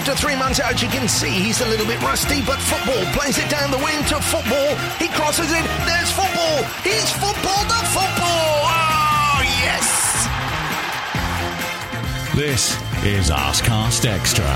After 0.00 0.14
three 0.14 0.34
months 0.34 0.60
out, 0.60 0.80
you 0.80 0.88
can 0.88 1.06
see 1.06 1.28
he's 1.28 1.60
a 1.60 1.66
little 1.66 1.84
bit 1.84 2.00
rusty, 2.00 2.40
but 2.40 2.58
football 2.58 3.04
plays 3.12 3.36
it 3.36 3.50
down 3.50 3.70
the 3.70 3.76
wing 3.76 4.02
to 4.04 4.18
football. 4.18 4.74
He 4.96 5.08
crosses 5.08 5.52
it. 5.52 5.62
There's 5.84 6.10
football. 6.10 6.62
He's 6.82 7.12
football 7.12 7.62
the 7.64 7.84
football. 7.92 8.64
Oh, 8.64 9.42
yes. 9.60 10.26
This 12.34 12.74
is 13.04 13.30
Arscast 13.30 14.06
Extra. 14.06 14.46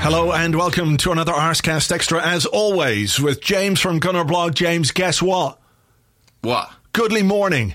Hello 0.00 0.30
and 0.30 0.54
welcome 0.54 0.96
to 0.98 1.10
another 1.10 1.32
Arscast 1.32 1.90
Extra, 1.90 2.24
as 2.24 2.46
always, 2.46 3.18
with 3.18 3.40
James 3.40 3.80
from 3.80 3.98
Gunnerblog. 3.98 4.54
James, 4.54 4.92
guess 4.92 5.20
what? 5.20 5.60
What? 6.42 6.70
Goodly 6.92 7.24
morning. 7.24 7.74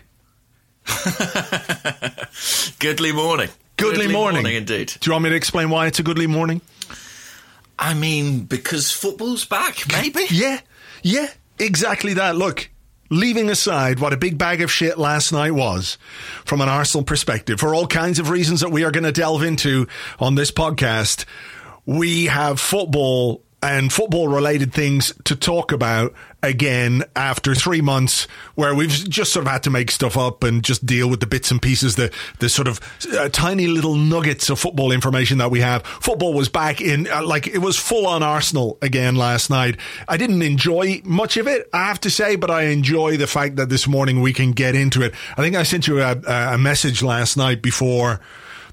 Goodly 2.80 3.12
morning. 3.12 3.50
Goodly, 3.76 4.08
morning. 4.08 4.46
indeed. 4.46 4.94
Do 5.02 5.10
you 5.10 5.12
want 5.12 5.24
me 5.26 5.32
to 5.32 5.36
explain 5.36 5.70
why 5.70 5.88
it's 5.88 6.00
a 6.00 6.04
goodly 6.04 6.28
morning? 6.28 6.62
I 7.78 7.94
mean, 7.94 8.42
because 8.42 8.92
football's 8.92 9.46
back, 9.46 9.84
maybe? 9.92 10.26
Yeah, 10.30 10.60
yeah, 11.02 11.28
exactly 11.60 12.14
that. 12.16 12.36
Look, 12.36 12.70
leaving 13.10 13.50
aside 13.50 14.00
what 14.00 14.14
a 14.14 14.18
big 14.18 14.38
bag 14.38 14.62
of 14.62 14.72
shit 14.72 14.98
last 14.98 15.32
night 15.32 15.52
was 15.52 15.98
from 16.46 16.62
an 16.62 16.70
Arsenal 16.70 17.04
perspective, 17.04 17.60
for 17.60 17.76
all 17.76 17.88
kinds 17.88 18.20
of 18.20 18.30
reasons 18.30 18.62
that 18.62 18.70
we 18.70 18.84
are 18.84 18.92
going 18.92 19.04
to 19.04 19.12
delve 19.12 19.44
into 19.44 19.88
on 20.20 20.36
this 20.36 20.52
podcast, 20.52 21.26
we 21.86 22.26
have 22.26 22.60
football 22.60 23.44
and 23.64 23.94
football 23.94 24.28
related 24.28 24.74
things 24.74 25.14
to 25.24 25.38
talk 25.38 25.72
about 25.72 26.14
again 26.44 27.02
after 27.16 27.56
three 27.56 27.80
months 27.80 28.28
where 28.56 28.76
we've 28.76 28.90
just 28.90 29.32
sort 29.32 29.46
of 29.46 29.52
had 29.54 29.64
to 29.64 29.70
make 29.70 29.90
stuff 29.90 30.18
up 30.18 30.44
and 30.44 30.66
just 30.66 30.86
deal 30.86 31.10
with 31.10 31.22
the 31.22 31.26
bits 31.26 31.50
and 31.50 31.62
pieces, 31.62 31.96
the, 31.96 32.12
the 32.40 32.50
sort 32.50 32.68
of 32.68 32.82
uh, 33.14 33.30
tiny 33.30 33.68
little 33.68 33.96
nuggets 33.96 34.50
of 34.50 34.60
football 34.60 34.92
information 34.92 35.38
that 35.38 35.50
we 35.50 35.62
have. 35.62 35.86
Football 35.86 36.34
was 36.34 36.50
back 36.50 36.82
in, 36.82 37.08
uh, 37.08 37.26
like, 37.26 37.48
it 37.48 37.60
was 37.60 37.80
full 37.80 38.06
on 38.06 38.22
Arsenal 38.22 38.78
again 38.82 39.16
last 39.16 39.50
night. 39.50 39.78
I 40.10 40.18
didn't 40.18 40.42
enjoy 40.42 41.02
much 41.06 41.38
of 41.38 41.48
it, 41.48 41.70
I 41.72 41.86
have 41.86 42.02
to 42.02 42.10
say, 42.10 42.36
but 42.36 42.52
I 42.52 42.64
enjoy 42.64 43.16
the 43.16 43.28
fact 43.28 43.56
that 43.56 43.70
this 43.70 43.88
morning 43.88 44.22
we 44.22 44.34
can 44.34 44.52
get 44.52 44.76
into 44.76 45.04
it. 45.04 45.14
I 45.38 45.42
think 45.42 45.56
I 45.56 45.64
sent 45.64 45.88
you 45.88 46.02
a, 46.02 46.18
a 46.28 46.58
message 46.58 47.02
last 47.02 47.38
night 47.38 47.62
before, 47.62 48.20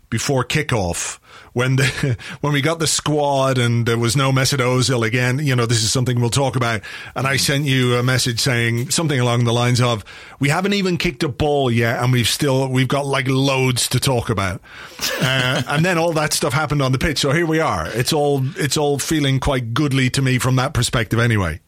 before 0.09 0.45
kickoff 0.45 1.20
when 1.53 1.77
the 1.77 2.17
when 2.41 2.53
we 2.53 2.61
got 2.61 2.79
the 2.79 2.87
squad 2.87 3.59
and 3.59 3.87
there 3.87 3.99
was 3.99 4.17
no 4.17 4.33
Mesut 4.33 4.59
Ozil 4.59 5.07
again, 5.07 5.39
you 5.39 5.57
know, 5.57 5.67
this 5.67 5.83
is 5.83 5.93
something 5.93 6.21
we'll 6.21 6.31
talk 6.31 6.57
about. 6.57 6.83
And 7.15 7.27
I 7.27 7.37
sent 7.37 7.65
you 7.65 7.97
a 7.97 8.03
message 8.03 8.41
saying 8.41 8.91
something 8.91 9.19
along 9.19 9.45
the 9.45 9.53
lines 9.53 9.81
of, 9.81 10.05
"We 10.39 10.49
haven't 10.49 10.75
even 10.75 10.97
kicked 10.97 11.23
a 11.23 11.29
ball 11.29 11.71
yet, 11.71 12.03
and 12.03 12.13
we've 12.13 12.29
still 12.29 12.69
we've 12.69 12.89
got 12.89 13.07
like 13.07 13.29
loads 13.29 13.89
to 13.89 14.01
talk 14.01 14.31
about." 14.31 14.61
uh, 15.21 15.63
and 15.69 15.85
then 15.85 15.99
all 15.99 16.13
that 16.13 16.33
stuff 16.33 16.53
happened 16.53 16.83
on 16.83 16.93
the 16.93 16.99
pitch, 16.99 17.19
so 17.19 17.33
here 17.33 17.47
we 17.47 17.61
are. 17.61 17.89
It's 17.89 18.13
all 18.13 18.43
it's 18.57 18.77
all 18.77 18.99
feeling 18.99 19.41
quite 19.41 19.75
goodly 19.75 20.11
to 20.11 20.23
me 20.23 20.39
from 20.39 20.57
that 20.57 20.75
perspective, 20.75 21.19
anyway. 21.19 21.61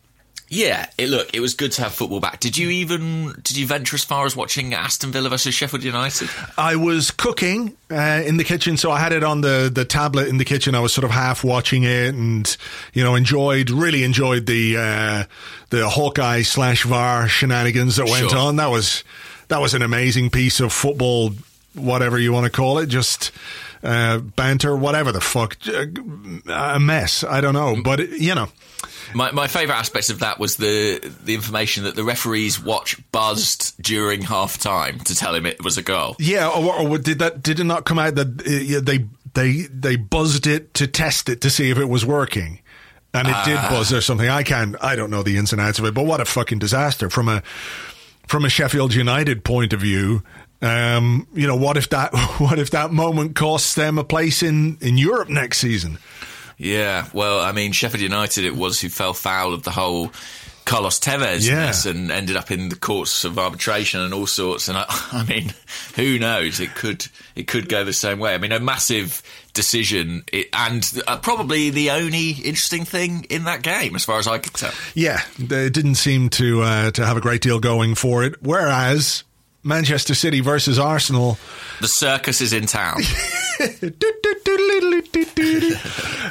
Yeah, 0.54 0.84
it, 0.98 1.08
look, 1.08 1.30
it 1.34 1.40
was 1.40 1.54
good 1.54 1.72
to 1.72 1.82
have 1.82 1.94
football 1.94 2.20
back. 2.20 2.38
Did 2.38 2.58
you 2.58 2.68
even 2.68 3.32
did 3.42 3.56
you 3.56 3.66
venture 3.66 3.96
as 3.96 4.04
far 4.04 4.26
as 4.26 4.36
watching 4.36 4.74
Aston 4.74 5.10
Villa 5.10 5.30
versus 5.30 5.54
Sheffield 5.54 5.82
United? 5.82 6.28
I 6.58 6.76
was 6.76 7.10
cooking 7.10 7.74
uh, 7.90 8.22
in 8.26 8.36
the 8.36 8.44
kitchen, 8.44 8.76
so 8.76 8.90
I 8.90 8.98
had 8.98 9.12
it 9.14 9.24
on 9.24 9.40
the 9.40 9.70
the 9.74 9.86
tablet 9.86 10.28
in 10.28 10.36
the 10.36 10.44
kitchen. 10.44 10.74
I 10.74 10.80
was 10.80 10.92
sort 10.92 11.06
of 11.06 11.10
half 11.10 11.42
watching 11.42 11.84
it, 11.84 12.14
and 12.14 12.54
you 12.92 13.02
know, 13.02 13.14
enjoyed 13.14 13.70
really 13.70 14.04
enjoyed 14.04 14.44
the 14.44 14.76
uh, 14.76 15.24
the 15.70 15.88
Hawkeye 15.88 16.42
slash 16.42 16.84
VAR 16.84 17.28
shenanigans 17.28 17.96
that 17.96 18.04
went 18.06 18.28
Sure. 18.28 18.38
on. 18.38 18.56
That 18.56 18.68
was 18.70 19.04
that 19.48 19.62
was 19.62 19.72
an 19.72 19.80
amazing 19.80 20.28
piece 20.28 20.60
of 20.60 20.70
football, 20.70 21.30
whatever 21.74 22.18
you 22.18 22.30
want 22.30 22.44
to 22.44 22.50
call 22.52 22.78
it, 22.78 22.88
just. 22.88 23.30
Uh, 23.82 24.18
banter, 24.18 24.76
whatever 24.76 25.10
the 25.10 25.20
fuck, 25.20 25.56
Uh, 25.66 25.86
a 26.48 26.78
mess. 26.78 27.24
I 27.24 27.40
don't 27.40 27.54
know, 27.54 27.82
but 27.82 27.98
you 28.10 28.34
know, 28.34 28.48
My 29.14 29.32
my 29.32 29.48
favourite 29.48 29.78
aspects 29.78 30.08
of 30.08 30.20
that 30.20 30.38
was 30.38 30.56
the 30.56 31.00
the 31.24 31.34
information 31.34 31.84
that 31.84 31.96
the 31.96 32.04
referee's 32.04 32.60
watch 32.62 32.96
buzzed 33.10 33.74
during 33.82 34.22
half 34.22 34.58
time 34.58 35.00
to 35.00 35.14
tell 35.16 35.34
him 35.34 35.46
it 35.46 35.62
was 35.64 35.78
a 35.78 35.82
goal. 35.82 36.14
Yeah, 36.20 36.48
or, 36.48 36.74
or 36.88 36.98
did 36.98 37.18
that 37.18 37.42
did 37.42 37.58
it 37.58 37.64
not 37.64 37.84
come 37.84 37.98
out 37.98 38.14
that 38.14 38.28
uh, 38.40 38.80
they 38.84 39.06
they 39.34 39.62
they 39.62 39.96
buzzed 39.96 40.46
it 40.46 40.74
to 40.74 40.86
test 40.86 41.28
it 41.28 41.40
to 41.40 41.50
see 41.50 41.70
if 41.70 41.78
it 41.78 41.88
was 41.88 42.06
working, 42.06 42.60
and 43.12 43.26
it 43.26 43.36
did 43.44 43.56
buzz 43.68 43.92
or 43.92 44.00
something. 44.00 44.28
I 44.28 44.44
can't, 44.44 44.76
I 44.80 44.94
don't 44.94 45.10
know 45.10 45.22
the 45.24 45.36
ins 45.36 45.52
and 45.52 45.60
outs 45.60 45.78
of 45.80 45.84
it, 45.86 45.94
but 45.94 46.04
what 46.06 46.20
a 46.20 46.24
fucking 46.24 46.60
disaster 46.60 47.10
from 47.10 47.28
a 47.28 47.42
from 48.28 48.44
a 48.44 48.48
Sheffield 48.48 48.94
United 48.94 49.42
point 49.42 49.72
of 49.72 49.80
view. 49.80 50.22
Um, 50.62 51.26
you 51.34 51.46
know, 51.46 51.56
what 51.56 51.76
if 51.76 51.88
that 51.90 52.14
what 52.38 52.58
if 52.58 52.70
that 52.70 52.92
moment 52.92 53.34
costs 53.36 53.74
them 53.74 53.98
a 53.98 54.04
place 54.04 54.42
in 54.42 54.78
in 54.80 54.96
Europe 54.98 55.28
next 55.28 55.58
season? 55.58 55.98
Yeah, 56.58 57.08
well, 57.12 57.40
I 57.40 57.50
mean, 57.52 57.72
Sheffield 57.72 58.02
United 58.02 58.44
it 58.44 58.54
was 58.54 58.80
who 58.80 58.88
fell 58.88 59.14
foul 59.14 59.52
of 59.52 59.64
the 59.64 59.72
whole 59.72 60.12
Carlos 60.64 61.00
Tevez 61.00 61.44
Yeah. 61.48 61.56
mess 61.66 61.86
and 61.86 62.12
ended 62.12 62.36
up 62.36 62.52
in 62.52 62.68
the 62.68 62.76
courts 62.76 63.24
of 63.24 63.36
arbitration 63.36 64.00
and 64.00 64.14
all 64.14 64.28
sorts. 64.28 64.68
And 64.68 64.78
I, 64.78 64.84
I 65.12 65.24
mean, 65.24 65.52
who 65.96 66.20
knows? 66.20 66.60
It 66.60 66.76
could 66.76 67.04
it 67.34 67.48
could 67.48 67.68
go 67.68 67.82
the 67.82 67.92
same 67.92 68.20
way. 68.20 68.32
I 68.34 68.38
mean, 68.38 68.52
a 68.52 68.60
massive 68.60 69.22
decision 69.54 70.22
it, 70.32 70.46
and 70.52 70.84
uh, 71.08 71.16
probably 71.18 71.70
the 71.70 71.90
only 71.90 72.30
interesting 72.30 72.84
thing 72.84 73.24
in 73.28 73.44
that 73.44 73.62
game, 73.62 73.96
as 73.96 74.04
far 74.04 74.20
as 74.20 74.28
I 74.28 74.38
could 74.38 74.54
tell. 74.54 74.72
Yeah, 74.94 75.20
it 75.38 75.72
didn't 75.74 75.96
seem 75.96 76.28
to 76.30 76.62
uh, 76.62 76.90
to 76.92 77.04
have 77.04 77.16
a 77.16 77.20
great 77.20 77.40
deal 77.42 77.58
going 77.58 77.96
for 77.96 78.22
it. 78.22 78.40
Whereas 78.40 79.24
Manchester 79.64 80.14
City 80.14 80.40
versus 80.40 80.78
Arsenal. 80.78 81.38
The 81.80 81.88
circus 81.88 82.40
is 82.40 82.52
in 82.52 82.66
town. 82.66 83.00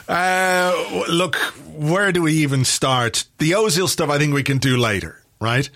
uh, 0.07 1.03
look, 1.09 1.35
where 1.75 2.11
do 2.11 2.21
we 2.23 2.33
even 2.35 2.65
start? 2.65 3.25
The 3.37 3.51
Ozil 3.51 3.87
stuff, 3.87 4.09
I 4.09 4.17
think 4.17 4.33
we 4.33 4.43
can 4.43 4.57
do 4.57 4.77
later, 4.77 5.21
right? 5.39 5.69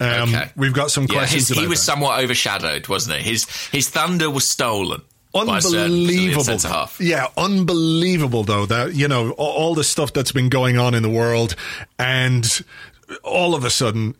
Um, 0.00 0.34
Okay. 0.34 0.50
We've 0.56 0.72
got 0.72 0.90
some 0.90 1.04
Yeah, 1.04 1.18
questions 1.18 1.48
his, 1.48 1.58
he 1.58 1.66
was 1.66 1.78
that. 1.80 1.84
somewhat 1.84 2.20
overshadowed, 2.22 2.88
wasn't 2.88 3.18
he? 3.18 3.30
His 3.30 3.44
his 3.70 3.88
thunder 3.88 4.30
was 4.30 4.50
stolen. 4.50 5.02
by 5.32 5.58
a 5.58 5.60
certain 5.60 6.04
Brazilian 6.04 6.38
Unbelievable. 6.38 6.90
Yeah, 7.00 7.26
unbelievable 7.36 8.44
though 8.44 8.66
that, 8.66 8.94
you 8.94 9.08
know, 9.08 9.32
all 9.32 9.74
the 9.74 9.84
stuff 9.84 10.12
that's 10.12 10.32
been 10.32 10.48
going 10.48 10.78
on 10.78 10.94
in 10.94 11.02
the 11.02 11.10
world 11.10 11.54
and 11.98 12.46
all 13.22 13.54
of 13.54 13.64
a 13.64 13.70
sudden 13.70 14.14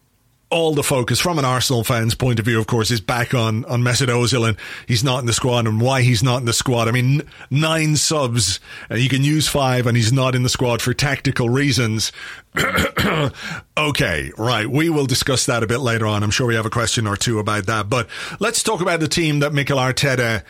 all 0.51 0.75
the 0.75 0.83
focus 0.83 1.21
from 1.21 1.39
an 1.39 1.45
Arsenal 1.45 1.85
fan's 1.85 2.15
point 2.15 2.39
of 2.39 2.47
view, 2.47 2.59
of 2.59 2.67
course, 2.67 2.91
is 2.91 3.01
back 3.01 3.35
on, 3.35 3.65
on 3.67 3.83
Mesut 3.83 4.09
Ozil 4.09 4.49
and 4.49 4.57
he's 4.87 5.05
not 5.05 5.19
in 5.19 5.27
the 5.27 5.33
squad 5.33 5.67
and 5.67 5.81
why 5.81 6.03
he's 6.03 6.23
not 6.23 6.39
in 6.39 6.47
the 6.47 6.53
squad. 6.53 6.89
I 6.89 6.91
mean, 6.91 7.23
nine 7.51 7.97
subs 7.97 8.59
and 8.89 8.99
you 8.99 9.09
can 9.09 9.23
use 9.23 9.47
five 9.47 9.87
and 9.87 9.97
he's 9.97 10.13
not 10.13 10.35
in 10.35 10.45
the 10.45 10.49
squad 10.49 10.81
for 10.81 10.95
tactical 10.95 11.51
reasons. 11.51 12.13
okay, 13.77 14.33
right. 14.39 14.67
We 14.69 14.89
will 14.89 15.07
discuss 15.07 15.47
that 15.47 15.63
a 15.63 15.67
bit 15.67 15.81
later 15.81 16.07
on. 16.07 16.23
I'm 16.23 16.31
sure 16.31 16.47
we 16.47 16.55
have 16.55 16.67
a 16.67 16.71
question 16.71 17.07
or 17.07 17.17
two 17.17 17.39
about 17.39 17.67
that, 17.67 17.91
but 17.91 18.09
let's 18.41 18.63
talk 18.63 18.81
about 18.81 19.01
the 19.01 19.09
team 19.09 19.41
that 19.41 19.53
Mikel 19.53 19.79
Arteta 19.79 20.45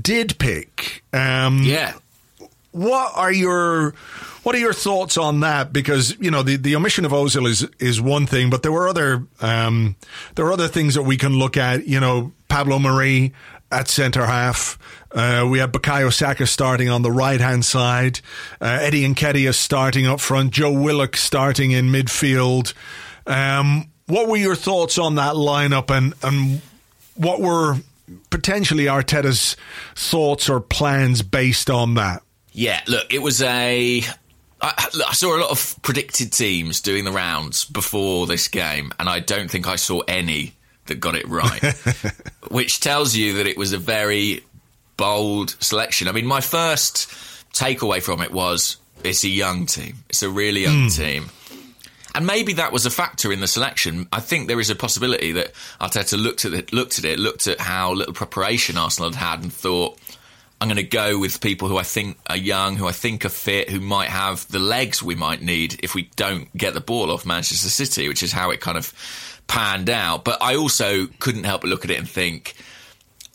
did 0.00 0.36
pick. 0.38 1.04
Um, 1.12 1.60
Yeah. 1.62 1.94
What 2.74 3.12
are 3.14 3.30
your 3.30 3.94
what 4.42 4.56
are 4.56 4.58
your 4.58 4.72
thoughts 4.72 5.16
on 5.16 5.40
that? 5.40 5.72
Because 5.72 6.18
you 6.18 6.28
know 6.28 6.42
the, 6.42 6.56
the 6.56 6.74
omission 6.74 7.04
of 7.04 7.12
Ozil 7.12 7.46
is 7.46 7.62
is 7.78 8.00
one 8.00 8.26
thing, 8.26 8.50
but 8.50 8.64
there 8.64 8.72
were 8.72 8.88
other 8.88 9.28
um, 9.40 9.94
there 10.34 10.44
were 10.44 10.52
other 10.52 10.66
things 10.66 10.94
that 10.96 11.04
we 11.04 11.16
can 11.16 11.34
look 11.34 11.56
at. 11.56 11.86
You 11.86 12.00
know, 12.00 12.32
Pablo 12.48 12.80
Mari 12.80 13.32
at 13.70 13.86
centre 13.86 14.26
half. 14.26 14.76
Uh, 15.12 15.46
we 15.48 15.60
had 15.60 15.72
Bukayo 15.72 16.12
Saka 16.12 16.48
starting 16.48 16.88
on 16.88 17.02
the 17.02 17.12
right 17.12 17.40
hand 17.40 17.64
side. 17.64 18.18
Uh, 18.60 18.78
Eddie 18.80 19.06
Nketiah 19.08 19.54
starting 19.54 20.08
up 20.08 20.18
front. 20.18 20.50
Joe 20.50 20.72
Willock 20.72 21.16
starting 21.16 21.70
in 21.70 21.86
midfield. 21.86 22.74
Um, 23.28 23.88
what 24.06 24.26
were 24.26 24.36
your 24.36 24.56
thoughts 24.56 24.98
on 24.98 25.14
that 25.14 25.34
lineup, 25.34 25.96
and 25.96 26.12
and 26.24 26.60
what 27.14 27.40
were 27.40 27.76
potentially 28.30 28.86
Arteta's 28.86 29.56
thoughts 29.94 30.48
or 30.48 30.58
plans 30.58 31.22
based 31.22 31.70
on 31.70 31.94
that? 31.94 32.23
Yeah, 32.54 32.80
look, 32.86 33.12
it 33.12 33.20
was 33.20 33.42
a. 33.42 34.02
I, 34.60 34.88
look, 34.94 35.08
I 35.08 35.12
saw 35.12 35.36
a 35.36 35.40
lot 35.40 35.50
of 35.50 35.76
predicted 35.82 36.32
teams 36.32 36.80
doing 36.80 37.04
the 37.04 37.12
rounds 37.12 37.64
before 37.64 38.26
this 38.26 38.48
game, 38.48 38.92
and 38.98 39.08
I 39.08 39.18
don't 39.18 39.50
think 39.50 39.66
I 39.66 39.76
saw 39.76 40.00
any 40.08 40.54
that 40.86 41.00
got 41.00 41.16
it 41.16 41.28
right, 41.28 41.62
which 42.48 42.80
tells 42.80 43.16
you 43.16 43.34
that 43.34 43.46
it 43.46 43.58
was 43.58 43.72
a 43.72 43.78
very 43.78 44.44
bold 44.96 45.56
selection. 45.60 46.06
I 46.06 46.12
mean, 46.12 46.26
my 46.26 46.40
first 46.40 47.08
takeaway 47.52 48.00
from 48.00 48.22
it 48.22 48.32
was 48.32 48.76
it's 49.02 49.24
a 49.24 49.28
young 49.28 49.66
team, 49.66 49.96
it's 50.08 50.22
a 50.22 50.30
really 50.30 50.62
young 50.62 50.88
mm. 50.88 50.96
team. 50.96 51.30
And 52.14 52.28
maybe 52.28 52.52
that 52.54 52.70
was 52.70 52.86
a 52.86 52.90
factor 52.90 53.32
in 53.32 53.40
the 53.40 53.48
selection. 53.48 54.06
I 54.12 54.20
think 54.20 54.46
there 54.46 54.60
is 54.60 54.70
a 54.70 54.76
possibility 54.76 55.32
that 55.32 55.52
Arteta 55.80 56.16
looked 56.16 56.44
at 56.44 56.54
it, 56.54 56.72
looked 56.72 57.00
at 57.00 57.04
it, 57.04 57.18
looked 57.18 57.48
at 57.48 57.58
how 57.58 57.92
little 57.92 58.14
preparation 58.14 58.76
Arsenal 58.76 59.10
had 59.10 59.18
had, 59.18 59.42
and 59.42 59.52
thought, 59.52 59.98
I'm 60.64 60.68
going 60.68 60.76
to 60.76 60.82
go 60.82 61.18
with 61.18 61.42
people 61.42 61.68
who 61.68 61.76
I 61.76 61.82
think 61.82 62.16
are 62.26 62.38
young, 62.38 62.76
who 62.76 62.88
I 62.88 62.92
think 62.92 63.26
are 63.26 63.28
fit, 63.28 63.68
who 63.68 63.80
might 63.80 64.08
have 64.08 64.50
the 64.50 64.58
legs 64.58 65.02
we 65.02 65.14
might 65.14 65.42
need 65.42 65.78
if 65.84 65.94
we 65.94 66.04
don't 66.16 66.50
get 66.56 66.72
the 66.72 66.80
ball 66.80 67.10
off 67.10 67.26
Manchester 67.26 67.68
City, 67.68 68.08
which 68.08 68.22
is 68.22 68.32
how 68.32 68.50
it 68.50 68.62
kind 68.62 68.78
of 68.78 68.94
panned 69.46 69.90
out. 69.90 70.24
But 70.24 70.40
I 70.40 70.56
also 70.56 71.06
couldn't 71.18 71.44
help 71.44 71.60
but 71.60 71.68
look 71.68 71.84
at 71.84 71.90
it 71.90 71.98
and 71.98 72.08
think 72.08 72.54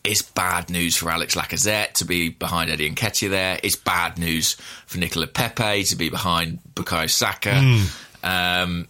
it's 0.03 0.23
bad 0.23 0.71
news 0.71 0.97
for 0.97 1.11
Alex 1.11 1.35
Lacazette 1.35 1.93
to 1.93 2.05
be 2.05 2.29
behind 2.29 2.71
Eddie 2.71 2.89
Nketiah 2.89 3.29
there. 3.29 3.59
It's 3.61 3.75
bad 3.75 4.17
news 4.17 4.55
for 4.87 4.97
Nicola 4.97 5.27
Pepe 5.27 5.83
to 5.83 5.95
be 5.95 6.09
behind 6.09 6.57
Bukayo 6.73 7.07
Saka. 7.07 7.51
Mm. 7.51 8.23
Um, 8.23 8.87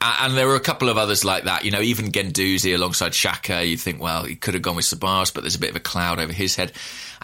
and 0.00 0.36
there 0.36 0.46
were 0.46 0.54
a 0.54 0.60
couple 0.60 0.90
of 0.90 0.98
others 0.98 1.24
like 1.24 1.44
that. 1.44 1.64
You 1.64 1.70
know, 1.70 1.80
even 1.80 2.12
Guendouzi 2.12 2.74
alongside 2.74 3.12
Xhaka, 3.12 3.68
you 3.68 3.76
think, 3.76 4.00
well, 4.00 4.24
he 4.24 4.36
could 4.36 4.54
have 4.54 4.62
gone 4.62 4.76
with 4.76 4.84
Ceballos, 4.84 5.32
but 5.32 5.42
there's 5.42 5.56
a 5.56 5.58
bit 5.58 5.70
of 5.70 5.76
a 5.76 5.80
cloud 5.80 6.18
over 6.18 6.32
his 6.32 6.56
head. 6.56 6.72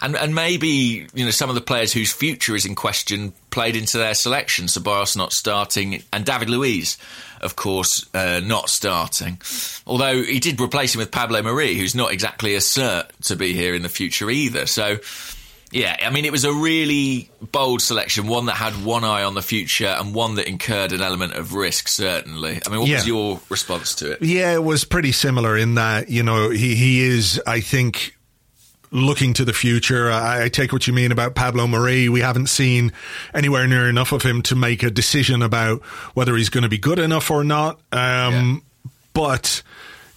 And 0.01 0.15
and 0.15 0.33
maybe, 0.33 1.07
you 1.13 1.25
know, 1.25 1.31
some 1.31 1.49
of 1.49 1.55
the 1.55 1.61
players 1.61 1.93
whose 1.93 2.11
future 2.11 2.55
is 2.55 2.65
in 2.65 2.75
question 2.75 3.33
played 3.51 3.75
into 3.75 3.97
their 3.97 4.13
selection. 4.13 4.65
Ceballos 4.65 5.15
not 5.15 5.33
starting, 5.33 6.03
and 6.11 6.25
David 6.25 6.49
Luiz 6.49 6.97
of 7.41 7.55
course, 7.55 8.05
uh, 8.13 8.39
not 8.43 8.69
starting. 8.69 9.41
Although 9.85 10.23
he 10.23 10.39
did 10.39 10.61
replace 10.61 10.95
him 10.95 10.99
with 10.99 11.11
Pablo 11.11 11.41
Mari, 11.41 11.75
who's 11.75 11.95
not 11.95 12.11
exactly 12.11 12.55
a 12.55 12.59
cert 12.59 13.09
to 13.23 13.35
be 13.35 13.53
here 13.53 13.73
in 13.73 13.81
the 13.81 13.89
future 13.89 14.29
either. 14.29 14.65
So, 14.67 14.99
yeah, 15.71 15.97
I 16.01 16.09
mean, 16.11 16.25
it 16.25 16.31
was 16.31 16.43
a 16.43 16.53
really 16.53 17.29
bold 17.51 17.81
selection, 17.81 18.27
one 18.27 18.45
that 18.45 18.53
had 18.55 18.73
one 18.85 19.03
eye 19.03 19.23
on 19.23 19.33
the 19.33 19.41
future 19.41 19.87
and 19.87 20.13
one 20.13 20.35
that 20.35 20.47
incurred 20.47 20.91
an 20.91 21.01
element 21.01 21.33
of 21.33 21.53
risk, 21.53 21.87
certainly. 21.87 22.61
I 22.65 22.69
mean, 22.69 22.81
what 22.81 22.89
yeah. 22.89 22.97
was 22.97 23.07
your 23.07 23.39
response 23.49 23.95
to 23.95 24.11
it? 24.11 24.21
Yeah, 24.21 24.53
it 24.53 24.63
was 24.63 24.83
pretty 24.83 25.11
similar 25.11 25.57
in 25.57 25.75
that, 25.75 26.09
you 26.09 26.23
know, 26.23 26.49
he, 26.49 26.75
he 26.75 27.01
is, 27.01 27.41
I 27.47 27.61
think, 27.61 28.15
looking 28.91 29.33
to 29.33 29.45
the 29.45 29.53
future. 29.53 30.11
I, 30.11 30.43
I, 30.43 30.49
take 30.49 30.73
what 30.73 30.85
you 30.85 30.93
mean 30.93 31.11
about 31.11 31.33
Pablo 31.33 31.65
Mari. 31.65 32.09
We 32.09 32.19
haven't 32.19 32.47
seen 32.47 32.91
anywhere 33.33 33.65
near 33.65 33.89
enough 33.89 34.11
of 34.11 34.21
him 34.21 34.41
to 34.43 34.55
make 34.55 34.83
a 34.83 34.91
decision 34.91 35.41
about 35.41 35.81
whether 36.13 36.35
he's 36.35 36.49
going 36.49 36.63
to 36.63 36.69
be 36.69 36.77
good 36.77 36.99
enough 36.99 37.31
or 37.31 37.43
not. 37.43 37.79
Um, 37.91 38.61
yeah. 38.83 38.91
But 39.13 39.63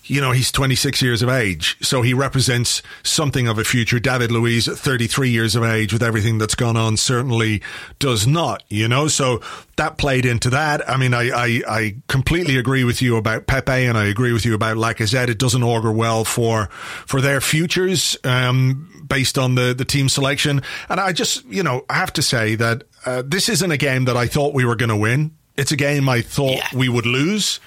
you 0.07 0.21
know, 0.21 0.33
he's 0.33 0.53
26 0.53 1.01
years 1.01 1.23
of 1.23 1.29
age, 1.29 1.77
so 1.81 2.03
he 2.03 2.13
represents 2.13 2.83
something 3.03 3.49
of 3.49 3.59
a 3.59 3.65
future. 3.65 3.99
David 3.99 4.31
Luiz, 4.31 4.69
at 4.69 4.77
33 4.77 5.31
years 5.31 5.57
of 5.57 5.65
age, 5.65 5.93
with 5.93 6.03
everything 6.03 6.39
that's 6.39 6.55
gone 6.55 6.77
on, 6.77 6.97
certainly 6.97 7.63
does 7.99 8.27
not, 8.27 8.63
you 8.69 8.87
know, 8.87 9.09
so 9.09 9.41
that 9.77 9.97
played 9.97 10.27
into 10.27 10.51
that. 10.51 10.89
I 10.89 10.99
mean, 10.99 11.15
I, 11.15 11.31
I, 11.31 11.63
I 11.67 11.97
completely 12.07 12.59
agree 12.59 12.85
with 12.85 13.01
you 13.01 13.17
about 13.17 13.47
Pepe 13.47 13.73
and 13.73 13.97
I 13.97 14.07
agree 14.07 14.33
with 14.33 14.45
you 14.45 14.55
about 14.55 14.77
Lacazette. 14.77 15.29
It 15.29 15.39
doesn't 15.39 15.63
augur 15.63 15.93
well 15.93 16.25
for, 16.25 16.67
for 17.07 17.21
their 17.21 17.41
futures, 17.41 18.17
um, 18.25 19.05
based 19.07 19.39
on 19.39 19.55
the, 19.55 19.75
the 19.75 19.85
team 19.85 20.09
selection. 20.11 20.63
And 20.89 21.01
I 21.01 21.13
just, 21.13 21.45
you 21.47 21.63
know, 21.63 21.85
I 21.89 21.95
have 21.95 22.13
to 22.15 22.23
say 22.23 22.57
that, 22.57 22.85
uh, 23.07 23.23
this 23.25 23.49
isn't 23.49 23.71
a 23.71 23.77
game 23.77 24.05
that 24.07 24.17
I 24.17 24.27
thought 24.27 24.55
we 24.55 24.65
were 24.65 24.77
going 24.77 24.89
to 24.89 24.97
win. 24.97 25.33
It's 25.57 25.73
a 25.73 25.77
game 25.77 26.09
I 26.09 26.21
thought 26.21 26.57
yeah. 26.57 26.79
we 26.79 26.89
would 26.89 27.07
lose. 27.07 27.61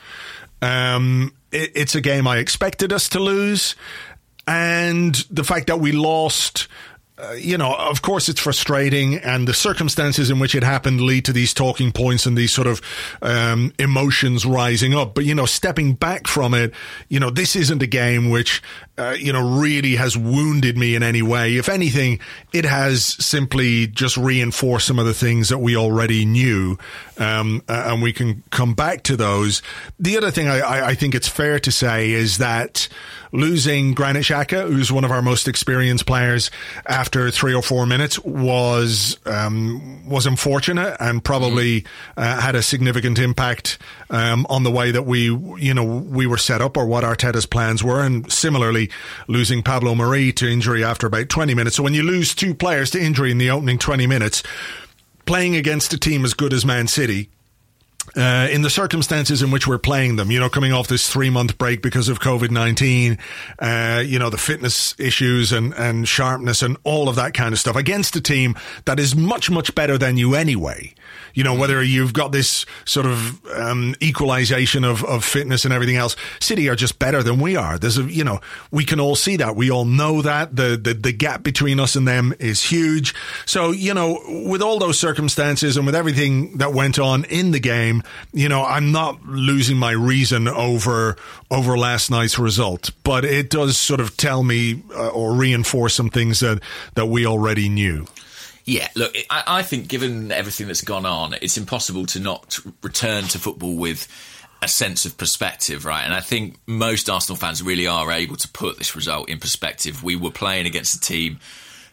Um, 0.61 1.31
it, 1.51 1.71
it's 1.75 1.95
a 1.95 2.01
game 2.01 2.27
I 2.27 2.37
expected 2.37 2.91
us 2.93 3.09
to 3.09 3.19
lose. 3.19 3.75
And 4.47 5.15
the 5.29 5.43
fact 5.43 5.67
that 5.67 5.79
we 5.79 5.91
lost 5.91 6.67
uh, 7.19 7.31
you 7.31 7.57
know, 7.57 7.73
of 7.73 8.03
course, 8.03 8.29
it's 8.29 8.39
frustrating, 8.39 9.15
and 9.15 9.47
the 9.47 9.53
circumstances 9.53 10.29
in 10.29 10.37
which 10.37 10.53
it 10.53 10.63
happened 10.63 11.01
lead 11.01 11.25
to 11.25 11.33
these 11.33 11.51
talking 11.51 11.91
points 11.91 12.27
and 12.27 12.37
these 12.37 12.53
sort 12.53 12.67
of 12.67 12.79
um, 13.23 13.73
emotions 13.79 14.45
rising 14.45 14.93
up. 14.93 15.15
But 15.15 15.25
you 15.25 15.33
know, 15.33 15.47
stepping 15.47 15.93
back 15.93 16.27
from 16.27 16.53
it, 16.53 16.73
you 17.09 17.19
know, 17.19 17.31
this 17.31 17.55
isn't 17.55 17.81
a 17.81 17.87
game 17.87 18.29
which 18.29 18.61
uh, 18.99 19.15
you 19.17 19.33
know 19.33 19.59
really 19.59 19.95
has 19.95 20.15
wounded 20.15 20.77
me 20.77 20.93
in 20.93 21.01
any 21.01 21.23
way. 21.23 21.57
If 21.57 21.69
anything, 21.69 22.19
it 22.53 22.65
has 22.65 23.03
simply 23.03 23.87
just 23.87 24.15
reinforced 24.15 24.85
some 24.85 24.99
of 24.99 25.07
the 25.07 25.13
things 25.15 25.49
that 25.49 25.57
we 25.57 25.75
already 25.75 26.23
knew, 26.23 26.77
um, 27.17 27.63
and 27.67 27.99
we 28.03 28.13
can 28.13 28.43
come 28.51 28.75
back 28.75 29.01
to 29.03 29.17
those. 29.17 29.63
The 29.99 30.17
other 30.17 30.29
thing 30.29 30.47
I, 30.47 30.59
I, 30.59 30.87
I 30.89 30.93
think 30.93 31.15
it's 31.15 31.27
fair 31.27 31.59
to 31.61 31.71
say 31.71 32.11
is 32.11 32.37
that 32.37 32.87
losing 33.31 33.93
Granit 33.93 34.23
Xhaka, 34.23 34.67
who's 34.67 34.91
one 34.91 35.03
of 35.03 35.11
our 35.11 35.21
most 35.21 35.47
experienced 35.47 36.05
players, 36.05 36.51
after 36.85 37.31
three 37.31 37.53
or 37.53 37.61
four 37.61 37.85
minutes 37.85 38.19
was 38.19 39.17
um, 39.25 40.07
was 40.07 40.25
unfortunate 40.25 40.97
and 40.99 41.23
probably 41.23 41.85
uh, 42.15 42.41
had 42.41 42.55
a 42.55 42.61
significant 42.61 43.19
impact 43.19 43.77
um, 44.09 44.45
on 44.49 44.63
the 44.63 44.71
way 44.71 44.91
that 44.91 45.03
we 45.03 45.25
you 45.25 45.73
know 45.73 45.83
we 45.83 46.25
were 46.25 46.37
set 46.37 46.61
up 46.61 46.77
or 46.77 46.85
what 46.85 47.03
Arteta's 47.03 47.45
plans 47.45 47.83
were. 47.83 48.01
And 48.01 48.31
similarly, 48.31 48.89
losing 49.27 49.63
Pablo 49.63 49.95
Mari 49.95 50.31
to 50.33 50.47
injury 50.47 50.83
after 50.83 51.07
about 51.07 51.29
twenty 51.29 51.53
minutes. 51.53 51.75
So 51.75 51.83
when 51.83 51.93
you 51.93 52.03
lose 52.03 52.35
two 52.35 52.53
players 52.53 52.91
to 52.91 53.01
injury 53.01 53.31
in 53.31 53.37
the 53.37 53.49
opening 53.49 53.77
twenty 53.77 54.07
minutes, 54.07 54.43
playing 55.25 55.55
against 55.55 55.93
a 55.93 55.97
team 55.97 56.23
as 56.25 56.33
good 56.33 56.53
as 56.53 56.65
Man 56.65 56.87
City 56.87 57.29
uh, 58.15 58.47
in 58.51 58.61
the 58.61 58.69
circumstances 58.69 59.41
in 59.41 59.51
which 59.51 59.67
we're 59.67 59.77
playing 59.77 60.15
them, 60.15 60.31
you 60.31 60.39
know, 60.39 60.49
coming 60.49 60.71
off 60.71 60.87
this 60.87 61.09
three 61.09 61.29
month 61.29 61.57
break 61.57 61.81
because 61.81 62.09
of 62.09 62.19
COVID 62.19 62.51
19, 62.51 63.17
uh, 63.59 64.03
you 64.05 64.19
know, 64.19 64.29
the 64.29 64.37
fitness 64.37 64.95
issues 64.99 65.51
and, 65.51 65.73
and 65.73 66.07
sharpness 66.07 66.61
and 66.61 66.77
all 66.83 67.09
of 67.09 67.15
that 67.15 67.33
kind 67.33 67.53
of 67.53 67.59
stuff 67.59 67.75
against 67.75 68.15
a 68.15 68.21
team 68.21 68.55
that 68.85 68.99
is 68.99 69.15
much, 69.15 69.49
much 69.49 69.75
better 69.75 69.97
than 69.97 70.17
you 70.17 70.35
anyway. 70.35 70.93
You 71.33 71.43
know, 71.43 71.55
whether 71.55 71.83
you've 71.83 72.13
got 72.13 72.31
this 72.31 72.65
sort 72.85 73.05
of 73.05 73.45
um, 73.51 73.95
equalization 74.01 74.83
of, 74.83 75.03
of 75.03 75.23
fitness 75.23 75.65
and 75.65 75.73
everything 75.73 75.95
else, 75.95 76.15
City 76.39 76.69
are 76.69 76.75
just 76.75 76.99
better 76.99 77.23
than 77.23 77.39
we 77.39 77.55
are. 77.55 77.77
There's 77.77 77.97
a, 77.97 78.03
you 78.03 78.23
know, 78.23 78.39
we 78.71 78.85
can 78.85 78.99
all 78.99 79.15
see 79.15 79.37
that. 79.37 79.55
We 79.55 79.71
all 79.71 79.85
know 79.85 80.21
that. 80.21 80.55
The, 80.55 80.79
the, 80.81 80.93
the 80.93 81.11
gap 81.11 81.43
between 81.43 81.79
us 81.79 81.95
and 81.95 82.07
them 82.07 82.33
is 82.39 82.63
huge. 82.63 83.13
So, 83.45 83.71
you 83.71 83.93
know, 83.93 84.19
with 84.45 84.61
all 84.61 84.79
those 84.79 84.99
circumstances 84.99 85.77
and 85.77 85.85
with 85.85 85.95
everything 85.95 86.57
that 86.57 86.73
went 86.73 86.99
on 86.99 87.25
in 87.25 87.51
the 87.51 87.59
game, 87.59 88.03
you 88.33 88.49
know, 88.49 88.63
I'm 88.63 88.91
not 88.91 89.23
losing 89.25 89.77
my 89.77 89.91
reason 89.91 90.47
over, 90.47 91.15
over 91.51 91.77
last 91.77 92.09
night's 92.09 92.39
result, 92.39 92.91
but 93.03 93.25
it 93.25 93.49
does 93.49 93.77
sort 93.77 93.99
of 93.99 94.17
tell 94.17 94.43
me 94.43 94.83
uh, 94.95 95.09
or 95.09 95.33
reinforce 95.33 95.93
some 95.93 96.09
things 96.09 96.39
that, 96.39 96.61
that 96.95 97.05
we 97.07 97.25
already 97.25 97.69
knew. 97.69 98.05
Yeah, 98.67 98.89
look, 98.95 99.15
I, 99.29 99.43
I 99.47 99.61
think 99.63 99.87
given 99.87 100.29
everything 100.29 100.67
that's 100.67 100.81
gone 100.81 101.05
on, 101.05 101.33
it's 101.41 101.57
impossible 101.57 102.05
to 102.07 102.19
not 102.19 102.59
return 102.83 103.23
to 103.23 103.39
football 103.39 103.77
with 103.77 104.09
a 104.61 104.67
sense 104.67 105.05
of 105.05 105.17
perspective, 105.17 105.85
right? 105.85 106.03
And 106.03 106.13
I 106.13 106.19
think 106.19 106.57
most 106.67 107.09
Arsenal 107.09 107.37
fans 107.37 107.63
really 107.63 107.87
are 107.87 108.11
able 108.11 108.35
to 108.35 108.47
put 108.49 108.77
this 108.77 108.93
result 108.93 109.29
in 109.29 109.39
perspective. 109.39 110.03
We 110.03 110.17
were 110.17 110.31
playing 110.31 110.65
against 110.65 110.95
a 110.95 110.99
team 110.99 111.39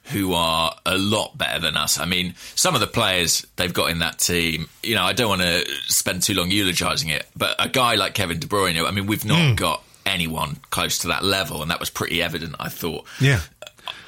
who 0.07 0.35
are 0.35 0.75
a 0.85 0.99
lot 0.99 1.39
better 1.39 1.61
than 1.61 1.77
us. 1.77 2.01
I 2.01 2.07
mean, 2.07 2.35
some 2.57 2.75
of 2.75 2.81
the 2.81 2.89
players 2.89 3.47
they've 3.55 3.73
got 3.73 3.91
in 3.91 4.01
that 4.01 4.19
team, 4.19 4.69
you 4.83 4.97
know, 4.97 5.05
I 5.05 5.13
don't 5.13 5.29
want 5.29 5.43
to 5.43 5.65
spend 5.87 6.25
too 6.25 6.35
long 6.35 6.51
eulogising 6.51 7.09
it, 7.09 7.25
but 7.37 7.55
a 7.65 7.69
guy 7.69 7.95
like 7.95 8.15
Kevin 8.15 8.41
De 8.41 8.49
Bruyne, 8.49 8.85
I 8.85 8.91
mean, 8.91 9.07
we've 9.07 9.25
not 9.25 9.39
mm. 9.39 9.57
got 9.57 9.85
anyone 10.05 10.57
close 10.71 10.99
to 10.99 11.09
that 11.09 11.25
level, 11.25 11.63
and 11.63 11.71
that 11.71 11.81
was 11.81 11.89
pretty 11.89 12.21
evident, 12.21 12.57
I 12.59 12.69
thought. 12.69 13.07
Yeah 13.21 13.41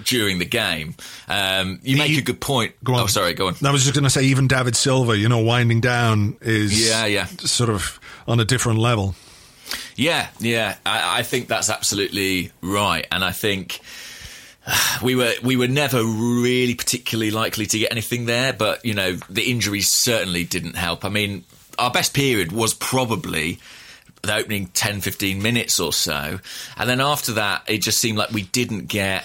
during 0.05 0.39
the 0.39 0.45
game. 0.45 0.95
Um, 1.29 1.81
you 1.83 1.97
make 1.97 2.17
a 2.17 2.23
good 2.23 2.41
point. 2.41 2.75
Go 2.85 2.95
on. 2.95 3.01
Oh, 3.01 3.07
sorry, 3.07 3.35
go 3.35 3.49
on. 3.49 3.55
I 3.65 3.71
was 3.71 3.83
just 3.83 3.95
going 3.95 4.05
to 4.05 4.11
say, 4.11 4.25
even 4.25 4.49
David 4.49 4.77
Silva, 4.77 5.17
you 5.17 5.29
know, 5.29 5.39
winding 5.39 5.81
down 5.81 6.37
is 6.41 6.89
yeah, 6.89 7.07
yeah. 7.07 7.27
sort 7.27 7.71
of 7.71 7.99
on 8.27 8.41
a 8.41 8.45
different 8.45 8.79
level. 8.79 9.15
Yeah, 9.97 10.29
yeah. 10.39 10.77
I, 10.85 11.21
I 11.21 11.23
think 11.23 11.49
that's 11.49 11.71
absolutely 11.71 12.53
right, 12.63 13.07
and 13.11 13.25
I 13.25 13.33
think 13.33 13.81
we 15.03 15.15
were 15.15 15.35
we 15.43 15.57
were 15.57 15.69
never 15.69 16.03
really 16.05 16.75
particularly 16.75 17.31
likely 17.31 17.67
to 17.67 17.79
get 17.79 17.93
anything 17.93 18.27
there, 18.27 18.53
but 18.53 18.85
you 18.85 18.95
know 18.95 19.15
the 19.31 19.51
injuries 19.51 19.89
certainly 19.89 20.45
didn't 20.45 20.77
help. 20.77 21.05
I 21.05 21.09
mean, 21.09 21.45
our 21.79 21.91
best 21.91 22.15
period 22.15 22.53
was 22.53 22.75
probably 22.75 23.59
the 24.23 24.35
opening 24.35 24.67
10, 24.69 25.03
15 25.03 25.41
minutes 25.41 25.79
or 25.79 25.93
so, 25.93 26.39
and 26.77 26.91
then 26.91 27.01
after 27.01 27.33
that, 27.33 27.63
it 27.69 27.79
just 27.79 27.99
seemed 27.99 28.19
like 28.19 28.31
we 28.31 28.43
didn't 28.43 28.87
get 28.87 29.25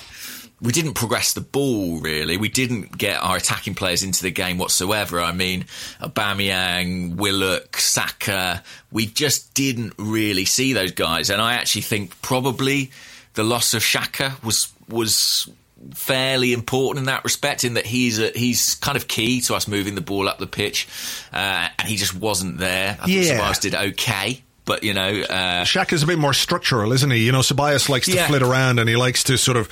we 0.62 0.72
didn't 0.72 0.94
progress 0.94 1.34
the 1.34 1.42
ball 1.42 2.00
really. 2.00 2.38
We 2.38 2.50
didn't 2.50 2.98
get 2.98 3.18
our 3.22 3.38
attacking 3.38 3.74
players 3.76 4.04
into 4.04 4.22
the 4.22 4.30
game 4.32 4.58
whatsoever. 4.60 5.20
I 5.20 5.32
mean, 5.32 5.66
Aubameyang, 6.00 7.16
Willock, 7.16 7.78
Saka. 7.78 8.64
We 8.92 9.06
just 9.08 9.54
didn't 9.54 9.94
really 9.98 10.46
see 10.46 10.74
those 10.74 10.92
guys, 10.92 11.30
and 11.30 11.42
I 11.42 11.54
actually 11.56 11.82
think 11.84 12.22
probably 12.22 12.92
the 13.34 13.44
loss 13.44 13.74
of 13.74 13.82
Xhaka 13.82 14.42
was 14.44 14.72
was 14.88 15.50
fairly 15.96 16.54
important 16.54 17.00
in 17.00 17.06
that 17.06 17.24
respect, 17.24 17.64
in 17.64 17.74
that 17.74 17.86
he's 17.88 18.20
a, 18.20 18.30
he's 18.36 18.76
kind 18.76 18.96
of 18.96 19.08
key 19.08 19.42
to 19.42 19.56
us 19.56 19.68
moving 19.68 19.96
the 19.96 20.02
ball 20.02 20.28
up 20.30 20.38
the 20.38 20.46
pitch, 20.48 20.88
uh, 21.34 21.68
and 21.80 21.88
he 21.88 21.96
just 21.96 22.14
wasn't 22.14 22.58
there. 22.60 22.98
I 23.02 23.08
Yeah. 23.08 23.24
think 23.24 23.40
Ceballos 23.42 23.62
did 23.62 23.74
okay, 23.76 24.44
but 24.72 24.84
you 24.86 24.94
know, 24.94 25.10
uh, 25.30 25.66
Xhaka 25.66 26.02
a 26.02 26.06
bit 26.08 26.18
more 26.18 26.34
structural, 26.34 26.94
isn't 26.94 27.12
he? 27.12 27.26
You 27.26 27.34
know, 27.34 27.40
Ceballos 27.42 27.90
likes 27.90 28.08
to 28.08 28.14
Yeah. 28.16 28.28
flit 28.28 28.42
around 28.42 28.80
and 28.80 28.88
he 28.88 28.96
likes 28.96 29.22
to 29.26 29.38
sort 29.38 29.58
of 29.58 29.68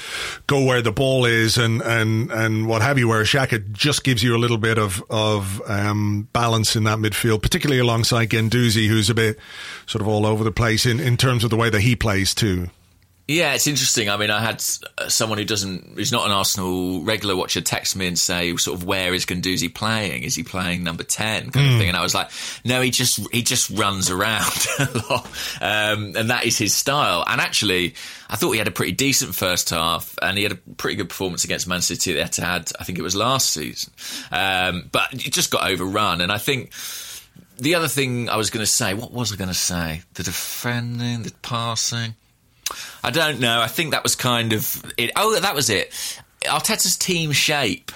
go 0.45 0.61
where 0.65 0.81
the 0.81 0.91
ball 0.91 1.23
is 1.23 1.57
and, 1.57 1.81
and, 1.81 2.29
and 2.31 2.67
what 2.67 2.81
have 2.81 2.97
you, 2.99 3.07
where 3.07 3.23
Xhaka 3.23 3.71
just 3.71 4.03
gives 4.03 4.21
you 4.23 4.35
a 4.35 4.39
little 4.39 4.57
bit 4.57 4.77
of, 4.77 5.01
of 5.09 5.61
um, 5.69 6.27
balance 6.33 6.75
in 6.75 6.83
that 6.83 6.97
midfield, 6.97 7.41
particularly 7.41 7.79
alongside 7.79 8.29
Guendouzi, 8.29 8.87
who's 8.89 9.09
a 9.09 9.13
bit 9.13 9.39
sort 9.85 10.01
of 10.01 10.07
all 10.09 10.25
over 10.25 10.43
the 10.43 10.51
place 10.51 10.85
in, 10.85 10.99
in 10.99 11.15
terms 11.15 11.45
of 11.45 11.49
the 11.49 11.55
way 11.55 11.69
that 11.69 11.79
he 11.81 11.95
plays 11.95 12.35
too. 12.35 12.69
Yeah, 13.29 13.53
it's 13.53 13.67
interesting. 13.67 14.09
I 14.09 14.17
mean, 14.17 14.31
I 14.31 14.41
had 14.41 14.63
uh, 14.97 15.07
someone 15.07 15.37
who 15.37 15.45
doesn't, 15.45 15.89
who's 15.93 16.11
not 16.11 16.25
an 16.25 16.31
Arsenal 16.31 17.03
regular 17.03 17.35
watcher, 17.35 17.61
text 17.61 17.95
me 17.95 18.07
and 18.07 18.17
say, 18.17 18.55
sort 18.55 18.79
of, 18.79 18.87
where 18.87 19.13
is 19.13 19.27
Guendouzi 19.27 19.71
playing? 19.71 20.23
Is 20.23 20.33
he 20.33 20.41
playing 20.41 20.83
number 20.83 21.03
ten, 21.03 21.51
kind 21.51 21.73
of 21.73 21.77
thing? 21.77 21.89
And 21.89 21.95
I 21.95 22.01
was 22.01 22.15
like, 22.15 22.31
no, 22.65 22.81
he 22.81 22.89
just 22.89 23.19
he 23.31 23.43
just 23.43 23.69
runs 23.69 24.09
around 24.09 24.51
a 24.79 25.03
lot, 25.11 25.27
um, 25.61 26.15
and 26.17 26.31
that 26.31 26.45
is 26.47 26.57
his 26.57 26.73
style. 26.73 27.23
And 27.27 27.39
actually, 27.39 27.93
I 28.31 28.35
thought 28.35 28.53
he 28.53 28.57
had 28.57 28.67
a 28.67 28.71
pretty 28.71 28.93
decent 28.93 29.35
first 29.35 29.69
half, 29.69 30.17
and 30.23 30.35
he 30.35 30.41
had 30.41 30.53
a 30.53 30.57
pretty 30.77 30.95
good 30.95 31.09
performance 31.09 31.43
against 31.43 31.67
Man 31.67 31.83
City 31.83 32.19
at 32.19 32.31
Etihad. 32.31 32.73
I 32.79 32.83
think 32.83 32.97
it 32.97 33.03
was 33.03 33.15
last 33.15 33.51
season, 33.51 33.93
um, 34.31 34.89
but 34.91 35.13
he 35.13 35.29
just 35.29 35.51
got 35.51 35.69
overrun. 35.69 36.21
And 36.21 36.31
I 36.31 36.39
think 36.39 36.71
the 37.59 37.75
other 37.75 37.89
thing 37.89 38.27
I 38.27 38.37
was 38.37 38.49
going 38.49 38.65
to 38.65 38.71
say, 38.71 38.95
what 38.95 39.11
was 39.11 39.31
I 39.31 39.35
going 39.35 39.49
to 39.49 39.53
say? 39.53 40.01
The 40.15 40.23
defending, 40.23 41.21
the 41.21 41.31
passing. 41.43 42.15
I 43.03 43.11
don't 43.11 43.39
know. 43.39 43.61
I 43.61 43.67
think 43.67 43.91
that 43.91 44.03
was 44.03 44.15
kind 44.15 44.53
of 44.53 44.83
it. 44.97 45.11
Oh, 45.15 45.39
that 45.39 45.55
was 45.55 45.69
it. 45.69 45.91
Arteta's 46.43 46.97
team 46.97 47.31
shape. 47.31 47.91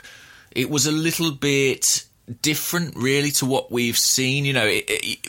It 0.51 0.69
was 0.69 0.85
a 0.85 0.91
little 0.91 1.31
bit 1.31 2.05
different, 2.41 2.95
really, 2.95 3.31
to 3.31 3.45
what 3.45 3.71
we've 3.71 3.97
seen. 3.97 4.45
You 4.45 4.53
know, 4.53 4.65
it, 4.65 4.85
it, 4.87 5.27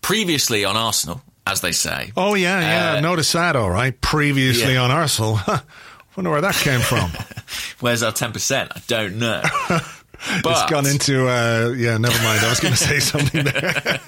previously 0.00 0.64
on 0.64 0.76
Arsenal, 0.76 1.22
as 1.46 1.60
they 1.60 1.72
say. 1.72 2.12
Oh, 2.16 2.34
yeah, 2.34 2.60
yeah. 2.60 3.08
Uh, 3.08 3.12
I've 3.12 3.32
that, 3.32 3.56
all 3.56 3.70
right. 3.70 3.98
Previously 4.00 4.74
yeah. 4.74 4.82
on 4.82 4.90
Arsenal. 4.90 5.38
Wonder 6.16 6.30
where 6.30 6.40
that 6.40 6.54
came 6.54 6.80
from. 6.80 7.10
Where's 7.80 8.02
our 8.02 8.12
ten 8.12 8.32
percent? 8.32 8.72
I 8.74 8.80
don't 8.86 9.18
know. 9.18 9.42
But, 10.42 10.52
it's 10.52 10.70
gone 10.70 10.86
into, 10.86 11.28
uh, 11.28 11.74
yeah, 11.76 11.98
never 11.98 12.16
mind. 12.22 12.40
I 12.40 12.48
was 12.48 12.58
going 12.58 12.72
to 12.72 12.78
say 12.78 12.98
something 12.98 13.44
there. 13.44 14.00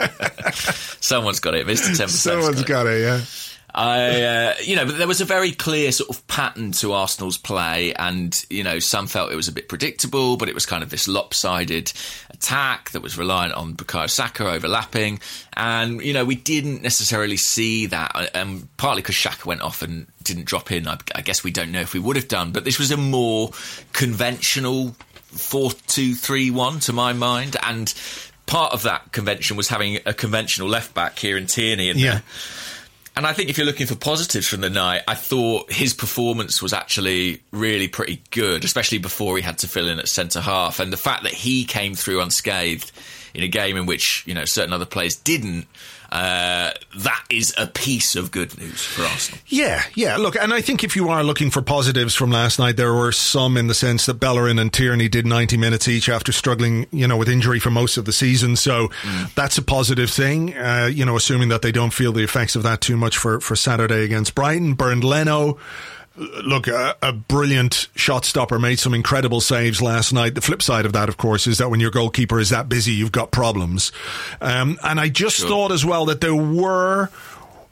someone's 0.99 1.41
got 1.41 1.55
it. 1.55 1.67
Mister 1.67 1.95
Ten 1.95 2.09
Someone's 2.09 2.63
percent. 2.63 2.67
got 2.67 2.87
it, 2.87 3.03
yeah. 3.03 3.21
I, 3.79 4.23
uh, 4.23 4.55
you 4.65 4.75
know, 4.75 4.87
but 4.87 4.97
there 4.97 5.07
was 5.07 5.21
a 5.21 5.27
very 5.27 5.53
clear 5.53 5.93
sort 5.93 6.09
of 6.09 6.27
pattern 6.29 6.73
to 6.73 6.95
Arsenal's 6.95 7.37
play, 7.37 7.93
and 7.93 8.35
you 8.49 8.65
know, 8.65 8.79
some 8.79 9.07
felt 9.07 9.31
it 9.31 9.37
was 9.37 9.49
a 9.49 9.53
bit 9.53 9.69
predictable, 9.69 10.39
but 10.39 10.49
it 10.49 10.55
was 10.55 10.65
kind 10.65 10.83
of 10.83 10.89
this 10.89 11.07
lopsided 11.07 11.93
attack 12.31 12.91
that 12.93 13.03
was 13.03 13.19
reliant 13.19 13.53
on 13.53 13.75
Bukayo 13.75 14.09
Saka 14.09 14.49
overlapping, 14.51 15.21
and 15.59 16.01
you 16.01 16.15
know, 16.15 16.25
we 16.25 16.37
didn't 16.37 16.81
necessarily 16.83 17.37
see 17.37 17.85
that, 17.85 18.35
um, 18.35 18.67
partly 18.79 19.03
because 19.03 19.19
Saka 19.19 19.47
went 19.47 19.61
off 19.61 19.83
and 19.83 20.07
didn't 20.23 20.47
drop 20.47 20.73
in. 20.73 20.89
I, 20.89 20.97
I 21.15 21.21
guess 21.21 21.45
we 21.45 21.51
don't 21.51 21.71
know 21.71 21.81
if 21.83 21.93
we 21.93 22.01
would 22.01 22.17
have 22.17 22.29
done, 22.29 22.53
but 22.53 22.65
this 22.65 22.79
was 22.79 22.91
a 22.91 22.97
more 22.97 23.51
conventional 23.93 24.97
four-two-three-one 25.27 26.81
to 26.81 26.93
my 26.93 27.13
mind, 27.13 27.57
and 27.63 27.93
part 28.47 28.73
of 28.73 28.85
that 28.85 29.13
convention 29.13 29.57
was 29.57 29.69
having 29.69 29.99
a 30.07 30.15
conventional 30.15 30.69
left 30.69 30.95
back 30.95 31.19
here 31.19 31.37
in 31.37 31.47
Tierney 31.47 31.91
Yeah. 31.93 32.11
there. 32.13 32.23
And 33.17 33.27
I 33.27 33.33
think 33.33 33.49
if 33.49 33.57
you're 33.57 33.67
looking 33.67 33.87
for 33.87 33.97
positives 33.97 34.47
from 34.47 34.61
the 34.61 34.69
night, 34.69 35.01
I 35.09 35.15
thought 35.15 35.73
his 35.73 35.95
performance 35.95 36.61
was 36.61 36.75
actually 36.75 37.41
really 37.51 37.89
pretty 37.89 38.23
good, 38.31 38.63
especially 38.63 38.99
before 38.99 39.39
he 39.39 39.43
had 39.43 39.57
to 39.59 39.69
fill 39.69 39.89
in 39.89 39.99
at 39.99 40.09
centre 40.09 40.43
half. 40.43 40.81
And 40.81 40.93
the 40.93 40.99
fact 40.99 41.23
that 41.23 41.33
he 41.33 41.65
came 41.65 41.95
through 41.95 42.21
unscathed 42.21 42.93
in 43.33 43.43
a 43.43 43.49
game 43.49 43.79
in 43.79 43.87
which, 43.87 44.23
you 44.27 44.35
know, 44.35 44.45
certain 44.45 44.75
other 44.75 44.85
players 44.85 45.17
didn't, 45.17 45.67
uh, 46.11 46.71
that 46.97 47.25
is 47.31 47.55
a 47.59 47.67
piece 47.67 48.15
of 48.17 48.31
good 48.31 48.57
news 48.59 48.85
for 48.85 49.03
Arsenal. 49.03 49.41
Yeah, 49.47 49.83
yeah. 49.95 50.17
Look, 50.17 50.37
and 50.37 50.53
I 50.55 50.61
think 50.61 50.85
if 50.85 50.97
you 50.97 51.09
are 51.09 51.25
looking 51.25 51.51
for 51.51 51.63
positives 51.63 52.15
from 52.15 52.31
last 52.31 52.59
night, 52.59 52.77
there 52.77 52.93
were 52.95 53.13
some 53.13 53.57
in 53.57 53.67
the 53.67 53.75
sense 53.75 54.07
that 54.07 54.15
Bellerin 54.15 54.59
and 54.59 54.73
Tierney 54.73 55.09
did 55.09 55.27
90 55.27 55.57
minutes 55.57 55.89
each 55.89 56.09
after 56.09 56.33
struggling, 56.33 56.87
you 56.91 57.07
know, 57.09 57.17
with 57.17 57.29
injury 57.29 57.59
for 57.59 57.71
most 57.71 57.97
of 57.97 58.05
the 58.05 58.13
season. 58.13 58.57
So 58.57 58.91
that's 59.35 59.59
a 59.59 59.63
positive 59.63 60.11
thing, 60.11 60.57
uh, 60.57 60.91
you 60.93 61.05
know, 61.05 61.17
assuming 61.17 61.49
that 61.49 61.63
they 61.63 61.73
don't 61.73 61.93
feel 61.93 62.13
the 62.13 62.23
effects 62.25 62.57
of 62.57 62.63
that 62.63 62.81
too 62.81 62.97
much 62.97 63.17
for, 63.17 63.41
for 63.41 63.57
Saturday 63.57 64.05
against 64.05 64.35
Brighton. 64.35 64.75
Bernd 64.75 65.05
Leno, 65.05 65.59
look, 66.17 66.67
a, 66.69 66.97
a 67.03 67.13
brilliant 67.13 67.89
shot 67.95 68.25
stopper 68.25 68.59
made 68.59 68.79
some 68.79 68.95
incredible 68.95 69.41
saves 69.41 69.83
last 69.83 70.13
night. 70.13 70.35
The 70.35 70.41
flip 70.41 70.63
side 70.63 70.87
of 70.87 70.93
that, 70.93 71.09
of 71.09 71.17
course, 71.17 71.47
is 71.47 71.59
that 71.59 71.71
when 71.71 71.81
your 71.81 71.91
goalkeeper 71.91 72.39
is 72.39 72.51
that 72.51 72.69
busy, 72.69 72.93
you've 72.93 73.13
got 73.13 73.31
problems. 73.31 73.93
Um, 74.41 74.79
and 74.83 74.99
I 74.99 75.09
just 75.09 75.41
thought 75.47 75.73
as 75.73 75.85
well 75.85 76.07
that 76.07 76.21
there 76.21 76.35
were 76.35 77.11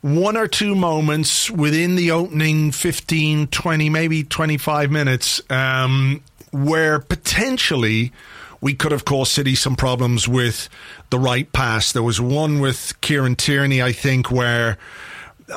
one 0.01 0.37
or 0.37 0.47
two 0.47 0.75
moments 0.75 1.51
within 1.51 1.97
the 1.97 2.11
opening 2.11 2.71
15, 2.73 3.47
20, 3.47 3.89
maybe 3.89 4.23
25 4.23 4.91
minutes 4.91 5.41
um, 5.51 6.23
where 6.53 6.99
potentially 6.99 8.13
we 8.61 8.75
could 8.75 8.93
have 8.93 9.05
caused 9.05 9.33
City 9.33 9.55
some 9.55 9.77
problems 9.77 10.29
with 10.29 10.69
the 11.11 11.19
right 11.19 11.51
pass. 11.53 11.93
There 11.93 12.03
was 12.03 12.21
one 12.21 12.61
with 12.61 12.99
Kieran 13.01 13.37
Tierney, 13.37 13.83
I 13.83 13.93
think, 13.93 14.31
where 14.31 14.79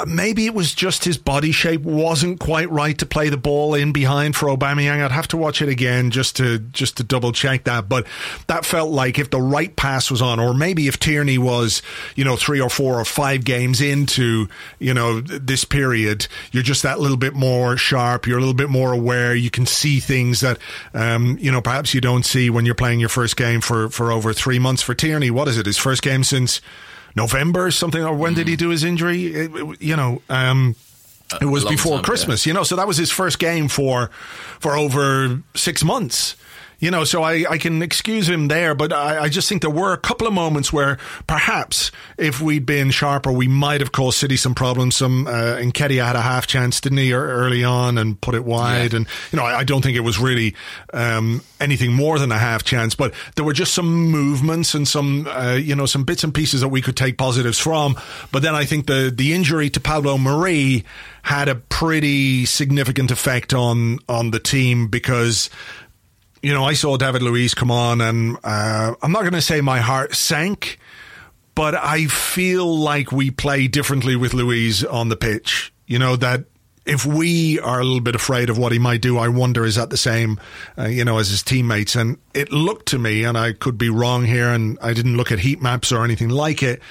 maybe 0.06 0.46
it 0.46 0.54
was 0.54 0.74
just 0.74 1.06
his 1.06 1.18
body 1.18 1.52
shape 1.52 1.82
wasn't 1.82 2.40
quite 2.40 2.70
right 2.70 2.98
to 2.98 3.06
play 3.06 3.30
the 3.30 3.38
ball 3.38 3.74
in 3.74 3.94
behind 3.94 4.36
for 4.36 4.48
Aubameyang. 4.48 5.04
I'd 5.04 5.12
have 5.12 5.30
to 5.30 5.38
watch 5.38 5.62
it 5.62 5.70
again 5.70 6.12
just 6.12 6.36
to 6.38 6.60
just 6.60 6.98
to 6.98 7.04
double 7.04 7.32
check 7.32 7.64
that. 7.64 7.88
But 7.88 8.06
that 8.48 8.66
felt 8.66 8.92
like 8.92 9.18
if 9.18 9.30
the 9.30 9.42
right 9.42 9.74
pass 9.76 10.12
was 10.12 10.22
on, 10.22 10.40
or 10.40 10.54
maybe 10.54 10.88
if 10.88 11.00
Tierney 11.00 11.38
was, 11.38 11.82
you 12.16 12.26
know, 12.26 12.36
three 12.36 12.60
or 12.60 12.70
four 12.70 13.00
or 13.00 13.06
five 13.06 13.46
games 13.46 13.80
into, 13.80 14.48
you 14.80 14.94
know, 14.94 15.22
this 15.22 15.64
period, 15.64 16.28
you're 16.52 16.64
just 16.64 16.84
that 16.84 17.00
little 17.00 17.18
bit 17.18 17.34
more 17.34 17.78
sharp. 17.78 18.28
You're 18.28 18.38
a 18.38 18.42
little 18.42 18.54
bit 18.54 18.70
more 18.70 18.92
aware. 18.92 19.36
You 19.36 19.50
can 19.50 19.66
see 19.66 20.00
things 20.00 20.42
that, 20.42 20.60
um, 20.94 21.38
you 21.40 21.52
know, 21.52 21.62
perhaps 21.62 21.94
you 21.94 22.02
don't 22.02 22.26
see 22.26 22.50
when 22.50 22.66
you're 22.66 22.76
playing 22.76 23.00
your 23.00 23.10
first 23.10 23.38
game 23.38 23.62
for 23.62 23.90
for 23.90 24.12
over 24.12 24.34
three 24.34 24.60
months. 24.60 24.82
For 24.82 24.94
Tierney, 24.94 25.32
what 25.32 25.48
is 25.48 25.58
it? 25.58 25.66
His 25.66 25.78
first 25.78 26.02
game 26.02 26.24
since. 26.24 26.62
November 27.18 27.70
something, 27.72 28.02
or 28.04 28.14
when 28.16 28.34
did 28.34 28.48
he 28.48 28.56
do 28.56 28.70
his 28.70 28.84
injury? 28.86 29.26
It- 29.28 29.52
you 29.82 29.96
know, 29.98 30.22
um, 30.30 30.76
it 31.42 31.46
was 31.46 31.66
before 31.66 31.98
time, 31.98 32.04
Christmas, 32.06 32.46
you 32.46 32.54
know, 32.54 32.64
so 32.64 32.76
that 32.78 32.88
was 32.88 32.96
his 32.98 33.12
first 33.12 33.38
game 33.40 33.68
for 33.68 34.10
for 34.60 34.78
over 34.78 35.42
six 35.56 35.84
months. 35.84 36.36
You 36.80 36.92
know, 36.92 37.04
so 37.06 37.24
I, 37.24 37.44
I 37.50 37.58
can 37.58 37.82
excuse 37.82 38.30
him 38.30 38.50
there, 38.50 38.76
but 38.76 38.94
I, 38.94 39.24
I 39.24 39.30
just 39.30 39.50
think 39.50 39.62
there 39.64 39.72
were 39.72 39.94
a 39.94 39.98
couple 39.98 40.28
of 40.28 40.34
moments 40.34 40.72
where 40.72 40.98
perhaps 41.26 41.92
if 42.18 42.40
we'd 42.40 42.68
been 42.68 42.92
sharper, 42.92 43.32
we 43.32 43.48
might 43.48 43.82
have 43.82 43.92
caused 43.92 44.20
City 44.20 44.38
some 44.38 44.54
problems. 44.54 44.96
Some 44.96 45.26
uh, 45.26 45.58
Nketiah 45.58 46.06
had 46.06 46.16
a 46.16 46.22
half 46.22 46.46
chance, 46.46 46.80
didn't 46.80 47.00
he, 47.00 47.14
early 47.14 47.64
on, 47.64 47.98
and 47.98 48.20
put 48.22 48.36
it 48.36 48.46
wide. 48.46 48.94
Yeah. 48.94 48.98
And 48.98 49.08
you 49.32 49.38
know, 49.38 49.46
I, 49.46 49.60
I 49.60 49.64
don't 49.64 49.82
think 49.82 49.98
it 49.98 50.02
was 50.02 50.20
really 50.20 50.54
um, 50.94 51.42
anything 51.60 51.94
more 51.94 52.20
than 52.20 52.32
a 52.32 52.38
half 52.38 52.64
chance, 52.64 52.94
but 52.94 53.12
there 53.36 53.46
were 53.46 53.54
just 53.54 53.74
some 53.74 54.12
movements 54.12 54.76
and 54.76 54.88
some 54.88 55.28
uh, 55.28 55.54
you 55.54 55.76
know 55.76 55.88
some 55.88 56.04
bits 56.04 56.24
and 56.24 56.34
pieces 56.34 56.62
that 56.62 56.68
we 56.68 56.82
could 56.82 56.96
take 56.96 57.18
positives 57.18 57.58
from. 57.58 57.96
But 58.32 58.44
then 58.44 58.54
I 58.54 58.66
think 58.66 58.86
the 58.86 59.12
the 59.14 59.34
injury 59.34 59.72
to 59.72 59.80
Pablo 59.80 60.18
Mari 60.18 60.86
had 61.24 61.50
a 61.50 61.56
pretty 61.56 62.46
significant 62.46 63.10
effect 63.10 63.54
on 63.54 64.00
on 64.08 64.32
the 64.32 64.40
team 64.40 64.88
because 64.88 65.50
you 66.42 66.54
know, 66.54 66.64
I 66.64 66.74
saw 66.74 66.98
David 66.98 67.22
Luiz 67.22 67.54
come 67.54 67.72
on, 67.72 68.02
and 68.02 68.38
uh, 68.44 68.96
I'm 69.02 69.12
not 69.12 69.22
going 69.22 69.34
to 69.34 69.42
say 69.42 69.62
my 69.62 69.80
heart 69.80 70.16
sank, 70.16 70.80
but 71.56 71.76
I 71.76 72.06
feel 72.06 72.78
like 72.78 73.12
we 73.12 73.32
play 73.32 73.68
differently 73.68 74.16
with 74.16 74.34
Luiz 74.34 74.84
on 74.84 75.10
the 75.10 75.16
pitch. 75.16 75.74
You 75.86 76.00
know, 76.00 76.16
that 76.18 76.46
if 76.86 77.06
we 77.06 77.60
are 77.60 77.80
a 77.80 77.84
little 77.84 78.02
bit 78.02 78.16
afraid 78.16 78.50
of 78.50 78.58
what 78.58 78.72
he 78.72 78.80
might 78.80 79.02
do, 79.02 79.18
I 79.18 79.28
wonder 79.28 79.66
is 79.66 79.76
that 79.76 79.90
the 79.90 79.98
same, 79.98 80.40
uh, 80.78 80.86
you 80.86 81.04
know, 81.04 81.18
as 81.18 81.30
his 81.30 81.44
teammates? 81.44 81.96
And 81.96 82.18
it 82.34 82.52
looked 82.52 82.88
to 82.90 83.00
me, 83.00 83.24
and 83.24 83.38
I 83.38 83.54
could 83.54 83.78
be 83.78 83.90
wrong 83.90 84.26
here, 84.26 84.50
and 84.50 84.78
I 84.82 84.94
didn't 84.94 85.18
look 85.18 85.32
at 85.32 85.40
heat 85.40 85.62
maps 85.62 85.92
or 85.92 86.04
anything 86.04 86.30
like 86.30 86.64
it 86.64 86.82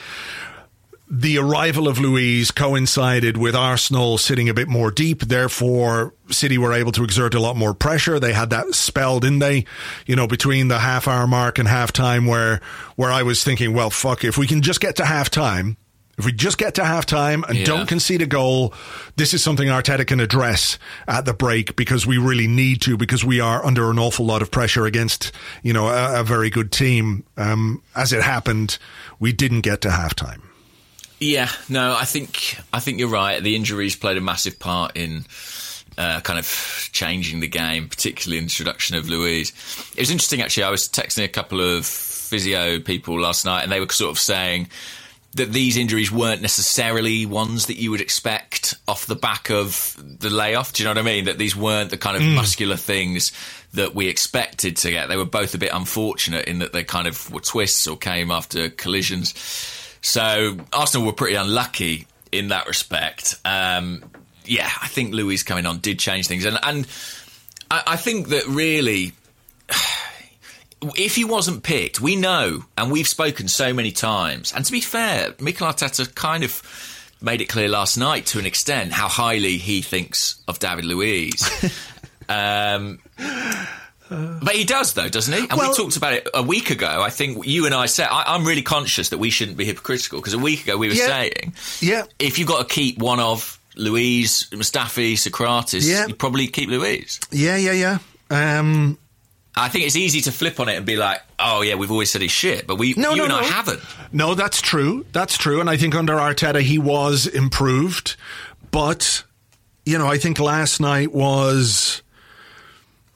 the 1.08 1.38
arrival 1.38 1.86
of 1.86 1.98
Luiz 2.00 2.50
coincided 2.50 3.36
with 3.36 3.54
Arsenal 3.54 4.18
sitting 4.18 4.48
a 4.48 4.54
bit 4.54 4.68
more 4.68 4.90
deep. 4.90 5.20
Therefore, 5.22 6.14
City 6.30 6.58
were 6.58 6.72
able 6.72 6.92
to 6.92 7.04
exert 7.04 7.34
a 7.34 7.40
lot 7.40 7.56
more 7.56 7.74
pressure. 7.74 8.18
They 8.18 8.32
had 8.32 8.50
that 8.50 8.74
spell, 8.74 9.20
didn't 9.20 9.38
they? 9.38 9.64
You 10.06 10.16
know, 10.16 10.26
between 10.26 10.68
the 10.68 10.78
half 10.80 11.06
hour 11.06 11.26
mark 11.26 11.58
and 11.58 11.68
half 11.68 11.92
time 11.92 12.26
where, 12.26 12.60
where 12.96 13.12
I 13.12 13.22
was 13.22 13.44
thinking, 13.44 13.72
well, 13.72 13.90
fuck, 13.90 14.24
if 14.24 14.36
we 14.36 14.46
can 14.48 14.62
just 14.62 14.80
get 14.80 14.96
to 14.96 15.04
half 15.04 15.30
time, 15.30 15.76
If 16.18 16.24
we 16.24 16.32
just 16.32 16.56
get 16.56 16.74
to 16.76 16.80
halftime 16.82 17.46
and 17.46 17.58
Yeah. 17.58 17.66
don't 17.66 17.86
concede 17.86 18.22
a 18.22 18.26
goal, 18.26 18.72
this 19.16 19.34
is 19.34 19.44
something 19.44 19.68
Arteta 19.68 20.06
can 20.06 20.18
address 20.18 20.78
at 21.06 21.26
the 21.26 21.34
break 21.34 21.76
because 21.76 22.06
we 22.06 22.16
really 22.16 22.46
need 22.46 22.80
to 22.82 22.96
because 22.96 23.22
we 23.22 23.38
are 23.38 23.62
under 23.62 23.90
an 23.90 23.98
awful 23.98 24.24
lot 24.24 24.40
of 24.40 24.50
pressure 24.50 24.86
against, 24.86 25.30
you 25.62 25.74
know, 25.74 25.88
a, 25.88 26.20
a 26.20 26.24
very 26.24 26.48
good 26.48 26.72
team. 26.72 27.22
Um, 27.36 27.82
as 27.94 28.14
it 28.14 28.22
happened, 28.22 28.78
we 29.20 29.32
didn't 29.34 29.60
get 29.60 29.82
to 29.82 29.88
halftime. 29.90 30.40
Yeah, 31.18 31.50
no, 31.68 31.96
I 31.98 32.04
think 32.04 32.58
I 32.72 32.80
think 32.80 32.98
you're 32.98 33.08
right. 33.08 33.42
The 33.42 33.56
injuries 33.56 33.96
played 33.96 34.16
a 34.16 34.20
massive 34.20 34.58
part 34.58 34.96
in 34.96 35.24
uh, 35.96 36.20
kind 36.20 36.38
of 36.38 36.88
changing 36.92 37.40
the 37.40 37.48
game, 37.48 37.88
particularly 37.88 38.38
the 38.38 38.44
introduction 38.44 38.96
of 38.96 39.08
Luiz. 39.08 39.50
It 39.94 40.00
was 40.00 40.10
interesting, 40.10 40.42
actually. 40.42 40.64
I 40.64 40.70
was 40.70 40.88
texting 40.88 41.24
a 41.24 41.28
couple 41.28 41.60
of 41.60 41.86
physio 41.86 42.80
people 42.80 43.18
last 43.20 43.44
night, 43.44 43.62
and 43.62 43.72
they 43.72 43.80
were 43.80 43.88
sort 43.88 44.10
of 44.10 44.18
saying 44.18 44.68
that 45.34 45.52
these 45.52 45.76
injuries 45.76 46.10
weren't 46.10 46.40
necessarily 46.40 47.26
ones 47.26 47.66
that 47.66 47.76
you 47.76 47.90
would 47.90 48.00
expect 48.00 48.74
off 48.88 49.06
the 49.06 49.14
back 49.14 49.50
of 49.50 49.94
the 50.18 50.30
layoff. 50.30 50.72
Do 50.72 50.82
you 50.82 50.88
know 50.88 50.92
what 50.92 50.98
I 50.98 51.02
mean? 51.02 51.26
That 51.26 51.38
these 51.38 51.54
weren't 51.54 51.90
the 51.90 51.98
kind 51.98 52.16
of 52.16 52.22
muscular 52.22 52.76
things 52.76 53.32
that 53.74 53.94
we 53.94 54.08
expected 54.08 54.76
to 54.78 54.90
get. 54.90 55.08
They 55.08 55.16
were 55.16 55.26
both 55.26 55.54
a 55.54 55.58
bit 55.58 55.70
unfortunate 55.72 56.46
in 56.46 56.60
that 56.60 56.72
they 56.72 56.84
kind 56.84 57.06
of 57.06 57.30
were 57.30 57.40
twists 57.40 57.86
or 57.86 57.96
came 57.96 58.30
after 58.30 58.70
collisions. 58.70 59.34
So 60.00 60.56
Arsenal 60.72 61.06
were 61.06 61.12
pretty 61.12 61.36
unlucky 61.36 62.06
in 62.32 62.48
that 62.48 62.66
respect. 62.66 63.34
Um, 63.44 64.04
yeah, 64.44 64.70
I 64.80 64.88
think 64.88 65.14
Luiz 65.14 65.42
coming 65.42 65.66
on 65.66 65.78
did 65.78 65.98
change 65.98 66.28
things, 66.28 66.44
and 66.44 66.58
and 66.62 66.86
I, 67.70 67.82
I 67.86 67.96
think 67.96 68.28
that 68.28 68.46
really 68.46 69.12
if 70.96 71.16
he 71.16 71.24
wasn't 71.24 71.62
picked, 71.62 72.00
we 72.00 72.16
know, 72.16 72.64
and 72.76 72.90
we've 72.90 73.08
spoken 73.08 73.48
so 73.48 73.72
many 73.72 73.92
times. 73.92 74.52
And 74.52 74.64
to 74.64 74.72
be 74.72 74.80
fair, 74.80 75.34
Mikel 75.40 75.66
Arteta 75.66 76.14
kind 76.14 76.44
of 76.44 76.62
made 77.20 77.40
it 77.40 77.46
clear 77.46 77.68
last 77.68 77.96
night 77.96 78.26
to 78.26 78.38
an 78.38 78.46
extent 78.46 78.92
how 78.92 79.08
highly 79.08 79.56
he 79.56 79.82
thinks 79.82 80.42
of 80.46 80.58
David 80.58 80.84
Luiz. 80.84 81.50
um, 82.28 82.98
but 84.08 84.54
he 84.54 84.64
does, 84.64 84.92
though, 84.94 85.08
doesn't 85.08 85.32
he? 85.32 85.40
And 85.48 85.52
Well- 85.58 85.70
we 85.70 85.76
talked 85.76 85.96
about 85.96 86.12
it 86.12 86.28
a 86.34 86.42
week 86.42 86.70
ago. 86.70 87.02
I 87.02 87.10
think 87.10 87.46
you 87.46 87.66
and 87.66 87.74
I 87.74 87.86
said 87.86 88.08
I, 88.10 88.34
I'm 88.34 88.44
really 88.44 88.62
conscious 88.62 89.08
that 89.10 89.18
we 89.18 89.30
shouldn't 89.30 89.56
be 89.56 89.64
hypocritical 89.64 90.20
because 90.20 90.34
a 90.34 90.38
week 90.38 90.62
ago 90.64 90.76
we 90.76 90.88
were 90.88 90.94
Yeah. 90.94 91.06
saying, 91.06 91.54
Yeah. 91.80 92.02
if 92.18 92.38
you've 92.38 92.48
got 92.48 92.68
to 92.68 92.74
keep 92.74 92.98
one 92.98 93.20
of 93.20 93.58
Luiz, 93.74 94.46
Mustafi, 94.52 95.14
Sokratis, 95.14 95.86
Yeah. 95.88 96.06
you 96.06 96.14
probably 96.14 96.46
keep 96.48 96.68
Luiz. 96.70 97.20
Yeah, 97.30 97.56
yeah, 97.56 97.72
yeah. 97.72 97.98
Um, 98.30 98.98
I 99.54 99.68
think 99.68 99.86
it's 99.86 99.96
easy 99.96 100.20
to 100.22 100.32
flip 100.32 100.60
on 100.60 100.68
it 100.68 100.76
and 100.76 100.84
be 100.84 100.96
like, 100.96 101.22
"Oh 101.38 101.62
yeah, 101.62 101.76
we've 101.76 101.90
always 101.90 102.10
said 102.10 102.20
he's 102.22 102.30
shit," 102.30 102.66
but 102.66 102.76
we, 102.76 102.92
No, 102.94 103.10
you 103.12 103.16
no, 103.18 103.24
and 103.24 103.32
I 103.32 103.40
no. 103.40 103.46
haven't. 103.46 103.80
No, 104.12 104.34
that's 104.34 104.60
true. 104.60 105.06
That's 105.12 105.38
true. 105.38 105.60
And 105.60 105.70
I 105.70 105.76
think 105.78 105.94
under 105.94 106.14
Arteta, 106.16 106.60
he 106.60 106.76
was 106.78 107.26
improved. 107.26 108.16
But, 108.70 109.22
you 109.86 109.96
know, 109.96 110.06
I 110.06 110.18
think 110.18 110.38
last 110.38 110.78
night 110.80 111.12
was. 111.12 112.02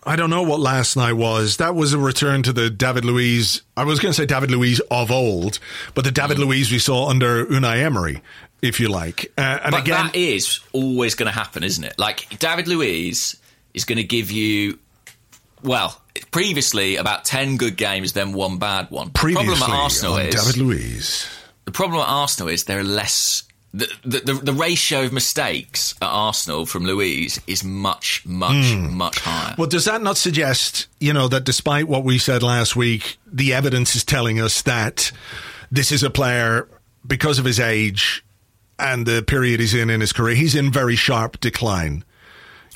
I 0.02 0.16
don't 0.16 0.30
know 0.30 0.42
what 0.42 0.60
last 0.60 0.96
night 0.96 1.12
was. 1.12 1.58
That 1.58 1.74
was 1.74 1.92
a 1.92 1.98
return 1.98 2.42
to 2.44 2.52
the 2.52 2.70
David 2.70 3.04
Luiz. 3.04 3.62
I 3.76 3.84
was 3.84 4.00
going 4.00 4.10
to 4.12 4.16
say 4.16 4.24
David 4.26 4.50
Luiz 4.50 4.80
of 4.90 5.10
old, 5.10 5.58
but 5.94 6.04
the 6.04 6.10
David 6.10 6.38
Luiz 6.38 6.72
we 6.72 6.78
saw 6.78 7.08
under 7.08 7.44
Unai 7.46 7.82
Emery, 7.82 8.22
if 8.62 8.80
you 8.80 8.88
like. 8.88 9.30
Uh, 9.36 9.58
and 9.62 9.72
But 9.72 9.82
again, 9.82 10.06
that 10.06 10.16
is 10.16 10.60
always 10.72 11.14
going 11.14 11.26
to 11.26 11.38
happen, 11.38 11.62
isn't 11.62 11.84
it? 11.84 11.98
Like 11.98 12.38
David 12.38 12.66
Luiz 12.66 13.36
is 13.74 13.84
going 13.84 13.98
to 13.98 14.04
give 14.04 14.30
you, 14.30 14.78
well, 15.62 16.00
previously 16.30 16.96
about 16.96 17.26
ten 17.26 17.58
good 17.58 17.76
games, 17.76 18.14
then 18.14 18.32
one 18.32 18.58
bad 18.58 18.90
one. 18.90 19.10
previously 19.10 19.50
the 19.50 19.56
problem 19.56 19.70
at 19.76 19.82
Arsenal 19.82 20.16
is 20.16 20.34
David 20.34 20.56
Luiz. 20.56 21.28
the 21.66 21.72
problem 21.72 22.00
at 22.00 22.08
Arsenal 22.08 22.48
is 22.48 22.64
there 22.64 22.80
are 22.80 22.84
less. 22.84 23.42
The, 23.72 23.88
the, 24.02 24.32
the, 24.32 24.52
ratio 24.52 25.04
of 25.04 25.12
mistakes 25.12 25.94
at 26.02 26.08
Arsenal 26.08 26.66
from 26.66 26.84
Luiz 26.84 27.40
is 27.46 27.62
much, 27.62 28.22
much, 28.26 28.72
Hmm. 28.72 28.96
much 28.96 29.20
higher. 29.20 29.54
Well, 29.56 29.68
does 29.68 29.84
that 29.84 30.02
not 30.02 30.16
suggest, 30.16 30.88
you 30.98 31.12
know, 31.12 31.28
that 31.28 31.44
despite 31.44 31.86
what 31.86 32.02
we 32.02 32.18
said 32.18 32.42
last 32.42 32.74
week, 32.74 33.18
the 33.32 33.54
evidence 33.54 33.94
is 33.94 34.02
telling 34.02 34.40
us 34.40 34.62
that 34.62 35.12
this 35.70 35.92
is 35.92 36.02
a 36.02 36.10
player, 36.10 36.66
because 37.06 37.38
of 37.38 37.44
his 37.44 37.60
age 37.60 38.24
and 38.76 39.06
the 39.06 39.22
period 39.22 39.60
he's 39.60 39.72
in 39.74 39.88
in 39.88 40.00
his 40.00 40.12
career, 40.12 40.34
he's 40.34 40.56
in 40.56 40.72
very 40.72 40.96
sharp 40.96 41.38
decline. 41.38 42.04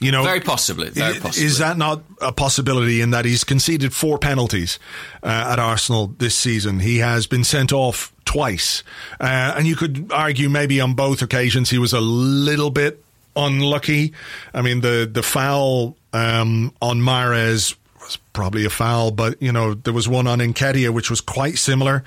You 0.05 0.13
know, 0.13 0.23
Very 0.23 0.41
possibly, 0.41 0.91
very 0.91 1.19
possibly. 1.19 1.47
Is 1.47 1.59
that 1.59 1.79
not 1.79 2.03
a 2.21 2.33
possibility 2.33 3.01
in 3.01 3.11
that 3.11 3.25
he's 3.25 3.45
conceded 3.45 3.95
four 3.95 4.19
penalties 4.19 4.79
uh, 5.23 5.49
at 5.53 5.59
Arsenal 5.59 6.09
this 6.19 6.35
season? 6.35 6.81
He 6.81 6.99
has 6.99 7.27
been 7.27 7.45
sent 7.45 7.73
off 7.73 8.13
twice. 8.25 8.83
Uh, 9.21 9.55
and 9.57 9.67
you 9.67 9.77
could 9.77 10.11
argue 10.13 10.49
maybe 10.49 10.81
on 10.81 10.95
both 10.95 11.23
occasions 11.23 11.71
he 11.71 11.79
was 11.79 11.93
a 11.93 12.01
little 12.01 12.71
bit 12.71 13.03
unlucky. 13.37 14.13
I 14.53 14.63
mean, 14.63 14.81
the, 14.81 15.09
the 15.11 15.23
foul 15.23 15.97
um, 16.13 16.73
on 16.83 17.01
Mahrez 17.01 17.75
was 18.01 18.19
probably 18.33 18.65
a 18.65 18.71
foul, 18.71 19.11
but, 19.11 19.41
you 19.41 19.53
know, 19.53 19.75
there 19.75 19.95
was 19.95 20.09
one 20.09 20.27
on 20.27 20.39
Nketiah 20.39 20.91
which 20.91 21.11
was 21.11 21.21
quite 21.21 21.59
similar 21.59 22.05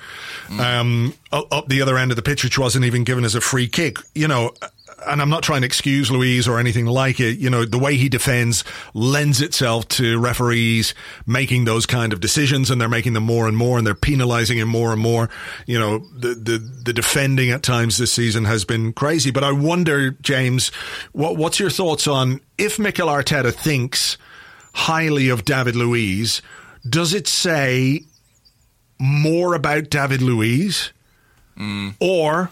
um, 0.58 1.14
up 1.32 1.68
the 1.68 1.82
other 1.82 1.98
end 1.98 2.12
of 2.12 2.16
the 2.16 2.22
pitch, 2.22 2.44
which 2.44 2.58
wasn't 2.58 2.84
even 2.84 3.04
given 3.04 3.24
as 3.24 3.34
a 3.34 3.40
free 3.40 3.68
kick. 3.68 3.98
You 4.14 4.28
know, 4.28 4.52
and 5.06 5.22
I'm 5.22 5.30
not 5.30 5.42
trying 5.42 5.62
to 5.62 5.66
excuse 5.66 6.10
Luiz 6.10 6.48
or 6.48 6.58
anything 6.58 6.86
like 6.86 7.20
it. 7.20 7.38
You 7.38 7.50
know, 7.50 7.64
the 7.64 7.78
way 7.78 7.96
he 7.96 8.08
defends 8.08 8.64
lends 8.94 9.40
itself 9.40 9.88
to 9.88 10.18
referees 10.18 10.94
making 11.26 11.64
those 11.64 11.86
kind 11.86 12.12
of 12.12 12.20
decisions, 12.20 12.70
and 12.70 12.80
they're 12.80 12.88
making 12.88 13.12
them 13.12 13.22
more 13.22 13.46
and 13.46 13.56
more, 13.56 13.78
and 13.78 13.86
they're 13.86 13.94
penalising 13.94 14.56
him 14.56 14.68
more 14.68 14.92
and 14.92 15.00
more. 15.00 15.30
You 15.66 15.78
know, 15.78 15.98
the 15.98 16.34
the 16.34 16.58
the 16.58 16.92
defending 16.92 17.50
at 17.50 17.62
times 17.62 17.98
this 17.98 18.12
season 18.12 18.44
has 18.44 18.64
been 18.64 18.92
crazy. 18.92 19.30
But 19.30 19.44
I 19.44 19.52
wonder, 19.52 20.10
James, 20.10 20.70
what 21.12 21.36
what's 21.36 21.60
your 21.60 21.70
thoughts 21.70 22.06
on 22.06 22.40
if 22.56 22.78
Mikel 22.78 23.08
Arteta 23.08 23.52
thinks 23.52 24.18
highly 24.74 25.28
of 25.28 25.44
David 25.44 25.76
Luiz? 25.76 26.42
Does 26.88 27.12
it 27.12 27.28
say 27.28 28.02
more 28.98 29.54
about 29.54 29.90
David 29.90 30.22
Luiz, 30.22 30.92
mm. 31.56 31.94
or 32.00 32.50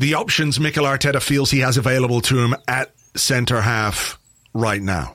the 0.00 0.14
options 0.14 0.58
Mikel 0.58 0.86
Arteta 0.86 1.20
feels 1.20 1.50
he 1.50 1.58
has 1.58 1.76
available 1.76 2.22
to 2.22 2.38
him 2.38 2.56
at 2.66 2.90
centre 3.14 3.60
half 3.60 4.18
right 4.54 4.80
now? 4.80 5.14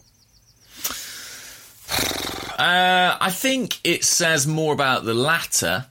Uh, 2.58 3.18
I 3.20 3.32
think 3.32 3.80
it 3.84 4.04
says 4.04 4.46
more 4.46 4.74
about 4.74 5.04
the 5.04 5.16
latter, 5.16 5.88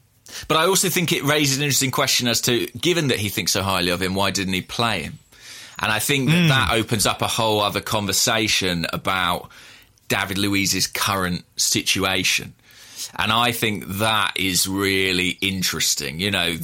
but 0.47 0.57
I 0.57 0.67
also 0.67 0.89
think 0.89 1.13
it 1.13 1.25
raises 1.25 1.59
an 1.59 1.65
interesting 1.65 1.91
question 1.91 2.29
as 2.29 2.41
to, 2.43 2.67
given 2.69 3.09
that 3.09 3.19
he 3.19 3.31
thinks 3.31 3.53
so 3.53 3.63
highly 3.63 3.91
of 3.91 4.01
him, 4.01 4.15
why 4.15 4.31
didn't 4.31 4.55
he 4.55 4.63
play 4.63 5.03
him? 5.03 5.19
And 5.81 5.91
I 5.91 5.99
think 5.99 6.31
that 6.31 6.49
that 6.49 6.71
opens 6.73 7.05
up 7.05 7.21
a 7.21 7.27
whole 7.27 7.61
other 7.61 7.81
conversation 7.81 8.87
about 8.93 9.51
David 10.07 10.39
Luiz's 10.39 10.87
current 10.87 11.45
situation. 11.57 12.55
And 13.17 13.33
I 13.33 13.53
think 13.53 13.85
that 13.87 14.33
is 14.37 14.69
really 14.69 15.39
interesting. 15.41 16.21
You 16.21 16.31
know, 16.31 16.57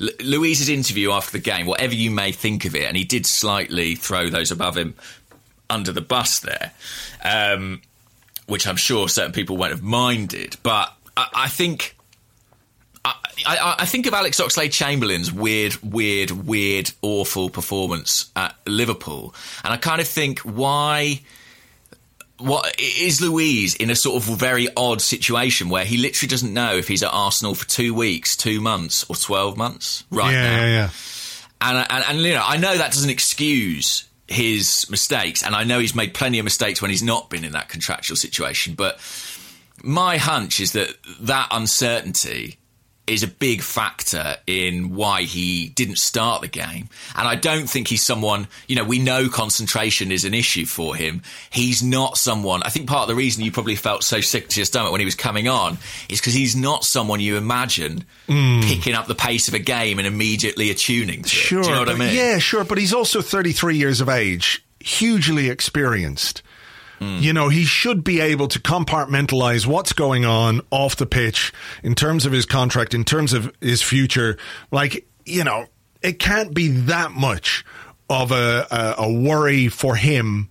L- 0.00 0.08
Luiz's 0.20 0.68
interview 0.68 1.12
after 1.12 1.32
the 1.32 1.42
game, 1.42 1.66
whatever 1.66 1.94
you 1.94 2.10
may 2.10 2.32
think 2.32 2.64
of 2.64 2.74
it, 2.74 2.84
and 2.84 2.96
he 2.96 3.04
did 3.04 3.26
slightly 3.26 3.94
throw 3.94 4.28
those 4.30 4.50
above 4.50 4.76
him 4.76 4.94
under 5.70 5.92
the 5.92 6.00
bus 6.00 6.40
there. 6.40 6.72
Um, 7.24 7.82
which 8.46 8.66
I'm 8.66 8.76
sure 8.76 9.08
certain 9.08 9.32
people 9.32 9.56
won't 9.56 9.72
have 9.72 9.82
minded. 9.82 10.56
But 10.62 10.92
I, 11.16 11.28
I 11.34 11.48
think. 11.48 11.94
I, 13.04 13.14
I, 13.46 13.76
I 13.80 13.84
think 13.86 14.06
of 14.06 14.14
Alex 14.14 14.40
Oxlade 14.40 14.72
Chamberlain's 14.72 15.32
weird, 15.32 15.76
weird, 15.82 16.30
weird, 16.30 16.90
awful 17.00 17.48
performance 17.48 18.30
at 18.34 18.56
Liverpool, 18.66 19.34
and 19.62 19.72
I 19.72 19.76
kind 19.76 20.00
of 20.00 20.08
think 20.08 20.40
why. 20.40 21.20
What 22.38 22.80
is 22.80 23.20
Luiz 23.20 23.74
in 23.74 23.90
a 23.90 23.96
sort 23.96 24.22
of 24.22 24.38
very 24.38 24.68
odd 24.76 25.02
situation 25.02 25.68
where 25.68 25.84
he 25.84 25.96
literally 25.96 26.28
doesn't 26.28 26.52
know 26.52 26.76
if 26.76 26.86
he's 26.86 27.02
at 27.02 27.10
Arsenal 27.12 27.54
for 27.54 27.66
two 27.66 27.94
weeks, 27.94 28.36
two 28.36 28.60
months, 28.60 29.04
or 29.08 29.16
twelve 29.16 29.56
months 29.56 30.04
right 30.10 30.32
yeah, 30.32 30.42
now? 30.42 30.56
yeah, 30.58 30.66
yeah. 30.66 30.90
And, 31.60 31.86
and 31.90 32.04
and 32.08 32.18
you 32.20 32.34
know, 32.34 32.44
I 32.44 32.56
know 32.56 32.76
that 32.76 32.92
doesn't 32.92 33.10
excuse 33.10 34.08
his 34.28 34.86
mistakes, 34.90 35.42
and 35.42 35.54
I 35.54 35.64
know 35.64 35.80
he's 35.80 35.94
made 35.94 36.14
plenty 36.14 36.38
of 36.38 36.44
mistakes 36.44 36.80
when 36.80 36.90
he's 36.90 37.02
not 37.02 37.30
been 37.30 37.44
in 37.44 37.52
that 37.52 37.68
contractual 37.68 38.16
situation. 38.16 38.74
But 38.74 39.00
my 39.82 40.18
hunch 40.18 40.60
is 40.60 40.72
that 40.72 40.94
that 41.20 41.48
uncertainty 41.50 42.57
is 43.08 43.22
a 43.22 43.28
big 43.28 43.62
factor 43.62 44.36
in 44.46 44.94
why 44.94 45.22
he 45.22 45.68
didn't 45.68 45.98
start 45.98 46.42
the 46.42 46.48
game. 46.48 46.88
And 47.16 47.26
I 47.26 47.34
don't 47.34 47.68
think 47.68 47.88
he's 47.88 48.04
someone, 48.04 48.48
you 48.66 48.76
know, 48.76 48.84
we 48.84 48.98
know 48.98 49.28
concentration 49.28 50.12
is 50.12 50.24
an 50.24 50.34
issue 50.34 50.66
for 50.66 50.94
him. 50.94 51.22
He's 51.50 51.82
not 51.82 52.16
someone, 52.16 52.62
I 52.62 52.68
think 52.68 52.88
part 52.88 53.02
of 53.02 53.08
the 53.08 53.14
reason 53.14 53.44
you 53.44 53.52
probably 53.52 53.76
felt 53.76 54.04
so 54.04 54.20
sick 54.20 54.48
to 54.48 54.60
your 54.60 54.66
stomach 54.66 54.92
when 54.92 55.00
he 55.00 55.04
was 55.04 55.14
coming 55.14 55.48
on 55.48 55.78
is 56.08 56.20
because 56.20 56.34
he's 56.34 56.54
not 56.54 56.84
someone 56.84 57.20
you 57.20 57.36
imagine 57.36 58.04
hmm. 58.26 58.60
picking 58.62 58.94
up 58.94 59.06
the 59.06 59.14
pace 59.14 59.48
of 59.48 59.54
a 59.54 59.58
game 59.58 59.98
and 59.98 60.06
immediately 60.06 60.70
attuning 60.70 61.22
to 61.22 61.26
it. 61.26 61.28
Sure. 61.28 61.62
Do 61.62 61.68
you 61.68 61.74
know 61.74 61.80
what 61.80 61.90
I 61.90 61.96
mean? 61.96 62.14
Yeah, 62.14 62.38
sure. 62.38 62.64
But 62.64 62.78
he's 62.78 62.92
also 62.92 63.22
33 63.22 63.76
years 63.76 64.00
of 64.00 64.08
age, 64.08 64.64
hugely 64.80 65.48
experienced. 65.48 66.42
Mm. 67.00 67.20
You 67.20 67.32
know, 67.32 67.48
he 67.48 67.64
should 67.64 68.02
be 68.02 68.20
able 68.20 68.48
to 68.48 68.58
compartmentalize 68.58 69.66
what's 69.66 69.92
going 69.92 70.24
on 70.24 70.60
off 70.70 70.96
the 70.96 71.06
pitch 71.06 71.52
in 71.82 71.94
terms 71.94 72.26
of 72.26 72.32
his 72.32 72.46
contract, 72.46 72.94
in 72.94 73.04
terms 73.04 73.32
of 73.32 73.52
his 73.60 73.82
future. 73.82 74.36
Like, 74.70 75.06
you 75.24 75.44
know, 75.44 75.66
it 76.02 76.18
can't 76.18 76.54
be 76.54 76.68
that 76.68 77.12
much 77.12 77.64
of 78.10 78.32
a, 78.32 78.66
a, 78.70 79.04
a 79.04 79.12
worry 79.12 79.68
for 79.68 79.96
him, 79.96 80.48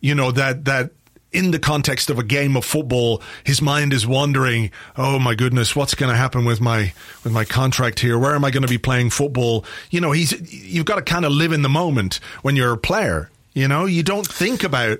you 0.00 0.14
know, 0.14 0.32
that, 0.32 0.64
that 0.64 0.90
in 1.32 1.50
the 1.50 1.58
context 1.58 2.10
of 2.10 2.18
a 2.18 2.22
game 2.22 2.56
of 2.56 2.64
football, 2.64 3.22
his 3.44 3.62
mind 3.62 3.92
is 3.92 4.06
wandering. 4.06 4.70
Oh 4.96 5.18
my 5.18 5.34
goodness, 5.34 5.74
what's 5.74 5.94
going 5.94 6.10
to 6.10 6.16
happen 6.16 6.44
with 6.44 6.60
my 6.60 6.92
with 7.24 7.32
my 7.32 7.44
contract 7.44 8.00
here? 8.00 8.18
Where 8.18 8.34
am 8.34 8.44
I 8.44 8.50
going 8.50 8.62
to 8.62 8.68
be 8.68 8.78
playing 8.78 9.10
football? 9.10 9.64
You 9.90 10.00
know, 10.00 10.12
he's 10.12 10.32
you've 10.52 10.84
got 10.84 10.96
to 10.96 11.02
kind 11.02 11.24
of 11.24 11.32
live 11.32 11.52
in 11.52 11.62
the 11.62 11.68
moment 11.68 12.20
when 12.42 12.56
you're 12.56 12.72
a 12.72 12.78
player. 12.78 13.30
You 13.54 13.68
know, 13.68 13.84
you 13.84 14.02
don't 14.02 14.26
think 14.26 14.64
about 14.64 14.98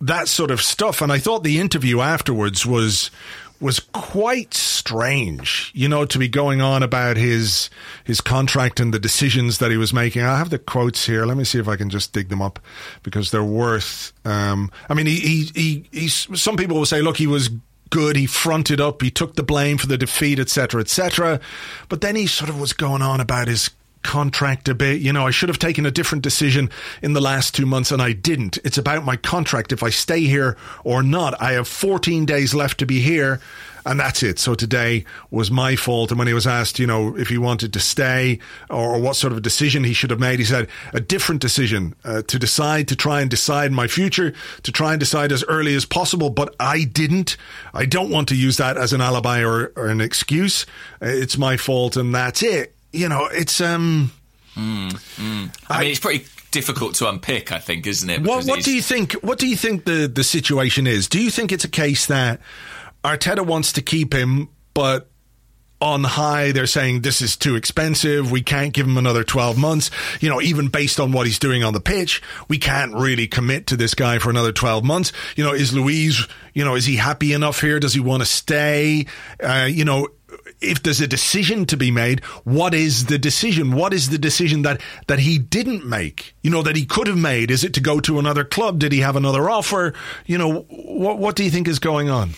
that 0.00 0.28
sort 0.28 0.50
of 0.50 0.60
stuff. 0.60 1.00
And 1.00 1.12
I 1.12 1.18
thought 1.18 1.42
the 1.42 1.58
interview 1.58 2.00
afterwards 2.00 2.64
was 2.64 3.10
was 3.60 3.80
quite 3.80 4.54
strange, 4.54 5.72
you 5.74 5.88
know, 5.88 6.04
to 6.04 6.18
be 6.18 6.28
going 6.28 6.60
on 6.60 6.82
about 6.82 7.16
his 7.16 7.70
his 8.04 8.20
contract 8.20 8.78
and 8.78 8.94
the 8.94 8.98
decisions 8.98 9.58
that 9.58 9.70
he 9.70 9.76
was 9.76 9.92
making. 9.92 10.22
I 10.22 10.38
have 10.38 10.50
the 10.50 10.58
quotes 10.58 11.06
here. 11.06 11.26
Let 11.26 11.36
me 11.36 11.44
see 11.44 11.58
if 11.58 11.68
I 11.68 11.76
can 11.76 11.90
just 11.90 12.12
dig 12.12 12.28
them 12.28 12.40
up 12.40 12.60
because 13.02 13.30
they're 13.30 13.42
worth. 13.42 14.12
Um, 14.24 14.70
I 14.88 14.94
mean, 14.94 15.06
he, 15.06 15.16
he 15.16 15.50
he 15.54 15.88
he's. 15.90 16.40
Some 16.40 16.56
people 16.56 16.76
will 16.76 16.86
say, 16.86 17.02
look, 17.02 17.16
he 17.16 17.26
was 17.26 17.50
good. 17.90 18.16
He 18.16 18.26
fronted 18.26 18.80
up. 18.80 19.02
He 19.02 19.10
took 19.10 19.34
the 19.34 19.42
blame 19.42 19.78
for 19.78 19.86
the 19.86 19.98
defeat, 19.98 20.38
etc., 20.38 20.80
etc. 20.80 21.40
But 21.88 22.00
then 22.00 22.16
he 22.16 22.26
sort 22.26 22.50
of 22.50 22.60
was 22.60 22.72
going 22.72 23.02
on 23.02 23.20
about 23.20 23.48
his 23.48 23.70
contract 24.08 24.64
debate. 24.64 25.02
You 25.02 25.12
know, 25.12 25.26
I 25.26 25.30
should 25.30 25.50
have 25.50 25.58
taken 25.58 25.84
a 25.84 25.90
different 25.90 26.24
decision 26.24 26.70
in 27.02 27.12
the 27.12 27.20
last 27.20 27.54
two 27.54 27.66
months 27.66 27.92
and 27.92 28.00
I 28.00 28.12
didn't. 28.12 28.56
It's 28.64 28.78
about 28.78 29.04
my 29.04 29.16
contract. 29.16 29.70
If 29.70 29.82
I 29.82 29.90
stay 29.90 30.20
here 30.20 30.56
or 30.82 31.02
not, 31.02 31.38
I 31.42 31.52
have 31.52 31.68
14 31.68 32.24
days 32.24 32.54
left 32.54 32.78
to 32.78 32.86
be 32.86 33.00
here. 33.00 33.38
And 33.84 34.00
that's 34.00 34.22
it. 34.22 34.38
So 34.38 34.54
today 34.54 35.04
was 35.30 35.50
my 35.50 35.76
fault. 35.76 36.10
And 36.10 36.18
when 36.18 36.26
he 36.26 36.32
was 36.32 36.46
asked, 36.46 36.78
you 36.78 36.86
know, 36.86 37.16
if 37.18 37.28
he 37.28 37.36
wanted 37.36 37.74
to 37.74 37.80
stay 37.80 38.38
or, 38.70 38.94
or 38.94 38.98
what 38.98 39.16
sort 39.16 39.34
of 39.34 39.42
decision 39.42 39.84
he 39.84 39.92
should 39.92 40.10
have 40.10 40.20
made, 40.20 40.38
he 40.38 40.44
said 40.46 40.68
a 40.94 41.00
different 41.00 41.42
decision 41.42 41.94
uh, 42.02 42.22
to 42.22 42.38
decide, 42.38 42.88
to 42.88 42.96
try 42.96 43.20
and 43.20 43.30
decide 43.30 43.72
my 43.72 43.88
future, 43.88 44.32
to 44.62 44.72
try 44.72 44.92
and 44.92 45.00
decide 45.00 45.32
as 45.32 45.44
early 45.48 45.74
as 45.74 45.84
possible. 45.84 46.30
But 46.30 46.54
I 46.58 46.84
didn't. 46.84 47.36
I 47.74 47.84
don't 47.84 48.10
want 48.10 48.28
to 48.28 48.34
use 48.34 48.56
that 48.56 48.78
as 48.78 48.94
an 48.94 49.02
alibi 49.02 49.42
or, 49.42 49.72
or 49.76 49.88
an 49.88 50.00
excuse. 50.00 50.64
It's 51.02 51.36
my 51.36 51.58
fault 51.58 51.94
and 51.94 52.14
that's 52.14 52.42
it 52.42 52.74
you 52.92 53.08
know, 53.08 53.28
it's 53.30 53.60
um. 53.60 54.12
Mm, 54.54 54.90
mm. 54.90 55.56
I, 55.68 55.76
I, 55.76 55.80
mean, 55.82 55.90
it's 55.90 56.00
pretty 56.00 56.26
difficult 56.50 56.94
to 56.96 57.08
unpick. 57.08 57.52
I 57.52 57.58
think, 57.58 57.86
isn't 57.86 58.08
it? 58.08 58.22
What, 58.22 58.44
what 58.46 58.64
do 58.64 58.74
you 58.74 58.82
think? 58.82 59.12
What 59.14 59.38
do 59.38 59.46
you 59.46 59.56
think 59.56 59.84
the 59.84 60.10
the 60.12 60.24
situation 60.24 60.86
is? 60.86 61.08
Do 61.08 61.22
you 61.22 61.30
think 61.30 61.52
it's 61.52 61.64
a 61.64 61.68
case 61.68 62.06
that 62.06 62.40
Arteta 63.04 63.46
wants 63.46 63.72
to 63.74 63.82
keep 63.82 64.12
him, 64.12 64.48
but 64.74 65.08
on 65.80 66.02
high, 66.02 66.50
they're 66.50 66.66
saying 66.66 67.02
this 67.02 67.22
is 67.22 67.36
too 67.36 67.54
expensive. 67.54 68.32
We 68.32 68.42
can't 68.42 68.72
give 68.72 68.86
him 68.86 68.96
another 68.96 69.22
12 69.22 69.56
months. 69.56 69.90
You 70.20 70.28
know, 70.28 70.40
even 70.42 70.68
based 70.68 70.98
on 70.98 71.12
what 71.12 71.26
he's 71.26 71.38
doing 71.38 71.62
on 71.62 71.72
the 71.72 71.80
pitch, 71.80 72.20
we 72.48 72.58
can't 72.58 72.94
really 72.94 73.28
commit 73.28 73.68
to 73.68 73.76
this 73.76 73.94
guy 73.94 74.18
for 74.18 74.30
another 74.30 74.50
12 74.50 74.82
months. 74.82 75.12
You 75.36 75.44
know, 75.44 75.52
is 75.52 75.72
Luiz, 75.72 76.26
you 76.52 76.64
know, 76.64 76.74
is 76.74 76.84
he 76.84 76.96
happy 76.96 77.32
enough 77.32 77.60
here? 77.60 77.78
Does 77.78 77.94
he 77.94 78.00
want 78.00 78.22
to 78.22 78.26
stay? 78.26 79.06
Uh, 79.40 79.68
you 79.70 79.84
know, 79.84 80.08
if 80.60 80.82
there's 80.82 81.00
a 81.00 81.06
decision 81.06 81.66
to 81.66 81.76
be 81.76 81.90
made, 81.90 82.20
what 82.44 82.74
is 82.74 83.06
the 83.06 83.18
decision? 83.18 83.72
What 83.72 83.92
is 83.92 84.10
the 84.10 84.18
decision 84.18 84.62
that, 84.62 84.80
that 85.06 85.20
he 85.20 85.38
didn't 85.38 85.84
make? 85.84 86.34
You 86.42 86.50
know, 86.50 86.62
that 86.62 86.76
he 86.76 86.84
could 86.84 87.06
have 87.06 87.18
made? 87.18 87.50
Is 87.50 87.64
it 87.64 87.74
to 87.74 87.80
go 87.80 88.00
to 88.00 88.18
another 88.18 88.44
club? 88.44 88.78
Did 88.78 88.92
he 88.92 89.00
have 89.00 89.16
another 89.16 89.48
offer? 89.48 89.94
You 90.26 90.38
know, 90.38 90.60
what, 90.68 91.18
what 91.18 91.36
do 91.36 91.44
you 91.44 91.50
think 91.50 91.68
is 91.68 91.78
going 91.78 92.10
on? 92.10 92.30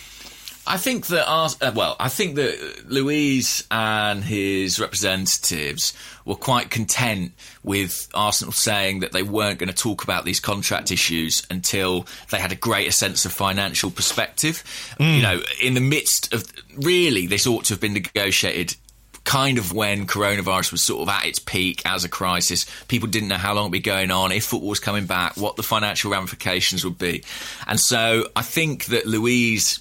I 0.67 0.77
think 0.77 1.07
that, 1.07 1.27
uh, 1.27 1.71
well, 1.73 1.95
I 1.99 2.07
think 2.07 2.35
that 2.35 2.85
Luiz 2.87 3.65
and 3.71 4.23
his 4.23 4.79
representatives 4.79 5.93
were 6.23 6.35
quite 6.35 6.69
content 6.69 7.31
with 7.63 8.07
Arsenal 8.13 8.51
saying 8.51 8.99
that 8.99 9.11
they 9.11 9.23
weren't 9.23 9.57
going 9.57 9.69
to 9.69 9.75
talk 9.75 10.03
about 10.03 10.23
these 10.23 10.39
contract 10.39 10.91
issues 10.91 11.45
until 11.49 12.05
they 12.29 12.39
had 12.39 12.51
a 12.51 12.55
greater 12.55 12.91
sense 12.91 13.25
of 13.25 13.31
financial 13.31 13.89
perspective. 13.89 14.63
Mm. 14.99 15.15
You 15.15 15.21
know, 15.23 15.41
in 15.61 15.73
the 15.73 15.81
midst 15.81 16.31
of 16.31 16.45
really, 16.77 17.25
this 17.25 17.47
ought 17.47 17.65
to 17.65 17.73
have 17.73 17.81
been 17.81 17.93
negotiated 17.93 18.75
kind 19.23 19.57
of 19.57 19.73
when 19.73 20.07
coronavirus 20.07 20.71
was 20.71 20.83
sort 20.83 21.01
of 21.01 21.09
at 21.09 21.25
its 21.25 21.39
peak 21.39 21.81
as 21.85 22.03
a 22.03 22.09
crisis. 22.09 22.65
People 22.87 23.07
didn't 23.07 23.29
know 23.29 23.35
how 23.35 23.53
long 23.53 23.65
it'd 23.65 23.71
be 23.71 23.79
going 23.79 24.11
on, 24.11 24.31
if 24.31 24.45
football 24.45 24.69
was 24.69 24.79
coming 24.79 25.05
back, 25.05 25.37
what 25.37 25.55
the 25.55 25.63
financial 25.63 26.11
ramifications 26.11 26.83
would 26.83 26.97
be. 26.97 27.23
And 27.67 27.79
so 27.79 28.27
I 28.35 28.41
think 28.41 28.85
that 28.85 29.05
Luiz 29.05 29.79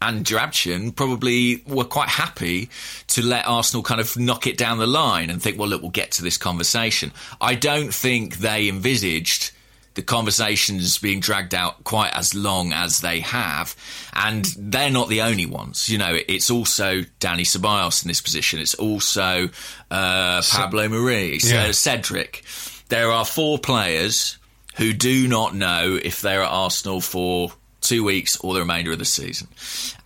and 0.00 0.28
Joachim 0.28 0.92
probably 0.92 1.62
were 1.66 1.84
quite 1.84 2.08
happy 2.08 2.70
to 3.08 3.22
let 3.22 3.46
Arsenal 3.46 3.82
kind 3.82 4.00
of 4.00 4.16
knock 4.16 4.46
it 4.46 4.56
down 4.56 4.78
the 4.78 4.86
line 4.86 5.28
and 5.30 5.42
think, 5.42 5.58
well, 5.58 5.68
look, 5.68 5.82
we'll 5.82 5.90
get 5.90 6.12
to 6.12 6.22
this 6.22 6.36
conversation. 6.36 7.12
I 7.40 7.54
don't 7.54 7.92
think 7.92 8.36
they 8.36 8.68
envisaged 8.68 9.52
the 9.94 10.02
conversations 10.02 10.96
being 10.98 11.18
dragged 11.18 11.52
out 11.52 11.82
quite 11.82 12.14
as 12.14 12.32
long 12.32 12.72
as 12.72 13.00
they 13.00 13.18
have. 13.18 13.74
And 14.14 14.44
they're 14.56 14.92
not 14.92 15.08
the 15.08 15.22
only 15.22 15.46
ones. 15.46 15.88
You 15.88 15.98
know, 15.98 16.16
it's 16.28 16.50
also 16.50 17.00
Dani 17.18 17.40
Ceballos 17.40 18.04
in 18.04 18.08
this 18.08 18.20
position. 18.20 18.60
It's 18.60 18.74
also 18.74 19.48
uh, 19.90 20.42
Pablo 20.48 20.88
Mari, 20.88 21.38
yeah. 21.42 21.72
Cedric. 21.72 22.44
There 22.90 23.10
are 23.10 23.24
four 23.24 23.58
players 23.58 24.38
who 24.76 24.92
do 24.92 25.26
not 25.26 25.56
know 25.56 25.98
if 26.00 26.20
they're 26.20 26.42
at 26.44 26.50
Arsenal 26.52 27.00
for 27.00 27.50
two 27.80 28.04
weeks 28.04 28.36
or 28.40 28.54
the 28.54 28.60
remainder 28.60 28.92
of 28.92 28.98
the 28.98 29.04
season, 29.04 29.48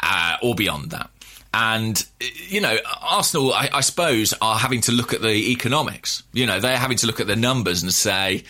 uh, 0.03 0.37
or 0.43 0.55
beyond 0.55 0.91
that. 0.91 1.11
And, 1.55 2.03
you 2.49 2.61
know, 2.61 2.79
Arsenal, 3.03 3.53
I, 3.53 3.69
I, 3.75 3.81
suppose, 3.83 4.33
are 4.41 4.57
having 4.57 4.81
to 4.83 4.93
look 4.93 5.13
at 5.13 5.21
the 5.21 5.53
economics. 5.53 6.23
You 6.33 6.47
know, 6.47 6.61
they're 6.61 6.79
having 6.79 6.97
to 6.99 7.07
look 7.07 7.21
at 7.21 7.27
the 7.27 7.37
numbers 7.37 7.83
and 7.83 7.93
say, 7.93 8.45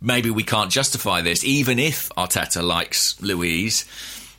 maybe 0.00 0.28
we 0.28 0.42
can't 0.42 0.70
justify 0.70 1.20
this, 1.20 1.44
even 1.44 1.78
if 1.78 2.08
Arteta 2.10 2.62
likes 2.62 3.20
Luiz. 3.22 3.84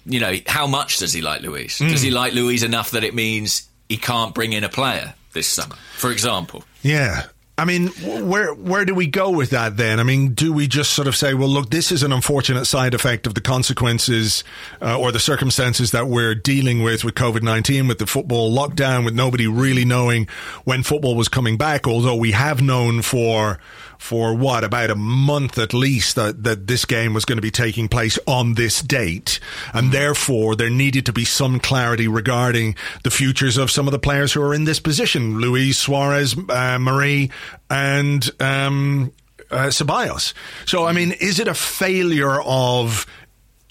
You 0.05 0.19
know, 0.19 0.35
how 0.47 0.67
much 0.67 0.97
does 0.97 1.13
he 1.13 1.21
like 1.21 1.41
Luiz? 1.41 1.79
Mm. 1.79 1.91
Does 1.91 2.01
he 2.01 2.11
like 2.11 2.33
Luiz 2.33 2.63
enough 2.63 2.91
that 2.91 3.05
it 3.05 3.15
means 3.15 3.69
he 3.87 3.95
can't 3.95 4.35
bring 4.35 4.51
in 4.51 4.65
a 4.65 4.69
player 4.69 5.13
this 5.31 5.47
summer, 5.47 5.75
for 5.95 6.11
example? 6.11 6.65
Yeah. 6.81 7.27
I 7.55 7.65
mean, 7.65 7.89
where 8.27 8.51
where 8.55 8.83
do 8.83 8.95
we 8.95 9.05
go 9.05 9.29
with 9.29 9.51
that 9.51 9.77
then? 9.77 9.99
I 9.99 10.03
mean, 10.03 10.33
do 10.33 10.51
we 10.51 10.67
just 10.67 10.91
sort 10.91 11.07
of 11.07 11.15
say, 11.15 11.35
well, 11.35 11.47
look, 11.47 11.69
this 11.69 11.91
is 11.91 12.01
an 12.01 12.11
unfortunate 12.11 12.65
side 12.65 12.95
effect 12.95 13.27
of 13.27 13.35
the 13.35 13.41
consequences 13.41 14.43
uh, 14.81 14.99
or 14.99 15.11
the 15.11 15.19
circumstances 15.19 15.91
that 15.91 16.07
we're 16.07 16.33
dealing 16.33 16.81
with 16.81 17.03
with 17.03 17.13
COVID 17.13 17.43
nineteen, 17.43 17.87
with 17.87 17.99
the 17.99 18.07
football 18.07 18.51
lockdown, 18.51 19.05
with 19.05 19.13
nobody 19.13 19.45
really 19.45 19.85
knowing 19.85 20.27
when 20.63 20.81
football 20.81 21.15
was 21.15 21.27
coming 21.27 21.55
back. 21.55 21.87
Although 21.87 22.15
we 22.15 22.31
have 22.31 22.59
known 22.59 23.03
for 23.03 23.59
for 24.03 24.35
what 24.35 24.65
about 24.65 24.89
a 24.89 24.95
month 24.95 25.57
at 25.57 25.73
least 25.73 26.17
that, 26.17 26.43
that 26.43 26.67
this 26.67 26.83
game 26.83 27.13
was 27.13 27.23
going 27.23 27.37
to 27.37 27.41
be 27.41 27.49
taking 27.49 27.87
place 27.87 28.19
on 28.27 28.55
this 28.55 28.81
date, 28.81 29.39
and 29.73 29.93
therefore 29.93 30.57
there 30.57 30.69
needed 30.69 31.05
to 31.05 31.13
be 31.13 31.23
some 31.23 31.57
clarity 31.57 32.05
regarding 32.05 32.75
the 33.05 33.09
futures 33.09 33.55
of 33.55 33.71
some 33.71 33.87
of 33.87 33.93
the 33.93 33.97
players 33.99 34.33
who 34.33 34.41
are 34.41 34.53
in 34.53 34.65
this 34.65 34.81
position: 34.81 35.39
Luis 35.39 35.77
Suarez, 35.77 36.35
uh, 36.49 36.77
Mari, 36.79 37.31
and 37.69 38.29
um, 38.41 39.13
uh, 39.49 39.67
Ceballos. 39.67 40.33
So, 40.65 40.85
I 40.85 40.91
mean, 40.91 41.13
is 41.13 41.39
it 41.39 41.47
a 41.47 41.53
failure 41.53 42.41
of 42.41 43.05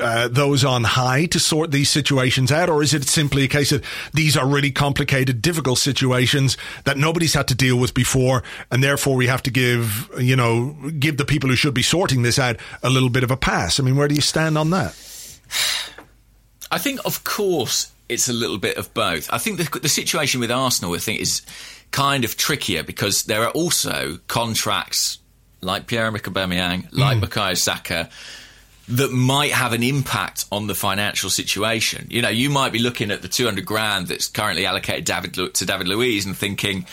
uh, 0.02 0.28
those 0.28 0.64
on 0.64 0.84
high 0.84 1.26
to 1.26 1.38
sort 1.38 1.70
these 1.70 1.88
situations 1.88 2.50
out, 2.52 2.68
or 2.68 2.82
is 2.82 2.92
it 2.92 3.04
simply 3.04 3.44
a 3.44 3.48
case 3.48 3.72
of 3.72 3.84
these 4.12 4.36
are 4.36 4.46
really 4.46 4.70
complicated, 4.70 5.40
difficult 5.40 5.78
situations 5.78 6.56
that 6.84 6.96
nobody's 6.96 7.34
had 7.34 7.48
to 7.48 7.54
deal 7.54 7.78
with 7.78 7.94
before, 7.94 8.42
and 8.70 8.82
therefore 8.82 9.16
we 9.16 9.26
have 9.26 9.42
to 9.42 9.50
give 9.50 10.10
you 10.18 10.36
know 10.36 10.76
give 10.98 11.16
the 11.16 11.24
people 11.24 11.48
who 11.48 11.56
should 11.56 11.74
be 11.74 11.82
sorting 11.82 12.22
this 12.22 12.38
out 12.38 12.56
a 12.82 12.90
little 12.90 13.10
bit 13.10 13.24
of 13.24 13.30
a 13.30 13.36
pass? 13.36 13.80
I 13.80 13.82
mean, 13.82 13.96
where 13.96 14.08
do 14.08 14.14
you 14.14 14.20
stand 14.20 14.58
on 14.58 14.70
that? 14.70 14.94
I 16.70 16.78
think, 16.78 17.00
of 17.04 17.22
course, 17.22 17.92
it's 18.08 18.28
a 18.30 18.32
little 18.32 18.56
bit 18.56 18.78
of 18.78 18.92
both. 18.94 19.30
I 19.30 19.36
think 19.36 19.58
the, 19.58 19.78
the 19.80 19.90
situation 19.90 20.40
with 20.40 20.50
Arsenal, 20.50 20.94
I 20.94 20.98
think, 20.98 21.20
is 21.20 21.42
kind 21.90 22.24
of 22.24 22.38
trickier 22.38 22.82
because 22.82 23.24
there 23.24 23.42
are 23.42 23.50
also 23.50 24.18
contracts 24.26 25.18
like 25.60 25.86
Pierre-Emerick 25.86 26.24
Aubameyang, 26.24 26.88
like 26.92 27.18
mm. 27.18 27.24
Bukayo 27.24 27.56
Saka 27.56 28.08
that 28.88 29.12
might 29.12 29.52
have 29.52 29.72
an 29.72 29.82
impact 29.82 30.44
on 30.50 30.66
the 30.66 30.74
financial 30.74 31.30
situation. 31.30 32.06
You 32.10 32.22
know, 32.22 32.28
you 32.28 32.50
might 32.50 32.72
be 32.72 32.78
looking 32.78 33.10
at 33.10 33.22
the 33.22 33.28
200 33.28 33.64
grand 33.64 34.08
that's 34.08 34.26
currently 34.26 34.66
allocated 34.66 35.04
David, 35.04 35.34
to 35.54 35.64
David 35.64 35.88
Luiz 35.88 36.26
and 36.26 36.36
thinking, 36.36 36.86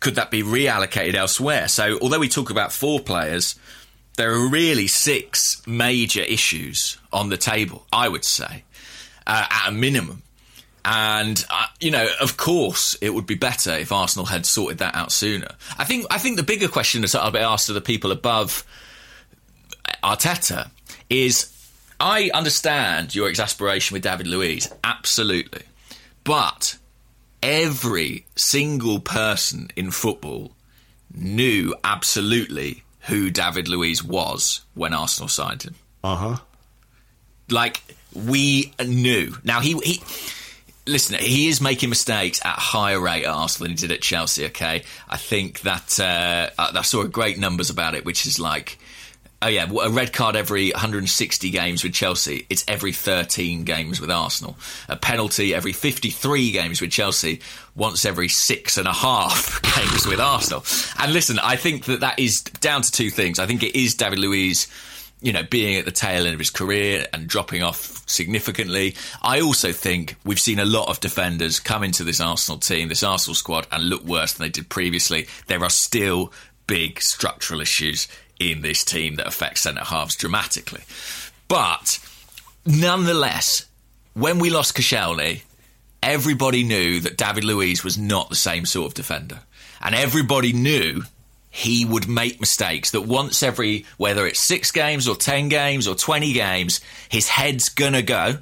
could 0.00 0.16
that 0.16 0.30
be 0.30 0.42
reallocated 0.42 1.14
elsewhere? 1.14 1.68
So, 1.68 1.98
although 2.00 2.18
we 2.18 2.28
talk 2.28 2.50
about 2.50 2.72
four 2.72 3.00
players, 3.00 3.54
there 4.16 4.32
are 4.32 4.48
really 4.48 4.86
six 4.86 5.62
major 5.66 6.20
issues 6.20 6.98
on 7.12 7.28
the 7.28 7.36
table, 7.36 7.86
I 7.92 8.08
would 8.08 8.24
say, 8.24 8.64
uh, 9.26 9.46
at 9.50 9.68
a 9.68 9.72
minimum. 9.72 10.22
And 10.84 11.42
uh, 11.48 11.66
you 11.80 11.90
know, 11.90 12.06
of 12.20 12.36
course, 12.36 12.96
it 13.00 13.14
would 13.14 13.26
be 13.26 13.34
better 13.34 13.72
if 13.72 13.90
Arsenal 13.90 14.26
had 14.26 14.44
sorted 14.44 14.78
that 14.78 14.94
out 14.94 15.12
sooner. 15.12 15.48
I 15.78 15.84
think. 15.84 16.06
I 16.10 16.18
think 16.18 16.36
the 16.36 16.42
bigger 16.42 16.68
question 16.68 17.00
that 17.00 17.14
I'll 17.14 17.30
be 17.30 17.38
asked 17.38 17.70
of 17.70 17.74
the 17.74 17.80
people 17.80 18.12
above 18.12 18.66
Arteta 20.02 20.70
is 21.10 21.50
I 22.00 22.30
understand 22.34 23.14
your 23.14 23.28
exasperation 23.28 23.94
with 23.94 24.02
David 24.02 24.26
Luiz, 24.26 24.72
absolutely. 24.82 25.62
But 26.24 26.78
every 27.42 28.26
single 28.36 28.98
person 28.98 29.70
in 29.76 29.90
football 29.90 30.52
knew 31.14 31.74
absolutely 31.84 32.82
who 33.00 33.30
David 33.30 33.68
Luiz 33.68 34.02
was 34.02 34.62
when 34.74 34.94
Arsenal 34.94 35.28
signed 35.28 35.62
him. 35.62 35.74
Uh 36.02 36.16
huh. 36.16 36.36
Like 37.50 37.82
we 38.14 38.72
knew. 38.84 39.34
Now 39.44 39.60
he 39.60 39.78
he. 39.80 40.02
Listen, 40.86 41.16
he 41.18 41.48
is 41.48 41.62
making 41.62 41.88
mistakes 41.88 42.44
at 42.44 42.58
a 42.58 42.60
higher 42.60 43.00
rate 43.00 43.24
at 43.24 43.30
Arsenal 43.30 43.64
than 43.64 43.70
he 43.70 43.76
did 43.76 43.92
at 43.92 44.02
Chelsea. 44.02 44.44
Okay, 44.46 44.82
I 45.08 45.16
think 45.16 45.60
that 45.60 45.98
uh, 45.98 46.50
I 46.58 46.82
saw 46.82 47.04
great 47.04 47.38
numbers 47.38 47.70
about 47.70 47.94
it, 47.94 48.04
which 48.04 48.26
is 48.26 48.38
like 48.38 48.78
Oh 49.44 49.48
yeah, 49.48 49.70
a 49.70 49.90
red 49.90 50.14
card 50.14 50.36
every 50.36 50.70
160 50.70 51.50
games 51.50 51.84
with 51.84 51.92
Chelsea. 51.92 52.46
It's 52.48 52.64
every 52.66 52.92
13 52.92 53.64
games 53.64 54.00
with 54.00 54.10
Arsenal. 54.10 54.56
A 54.88 54.96
penalty 54.96 55.54
every 55.54 55.74
53 55.74 56.50
games 56.50 56.80
with 56.80 56.90
Chelsea. 56.90 57.42
Once 57.74 58.06
every 58.06 58.28
six 58.28 58.78
and 58.78 58.88
a 58.88 58.92
half 58.92 59.60
games 59.76 60.06
with 60.06 60.18
Arsenal. 60.18 60.64
And 60.98 61.12
listen, 61.12 61.38
I 61.38 61.56
think 61.56 61.84
that 61.84 62.00
that 62.00 62.18
is 62.18 62.40
down 62.40 62.80
to 62.80 62.90
two 62.90 63.10
things. 63.10 63.38
I 63.38 63.44
think 63.44 63.62
it 63.62 63.76
is 63.76 63.92
David 63.92 64.18
Luiz 64.18 64.66
you 65.20 65.32
know, 65.32 65.42
being 65.42 65.76
at 65.76 65.84
the 65.84 65.92
tail 65.92 66.24
end 66.24 66.32
of 66.32 66.38
his 66.38 66.50
career 66.50 67.06
and 67.12 67.28
dropping 67.28 67.62
off 67.62 68.02
significantly. 68.06 68.94
I 69.22 69.40
also 69.40 69.72
think 69.72 70.16
we've 70.24 70.40
seen 70.40 70.58
a 70.58 70.66
lot 70.66 70.88
of 70.88 71.00
defenders 71.00 71.60
come 71.60 71.82
into 71.82 72.04
this 72.04 72.20
Arsenal 72.20 72.58
team, 72.58 72.88
this 72.88 73.02
Arsenal 73.02 73.34
squad, 73.34 73.66
and 73.70 73.88
look 73.90 74.04
worse 74.04 74.32
than 74.34 74.44
they 74.44 74.50
did 74.50 74.70
previously. 74.70 75.26
There 75.46 75.62
are 75.62 75.70
still 75.70 76.32
big 76.66 77.00
structural 77.00 77.60
issues 77.60 78.08
in 78.52 78.62
this 78.62 78.84
team 78.84 79.16
that 79.16 79.26
affects 79.26 79.62
centre 79.62 79.84
halves 79.84 80.16
dramatically. 80.16 80.82
But 81.48 81.98
nonetheless, 82.66 83.66
when 84.14 84.38
we 84.38 84.50
lost 84.50 84.76
Koscielny, 84.76 85.42
everybody 86.02 86.64
knew 86.64 87.00
that 87.00 87.16
David 87.16 87.44
Luiz 87.44 87.84
was 87.84 87.98
not 87.98 88.28
the 88.28 88.36
same 88.36 88.66
sort 88.66 88.88
of 88.88 88.94
defender. 88.94 89.40
And 89.80 89.94
everybody 89.94 90.52
knew 90.52 91.02
he 91.50 91.84
would 91.84 92.08
make 92.08 92.40
mistakes 92.40 92.90
that 92.92 93.02
once 93.02 93.42
every, 93.42 93.84
whether 93.96 94.26
it's 94.26 94.46
six 94.46 94.70
games 94.70 95.06
or 95.06 95.14
10 95.14 95.48
games 95.48 95.86
or 95.86 95.94
20 95.94 96.32
games, 96.32 96.80
his 97.08 97.28
head's 97.28 97.68
gonna 97.68 98.02
go 98.02 98.38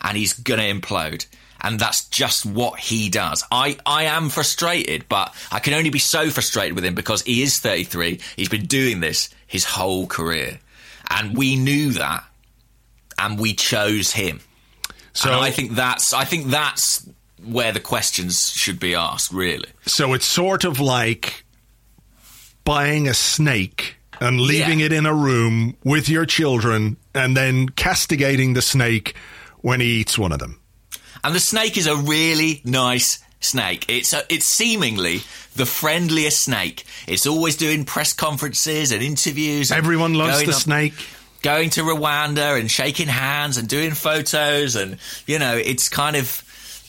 and 0.00 0.16
he's 0.16 0.32
gonna 0.32 0.62
implode 0.62 1.26
and 1.60 1.78
that's 1.78 2.08
just 2.08 2.46
what 2.46 2.78
he 2.78 3.08
does. 3.08 3.44
I, 3.50 3.76
I 3.84 4.04
am 4.04 4.28
frustrated, 4.28 5.08
but 5.08 5.34
I 5.50 5.58
can 5.58 5.74
only 5.74 5.90
be 5.90 5.98
so 5.98 6.30
frustrated 6.30 6.74
with 6.74 6.84
him 6.84 6.94
because 6.94 7.22
he 7.22 7.42
is 7.42 7.58
33. 7.58 8.20
He's 8.36 8.48
been 8.48 8.66
doing 8.66 9.00
this 9.00 9.30
his 9.46 9.64
whole 9.64 10.06
career. 10.06 10.58
And 11.08 11.36
we 11.36 11.56
knew 11.56 11.92
that 11.92 12.24
and 13.18 13.38
we 13.38 13.54
chose 13.54 14.12
him. 14.12 14.40
So 15.12 15.32
and 15.32 15.40
I 15.40 15.50
think 15.50 15.72
that's 15.72 16.12
I 16.12 16.24
think 16.24 16.46
that's 16.48 17.08
where 17.44 17.72
the 17.72 17.80
questions 17.80 18.50
should 18.50 18.78
be 18.78 18.94
asked, 18.94 19.32
really. 19.32 19.68
So 19.86 20.12
it's 20.12 20.26
sort 20.26 20.64
of 20.64 20.80
like 20.80 21.44
buying 22.64 23.08
a 23.08 23.14
snake 23.14 23.96
and 24.20 24.40
leaving 24.40 24.80
yeah. 24.80 24.86
it 24.86 24.92
in 24.92 25.06
a 25.06 25.14
room 25.14 25.76
with 25.84 26.08
your 26.08 26.26
children 26.26 26.96
and 27.14 27.36
then 27.36 27.68
castigating 27.68 28.54
the 28.54 28.62
snake 28.62 29.14
when 29.60 29.80
he 29.80 29.86
eats 29.86 30.18
one 30.18 30.32
of 30.32 30.38
them. 30.38 30.60
And 31.24 31.34
the 31.34 31.40
snake 31.40 31.76
is 31.76 31.86
a 31.86 31.96
really 31.96 32.60
nice 32.64 33.22
snake. 33.40 33.86
It's 33.88 34.12
a, 34.12 34.22
it's 34.28 34.46
seemingly 34.46 35.22
the 35.54 35.66
friendliest 35.66 36.44
snake. 36.44 36.84
It's 37.06 37.26
always 37.26 37.56
doing 37.56 37.84
press 37.84 38.12
conferences 38.12 38.92
and 38.92 39.02
interviews. 39.02 39.70
And 39.70 39.78
Everyone 39.78 40.14
loves 40.14 40.44
the 40.44 40.52
snake. 40.52 40.94
Going 41.42 41.70
to 41.70 41.82
Rwanda 41.82 42.58
and 42.58 42.70
shaking 42.70 43.08
hands 43.08 43.56
and 43.56 43.68
doing 43.68 43.92
photos 43.92 44.74
and 44.74 44.98
you 45.26 45.38
know 45.38 45.56
it's 45.56 45.88
kind 45.88 46.16
of 46.16 46.42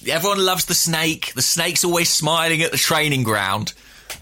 everyone 0.10 0.44
loves 0.44 0.66
the 0.66 0.74
snake. 0.74 1.34
The 1.34 1.42
snake's 1.42 1.84
always 1.84 2.10
smiling 2.10 2.62
at 2.62 2.72
the 2.72 2.78
training 2.78 3.24
ground, 3.24 3.74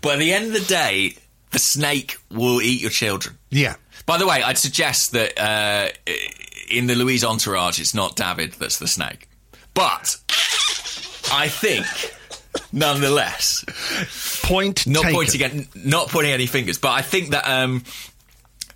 but 0.02 0.14
at 0.14 0.20
the 0.20 0.34
end 0.34 0.48
of 0.48 0.54
the 0.54 0.66
day, 0.66 1.16
the 1.52 1.60
snake 1.60 2.18
will 2.30 2.62
eat 2.62 2.82
your 2.82 2.92
children. 2.92 3.38
Yeah. 3.50 3.76
By 4.06 4.18
the 4.18 4.28
way, 4.28 4.44
I'd 4.44 4.58
suggest 4.58 5.14
that 5.14 5.40
uh, 5.40 5.90
in 6.70 6.88
the 6.88 6.96
Luiz 6.96 7.24
entourage, 7.24 7.80
it's 7.80 7.94
not 7.94 8.16
David 8.16 8.54
that's 8.54 8.78
the 8.78 8.88
snake. 8.88 9.28
But 9.74 10.18
I 11.32 11.48
think, 11.48 11.86
nonetheless, 12.72 13.64
point 14.44 14.88
not 14.88 15.04
taken. 15.04 15.16
pointing 15.16 15.42
at, 15.44 15.76
not 15.76 16.10
pointing 16.10 16.34
any 16.34 16.46
fingers, 16.46 16.78
but 16.78 16.92
I 16.92 17.02
think 17.02 17.32
that. 17.32 17.48
Um, 17.48 17.84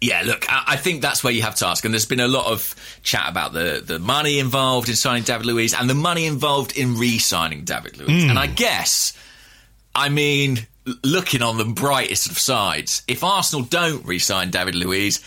yeah, 0.02 0.22
look, 0.26 0.46
I, 0.50 0.64
I 0.68 0.76
think 0.78 1.02
that's 1.02 1.26
where 1.26 1.34
you 1.34 1.42
have 1.42 1.56
to 1.56 1.68
ask. 1.68 1.84
And 1.84 1.94
there's 1.94 2.06
been 2.06 2.22
a 2.22 2.28
lot 2.28 2.46
of 2.46 2.74
chat 3.04 3.26
about 3.28 3.52
the, 3.52 3.84
the 3.86 4.00
money 4.00 4.40
involved 4.40 4.88
in 4.88 4.96
signing 4.96 5.24
David 5.24 5.46
Luiz 5.46 5.74
and 5.74 5.90
the 5.90 5.94
money 5.94 6.26
involved 6.26 6.78
in 6.78 6.96
re 6.96 7.18
signing 7.18 7.66
David 7.66 7.98
Luiz. 7.98 8.24
Mm. 8.24 8.30
And 8.30 8.40
I 8.40 8.48
guess, 8.48 9.12
I 9.94 10.08
mean, 10.08 10.68
looking 11.04 11.42
on 11.42 11.58
the 11.58 11.66
brightest 11.66 12.32
of 12.32 12.38
sides, 12.38 13.04
if 13.08 13.24
Arsenal 13.24 13.66
don't 13.66 14.06
re 14.06 14.20
sign 14.20 14.52
David 14.52 14.76
Luiz, 14.76 15.20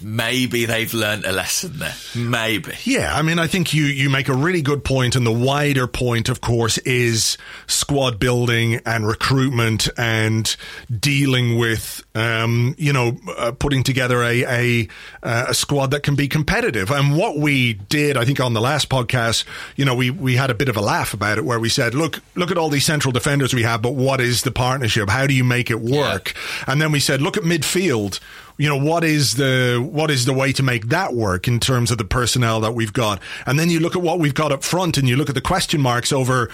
maybe 0.00 0.66
they've 0.66 0.92
learned 0.92 1.24
a 1.24 1.32
lesson 1.32 1.78
there. 1.78 1.94
Maybe. 2.14 2.72
Yeah, 2.84 3.14
I 3.14 3.22
mean, 3.22 3.38
I 3.38 3.46
think 3.46 3.72
you, 3.72 3.84
you 3.84 4.10
make 4.10 4.28
a 4.28 4.34
really 4.34 4.62
good 4.62 4.84
point, 4.84 5.16
and 5.16 5.26
the 5.26 5.32
wider 5.32 5.86
point, 5.86 6.28
of 6.28 6.40
course, 6.40 6.78
is 6.78 7.38
squad 7.66 8.18
building 8.18 8.80
and 8.84 9.06
recruitment 9.06 9.88
and 9.96 10.54
dealing 10.90 11.58
with, 11.58 12.02
um, 12.14 12.74
you 12.78 12.92
know, 12.92 13.16
uh, 13.38 13.52
putting 13.52 13.82
together 13.82 14.22
a, 14.22 14.44
a, 14.44 14.88
uh, 15.22 15.46
a 15.48 15.54
squad 15.54 15.92
that 15.92 16.02
can 16.02 16.16
be 16.16 16.28
competitive. 16.28 16.90
And 16.90 17.16
what 17.16 17.38
we 17.38 17.74
did, 17.74 18.16
I 18.16 18.24
think, 18.24 18.40
on 18.40 18.52
the 18.52 18.60
last 18.60 18.88
podcast, 18.88 19.44
you 19.76 19.84
know, 19.84 19.94
we, 19.94 20.10
we 20.10 20.36
had 20.36 20.50
a 20.50 20.54
bit 20.54 20.68
of 20.68 20.76
a 20.76 20.82
laugh 20.82 21.14
about 21.14 21.38
it 21.38 21.44
where 21.44 21.60
we 21.60 21.68
said, 21.68 21.94
look, 21.94 22.20
look 22.34 22.50
at 22.50 22.58
all 22.58 22.68
these 22.68 22.84
central 22.84 23.12
defenders 23.12 23.54
we 23.54 23.62
have, 23.62 23.80
but 23.80 23.94
what 23.94 24.20
is 24.20 24.42
the 24.42 24.50
partnership? 24.50 25.08
How 25.08 25.26
do 25.26 25.34
you 25.34 25.44
make 25.44 25.70
it 25.70 25.80
work? 25.80 26.34
Yeah. 26.34 26.64
And 26.72 26.82
then 26.82 26.92
we 26.92 27.00
said, 27.00 27.22
look 27.22 27.36
at 27.36 27.44
midfield 27.44 28.20
you 28.56 28.68
know 28.68 28.76
what 28.76 29.04
is 29.04 29.34
the 29.34 29.86
what 29.90 30.10
is 30.10 30.24
the 30.24 30.32
way 30.32 30.52
to 30.52 30.62
make 30.62 30.88
that 30.88 31.14
work 31.14 31.48
in 31.48 31.58
terms 31.58 31.90
of 31.90 31.98
the 31.98 32.04
personnel 32.04 32.60
that 32.60 32.72
we've 32.72 32.92
got? 32.92 33.20
And 33.46 33.58
then 33.58 33.70
you 33.70 33.80
look 33.80 33.96
at 33.96 34.02
what 34.02 34.18
we've 34.18 34.34
got 34.34 34.52
up 34.52 34.62
front 34.62 34.96
and 34.96 35.08
you 35.08 35.16
look 35.16 35.28
at 35.28 35.34
the 35.34 35.40
question 35.40 35.80
marks 35.80 36.12
over 36.12 36.50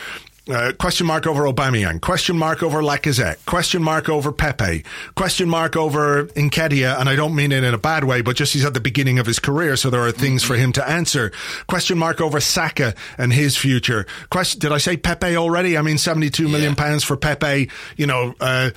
uh, 0.53 0.73
question 0.79 1.07
mark 1.07 1.27
over 1.27 1.45
Aubameyang, 1.45 2.01
question 2.01 2.37
mark 2.37 2.63
over 2.63 2.83
Lacazette, 2.83 3.45
question 3.47 3.83
mark 3.83 4.09
over 4.09 4.33
Pepe, 4.33 4.85
question 5.15 5.49
mark 5.49 5.77
over 5.77 6.25
Nketiah, 6.27 6.99
and 6.99 7.09
I 7.09 7.17
don't 7.17 7.35
mean 7.35 7.53
it 7.53 7.65
in 7.65 7.75
a 7.75 7.79
bad 7.79 8.05
way, 8.05 8.23
but 8.23 8.37
just 8.37 8.53
he's 8.53 8.65
at 8.65 8.75
the 8.75 8.81
beginning 8.81 9.19
of 9.19 9.27
his 9.27 9.39
career, 9.39 9.77
so 9.77 9.91
there 9.91 10.03
are 10.03 10.13
things 10.13 10.43
for 10.43 10.57
him 10.57 10.73
to 10.73 10.89
answer. 10.89 11.33
Question 11.67 11.99
mark 11.99 12.21
over 12.21 12.41
Saka 12.41 12.95
and 13.19 13.33
his 13.33 13.57
future. 13.57 14.07
Question, 14.31 14.61
did 14.61 14.73
I 14.73 14.79
say 14.79 14.97
Pepe 14.97 15.37
already? 15.37 15.77
I 15.77 15.83
mean, 15.83 15.99
seventy-two 15.99 16.49
million 16.49 16.73
yeah. 16.73 16.85
pounds 16.85 17.05
for 17.05 17.17
Pepe. 17.17 17.69
You 17.97 18.07
know, 18.07 18.35
uh, 18.41 18.71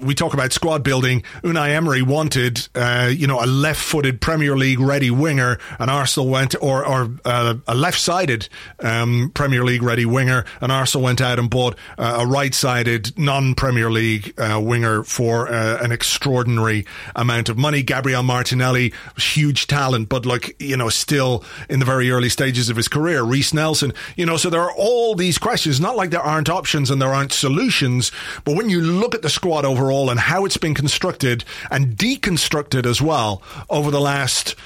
we 0.00 0.14
talk 0.14 0.34
about 0.34 0.52
squad 0.52 0.82
building. 0.82 1.22
Unai 1.42 1.70
Emery 1.70 2.02
wanted, 2.02 2.68
uh, 2.74 3.10
you 3.12 3.26
know, 3.26 3.42
a 3.42 3.46
left-footed 3.46 4.20
Premier 4.20 4.56
League 4.56 4.80
ready 4.80 5.10
winger, 5.10 5.58
and 5.78 5.90
Arsenal 5.90 6.28
went, 6.28 6.54
or, 6.60 6.84
or 6.86 7.10
uh, 7.24 7.54
a 7.66 7.74
left-sided 7.74 8.48
um, 8.80 9.30
Premier 9.34 9.64
League 9.64 9.82
ready 9.82 10.04
winger, 10.04 10.44
and 10.60 10.72
Arsenal 10.72 11.05
went 11.06 11.20
out 11.20 11.38
and 11.38 11.48
bought 11.48 11.78
uh, 11.98 12.16
a 12.18 12.26
right-sided 12.26 13.16
non-Premier 13.16 13.88
League 13.88 14.34
uh, 14.40 14.60
winger 14.60 15.04
for 15.04 15.46
uh, 15.46 15.80
an 15.80 15.92
extraordinary 15.92 16.84
amount 17.14 17.48
of 17.48 17.56
money. 17.56 17.80
Gabriel 17.80 18.24
Martinelli, 18.24 18.92
huge 19.16 19.68
talent, 19.68 20.08
but 20.08 20.26
like 20.26 20.60
you 20.60 20.76
know, 20.76 20.88
still 20.88 21.44
in 21.70 21.78
the 21.78 21.84
very 21.84 22.10
early 22.10 22.28
stages 22.28 22.68
of 22.68 22.76
his 22.76 22.88
career. 22.88 23.22
Reiss 23.22 23.54
Nelson, 23.54 23.92
you 24.16 24.26
know, 24.26 24.36
so 24.36 24.50
there 24.50 24.62
are 24.62 24.72
all 24.72 25.14
these 25.14 25.38
questions. 25.38 25.80
Not 25.80 25.94
like 25.94 26.10
there 26.10 26.20
aren't 26.20 26.48
options 26.48 26.90
and 26.90 27.00
there 27.00 27.14
aren't 27.14 27.32
solutions, 27.32 28.10
but 28.42 28.56
when 28.56 28.68
you 28.68 28.80
look 28.80 29.14
at 29.14 29.22
the 29.22 29.30
squad 29.30 29.64
overall 29.64 30.10
and 30.10 30.18
how 30.18 30.44
it's 30.44 30.56
been 30.56 30.74
constructed 30.74 31.44
and 31.70 31.96
deconstructed 31.96 32.84
as 32.84 33.00
well 33.00 33.44
over 33.70 33.92
the 33.92 34.00
last 34.00 34.56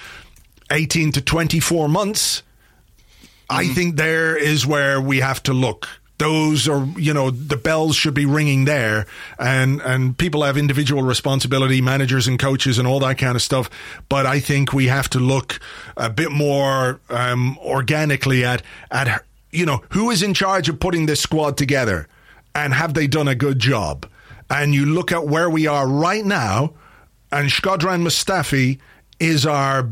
18 0.72 1.12
to 1.12 1.20
24 1.20 1.86
months, 1.90 2.42
I 3.50 3.64
mm. 3.64 3.74
think 3.74 3.96
there 3.96 4.38
is 4.38 4.66
where 4.66 5.02
we 5.02 5.18
have 5.18 5.42
to 5.42 5.52
look 5.52 5.99
those 6.20 6.68
are 6.68 6.86
you 6.98 7.14
know 7.14 7.30
the 7.30 7.56
bells 7.56 7.96
should 7.96 8.12
be 8.12 8.26
ringing 8.26 8.66
there. 8.66 9.06
And 9.38 9.80
and 9.80 10.16
people 10.16 10.44
have 10.44 10.58
individual 10.58 11.02
responsibility 11.02 11.80
managers 11.80 12.28
and 12.28 12.38
coaches 12.38 12.78
and 12.78 12.86
all 12.86 13.00
that 13.00 13.16
kind 13.16 13.36
of 13.36 13.42
stuff. 13.42 13.70
But 14.08 14.26
i 14.26 14.38
think 14.38 14.72
we 14.72 14.86
have 14.88 15.08
to 15.10 15.18
look 15.18 15.58
a 15.96 16.10
bit 16.10 16.30
more 16.30 17.00
um, 17.08 17.58
organically 17.58 18.44
at 18.44 18.62
at 18.90 19.24
you 19.50 19.64
know 19.64 19.82
who 19.90 20.10
is 20.10 20.22
in 20.22 20.34
charge 20.34 20.68
of 20.68 20.78
putting 20.78 21.06
this 21.06 21.20
squad 21.20 21.56
together? 21.56 22.06
And 22.54 22.74
have 22.74 22.94
they 22.94 23.06
done 23.06 23.28
a 23.28 23.34
good 23.34 23.58
job? 23.58 24.06
And 24.50 24.74
you 24.74 24.84
look 24.84 25.12
at 25.12 25.26
where 25.26 25.48
we 25.48 25.66
are 25.66 25.88
right 25.88 26.24
now 26.24 26.74
and 27.32 27.48
Shkodran 27.48 28.02
Mustafi 28.02 28.78
is 29.20 29.46
our 29.46 29.88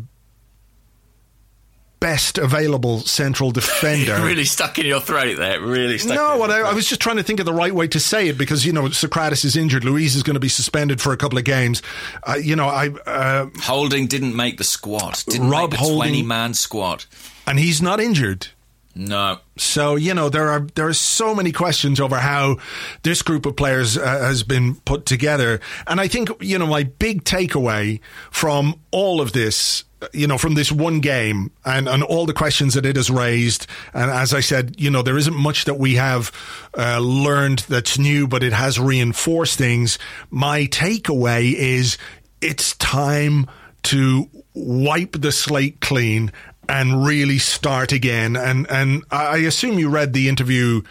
best 2.00 2.38
available 2.38 3.00
central 3.00 3.50
defender. 3.50 4.16
really 4.22 4.44
stuck 4.44 4.78
in 4.78 4.86
your 4.86 5.00
throat 5.00 5.36
there. 5.36 5.60
Really 5.60 5.98
stuck. 5.98 6.14
No, 6.14 6.36
what 6.36 6.50
I, 6.50 6.60
I, 6.60 6.72
was 6.72 6.88
just 6.88 7.00
trying 7.00 7.16
to 7.16 7.22
think 7.22 7.40
of 7.40 7.46
the 7.46 7.52
right 7.52 7.74
way 7.74 7.88
to 7.88 8.00
say 8.00 8.28
it 8.28 8.38
because 8.38 8.64
you 8.64 8.72
know 8.72 8.84
Sokratis 8.84 9.44
is 9.44 9.56
injured. 9.56 9.84
Luiz 9.84 10.16
is 10.16 10.22
going 10.22 10.34
to 10.34 10.40
be 10.40 10.48
suspended 10.48 11.00
for 11.00 11.12
a 11.12 11.16
couple 11.16 11.38
of 11.38 11.44
games. 11.44 11.82
Uh, 12.22 12.34
you 12.34 12.56
know, 12.56 12.68
I 12.68 12.88
uh, 13.06 13.46
Holding 13.60 14.06
didn't 14.06 14.36
make 14.36 14.58
the 14.58 14.64
squad. 14.64 15.22
Didn't 15.28 15.50
Rob 15.50 15.70
make 15.70 15.80
the 15.80 15.86
twenty 15.86 16.22
man 16.22 16.54
squad, 16.54 17.04
and 17.46 17.58
he's 17.58 17.82
not 17.82 18.00
injured. 18.00 18.48
No. 18.94 19.38
So 19.56 19.94
you 19.94 20.12
know 20.12 20.28
there 20.28 20.48
are 20.48 20.66
there 20.74 20.88
are 20.88 20.92
so 20.92 21.34
many 21.34 21.52
questions 21.52 22.00
over 22.00 22.16
how 22.16 22.56
this 23.02 23.22
group 23.22 23.46
of 23.46 23.56
players 23.56 23.96
uh, 23.96 24.04
has 24.04 24.42
been 24.42 24.74
put 24.74 25.06
together, 25.06 25.60
and 25.86 26.00
I 26.00 26.08
think 26.08 26.30
you 26.40 26.58
know 26.58 26.66
my 26.66 26.82
big 26.82 27.24
takeaway 27.24 28.00
from 28.30 28.80
all 28.90 29.20
of 29.20 29.32
this 29.32 29.84
you 30.12 30.26
know, 30.26 30.38
from 30.38 30.54
this 30.54 30.70
one 30.70 31.00
game 31.00 31.50
and, 31.64 31.88
and 31.88 32.02
all 32.02 32.26
the 32.26 32.32
questions 32.32 32.74
that 32.74 32.86
it 32.86 32.96
has 32.96 33.10
raised. 33.10 33.66
And 33.92 34.10
as 34.10 34.32
I 34.32 34.40
said, 34.40 34.80
you 34.80 34.90
know, 34.90 35.02
there 35.02 35.18
isn't 35.18 35.36
much 35.36 35.64
that 35.64 35.78
we 35.78 35.94
have 35.94 36.32
uh, 36.76 36.98
learned 36.98 37.60
that's 37.68 37.98
new, 37.98 38.28
but 38.28 38.42
it 38.42 38.52
has 38.52 38.78
reinforced 38.78 39.58
things. 39.58 39.98
My 40.30 40.66
takeaway 40.66 41.52
is 41.54 41.98
it's 42.40 42.76
time 42.76 43.46
to 43.84 44.28
wipe 44.54 45.12
the 45.20 45.32
slate 45.32 45.80
clean 45.80 46.32
and 46.68 47.04
really 47.06 47.38
start 47.38 47.92
again. 47.92 48.36
And 48.36 48.70
and 48.70 49.04
I 49.10 49.38
assume 49.38 49.78
you 49.78 49.88
read 49.88 50.12
the 50.12 50.28
interview, 50.28 50.82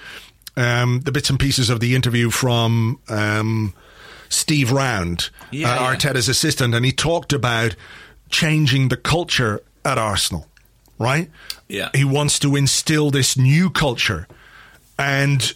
um, 0.55 1.01
the 1.01 1.11
bits 1.11 1.29
and 1.29 1.39
pieces 1.39 1.69
of 1.69 1.79
the 1.79 1.95
interview 1.95 2.29
from 2.29 2.99
um, 3.09 3.73
Steve 4.29 4.71
Round, 4.71 5.29
Yeah, 5.51 5.71
uh, 5.71 5.75
yeah. 5.75 5.95
Arteta's 5.95 6.27
assistant, 6.27 6.73
and 6.73 6.83
he 6.83 6.91
talked 6.91 7.31
about 7.31 7.75
changing 8.29 8.89
the 8.89 8.97
culture 8.97 9.61
at 9.85 9.97
Arsenal. 9.97 10.47
Right? 10.99 11.29
Yeah. 11.67 11.89
He 11.93 12.03
wants 12.03 12.39
to 12.39 12.55
instill 12.55 13.11
this 13.11 13.37
new 13.37 13.69
culture, 13.69 14.27
and 14.97 15.53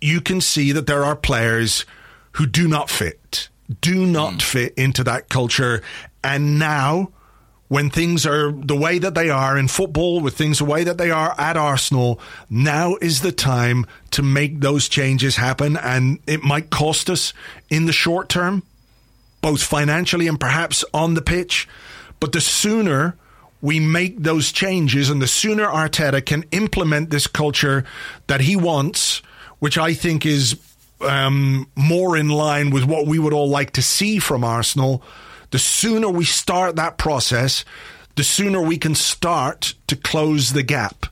you 0.00 0.20
can 0.20 0.40
see 0.40 0.72
that 0.72 0.86
there 0.86 1.04
are 1.04 1.14
players 1.14 1.84
who 2.32 2.46
do 2.46 2.66
not 2.68 2.88
fit, 2.88 3.48
do 3.82 4.06
not 4.06 4.34
mm. 4.34 4.42
fit 4.42 4.74
into 4.74 5.04
that 5.04 5.28
culture, 5.28 5.82
and 6.24 6.58
now 6.58 7.12
when 7.68 7.90
things 7.90 8.26
are 8.26 8.50
the 8.50 8.76
way 8.76 8.98
that 8.98 9.14
they 9.14 9.28
are 9.28 9.56
in 9.56 9.68
football, 9.68 10.20
with 10.20 10.34
things 10.36 10.58
the 10.58 10.64
way 10.64 10.84
that 10.84 10.98
they 10.98 11.10
are 11.10 11.34
at 11.38 11.56
Arsenal, 11.56 12.18
now 12.48 12.96
is 12.96 13.20
the 13.20 13.32
time 13.32 13.86
to 14.10 14.22
make 14.22 14.60
those 14.60 14.88
changes 14.88 15.36
happen. 15.36 15.76
And 15.76 16.18
it 16.26 16.42
might 16.42 16.70
cost 16.70 17.10
us 17.10 17.34
in 17.68 17.84
the 17.84 17.92
short 17.92 18.30
term, 18.30 18.62
both 19.42 19.62
financially 19.62 20.26
and 20.26 20.40
perhaps 20.40 20.82
on 20.94 21.12
the 21.12 21.22
pitch. 21.22 21.68
But 22.20 22.32
the 22.32 22.40
sooner 22.40 23.16
we 23.60 23.80
make 23.80 24.22
those 24.22 24.52
changes 24.52 25.10
and 25.10 25.20
the 25.20 25.26
sooner 25.26 25.66
Arteta 25.66 26.24
can 26.24 26.44
implement 26.52 27.10
this 27.10 27.26
culture 27.26 27.84
that 28.28 28.40
he 28.40 28.54
wants, 28.54 29.20
which 29.58 29.76
I 29.76 29.94
think 29.94 30.24
is 30.24 30.58
um, 31.00 31.68
more 31.74 32.16
in 32.16 32.28
line 32.28 32.70
with 32.70 32.84
what 32.84 33.06
we 33.06 33.18
would 33.18 33.32
all 33.32 33.48
like 33.48 33.72
to 33.72 33.82
see 33.82 34.18
from 34.18 34.44
Arsenal, 34.44 35.02
the 35.50 35.58
sooner 35.58 36.08
we 36.08 36.24
start 36.24 36.76
that 36.76 36.98
process, 36.98 37.64
the 38.16 38.24
sooner 38.24 38.60
we 38.60 38.78
can 38.78 38.94
start 38.94 39.74
to 39.86 39.96
close 39.96 40.52
the 40.52 40.62
gap 40.62 41.06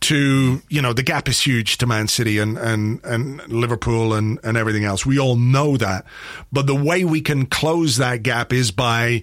to 0.00 0.62
you 0.70 0.80
know 0.80 0.94
the 0.94 1.02
gap 1.02 1.28
is 1.28 1.40
huge 1.40 1.76
to 1.78 1.86
Man 1.86 2.08
City 2.08 2.38
and 2.38 2.56
and 2.56 3.04
and 3.04 3.46
Liverpool 3.48 4.14
and 4.14 4.38
and 4.42 4.56
everything 4.56 4.84
else. 4.84 5.04
We 5.04 5.18
all 5.18 5.36
know 5.36 5.76
that, 5.76 6.06
but 6.50 6.66
the 6.66 6.74
way 6.74 7.04
we 7.04 7.20
can 7.20 7.46
close 7.46 7.98
that 7.98 8.22
gap 8.22 8.52
is 8.52 8.70
by 8.70 9.22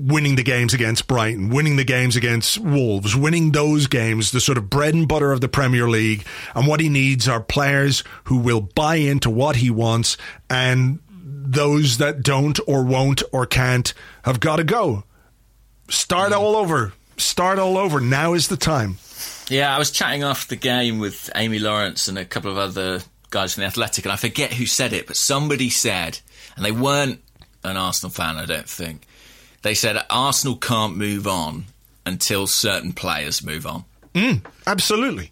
winning 0.00 0.36
the 0.36 0.42
games 0.42 0.74
against 0.74 1.06
Brighton, 1.06 1.50
winning 1.50 1.76
the 1.76 1.84
games 1.84 2.16
against 2.16 2.58
Wolves, 2.58 3.14
winning 3.14 3.52
those 3.52 3.86
games, 3.86 4.30
the 4.30 4.40
sort 4.40 4.58
of 4.58 4.70
bread 4.70 4.94
and 4.94 5.06
butter 5.06 5.32
of 5.32 5.40
the 5.40 5.48
Premier 5.48 5.88
League. 5.88 6.24
And 6.54 6.66
what 6.66 6.80
he 6.80 6.88
needs 6.88 7.28
are 7.28 7.40
players 7.40 8.02
who 8.24 8.38
will 8.38 8.60
buy 8.60 8.96
into 8.96 9.30
what 9.30 9.56
he 9.56 9.70
wants, 9.70 10.16
and 10.48 11.00
those 11.10 11.98
that 11.98 12.22
don't 12.22 12.58
or 12.66 12.84
won't 12.84 13.22
or 13.32 13.46
can't 13.46 13.92
have 14.24 14.40
got 14.40 14.56
to 14.56 14.64
go. 14.64 15.04
Start 15.88 16.32
all 16.32 16.56
over. 16.56 16.92
Start 17.16 17.58
all 17.58 17.76
over. 17.76 18.00
Now 18.00 18.34
is 18.34 18.48
the 18.48 18.56
time. 18.56 18.98
Yeah, 19.48 19.74
I 19.74 19.78
was 19.78 19.90
chatting 19.90 20.22
after 20.22 20.48
the 20.48 20.56
game 20.56 21.00
with 21.00 21.28
Amy 21.34 21.58
Lawrence 21.58 22.06
and 22.06 22.16
a 22.16 22.24
couple 22.24 22.52
of 22.52 22.56
other 22.56 23.00
guys 23.30 23.54
from 23.54 23.62
the 23.62 23.66
Athletic, 23.66 24.04
and 24.04 24.12
I 24.12 24.16
forget 24.16 24.52
who 24.52 24.66
said 24.66 24.92
it, 24.92 25.06
but 25.06 25.16
somebody 25.16 25.70
said, 25.70 26.20
and 26.56 26.64
they 26.64 26.72
weren't 26.72 27.20
an 27.64 27.76
Arsenal 27.76 28.10
fan, 28.10 28.36
I 28.36 28.46
don't 28.46 28.68
think. 28.68 29.06
They 29.62 29.74
said 29.74 30.02
Arsenal 30.08 30.56
can't 30.56 30.96
move 30.96 31.26
on 31.26 31.66
until 32.06 32.46
certain 32.46 32.92
players 32.92 33.44
move 33.44 33.66
on, 33.66 33.84
mm, 34.14 34.40
Absolutely. 34.66 35.30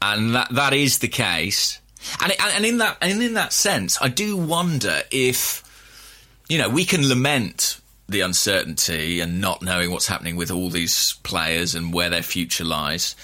and 0.00 0.34
that 0.34 0.48
that 0.50 0.72
is 0.72 0.98
the 0.98 1.08
case. 1.08 1.78
And 2.20 2.32
it, 2.32 2.42
and 2.42 2.64
in 2.64 2.78
that 2.78 2.96
and 3.02 3.22
in 3.22 3.34
that 3.34 3.52
sense, 3.52 3.98
I 4.00 4.08
do 4.08 4.36
wonder 4.36 5.02
if 5.10 5.62
you 6.48 6.58
know 6.58 6.68
we 6.68 6.84
can 6.84 7.08
lament 7.08 7.80
the 8.08 8.20
uncertainty 8.20 9.20
and 9.20 9.40
not 9.40 9.62
knowing 9.62 9.90
what's 9.90 10.06
happening 10.06 10.36
with 10.36 10.50
all 10.50 10.70
these 10.70 11.14
players 11.24 11.74
and 11.74 11.92
where 11.92 12.08
their 12.08 12.22
future 12.22 12.64
lies. 12.64 13.16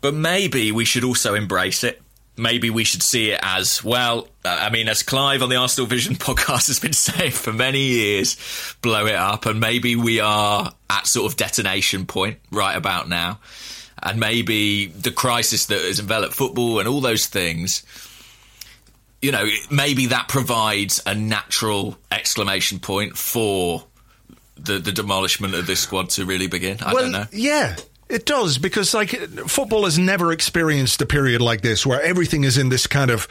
But 0.00 0.14
maybe 0.14 0.72
we 0.72 0.86
should 0.86 1.04
also 1.04 1.34
embrace 1.34 1.84
it. 1.84 2.00
Maybe 2.40 2.70
we 2.70 2.84
should 2.84 3.02
see 3.02 3.30
it 3.30 3.40
as 3.42 3.84
well. 3.84 4.28
Uh, 4.44 4.58
I 4.62 4.70
mean, 4.70 4.88
as 4.88 5.02
Clive 5.02 5.42
on 5.42 5.48
the 5.48 5.56
Arsenal 5.56 5.86
Vision 5.86 6.14
podcast 6.16 6.68
has 6.68 6.78
been 6.78 6.92
saying 6.92 7.32
for 7.32 7.52
many 7.52 7.80
years, 7.80 8.36
blow 8.82 9.06
it 9.06 9.14
up. 9.14 9.46
And 9.46 9.60
maybe 9.60 9.96
we 9.96 10.20
are 10.20 10.72
at 10.88 11.06
sort 11.06 11.30
of 11.30 11.36
detonation 11.36 12.06
point 12.06 12.38
right 12.50 12.76
about 12.76 13.08
now. 13.08 13.40
And 14.02 14.18
maybe 14.18 14.86
the 14.86 15.10
crisis 15.10 15.66
that 15.66 15.80
has 15.80 16.00
enveloped 16.00 16.34
football 16.34 16.78
and 16.78 16.88
all 16.88 17.02
those 17.02 17.26
things, 17.26 17.84
you 19.20 19.30
know, 19.30 19.46
maybe 19.70 20.06
that 20.06 20.28
provides 20.28 21.02
a 21.04 21.14
natural 21.14 21.98
exclamation 22.10 22.78
point 22.78 23.18
for 23.18 23.84
the, 24.56 24.78
the 24.78 24.92
demolishment 24.92 25.54
of 25.54 25.66
this 25.66 25.80
squad 25.80 26.10
to 26.10 26.24
really 26.24 26.46
begin. 26.46 26.78
I 26.80 26.94
well, 26.94 27.02
don't 27.02 27.12
know. 27.12 27.26
Yeah, 27.32 27.76
it 28.10 28.26
does 28.26 28.58
because 28.58 28.92
like 28.92 29.10
football 29.46 29.84
has 29.84 29.98
never 29.98 30.32
experienced 30.32 31.00
a 31.00 31.06
period 31.06 31.40
like 31.40 31.60
this 31.60 31.86
where 31.86 32.02
everything 32.02 32.42
is 32.42 32.58
in 32.58 32.68
this 32.68 32.86
kind 32.86 33.10
of 33.10 33.28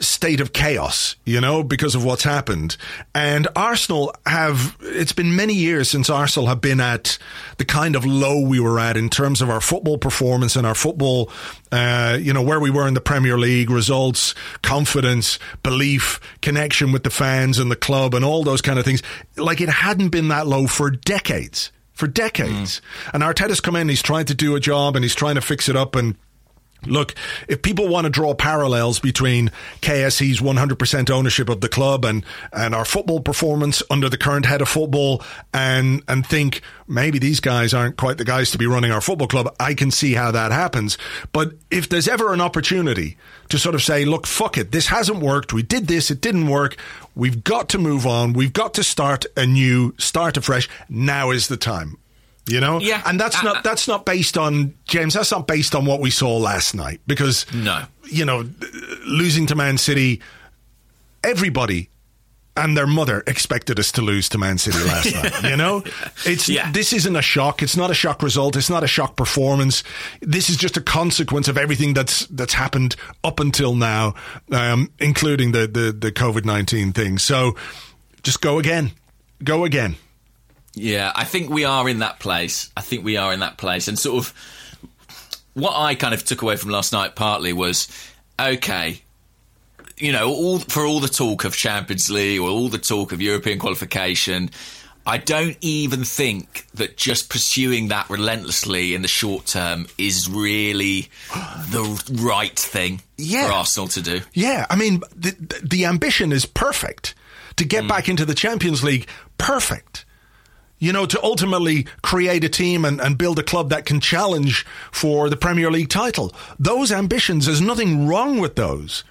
state 0.00 0.40
of 0.40 0.52
chaos, 0.52 1.14
you 1.24 1.40
know, 1.40 1.62
because 1.62 1.94
of 1.94 2.04
what's 2.04 2.24
happened. 2.24 2.76
And 3.14 3.46
Arsenal 3.54 4.12
have 4.26 4.76
it's 4.80 5.12
been 5.12 5.36
many 5.36 5.54
years 5.54 5.88
since 5.88 6.10
Arsenal 6.10 6.48
have 6.48 6.60
been 6.60 6.80
at 6.80 7.18
the 7.58 7.64
kind 7.64 7.94
of 7.94 8.04
low 8.04 8.40
we 8.40 8.58
were 8.58 8.80
at 8.80 8.96
in 8.96 9.08
terms 9.08 9.40
of 9.40 9.48
our 9.48 9.60
football 9.60 9.96
performance 9.96 10.56
and 10.56 10.66
our 10.66 10.74
football 10.74 11.30
uh, 11.72 12.18
you 12.20 12.32
know, 12.32 12.42
where 12.42 12.60
we 12.60 12.70
were 12.70 12.86
in 12.86 12.94
the 12.94 13.00
Premier 13.00 13.38
League, 13.38 13.70
results, 13.70 14.34
confidence, 14.62 15.38
belief, 15.62 16.20
connection 16.40 16.92
with 16.92 17.02
the 17.02 17.10
fans 17.10 17.58
and 17.58 17.70
the 17.70 17.76
club 17.76 18.14
and 18.14 18.24
all 18.24 18.44
those 18.44 18.62
kind 18.62 18.78
of 18.78 18.84
things. 18.84 19.02
Like 19.36 19.60
it 19.60 19.68
hadn't 19.68 20.10
been 20.10 20.28
that 20.28 20.46
low 20.46 20.66
for 20.66 20.90
decades 20.90 21.72
for 21.96 22.06
decades. 22.06 22.80
And 23.12 23.22
Arteta's 23.22 23.60
come 23.60 23.74
in, 23.74 23.88
he's 23.88 24.02
trying 24.02 24.26
to 24.26 24.34
do 24.34 24.54
a 24.54 24.60
job 24.60 24.94
and 24.94 25.04
he's 25.04 25.14
trying 25.14 25.34
to 25.34 25.40
fix 25.40 25.68
it 25.68 25.74
up 25.74 25.96
and 25.96 26.14
Look, 26.84 27.14
if 27.48 27.62
people 27.62 27.88
want 27.88 28.04
to 28.04 28.10
draw 28.10 28.34
parallels 28.34 29.00
between 29.00 29.50
KSE's 29.80 30.40
100% 30.40 31.10
ownership 31.10 31.48
of 31.48 31.60
the 31.60 31.68
club 31.68 32.04
and, 32.04 32.24
and 32.52 32.74
our 32.74 32.84
football 32.84 33.20
performance 33.20 33.82
under 33.90 34.08
the 34.08 34.18
current 34.18 34.46
head 34.46 34.62
of 34.62 34.68
football 34.68 35.22
and, 35.52 36.02
and 36.08 36.26
think 36.26 36.62
maybe 36.86 37.18
these 37.18 37.40
guys 37.40 37.74
aren't 37.74 37.96
quite 37.96 38.18
the 38.18 38.24
guys 38.24 38.50
to 38.52 38.58
be 38.58 38.66
running 38.66 38.90
our 38.90 39.00
football 39.00 39.26
club, 39.26 39.54
I 39.58 39.74
can 39.74 39.90
see 39.90 40.14
how 40.14 40.30
that 40.30 40.52
happens. 40.52 40.96
But 41.32 41.54
if 41.70 41.88
there's 41.88 42.08
ever 42.08 42.32
an 42.32 42.40
opportunity 42.40 43.16
to 43.48 43.58
sort 43.58 43.74
of 43.74 43.82
say, 43.82 44.04
look, 44.04 44.26
fuck 44.26 44.56
it, 44.56 44.72
this 44.72 44.88
hasn't 44.88 45.20
worked, 45.20 45.52
we 45.52 45.62
did 45.62 45.88
this, 45.88 46.10
it 46.10 46.20
didn't 46.20 46.48
work, 46.48 46.76
we've 47.14 47.42
got 47.42 47.68
to 47.70 47.78
move 47.78 48.06
on, 48.06 48.32
we've 48.32 48.52
got 48.52 48.74
to 48.74 48.84
start 48.84 49.26
anew, 49.36 49.94
start 49.98 50.36
afresh, 50.36 50.68
now 50.88 51.30
is 51.30 51.48
the 51.48 51.56
time. 51.56 51.98
You 52.48 52.60
know, 52.60 52.80
Yeah. 52.80 53.02
and 53.04 53.18
that's 53.20 53.36
Uh, 53.38 53.42
not 53.42 53.56
uh, 53.56 53.60
that's 53.64 53.88
not 53.88 54.04
based 54.06 54.38
on 54.38 54.74
James. 54.86 55.14
That's 55.14 55.32
not 55.32 55.46
based 55.48 55.74
on 55.74 55.84
what 55.84 56.00
we 56.00 56.10
saw 56.10 56.36
last 56.36 56.74
night 56.74 57.00
because 57.06 57.44
No. 57.52 57.84
you 58.08 58.24
know, 58.24 58.48
losing 59.04 59.46
to 59.46 59.54
Man 59.56 59.78
City, 59.78 60.20
everybody 61.24 61.88
and 62.58 62.74
their 62.74 62.86
mother 62.86 63.22
expected 63.26 63.78
us 63.78 63.92
to 63.92 64.00
lose 64.00 64.30
to 64.30 64.38
Man 64.38 64.56
City 64.56 64.78
last 64.78 65.12
night. 65.42 65.42
You 65.50 65.56
know, 65.58 65.82
it's 66.24 66.48
Yeah. 66.48 66.70
this 66.70 66.92
isn't 66.94 67.14
a 67.16 67.20
shock. 67.20 67.62
It's 67.62 67.76
not 67.76 67.90
a 67.90 67.94
shock 67.94 68.22
result. 68.22 68.56
It's 68.56 68.70
not 68.70 68.82
a 68.82 68.86
shock 68.86 69.14
performance. 69.16 69.82
This 70.22 70.48
is 70.48 70.56
just 70.56 70.76
a 70.76 70.80
consequence 70.80 71.48
of 71.48 71.58
everything 71.58 71.92
that's 71.94 72.26
that's 72.30 72.54
happened 72.54 72.96
up 73.24 73.40
until 73.40 73.74
now, 73.74 74.14
um, 74.52 74.90
including 74.98 75.52
the 75.52 75.66
the, 75.66 75.92
the 75.92 76.10
COVID 76.12 76.44
nineteen 76.46 76.92
thing. 76.92 77.18
So, 77.18 77.56
just 78.22 78.40
go 78.40 78.58
again, 78.58 78.92
go 79.44 79.64
again. 79.66 79.96
Yeah, 80.76 81.10
I 81.14 81.24
think 81.24 81.48
we 81.48 81.64
are 81.64 81.88
in 81.88 82.00
that 82.00 82.20
place. 82.20 82.70
I 82.76 82.82
think 82.82 83.02
we 83.02 83.16
are 83.16 83.32
in 83.32 83.40
that 83.40 83.56
place. 83.56 83.88
And 83.88 83.98
sort 83.98 84.18
of 84.18 84.34
what 85.54 85.74
I 85.74 85.94
kind 85.94 86.12
of 86.12 86.22
took 86.22 86.42
away 86.42 86.56
from 86.56 86.70
last 86.70 86.92
night 86.92 87.16
partly 87.16 87.54
was 87.54 87.88
okay, 88.38 89.00
you 89.96 90.12
know, 90.12 90.28
all 90.28 90.58
for 90.58 90.84
all 90.84 91.00
the 91.00 91.08
talk 91.08 91.44
of 91.44 91.56
Champions 91.56 92.10
League 92.10 92.40
or 92.40 92.48
all 92.50 92.68
the 92.68 92.78
talk 92.78 93.12
of 93.12 93.22
European 93.22 93.58
qualification, 93.58 94.50
I 95.06 95.16
don't 95.18 95.56
even 95.62 96.04
think 96.04 96.66
that 96.74 96.98
just 96.98 97.30
pursuing 97.30 97.88
that 97.88 98.10
relentlessly 98.10 98.94
in 98.94 99.00
the 99.00 99.08
short 99.08 99.46
term 99.46 99.86
is 99.96 100.28
really 100.28 101.08
the 101.70 102.18
right 102.20 102.58
thing 102.58 103.00
Yeah. 103.16 103.46
for 103.46 103.52
Arsenal 103.54 103.88
to 103.88 104.02
do. 104.02 104.20
Yeah, 104.34 104.66
I 104.68 104.76
mean, 104.76 105.00
the, 105.14 105.60
the 105.62 105.86
ambition 105.86 106.32
is 106.32 106.44
perfect 106.44 107.14
to 107.56 107.64
get 107.64 107.84
mm. 107.84 107.88
back 107.88 108.08
into 108.08 108.24
the 108.24 108.34
Champions 108.34 108.84
League. 108.84 109.08
Perfect. 109.38 110.04
You 110.78 110.92
know, 110.92 111.06
to 111.06 111.22
ultimately 111.22 111.86
create 112.02 112.44
a 112.44 112.50
team 112.50 112.84
and, 112.84 113.00
and 113.00 113.16
build 113.16 113.38
a 113.38 113.42
club 113.42 113.70
that 113.70 113.86
can 113.86 113.98
challenge 113.98 114.66
for 114.92 115.30
the 115.30 115.36
Premier 115.36 115.70
League 115.70 115.88
title. 115.88 116.34
Those 116.58 116.92
ambitions, 116.92 117.46
there's 117.46 117.62
nothing 117.62 118.06
wrong 118.06 118.38
with 118.38 118.56
those. 118.56 119.02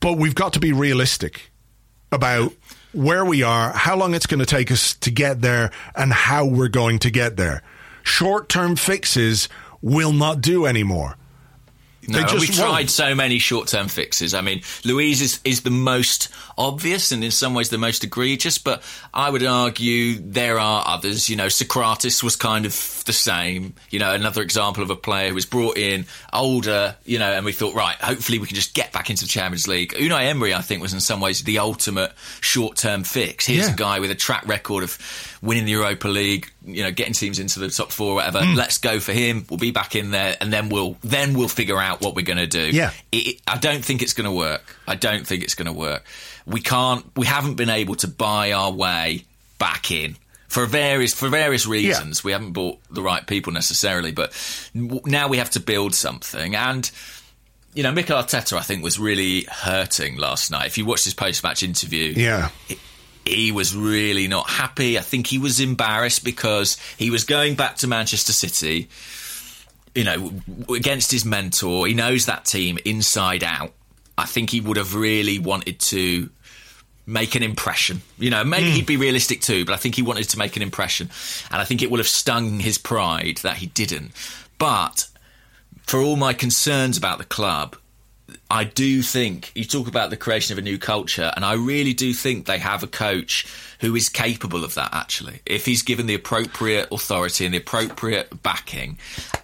But 0.00 0.14
we've 0.14 0.34
got 0.34 0.52
to 0.54 0.60
be 0.60 0.72
realistic 0.72 1.52
about 2.10 2.52
where 2.92 3.24
we 3.24 3.42
are, 3.42 3.72
how 3.72 3.96
long 3.96 4.14
it's 4.14 4.26
going 4.26 4.40
to 4.40 4.46
take 4.46 4.72
us 4.72 4.94
to 4.94 5.10
get 5.12 5.40
there, 5.40 5.70
and 5.94 6.12
how 6.12 6.44
we're 6.44 6.68
going 6.68 6.98
to 6.98 7.10
get 7.10 7.36
there. 7.36 7.62
Short 8.02 8.48
term 8.48 8.74
fixes 8.74 9.48
will 9.80 10.12
not 10.12 10.40
do 10.40 10.66
anymore. 10.66 11.16
No, 12.08 12.18
They 12.18 12.24
just 12.24 12.40
we've 12.40 12.58
won't. 12.58 12.70
tried 12.70 12.90
so 12.90 13.14
many 13.14 13.38
short-term 13.38 13.86
fixes. 13.86 14.34
I 14.34 14.40
mean, 14.40 14.62
Luiz 14.84 15.20
is, 15.22 15.38
is 15.44 15.60
the 15.62 15.70
most 15.70 16.28
obvious 16.58 17.12
and 17.12 17.22
in 17.22 17.30
some 17.30 17.54
ways 17.54 17.68
the 17.70 17.78
most 17.78 18.02
egregious, 18.02 18.58
but 18.58 18.82
I 19.14 19.30
would 19.30 19.44
argue 19.44 20.14
there 20.18 20.58
are 20.58 20.82
others. 20.86 21.28
You 21.30 21.36
know, 21.36 21.46
Sokratis 21.46 22.20
was 22.22 22.34
kind 22.34 22.66
of 22.66 22.72
the 23.06 23.12
same. 23.12 23.74
You 23.90 24.00
know, 24.00 24.12
another 24.12 24.42
example 24.42 24.82
of 24.82 24.90
a 24.90 24.96
player 24.96 25.28
who 25.28 25.34
was 25.36 25.46
brought 25.46 25.76
in 25.78 26.06
older, 26.32 26.96
you 27.04 27.20
know, 27.20 27.30
and 27.30 27.44
we 27.44 27.52
thought, 27.52 27.74
right, 27.74 27.96
hopefully 27.96 28.38
we 28.40 28.46
can 28.48 28.56
just 28.56 28.74
get 28.74 28.92
back 28.92 29.08
into 29.08 29.22
the 29.24 29.28
Champions 29.28 29.68
League. 29.68 29.92
Unai 29.94 30.24
Emery, 30.24 30.54
I 30.54 30.60
think, 30.60 30.82
was 30.82 30.92
in 30.92 31.00
some 31.00 31.20
ways 31.20 31.42
the 31.44 31.60
ultimate 31.60 32.12
short-term 32.40 33.04
fix. 33.04 33.46
Here's 33.46 33.68
Yeah. 33.68 33.74
a 33.74 33.76
guy 33.76 34.00
with 34.00 34.10
a 34.10 34.14
track 34.16 34.46
record 34.48 34.82
of 34.82 34.98
winning 35.42 35.64
the 35.64 35.72
Europa 35.72 36.08
League, 36.08 36.50
you 36.64 36.84
know, 36.84 36.92
getting 36.92 37.12
teams 37.14 37.38
into 37.38 37.58
the 37.58 37.68
top 37.68 37.90
four, 37.90 38.12
or 38.12 38.14
whatever. 38.16 38.38
Mm. 38.38 38.56
Let's 38.56 38.78
go 38.78 39.00
for 39.00 39.12
him. 39.12 39.44
We'll 39.50 39.58
be 39.58 39.72
back 39.72 39.96
in 39.96 40.12
there, 40.12 40.36
and 40.40 40.52
then 40.52 40.68
we'll 40.68 40.96
then 41.02 41.34
we'll 41.34 41.48
figure 41.48 41.78
out 41.78 42.00
what 42.00 42.14
we're 42.14 42.24
going 42.24 42.38
to 42.38 42.46
do. 42.46 42.70
Yeah. 42.70 42.92
It, 43.10 43.40
I 43.46 43.58
don't 43.58 43.84
think 43.84 44.02
it's 44.02 44.12
going 44.14 44.26
to 44.26 44.32
work. 44.32 44.76
I 44.86 44.94
don't 44.94 45.26
think 45.26 45.42
it's 45.42 45.54
going 45.54 45.66
to 45.66 45.72
work. 45.72 46.04
We 46.46 46.60
can't. 46.60 47.04
We 47.16 47.26
haven't 47.26 47.56
been 47.56 47.70
able 47.70 47.96
to 47.96 48.08
buy 48.08 48.52
our 48.52 48.72
way 48.72 49.24
back 49.58 49.90
in. 49.90 50.16
For 50.48 50.66
various 50.66 51.14
for 51.14 51.28
various 51.30 51.66
reasons, 51.66 52.22
we 52.22 52.32
haven't 52.32 52.52
bought 52.52 52.78
the 52.90 53.00
right 53.02 53.26
people 53.26 53.54
necessarily, 53.54 54.12
but 54.12 54.32
now 54.74 55.28
we 55.28 55.38
have 55.38 55.48
to 55.50 55.60
build 55.60 55.94
something. 55.94 56.54
And 56.54 56.90
you 57.74 57.82
know, 57.82 57.90
Mikel 57.90 58.18
Arteta, 58.18 58.58
I 58.58 58.60
think, 58.60 58.82
was 58.82 58.98
really 58.98 59.46
hurting 59.50 60.18
last 60.18 60.50
night. 60.50 60.66
If 60.66 60.76
you 60.76 60.84
watched 60.84 61.04
his 61.06 61.14
post-match 61.14 61.62
interview, 61.62 62.12
Yeah. 62.14 62.50
He 63.24 63.52
was 63.52 63.74
really 63.74 64.28
not 64.28 64.48
happy. 64.48 64.98
I 64.98 65.02
think 65.02 65.26
he 65.26 65.38
was 65.38 65.60
embarrassed 65.60 66.24
because 66.24 66.76
he 66.96 67.10
was 67.10 67.24
going 67.24 67.54
back 67.54 67.76
to 67.76 67.86
Manchester 67.86 68.32
City, 68.32 68.88
you 69.94 70.04
know, 70.04 70.32
against 70.74 71.10
his 71.10 71.24
mentor. 71.24 71.86
He 71.86 71.94
knows 71.94 72.26
that 72.26 72.44
team 72.44 72.78
inside 72.84 73.44
out. 73.44 73.72
I 74.18 74.26
think 74.26 74.50
he 74.50 74.60
would 74.60 74.76
have 74.76 74.94
really 74.94 75.38
wanted 75.38 75.80
to 75.80 76.30
make 77.06 77.34
an 77.34 77.42
impression. 77.42 78.02
You 78.18 78.30
know, 78.30 78.44
maybe 78.44 78.70
hmm. 78.70 78.76
he'd 78.76 78.86
be 78.86 78.96
realistic 78.96 79.40
too, 79.40 79.64
but 79.64 79.72
I 79.72 79.76
think 79.76 79.94
he 79.94 80.02
wanted 80.02 80.28
to 80.30 80.38
make 80.38 80.56
an 80.56 80.62
impression. 80.62 81.10
And 81.50 81.60
I 81.60 81.64
think 81.64 81.82
it 81.82 81.90
will 81.90 81.98
have 81.98 82.08
stung 82.08 82.60
his 82.60 82.78
pride 82.78 83.38
that 83.38 83.56
he 83.56 83.66
didn't. 83.66 84.12
But 84.58 85.08
for 85.82 86.00
all 86.00 86.16
my 86.16 86.32
concerns 86.32 86.96
about 86.96 87.18
the 87.18 87.24
club, 87.24 87.76
I 88.52 88.64
do 88.64 89.00
think 89.00 89.50
you 89.54 89.64
talk 89.64 89.88
about 89.88 90.10
the 90.10 90.16
creation 90.18 90.52
of 90.52 90.58
a 90.58 90.62
new 90.62 90.76
culture, 90.76 91.32
and 91.34 91.42
I 91.42 91.54
really 91.54 91.94
do 91.94 92.12
think 92.12 92.44
they 92.44 92.58
have 92.58 92.82
a 92.82 92.86
coach 92.86 93.46
who 93.80 93.96
is 93.96 94.10
capable 94.10 94.62
of 94.62 94.74
that. 94.74 94.90
Actually, 94.92 95.40
if 95.46 95.64
he's 95.64 95.80
given 95.80 96.04
the 96.04 96.14
appropriate 96.14 96.88
authority 96.92 97.46
and 97.46 97.54
the 97.54 97.58
appropriate 97.58 98.42
backing 98.42 98.98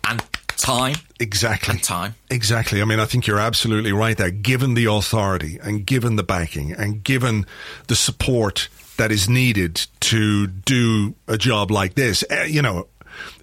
and 0.07 0.23
time, 0.59 0.97
Exactly. 1.19 1.73
And 1.73 1.83
time. 1.83 2.17
Exactly. 2.31 2.83
I 2.83 2.85
mean, 2.85 3.01
I 3.01 3.07
think 3.07 3.27
you're 3.27 3.39
absolutely 3.39 3.93
right 3.93 4.17
there. 4.17 4.31
Given 4.31 4.75
the 4.75 4.85
authority 4.85 5.59
and 5.63 5.87
given 5.87 6.17
the 6.17 6.23
backing 6.23 6.73
and 6.73 7.03
given 7.03 7.47
the 7.87 7.97
support 7.97 8.69
that 8.99 9.11
is 9.11 9.27
needed 9.27 9.87
to 10.01 10.47
do 10.49 11.15
a 11.27 11.39
job 11.39 11.71
like 11.71 11.95
this, 11.95 12.25
eh, 12.29 12.45
you 12.45 12.61
know, 12.61 12.89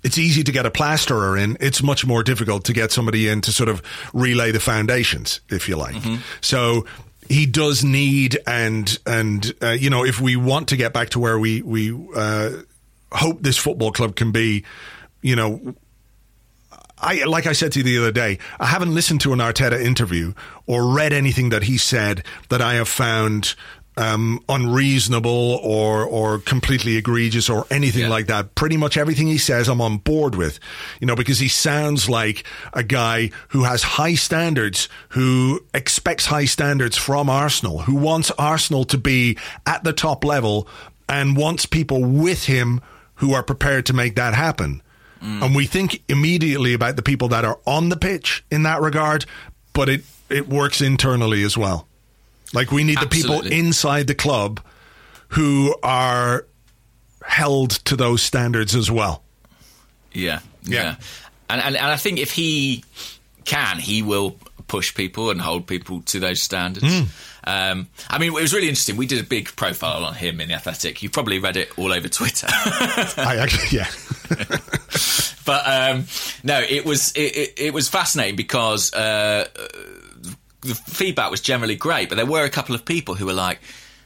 it's 0.03 0.17
easy 0.17 0.43
to 0.43 0.51
get 0.51 0.65
a 0.65 0.71
plasterer 0.71 1.37
in. 1.37 1.57
It's 1.59 1.81
much 1.81 2.05
more 2.05 2.23
difficult 2.23 2.65
to 2.65 2.73
get 2.73 2.91
somebody 2.91 3.27
in 3.27 3.41
to 3.41 3.51
sort 3.51 3.69
of 3.69 3.81
relay 4.13 4.51
the 4.51 4.59
foundations, 4.59 5.41
if 5.49 5.67
you 5.69 5.75
like. 5.77 5.95
So 6.41 6.85
he 7.27 7.45
does 7.45 7.83
need 7.83 8.37
and 8.45 8.99
and 9.05 9.53
uh, 9.61 9.69
you 9.71 9.89
know 9.89 10.05
if 10.05 10.21
we 10.21 10.35
want 10.35 10.69
to 10.69 10.77
get 10.77 10.93
back 10.93 11.09
to 11.09 11.19
where 11.19 11.39
we 11.39 11.61
we 11.61 11.91
uh, 12.15 12.51
hope 13.11 13.41
this 13.41 13.57
football 13.57 13.91
club 13.91 14.15
can 14.15 14.31
be, 14.31 14.63
you 15.21 15.35
know, 15.35 15.75
I 16.97 17.23
like 17.25 17.45
I 17.45 17.53
said 17.53 17.71
to 17.73 17.79
you 17.79 17.83
the 17.83 17.97
other 17.97 18.11
day, 18.11 18.39
I 18.59 18.67
haven't 18.67 18.93
listened 18.93 19.21
to 19.21 19.33
an 19.33 19.39
Arteta 19.39 19.81
interview 19.81 20.33
or 20.65 20.93
read 20.93 21.13
anything 21.13 21.49
that 21.49 21.63
he 21.63 21.77
said 21.77 22.23
that 22.49 22.61
I 22.61 22.75
have 22.75 22.87
found 22.87 23.55
um, 23.97 24.41
unreasonable 24.49 25.59
or 25.63 26.03
or 26.03 26.39
completely 26.39 26.97
egregious 26.97 27.49
or 27.49 27.65
anything 27.71 28.03
Yeah. 28.03 28.09
like 28.09 28.27
that. 28.27 28.55
Pretty 28.55 28.77
much 28.77 28.97
everything 28.97 29.27
he 29.27 29.37
says, 29.37 29.67
I'm 29.67 29.81
on 29.81 29.97
board 29.97 30.35
with. 30.35 30.59
You 30.99 31.07
know, 31.07 31.15
because 31.15 31.39
he 31.39 31.47
sounds 31.47 32.09
like 32.09 32.43
a 32.73 32.83
guy 32.83 33.31
who 33.49 33.63
has 33.63 33.83
high 33.83 34.15
standards, 34.15 34.89
who 35.09 35.63
expects 35.73 36.25
high 36.25 36.45
standards 36.45 36.97
from 36.97 37.29
Arsenal, 37.29 37.79
who 37.79 37.95
wants 37.95 38.31
Arsenal 38.37 38.83
to 38.85 38.97
be 38.97 39.37
at 39.65 39.83
the 39.83 39.93
top 39.93 40.23
level, 40.25 40.67
and 41.07 41.37
wants 41.37 41.65
people 41.65 42.03
with 42.03 42.45
him 42.45 42.81
who 43.15 43.33
are 43.33 43.43
prepared 43.43 43.85
to 43.85 43.93
make 43.93 44.15
that 44.15 44.33
happen. 44.33 44.81
And 45.21 45.55
we 45.55 45.65
think 45.65 46.03
immediately 46.07 46.75
about 46.75 46.97
the 46.97 47.01
people 47.01 47.29
that 47.29 47.45
are 47.45 47.57
on 47.65 47.89
the 47.89 47.97
pitch 47.97 48.43
in 48.51 48.61
that 48.63 48.79
regard, 48.81 49.25
but 49.73 49.89
it, 49.89 50.03
it 50.29 50.47
works 50.47 50.81
internally 50.81 51.41
as 51.41 51.57
well. 51.57 51.87
Like 52.53 52.71
we 52.71 52.83
need 52.83 52.99
the 52.99 53.07
people 53.07 53.41
inside 53.45 54.07
the 54.07 54.15
club 54.15 54.61
who 55.29 55.75
are 55.83 56.45
held 57.23 57.71
to 57.85 57.95
those 57.95 58.21
standards 58.21 58.75
as 58.75 58.89
well. 58.91 59.23
Yeah, 60.13 60.39
Yeah. 60.63 60.81
yeah, 60.83 60.95
And, 61.49 61.61
and 61.61 61.75
and 61.75 61.85
I 61.87 61.97
think 61.97 62.19
if 62.19 62.31
he 62.31 62.83
can, 63.43 63.79
he 63.79 64.01
will 64.01 64.37
push 64.67 64.95
people 64.95 65.29
and 65.29 65.41
hold 65.41 65.67
people 65.67 66.01
to 66.03 66.19
those 66.19 66.41
standards. 66.41 66.87
Hmm. 66.87 67.03
Um, 67.47 67.87
I 68.09 68.17
mean, 68.17 68.29
it 68.29 68.33
was 68.41 68.53
really 68.53 68.69
interesting. 68.69 68.97
We 68.97 69.05
did 69.05 69.19
a 69.19 69.27
big 69.27 69.55
profile 69.55 70.03
on 70.03 70.15
him 70.15 70.41
in 70.41 70.47
the 70.47 70.55
Athletic. 70.55 71.03
You 71.03 71.09
probably 71.11 71.37
read 71.37 71.57
it 71.57 71.77
all 71.77 71.91
over 71.93 72.07
Twitter. 72.07 72.47
I 72.49 73.37
actually, 73.39 73.77
yeah. 73.77 73.87
but 75.45 75.67
um, 75.67 76.05
no, 76.43 76.59
it 76.59 76.85
was 76.85 77.11
it, 77.11 77.19
it, 77.37 77.53
it 77.57 77.73
was 77.73 77.87
fascinating 77.87 78.35
because 78.35 78.91
uh, 78.93 79.47
the 80.65 80.75
feedback 80.75 81.31
was 81.31 81.41
generally 81.41 81.75
great, 81.75 82.09
but 82.09 82.15
there 82.15 82.25
were 82.25 82.43
a 82.43 82.49
couple 82.49 82.75
of 82.75 82.85
people 82.85 83.15
who 83.15 83.25
were 83.25 83.33
like, 83.33 83.59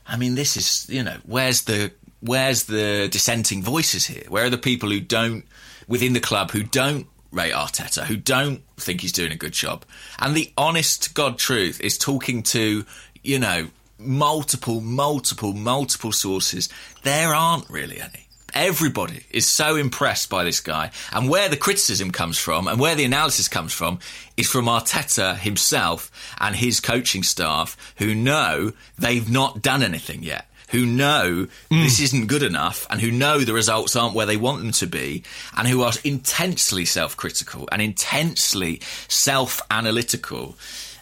"I 0.06 0.18
mean, 0.18 0.36
this 0.36 0.58
is 0.58 0.86
you 0.90 1.04
know, 1.04 1.18
where's 1.24 1.62
the 1.62 1.92
where's 2.20 2.64
the 2.64 3.08
dissenting 3.10 3.64
voices 3.64 4.06
here? 4.08 4.24
Where 4.28 4.46
are 4.46 4.50
the 4.50 4.58
people 4.58 4.90
who 4.90 5.00
don't 5.00 5.46
within 5.88 6.14
the 6.14 6.20
club 6.20 6.52
who 6.52 6.64
don't 6.64 7.08
rate 7.32 7.54
Arteta, 7.54 8.06
who 8.06 8.18
don't 8.18 8.62
think 8.78 9.02
he's 9.02 9.12
doing 9.12 9.32
a 9.32 9.38
good 9.38 9.54
job?" 9.54 9.86
And 10.20 10.36
the 10.36 10.52
honest 10.58 11.14
God 11.14 11.40
truth 11.40 11.80
is 11.82 11.98
talking 11.98 12.44
to 12.44 12.86
you 13.24 13.40
know 13.40 13.70
multiple, 13.98 14.82
multiple, 14.82 15.54
multiple 15.54 16.12
sources. 16.12 16.70
There 17.04 17.34
aren't 17.34 17.70
really 17.70 18.00
any. 18.00 18.29
Everybody 18.54 19.24
is 19.32 19.48
so 19.48 19.76
impressed 19.76 20.30
by 20.30 20.44
this 20.44 20.60
guy. 20.60 20.92
And 21.12 21.30
where 21.30 21.50
the 21.50 21.58
criticism 21.58 22.12
comes 22.12 22.38
from 22.38 22.68
and 22.68 22.80
where 22.80 22.96
the 22.96 23.06
analysis 23.06 23.48
comes 23.48 23.74
from 23.74 24.00
is 24.38 24.50
from 24.50 24.66
Arteta 24.66 25.38
himself 25.38 26.12
and 26.40 26.56
his 26.56 26.80
coaching 26.80 27.24
staff 27.24 27.78
who 27.98 28.16
know 28.16 28.74
they've 28.98 29.30
not 29.30 29.62
done 29.62 29.84
anything 29.84 30.24
yet. 30.24 30.46
Who 30.70 30.86
know 30.86 31.48
hmm. 31.72 31.82
this 31.82 32.00
isn't 32.00 32.28
good 32.28 32.44
enough 32.44 32.86
and 32.92 33.02
who 33.02 33.10
know 33.10 33.40
the 33.40 33.54
results 33.54 33.96
aren't 33.96 34.14
where 34.14 34.28
they 34.28 34.38
want 34.38 34.60
them 34.60 34.72
to 34.74 34.86
be 34.86 35.24
and 35.58 35.68
who 35.68 35.82
are 35.82 35.94
intensely 36.04 36.86
self 36.86 37.18
critical 37.18 37.68
and 37.72 37.82
intensely 37.82 38.82
self 39.08 39.62
analytical. 39.72 40.56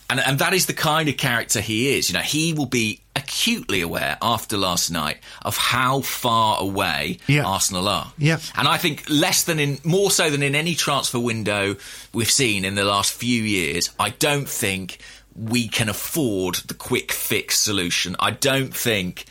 And, 0.09 0.21
and 0.21 0.39
that 0.39 0.53
is 0.53 0.67
the 0.67 0.73
kind 0.73 1.09
of 1.09 1.17
character 1.17 1.59
he 1.59 1.97
is. 1.97 2.09
You 2.09 2.13
know, 2.13 2.21
he 2.21 2.53
will 2.53 2.65
be 2.65 3.01
acutely 3.15 3.81
aware 3.81 4.17
after 4.21 4.55
last 4.57 4.89
night 4.89 5.17
of 5.41 5.57
how 5.57 5.99
far 6.01 6.61
away 6.61 7.17
Yeah. 7.27 7.45
Arsenal 7.45 7.89
are. 7.89 8.13
Yeah. 8.17 8.39
And 8.55 8.67
I 8.69 8.77
think 8.77 9.03
less 9.09 9.43
than 9.43 9.59
in, 9.59 9.79
more 9.83 10.09
so 10.09 10.29
than 10.29 10.43
in 10.43 10.55
any 10.55 10.75
transfer 10.75 11.19
window 11.19 11.75
we've 12.13 12.31
seen 12.31 12.63
in 12.63 12.75
the 12.75 12.85
last 12.85 13.11
few 13.11 13.43
years, 13.43 13.89
I 13.99 14.11
don't 14.11 14.47
think 14.47 14.99
we 15.35 15.67
can 15.67 15.89
afford 15.89 16.55
the 16.67 16.73
quick 16.73 17.11
fix 17.11 17.59
solution. 17.59 18.15
I 18.19 18.31
don't 18.31 18.73
think 18.73 19.25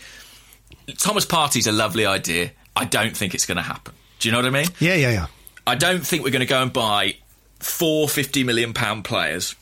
Thomas 0.98 1.24
Partey's 1.24 1.66
a 1.66 1.72
lovely 1.72 2.04
idea. 2.06 2.50
I 2.74 2.84
don't 2.84 3.16
think 3.16 3.34
it's 3.34 3.46
going 3.46 3.56
to 3.56 3.62
happen. 3.62 3.94
Do 4.18 4.28
you 4.28 4.32
know 4.32 4.38
what 4.38 4.46
I 4.46 4.50
mean? 4.50 4.66
Yeah, 4.78 4.94
yeah, 4.94 5.10
yeah. 5.10 5.26
I 5.66 5.74
don't 5.74 6.06
think 6.06 6.22
we're 6.22 6.30
going 6.30 6.40
to 6.40 6.46
go 6.46 6.62
and 6.62 6.72
buy 6.72 7.16
four 7.60 8.08
fifty 8.08 8.44
million 8.44 8.74
pound 8.74 9.04
players 9.04 9.56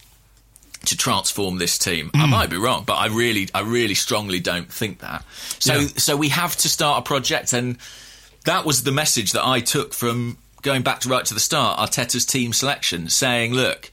to 0.86 0.96
transform 0.96 1.58
this 1.58 1.78
team. 1.78 2.10
I 2.14 2.24
hmm. 2.24 2.30
might 2.30 2.50
be 2.50 2.56
wrong, 2.56 2.84
but 2.86 2.94
I 2.94 3.06
really, 3.06 3.48
I 3.54 3.60
really 3.60 3.94
strongly 3.94 4.40
don't 4.40 4.70
think 4.72 5.00
that. 5.00 5.24
So, 5.58 5.74
Yeah. 5.74 5.88
so 5.96 6.16
we 6.16 6.28
have 6.30 6.56
to 6.58 6.68
start 6.68 7.00
a 7.00 7.02
project, 7.02 7.52
and 7.52 7.78
that 8.44 8.64
was 8.64 8.82
the 8.82 8.92
message 8.92 9.32
that 9.32 9.46
I 9.46 9.60
took 9.60 9.94
from 9.94 10.38
going 10.62 10.82
back 10.82 11.00
to 11.00 11.08
right 11.08 11.24
to 11.24 11.34
the 11.34 11.40
start. 11.40 11.78
Arteta's 11.78 12.24
team 12.24 12.52
selection, 12.52 13.08
saying, 13.08 13.52
"Look, 13.52 13.92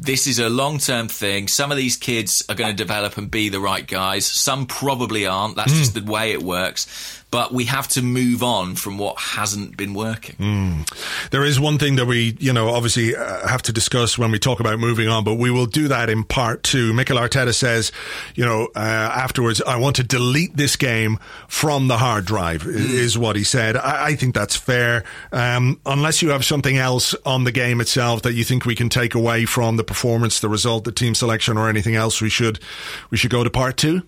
this 0.00 0.26
is 0.26 0.38
a 0.38 0.48
long 0.48 0.78
term 0.78 1.08
thing. 1.08 1.46
Some 1.46 1.70
of 1.70 1.76
these 1.76 1.96
kids 1.96 2.42
are 2.48 2.54
going 2.54 2.70
to 2.70 2.76
develop 2.76 3.18
and 3.18 3.30
be 3.30 3.50
the 3.50 3.60
right 3.60 3.86
guys. 3.86 4.26
Some 4.26 4.66
probably 4.66 5.26
aren't. 5.26 5.56
That's 5.56 5.72
hmm. 5.72 5.78
just 5.78 5.94
the 5.94 6.02
way 6.02 6.32
it 6.32 6.42
works. 6.42 7.19
But 7.30 7.52
we 7.52 7.64
have 7.64 7.86
to 7.88 8.02
move 8.02 8.42
on 8.42 8.74
from 8.74 8.98
what 8.98 9.18
hasn't 9.18 9.76
been 9.76 9.94
working. 9.94 10.36
Mm. 10.36 11.30
There 11.30 11.44
is 11.44 11.60
one 11.60 11.78
thing 11.78 11.96
that 11.96 12.06
we, 12.06 12.36
you 12.40 12.52
know, 12.52 12.70
obviously 12.70 13.14
uh, 13.14 13.46
have 13.46 13.62
to 13.62 13.72
discuss 13.72 14.18
when 14.18 14.30
we 14.30 14.38
talk 14.38 14.60
about 14.60 14.78
moving 14.78 15.08
on, 15.08 15.24
but 15.24 15.34
we 15.34 15.50
will 15.50 15.66
do 15.66 15.88
that 15.88 16.10
in 16.10 16.24
part 16.24 16.62
two. 16.62 16.92
Mikel 16.92 17.16
Arteta 17.16 17.54
says, 17.54 17.92
you 18.34 18.44
know, 18.44 18.68
uh, 18.74 18.78
afterwards, 18.78 19.62
I 19.62 19.76
want 19.76 19.96
to 19.96 20.02
delete 20.02 20.56
this 20.56 20.76
game 20.76 21.18
from 21.48 21.88
the 21.88 21.98
hard 21.98 22.24
drive, 22.24 22.62
mm. 22.62 22.74
is 22.74 23.16
what 23.16 23.36
he 23.36 23.44
said. 23.44 23.76
I, 23.76 24.06
I 24.06 24.16
think 24.16 24.34
that's 24.34 24.56
fair. 24.56 25.04
Um, 25.32 25.80
unless 25.86 26.22
you 26.22 26.30
have 26.30 26.44
something 26.44 26.76
else 26.76 27.14
on 27.24 27.44
the 27.44 27.52
game 27.52 27.80
itself 27.80 28.22
that 28.22 28.32
you 28.32 28.44
think 28.44 28.64
we 28.64 28.74
can 28.74 28.88
take 28.88 29.14
away 29.14 29.44
from 29.44 29.76
the 29.76 29.84
performance, 29.84 30.40
the 30.40 30.48
result, 30.48 30.84
the 30.84 30.92
team 30.92 31.14
selection, 31.14 31.56
or 31.56 31.68
anything 31.68 31.94
else, 31.94 32.20
we 32.20 32.28
should 32.28 32.58
we 33.10 33.16
should 33.16 33.30
go 33.30 33.44
to 33.44 33.50
part 33.50 33.76
two. 33.76 34.02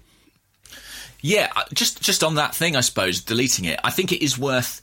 Yeah, 1.23 1.51
uh, 1.57 1.65
just 1.73 2.03
just 2.03 2.23
on 2.23 2.35
that 2.35 2.55
thing, 2.55 2.77
I 2.77 2.81
suppose 2.81 3.21
deleting 3.21 3.65
it. 3.65 3.81
I 3.83 3.91
think 3.91 4.13
it 4.13 4.23
is 4.23 4.37
worth 4.37 4.83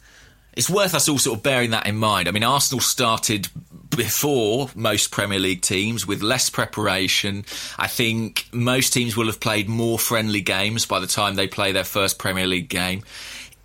it's 0.53 0.69
worth 0.69 0.95
us 0.95 1.07
all 1.07 1.17
sort 1.19 1.37
of 1.37 1.43
bearing 1.43 1.71
that 1.71 1.85
in 1.85 1.97
mind. 1.97 2.27
I 2.27 2.31
mean, 2.31 2.43
Arsenal 2.43 2.81
started 2.81 3.47
before 3.95 4.69
most 4.75 5.11
Premier 5.11 5.39
League 5.39 5.61
teams 5.61 6.07
with 6.07 6.21
less 6.21 6.49
preparation. 6.49 7.45
I 7.77 7.87
think 7.87 8.47
most 8.51 8.93
teams 8.93 9.15
will 9.15 9.27
have 9.27 9.39
played 9.39 9.69
more 9.69 9.99
friendly 9.99 10.41
games 10.41 10.85
by 10.85 10.99
the 10.99 11.07
time 11.07 11.35
they 11.35 11.47
play 11.47 11.71
their 11.71 11.83
first 11.83 12.19
Premier 12.19 12.47
League 12.47 12.69
game. 12.69 13.03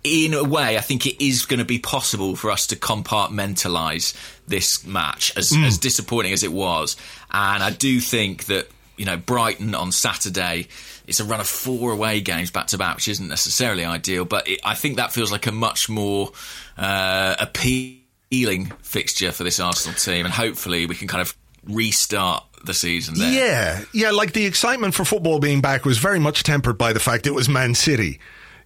In 0.03 0.35
a 0.35 0.43
way, 0.43 0.77
I 0.77 0.81
think 0.81 1.07
it 1.07 1.23
is 1.25 1.45
going 1.45 1.59
to 1.59 1.65
be 1.65 1.79
possible 1.79 2.35
for 2.35 2.51
us 2.51 2.67
to 2.67 2.75
compartmentalise 2.75 4.13
this 4.47 4.85
match, 4.85 5.35
as, 5.35 5.49
mm. 5.49 5.65
as 5.65 5.79
disappointing 5.79 6.33
as 6.33 6.43
it 6.43 6.51
was. 6.53 6.95
And 7.31 7.63
I 7.63 7.71
do 7.71 7.99
think 7.99 8.45
that, 8.45 8.69
you 8.97 9.05
know, 9.05 9.17
Brighton 9.17 9.73
on 9.73 9.91
Saturday 9.91 10.67
it's 11.07 11.19
a 11.19 11.25
run 11.25 11.39
of 11.39 11.47
four 11.47 11.91
away 11.91 12.21
games 12.21 12.51
back 12.51 12.67
to 12.67 12.77
back, 12.77 12.95
which 12.95 13.07
isn't 13.07 13.27
necessarily 13.27 13.85
ideal. 13.85 14.25
But 14.25 14.47
it, 14.47 14.59
I 14.63 14.75
think 14.75 14.97
that 14.97 15.11
feels 15.11 15.31
like 15.31 15.47
a 15.47 15.51
much 15.51 15.89
more 15.89 16.31
uh, 16.77 17.35
appealing 17.39 18.71
fixture 18.81 19.31
for 19.31 19.43
this 19.43 19.59
Arsenal 19.59 19.97
team, 19.97 20.25
and 20.25 20.33
hopefully 20.33 20.85
we 20.85 20.95
can 20.95 21.07
kind 21.07 21.21
of 21.21 21.35
restart 21.63 22.45
the 22.65 22.73
season 22.73 23.15
there. 23.17 23.31
Yeah, 23.31 23.83
yeah. 23.93 24.11
Like 24.11 24.33
the 24.33 24.45
excitement 24.45 24.93
for 24.93 25.05
football 25.05 25.39
being 25.39 25.61
back 25.61 25.85
was 25.85 25.97
very 25.97 26.19
much 26.19 26.43
tempered 26.43 26.77
by 26.77 26.93
the 26.93 26.99
fact 26.99 27.27
it 27.27 27.33
was 27.33 27.49
Man 27.49 27.75
City. 27.75 28.19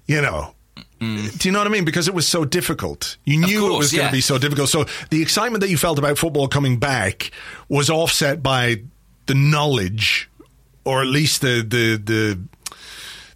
You 0.05 0.21
know, 0.21 0.55
Mm. 0.99 1.37
Do 1.39 1.47
you 1.47 1.53
know 1.53 1.59
what 1.59 1.67
I 1.67 1.71
mean? 1.71 1.85
Because 1.85 2.07
it 2.07 2.13
was 2.13 2.27
so 2.27 2.45
difficult. 2.45 3.17
You 3.23 3.39
knew 3.39 3.61
course, 3.61 3.73
it 3.73 3.77
was 3.77 3.91
going 3.93 4.07
to 4.07 4.11
be 4.11 4.21
so 4.21 4.37
difficult. 4.37 4.69
So 4.69 4.85
the 5.09 5.21
excitement 5.21 5.61
that 5.61 5.69
you 5.69 5.77
felt 5.77 5.97
about 5.97 6.17
football 6.17 6.47
coming 6.47 6.77
back 6.77 7.31
was 7.69 7.89
offset 7.89 8.43
by 8.43 8.83
the 9.25 9.35
knowledge 9.35 10.28
or 10.89 11.01
at 11.01 11.07
least 11.07 11.41
the 11.41 11.61
the 11.61 11.97
the 11.97 12.39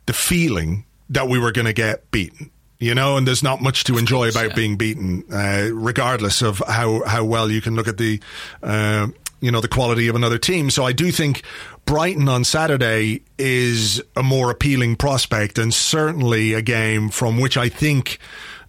the 0.06 0.14
feeling 0.14 0.86
that 1.10 1.28
we 1.28 1.38
were 1.38 1.52
going 1.52 1.66
to 1.66 1.74
get 1.74 2.10
beaten. 2.12 2.50
You 2.80 2.94
know, 2.94 3.16
and 3.16 3.26
there's 3.26 3.44
not 3.44 3.62
much 3.62 3.86
to 3.86 3.98
enjoy 3.98 4.26
course, 4.26 4.36
about 4.36 4.50
yeah. 4.50 4.56
being 4.56 4.76
beaten, 4.76 5.24
uh, 5.32 5.70
regardless 5.72 6.42
of 6.42 6.62
how 6.68 7.04
how 7.06 7.24
well 7.24 7.50
you 7.50 7.62
can 7.62 7.76
look 7.76 7.88
at 7.88 7.98
the. 7.98 8.20
Uh, 8.62 9.08
you 9.40 9.52
know 9.52 9.60
the 9.60 9.68
quality 9.68 10.08
of 10.08 10.16
another 10.16 10.38
team. 10.38 10.70
So 10.70 10.86
I 10.86 10.94
do 10.94 11.12
think 11.12 11.44
Brighton 11.84 12.30
on 12.30 12.46
Saturday 12.46 13.24
is 13.38 14.02
a 14.16 14.24
more 14.24 14.50
appealing 14.50 14.96
prospect, 14.96 15.58
and 15.58 15.74
certainly 15.74 16.54
a 16.54 16.62
game 16.62 17.10
from 17.10 17.38
which 17.38 17.58
I 17.58 17.68
think 17.68 18.20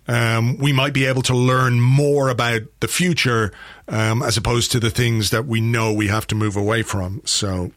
um, 0.08 0.58
we 0.58 0.72
might 0.72 0.92
be 0.92 1.06
able 1.06 1.22
to 1.22 1.36
learn 1.36 1.80
more 1.80 2.28
about 2.28 2.62
the 2.80 2.88
future, 2.88 3.52
um, 3.86 4.20
as 4.20 4.36
opposed 4.36 4.72
to 4.72 4.80
the 4.80 4.90
things 4.90 5.30
that 5.30 5.46
we 5.46 5.60
know 5.60 5.92
we 5.92 6.08
have 6.08 6.26
to 6.26 6.34
move 6.34 6.56
away 6.56 6.82
from. 6.82 7.22
So 7.24 7.70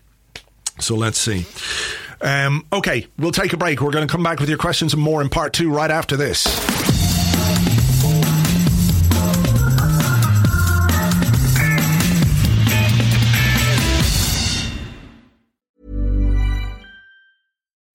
so 0.80 0.96
let's 0.96 1.20
see. 1.20 1.46
Um, 2.22 2.66
okay, 2.74 3.08
we'll 3.18 3.32
take 3.32 3.54
a 3.54 3.58
break. 3.58 3.82
We're 3.82 3.92
going 3.92 4.08
to 4.08 4.12
come 4.12 4.24
back 4.24 4.40
with 4.40 4.50
your 4.50 4.58
questions 4.58 4.94
and 4.94 5.02
more 5.02 5.22
in 5.22 5.30
part 5.30 5.54
two 5.54 5.70
right 5.70 5.92
after 5.92 6.18
this. 6.18 6.46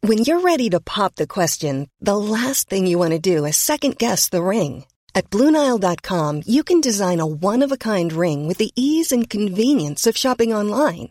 When 0.04 0.18
you're 0.18 0.40
ready 0.40 0.68
to 0.70 0.80
pop 0.80 1.14
the 1.14 1.28
question, 1.28 1.88
the 2.00 2.16
last 2.16 2.68
thing 2.68 2.88
you 2.88 2.98
want 2.98 3.12
to 3.12 3.20
do 3.20 3.44
is 3.44 3.56
second 3.56 3.98
guess 3.98 4.28
the 4.28 4.42
ring. 4.42 4.84
At 5.14 5.30
Bluenile.com, 5.30 6.42
you 6.44 6.64
can 6.64 6.80
design 6.80 7.20
a 7.20 7.26
one 7.26 7.62
of 7.62 7.70
a 7.70 7.76
kind 7.76 8.12
ring 8.12 8.48
with 8.48 8.58
the 8.58 8.72
ease 8.74 9.12
and 9.12 9.30
convenience 9.30 10.06
of 10.06 10.16
shopping 10.16 10.52
online. 10.52 11.10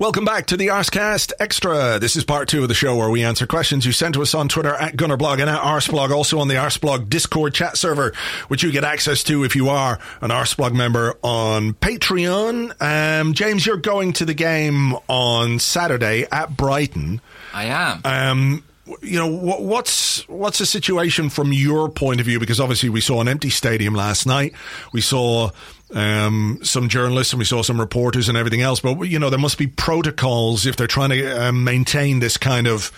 Welcome 0.00 0.24
back 0.24 0.46
to 0.46 0.56
the 0.56 0.68
Arsecast 0.68 1.32
Extra. 1.40 1.98
This 1.98 2.14
is 2.14 2.22
part 2.22 2.46
two 2.46 2.62
of 2.62 2.68
the 2.68 2.74
show 2.74 2.94
where 2.94 3.10
we 3.10 3.24
answer 3.24 3.48
questions 3.48 3.84
you 3.84 3.90
sent 3.90 4.14
to 4.14 4.22
us 4.22 4.32
on 4.32 4.48
Twitter 4.48 4.72
at 4.72 4.96
Gunnerblog 4.96 5.40
and 5.40 5.50
at 5.50 5.60
Arseblog, 5.60 6.12
also 6.12 6.38
on 6.38 6.46
the 6.46 6.54
Arseblog 6.54 7.08
Discord 7.08 7.52
chat 7.52 7.76
server, 7.76 8.12
which 8.46 8.62
you 8.62 8.70
get 8.70 8.84
access 8.84 9.24
to 9.24 9.42
if 9.42 9.56
you 9.56 9.70
are 9.70 9.98
an 10.20 10.30
Arseblog 10.30 10.72
member 10.72 11.16
on 11.24 11.74
Patreon. 11.74 12.80
Um, 12.80 13.34
James, 13.34 13.66
you're 13.66 13.76
going 13.76 14.12
to 14.12 14.24
the 14.24 14.34
game 14.34 14.94
on 15.08 15.58
Saturday 15.58 16.28
at 16.30 16.56
Brighton. 16.56 17.20
I 17.52 17.64
am. 17.64 18.00
Um, 18.04 18.64
you 19.02 19.18
know 19.18 19.26
what's 19.26 20.26
what's 20.28 20.58
the 20.58 20.66
situation 20.66 21.28
from 21.30 21.52
your 21.52 21.88
point 21.88 22.20
of 22.20 22.26
view? 22.26 22.38
Because 22.38 22.60
obviously 22.60 22.88
we 22.88 23.00
saw 23.00 23.20
an 23.20 23.28
empty 23.28 23.50
stadium 23.50 23.94
last 23.94 24.26
night. 24.26 24.54
We 24.92 25.00
saw 25.00 25.50
um, 25.94 26.60
some 26.62 26.88
journalists 26.88 27.32
and 27.32 27.38
we 27.38 27.44
saw 27.44 27.62
some 27.62 27.80
reporters 27.80 28.28
and 28.28 28.36
everything 28.36 28.62
else. 28.62 28.80
But 28.80 29.00
you 29.02 29.18
know, 29.18 29.30
there 29.30 29.38
must 29.38 29.58
be 29.58 29.66
protocols 29.66 30.66
if 30.66 30.76
they're 30.76 30.86
trying 30.86 31.10
to 31.10 31.48
uh, 31.48 31.52
maintain 31.52 32.20
this 32.20 32.36
kind 32.36 32.66
of 32.66 32.92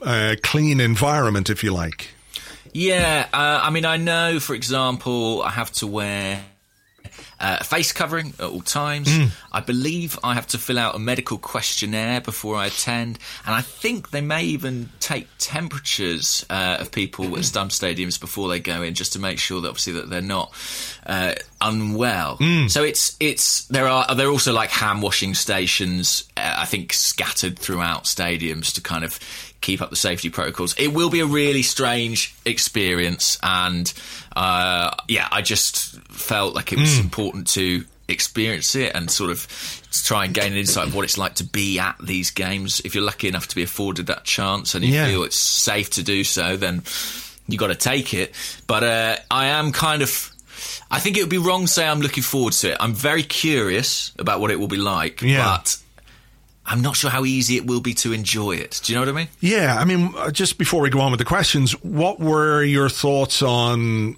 uh, 0.00 0.36
clean 0.42 0.80
environment, 0.80 1.50
if 1.50 1.62
you 1.62 1.72
like. 1.72 2.08
Yeah, 2.72 3.28
uh, 3.32 3.60
I 3.62 3.70
mean, 3.70 3.84
I 3.84 3.98
know, 3.98 4.40
for 4.40 4.54
example, 4.54 5.42
I 5.42 5.50
have 5.50 5.70
to 5.72 5.86
wear 5.86 6.42
uh, 7.42 7.62
face 7.64 7.90
covering 7.92 8.32
at 8.38 8.46
all 8.46 8.60
times. 8.60 9.08
Mm. 9.08 9.30
I 9.50 9.60
believe 9.60 10.18
I 10.22 10.34
have 10.34 10.46
to 10.48 10.58
fill 10.58 10.78
out 10.78 10.94
a 10.94 10.98
medical 10.98 11.36
questionnaire 11.38 12.20
before 12.20 12.54
I 12.56 12.66
attend, 12.66 13.18
and 13.44 13.54
I 13.54 13.60
think 13.60 14.10
they 14.10 14.20
may 14.20 14.44
even 14.44 14.90
take 15.00 15.26
temperatures 15.38 16.46
uh, 16.48 16.78
of 16.80 16.92
people 16.92 17.36
at 17.36 17.44
some 17.52 17.68
stadiums 17.68 18.18
before 18.20 18.48
they 18.48 18.60
go 18.60 18.82
in, 18.82 18.94
just 18.94 19.12
to 19.14 19.18
make 19.18 19.40
sure 19.40 19.60
that 19.60 19.68
obviously 19.68 19.94
that 19.94 20.08
they're 20.08 20.22
not 20.22 20.54
uh, 21.04 21.34
unwell. 21.60 22.38
Mm. 22.38 22.70
So 22.70 22.84
it's 22.84 23.16
it's 23.18 23.66
there 23.66 23.88
are 23.88 24.14
there 24.14 24.28
are 24.28 24.30
also 24.30 24.52
like 24.52 24.70
hand 24.70 25.02
washing 25.02 25.34
stations, 25.34 26.28
uh, 26.36 26.54
I 26.58 26.64
think 26.64 26.92
scattered 26.92 27.58
throughout 27.58 28.04
stadiums 28.04 28.72
to 28.74 28.80
kind 28.80 29.04
of 29.04 29.18
keep 29.62 29.80
up 29.80 29.90
the 29.90 29.96
safety 29.96 30.28
protocols. 30.28 30.74
It 30.78 30.88
will 30.88 31.10
be 31.10 31.20
a 31.20 31.26
really 31.26 31.62
strange 31.62 32.34
experience, 32.44 33.38
and 33.42 33.92
uh, 34.36 34.94
yeah, 35.08 35.28
I 35.30 35.40
just 35.40 36.00
felt 36.10 36.54
like 36.54 36.72
it 36.72 36.78
was 36.78 36.96
mm. 36.96 37.00
important 37.00 37.46
to 37.52 37.84
experience 38.08 38.74
it 38.74 38.94
and 38.94 39.10
sort 39.10 39.30
of 39.30 39.46
try 40.04 40.24
and 40.24 40.34
gain 40.34 40.52
an 40.52 40.58
insight 40.58 40.88
of 40.88 40.94
what 40.94 41.04
it's 41.04 41.18
like 41.18 41.34
to 41.36 41.44
be 41.44 41.78
at 41.78 41.96
these 42.02 42.30
games. 42.30 42.80
If 42.84 42.94
you're 42.94 43.04
lucky 43.04 43.28
enough 43.28 43.48
to 43.48 43.56
be 43.56 43.62
afforded 43.62 44.06
that 44.06 44.24
chance 44.24 44.74
and 44.74 44.84
you 44.84 44.92
yeah. 44.92 45.06
feel 45.06 45.24
it's 45.24 45.38
safe 45.40 45.90
to 45.90 46.02
do 46.02 46.24
so, 46.24 46.56
then 46.56 46.82
you 47.48 47.58
got 47.58 47.68
to 47.68 47.74
take 47.74 48.14
it. 48.14 48.34
But 48.66 48.84
uh, 48.84 49.16
I 49.30 49.46
am 49.46 49.72
kind 49.72 50.02
of. 50.02 50.28
I 50.90 51.00
think 51.00 51.16
it 51.16 51.22
would 51.22 51.30
be 51.30 51.38
wrong 51.38 51.62
to 51.62 51.68
say 51.68 51.86
I'm 51.86 52.00
looking 52.00 52.22
forward 52.22 52.52
to 52.54 52.72
it. 52.72 52.76
I'm 52.78 52.92
very 52.94 53.22
curious 53.22 54.12
about 54.18 54.40
what 54.40 54.50
it 54.50 54.60
will 54.60 54.68
be 54.68 54.76
like, 54.76 55.22
yeah. 55.22 55.56
but 55.56 55.81
I'm 56.64 56.80
not 56.80 56.96
sure 56.96 57.10
how 57.10 57.24
easy 57.24 57.56
it 57.56 57.66
will 57.66 57.80
be 57.80 57.92
to 57.94 58.12
enjoy 58.12 58.52
it. 58.52 58.80
Do 58.84 58.92
you 58.92 58.96
know 58.98 59.02
what 59.06 59.08
I 59.08 59.18
mean? 59.18 59.28
Yeah, 59.40 59.76
I 59.78 59.84
mean, 59.84 60.14
uh, 60.16 60.30
just 60.30 60.58
before 60.58 60.80
we 60.80 60.90
go 60.90 61.00
on 61.00 61.10
with 61.10 61.18
the 61.18 61.24
questions, 61.24 61.72
what 61.82 62.20
were 62.20 62.62
your 62.62 62.88
thoughts 62.88 63.42
on 63.42 64.16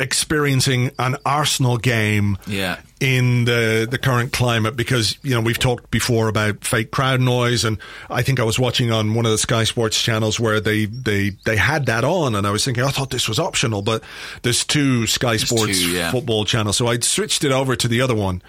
experiencing 0.00 0.92
an 0.98 1.16
Arsenal 1.26 1.76
game 1.76 2.38
Yeah. 2.46 2.76
in 3.00 3.44
the 3.46 3.86
the 3.90 3.98
current 3.98 4.32
climate 4.32 4.76
because 4.76 5.18
you 5.24 5.34
know 5.34 5.40
we've 5.40 5.58
talked 5.58 5.90
before 5.90 6.28
about 6.28 6.64
fake 6.64 6.92
crowd 6.92 7.20
noise 7.20 7.64
and 7.64 7.78
I 8.08 8.22
think 8.22 8.38
I 8.38 8.44
was 8.44 8.60
watching 8.60 8.92
on 8.92 9.14
one 9.14 9.24
of 9.26 9.32
the 9.32 9.38
Sky 9.38 9.64
Sports 9.64 10.00
channels 10.00 10.38
where 10.38 10.60
they 10.60 10.84
they 10.86 11.30
they 11.44 11.56
had 11.56 11.86
that 11.86 12.04
on 12.04 12.36
and 12.36 12.46
I 12.46 12.52
was 12.52 12.64
thinking 12.64 12.84
I 12.84 12.90
thought 12.90 13.10
this 13.10 13.28
was 13.28 13.40
optional 13.40 13.82
but 13.82 14.04
there's 14.42 14.64
two 14.64 15.08
Sky 15.08 15.36
Sports 15.36 15.80
two, 15.80 15.90
yeah. 15.90 16.12
football 16.12 16.44
channels 16.44 16.76
so 16.76 16.86
I 16.86 17.00
switched 17.00 17.42
it 17.42 17.50
over 17.50 17.74
to 17.74 17.88
the 17.88 18.00
other 18.00 18.14
one 18.14 18.40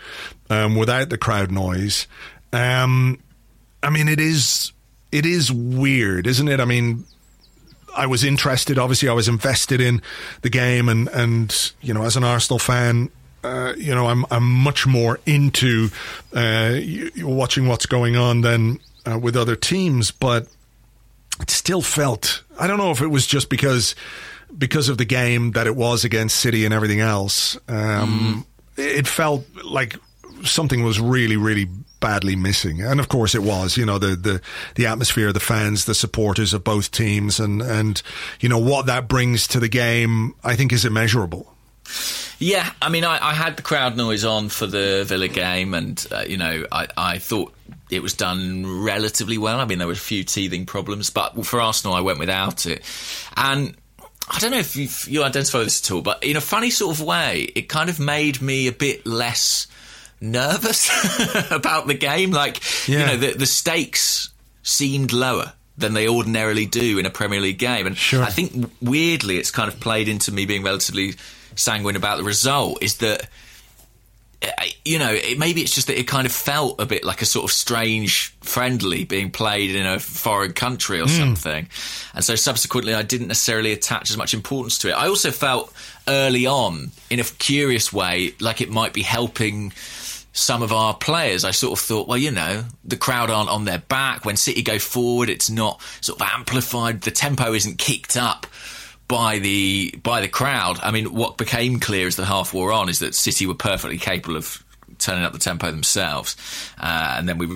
um, 0.52 0.76
without 0.76 1.10
the 1.10 1.18
crowd 1.18 1.50
noise 1.52 2.06
um, 2.54 3.20
I 3.84 3.90
mean 3.90 4.08
it 4.08 4.20
is 4.20 4.72
it 5.12 5.26
is 5.26 5.52
weird 5.52 6.28
isn't 6.28 6.48
it 6.48 6.60
I 6.60 6.66
mean 6.66 7.06
I 7.98 8.06
was 8.06 8.24
interested. 8.24 8.78
Obviously, 8.78 9.10
I 9.10 9.14
was 9.14 9.28
invested 9.28 9.82
in 9.82 10.02
the 10.42 10.50
game, 10.50 10.88
and 10.88 11.08
and 11.10 11.74
you 11.82 11.92
know, 11.94 12.04
as 12.04 12.16
an 12.16 12.24
Arsenal 12.24 12.60
fan, 12.60 13.10
uh, 13.44 13.74
you 13.78 13.94
know, 13.96 14.06
I'm 14.08 14.26
I'm 14.30 14.44
much 14.48 14.86
more 14.86 15.20
into 15.26 15.90
uh, 16.32 16.78
y- 16.78 17.10
watching 17.18 17.68
what's 17.68 17.88
going 17.88 18.16
on 18.16 18.42
than 18.42 18.80
uh, 19.12 19.18
with 19.18 19.36
other 19.36 19.56
teams. 19.56 20.12
But 20.12 20.48
it 21.42 21.50
still 21.50 21.82
felt. 21.82 22.44
I 22.60 22.68
don't 22.68 22.78
know 22.78 22.92
if 22.92 23.02
it 23.02 23.08
was 23.08 23.26
just 23.26 23.50
because 23.50 23.96
because 24.56 24.88
of 24.88 25.00
the 25.00 25.06
game 25.06 25.52
that 25.54 25.66
it 25.66 25.76
was 25.76 26.06
against 26.06 26.38
City 26.38 26.66
and 26.66 26.74
everything 26.74 27.00
else. 27.02 27.58
Um, 27.68 28.46
It 28.78 29.08
felt 29.08 29.46
like 29.66 29.98
something 30.44 30.84
was 30.84 31.00
really, 31.02 31.38
really 31.38 31.68
badly 32.00 32.36
missing, 32.36 32.82
and 32.82 33.00
of 33.00 33.10
course 33.10 33.36
it 33.36 33.44
was. 33.44 33.78
You 33.78 33.86
know, 33.86 33.98
the 33.98 34.16
the 34.16 34.42
the 34.76 34.86
atmosphere, 34.86 35.32
the 35.34 35.40
fans, 35.40 35.86
the 35.86 35.96
supporters 35.96 36.54
of 36.54 36.64
both 36.64 36.92
teams, 36.92 37.40
and 37.40 37.62
and 37.62 38.02
you 38.40 38.50
know 38.50 38.58
what 38.58 38.86
that 38.88 39.08
brings 39.08 39.48
to 39.50 39.60
the 39.60 39.70
game. 39.70 40.36
I 40.44 40.56
think 40.56 40.74
is 40.74 40.86
immeasurable. 40.86 41.54
Yeah, 42.40 42.72
I 42.82 42.88
mean, 42.90 43.04
I, 43.04 43.20
I 43.22 43.34
had 43.34 43.58
the 43.58 43.62
crowd 43.62 43.98
noise 43.98 44.24
on 44.24 44.48
for 44.50 44.66
the 44.66 45.04
Villa 45.06 45.28
game, 45.28 45.74
and 45.74 46.06
uh, 46.12 46.24
you 46.28 46.38
know, 46.38 46.66
I, 46.72 46.88
I 46.96 47.18
thought 47.18 47.54
it 47.90 48.02
was 48.02 48.14
done 48.14 48.84
relatively 48.84 49.38
well. 49.38 49.60
I 49.60 49.66
mean, 49.66 49.78
there 49.78 49.88
were 49.88 49.94
a 49.94 49.98
few 49.98 50.24
teething 50.24 50.66
problems, 50.66 51.10
but 51.10 51.46
for 51.46 51.60
Arsenal, 51.60 51.96
I 51.96 52.02
went 52.02 52.20
without 52.20 52.66
it, 52.66 52.84
and. 53.36 53.76
I 54.32 54.38
don't 54.38 54.52
know 54.52 54.60
if 54.60 54.76
you 54.76 54.88
you 55.12 55.24
identify 55.24 55.64
this 55.64 55.84
at 55.84 55.92
all, 55.92 56.04
but 56.04 56.24
in 56.24 56.38
a 56.38 56.42
funny 56.42 56.70
sort 56.70 56.96
of 56.96 57.04
way, 57.04 57.52
it 57.56 57.64
kind 57.64 57.90
of 57.90 58.00
made 58.00 58.44
me 58.44 58.68
a 58.68 58.72
bit 58.72 59.08
less 59.08 59.66
nervous 60.22 60.90
about 61.52 61.88
the 61.88 61.94
game. 61.94 62.32
Like, 62.32 62.62
Yeah. 62.88 63.00
you 63.00 63.06
know, 63.06 63.18
the, 63.18 63.34
the 63.38 63.46
stakes 63.46 64.30
seemed 64.64 65.14
lower 65.14 65.54
than 65.78 65.94
they 65.94 66.08
ordinarily 66.10 66.66
do 66.66 67.00
in 67.00 67.06
a 67.06 67.10
Premier 67.10 67.40
League 67.40 67.58
game. 67.60 67.88
And 67.88 67.98
Sure. 67.98 68.22
I 68.24 68.30
think 68.30 68.70
weirdly, 68.82 69.38
it's 69.38 69.52
kind 69.52 69.72
of 69.72 69.80
played 69.80 70.08
into 70.10 70.32
me 70.32 70.46
being 70.46 70.64
relatively 70.64 71.16
sanguine 71.56 71.96
about 71.96 72.18
the 72.18 72.24
result. 72.24 72.84
Is 72.84 72.98
that 72.98 73.28
uh, 74.42 74.48
you 74.86 74.98
know, 75.00 75.12
it, 75.12 75.38
maybe 75.38 75.62
it's 75.62 75.76
just 75.76 75.88
that 75.88 76.00
it 76.00 76.08
kind 76.08 76.26
of 76.26 76.32
felt 76.32 76.80
a 76.80 76.86
bit 76.86 77.04
like 77.04 77.22
a 77.22 77.26
sort 77.26 77.44
of 77.44 77.52
strange 77.52 78.34
friendly 78.40 79.04
being 79.04 79.30
played 79.32 79.76
in 79.76 79.86
a 79.86 80.00
foreign 80.00 80.54
country 80.54 81.02
or 81.02 81.10
something. 81.10 81.68
And 82.14 82.24
so 82.24 82.36
subsequently, 82.36 82.94
I 82.94 83.02
didn't 83.02 83.28
necessarily 83.28 83.74
attach 83.74 84.10
as 84.10 84.16
much 84.16 84.34
importance 84.34 84.78
to 84.80 84.90
it. 84.90 84.94
I 84.94 85.08
also 85.08 85.32
felt 85.32 85.74
early 86.08 86.46
on, 86.46 86.92
in 87.10 87.20
a 87.20 87.24
curious 87.26 87.92
way, 87.92 88.34
like 88.40 88.62
it 88.62 88.70
might 88.70 88.94
be 88.94 89.02
helping 89.02 89.74
some 90.34 90.62
of 90.62 90.72
our 90.72 90.94
players. 90.94 91.44
I 91.44 91.52
sort 91.52 91.78
of 91.78 91.84
thought, 91.84 92.08
well, 92.08 92.18
you 92.18 92.32
know, 92.32 92.66
the 92.84 92.98
crowd 92.98 93.30
aren't 93.30 93.50
on 93.50 93.66
their 93.66 93.80
back. 93.80 94.26
When 94.26 94.36
City 94.36 94.62
go 94.62 94.80
forward, 94.80 95.30
it's 95.30 95.50
not 95.50 95.82
sort 96.02 96.22
of 96.22 96.28
amplified. 96.28 97.02
The 97.02 97.12
tempo 97.12 97.54
isn't 97.54 97.78
kicked 97.78 98.16
up 98.16 98.48
by 99.08 99.40
the 99.40 99.94
by 100.02 100.22
the 100.22 100.28
crowd. 100.30 100.80
I 100.82 100.92
mean, 100.92 101.14
what 101.14 101.38
became 101.38 101.80
clear 101.80 102.08
as 102.08 102.16
the 102.16 102.26
half 102.26 102.54
wore 102.54 102.72
on 102.72 102.88
is 102.88 103.00
that 103.00 103.16
City 103.16 103.46
were 103.46 103.56
perfectly 103.56 103.98
capable 103.98 104.38
of 104.38 104.64
turning 105.00 105.24
up 105.24 105.34
the 105.34 105.40
tempo 105.40 105.72
themselves, 105.72 106.36
uh, 106.80 107.16
and 107.18 107.28
then 107.28 107.38
we 107.38 107.48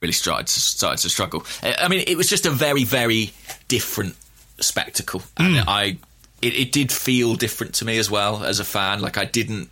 really 0.00 0.12
started 0.12 0.46
to, 0.48 0.60
started 0.60 1.00
to 1.02 1.08
struggle. 1.08 1.44
Uh, 1.62 1.74
I 1.78 1.88
mean, 1.88 2.04
it 2.06 2.16
was 2.16 2.28
just 2.28 2.46
a 2.46 2.50
very 2.50 2.84
very 2.84 3.32
different 3.68 4.14
spectacle, 4.60 5.22
and 5.38 5.64
I 5.66 5.96
it, 6.42 6.54
it 6.54 6.72
did 6.72 6.92
feel 6.92 7.36
different 7.36 7.74
to 7.76 7.84
me 7.84 7.98
as 7.98 8.10
well 8.10 8.44
as 8.44 8.60
a 8.60 8.64
fan. 8.64 9.00
Like 9.00 9.16
I 9.16 9.24
didn't 9.24 9.70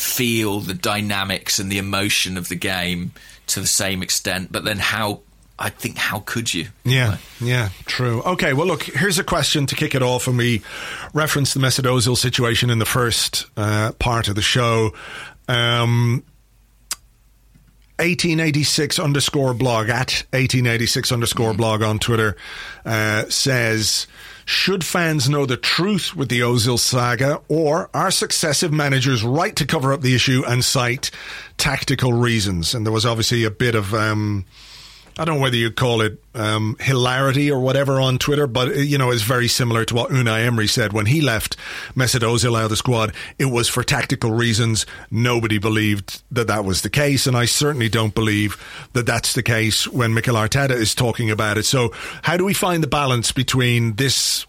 feel 0.00 0.60
the 0.60 0.74
dynamics 0.74 1.58
and 1.58 1.70
the 1.70 1.78
emotion 1.78 2.36
of 2.36 2.48
the 2.48 2.54
game 2.54 3.12
to 3.48 3.60
the 3.60 3.66
same 3.66 4.02
extent. 4.02 4.50
But 4.50 4.64
then 4.64 4.78
how? 4.78 5.20
I 5.58 5.68
think 5.68 5.98
how 5.98 6.20
could 6.20 6.54
you? 6.54 6.68
Yeah, 6.84 7.18
yeah, 7.38 7.68
true. 7.84 8.22
Okay, 8.22 8.54
well, 8.54 8.66
look, 8.66 8.84
here's 8.84 9.18
a 9.18 9.24
question 9.24 9.66
to 9.66 9.74
kick 9.74 9.94
it 9.94 10.02
off, 10.02 10.26
and 10.26 10.38
we 10.38 10.62
referenced 11.12 11.52
the 11.52 11.60
Mesut 11.60 11.84
Ozil 11.84 12.16
situation 12.16 12.70
in 12.70 12.78
the 12.78 12.86
first 12.86 13.44
uh, 13.58 13.92
part 13.98 14.28
of 14.28 14.36
the 14.36 14.42
show. 14.42 14.94
Um, 15.48 16.24
1886 17.98 18.98
underscore 18.98 19.52
blog 19.52 19.90
at 19.90 20.24
1886 20.32 21.12
underscore 21.12 21.52
blog 21.52 21.82
on 21.82 21.98
Twitter 21.98 22.34
uh, 22.86 23.24
says, 23.28 24.06
should 24.50 24.84
fans 24.84 25.28
know 25.28 25.46
the 25.46 25.56
truth 25.56 26.16
with 26.16 26.28
the 26.28 26.40
Ozil 26.40 26.78
saga, 26.78 27.40
or 27.46 27.88
are 27.94 28.10
successive 28.10 28.72
managers 28.72 29.22
right 29.22 29.54
to 29.54 29.64
cover 29.64 29.92
up 29.92 30.00
the 30.00 30.14
issue 30.14 30.42
and 30.44 30.64
cite 30.64 31.12
tactical 31.56 32.12
reasons? 32.12 32.74
And 32.74 32.84
there 32.84 32.92
was 32.92 33.06
obviously 33.06 33.44
a 33.44 33.50
bit 33.50 33.74
of. 33.74 33.94
Um, 33.94 34.44
I 35.20 35.26
don't 35.26 35.34
know 35.34 35.42
whether 35.42 35.56
you 35.56 35.70
call 35.70 36.00
it 36.00 36.18
um, 36.34 36.76
hilarity 36.80 37.50
or 37.50 37.60
whatever 37.60 38.00
on 38.00 38.16
Twitter, 38.16 38.46
but 38.46 38.68
uh, 38.68 38.72
you 38.72 38.96
know 38.96 39.10
it's 39.10 39.20
very 39.20 39.48
similar 39.48 39.84
to 39.84 39.94
what 39.94 40.10
Unai 40.10 40.46
Emery 40.46 40.66
said 40.66 40.94
when 40.94 41.04
he 41.04 41.20
left 41.20 41.58
Mesut 41.94 42.20
Ozil 42.20 42.56
out 42.56 42.64
of 42.64 42.70
the 42.70 42.76
squad. 42.76 43.12
It 43.38 43.44
was 43.44 43.68
for 43.68 43.82
tactical 43.82 44.30
reasons. 44.30 44.86
Nobody 45.10 45.58
believed 45.58 46.22
that 46.30 46.46
that 46.46 46.64
was 46.64 46.80
the 46.80 46.88
case, 46.88 47.26
and 47.26 47.36
I 47.36 47.44
certainly 47.44 47.90
don't 47.90 48.14
believe 48.14 48.56
that 48.94 49.04
that's 49.04 49.34
the 49.34 49.42
case 49.42 49.86
when 49.86 50.14
Mikel 50.14 50.36
Arteta 50.36 50.70
is 50.70 50.94
talking 50.94 51.30
about 51.30 51.58
it. 51.58 51.66
So, 51.66 51.92
how 52.22 52.38
do 52.38 52.46
we 52.46 52.54
find 52.54 52.82
the 52.82 52.88
balance 52.88 53.30
between 53.30 53.96
this 53.96 54.46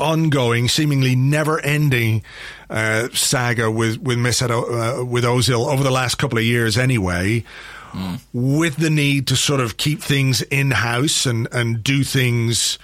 ongoing, 0.00 0.66
seemingly 0.66 1.14
never-ending 1.14 2.24
uh, 2.68 3.08
saga 3.12 3.70
with 3.70 3.98
with 3.98 4.18
Mesut 4.18 4.50
uh, 4.50 5.04
with 5.04 5.22
Ozil 5.22 5.72
over 5.72 5.84
the 5.84 5.92
last 5.92 6.16
couple 6.16 6.38
of 6.38 6.44
years, 6.44 6.76
anyway? 6.76 7.44
With 8.32 8.76
the 8.76 8.90
need 8.90 9.26
to 9.28 9.36
sort 9.36 9.60
of 9.60 9.76
keep 9.76 10.00
things 10.00 10.42
in 10.42 10.70
house 10.70 11.26
and, 11.26 11.48
and 11.52 11.82
do 11.82 12.04
things 12.04 12.78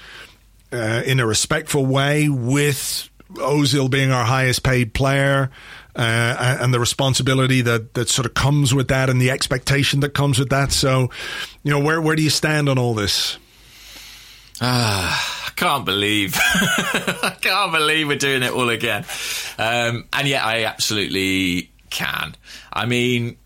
uh, 0.73 1.03
in 1.07 1.21
a 1.21 1.27
respectful 1.27 1.87
way, 1.87 2.29
with 2.29 3.09
Ozil 3.35 3.91
being 3.91 4.11
our 4.11 4.25
highest 4.25 4.63
paid 4.63 4.95
player. 4.95 5.51
Uh, 5.97 6.59
and 6.61 6.75
the 6.75 6.81
responsibility 6.81 7.61
that, 7.61 7.95
that 7.95 8.09
sort 8.09 8.27
of 8.27 8.35
comes 8.35 8.75
with 8.75 8.89
that, 8.89 9.09
and 9.09 9.21
the 9.21 9.31
expectation 9.31 10.01
that 10.01 10.13
comes 10.13 10.41
with 10.41 10.51
that. 10.51 10.73
So, 10.73 11.09
you 11.63 11.71
know, 11.71 11.79
where 11.79 12.01
where 12.01 12.17
do 12.17 12.23
you 12.23 12.31
stand 12.31 12.69
on 12.69 12.79
all 12.79 12.95
this? 12.95 13.39
Ah, 14.61 15.47
I 15.47 15.51
can't 15.51 15.85
believe, 15.85 16.35
I 16.43 17.37
can't 17.41 17.71
believe 17.71 18.09
we're 18.09 18.17
doing 18.19 18.43
it 18.43 18.53
all 18.53 18.71
again. 18.71 19.05
Um, 19.57 20.09
and 20.13 20.27
yet, 20.27 20.45
I 20.45 20.65
absolutely 20.65 21.71
can. 21.91 22.35
I 22.73 22.87
mean, 22.87 23.37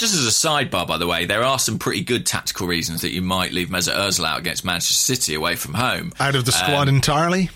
just 0.00 0.14
as 0.14 0.26
a 0.26 0.30
sidebar, 0.30 0.86
by 0.86 0.98
the 0.98 1.06
way, 1.06 1.24
there 1.24 1.42
are 1.42 1.58
some 1.58 1.78
pretty 1.78 2.02
good 2.02 2.26
tactical 2.26 2.66
reasons 2.66 3.02
that 3.02 3.12
you 3.12 3.22
might 3.22 3.52
leave 3.52 3.68
Mesut 3.68 3.94
Ozil 3.94 4.24
out 4.24 4.38
against 4.38 4.64
Manchester 4.64 4.94
City 4.94 5.34
away 5.34 5.56
from 5.56 5.74
home. 5.74 6.12
Out 6.20 6.34
of 6.34 6.44
the 6.44 6.52
squad 6.52 6.88
entirely? 6.88 7.50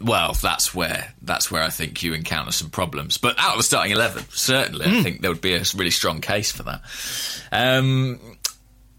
Well, 0.00 0.32
that's 0.34 0.74
where 0.74 1.14
that's 1.22 1.50
where 1.50 1.62
I 1.62 1.70
think 1.70 2.02
you 2.02 2.12
encounter 2.12 2.50
some 2.50 2.70
problems. 2.70 3.18
But 3.18 3.38
out 3.38 3.52
of 3.52 3.58
the 3.58 3.62
starting 3.62 3.92
eleven, 3.92 4.24
certainly, 4.30 4.86
I 4.86 5.02
think 5.02 5.20
there 5.20 5.30
would 5.30 5.40
be 5.40 5.54
a 5.54 5.62
really 5.76 5.90
strong 5.92 6.20
case 6.20 6.50
for 6.50 6.64
that. 6.64 6.82
Um, 7.52 8.18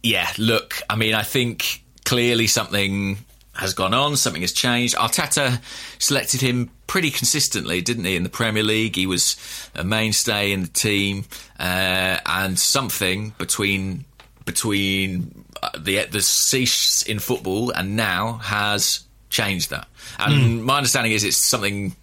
yeah, 0.02 0.32
look, 0.38 0.82
I 0.90 0.96
mean, 0.96 1.14
I 1.14 1.24
think 1.24 1.84
clearly 2.06 2.48
something 2.48 3.18
has 3.54 3.74
gone 3.74 3.94
on, 3.94 4.16
something 4.16 4.42
has 4.42 4.52
changed. 4.52 4.96
Arteta 4.96 5.62
selected 6.00 6.42
him 6.42 6.72
pretty 6.88 7.12
consistently, 7.12 7.82
didn't 7.82 8.06
he? 8.06 8.16
In 8.16 8.24
the 8.24 8.30
Premier 8.30 8.64
League, 8.64 8.96
he 8.96 9.06
was 9.06 9.38
a 9.76 9.84
mainstay 9.84 10.52
in 10.52 10.64
the 10.64 10.68
team, 10.68 11.26
uh, 11.60 12.18
and 12.26 12.58
something 12.58 13.34
between 13.38 14.06
between 14.46 15.46
uh, 15.62 15.70
the 15.78 16.06
the 16.06 16.22
cease 16.22 17.04
in 17.04 17.20
football 17.20 17.72
and 17.72 17.96
now 17.96 18.34
has 18.34 19.06
changed 19.30 19.70
that. 19.70 19.88
And 20.20 20.64
my 20.66 20.78
understanding 20.78 21.12
is 21.12 21.24
it's 21.24 21.48
something 21.48 21.96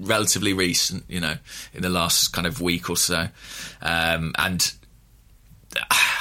relatively 0.00 0.52
recent, 0.52 1.04
you 1.08 1.20
know, 1.20 1.34
in 1.74 1.82
the 1.82 1.88
last 1.88 2.32
kind 2.32 2.46
of 2.46 2.60
week 2.60 2.90
or 2.90 2.96
so, 2.96 3.28
um, 3.82 4.34
and. 4.38 4.72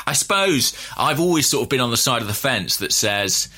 I 0.05 0.13
suppose 0.13 0.74
I've 0.97 1.20
always 1.20 1.49
sort 1.49 1.63
of 1.63 1.70
been 1.70 1.80
on 1.80 1.89
the 1.89 1.97
side 1.97 2.22
of 2.22 2.28
the 2.28 2.34
fence 2.34 2.78
that 2.78 2.91
says 2.91 3.49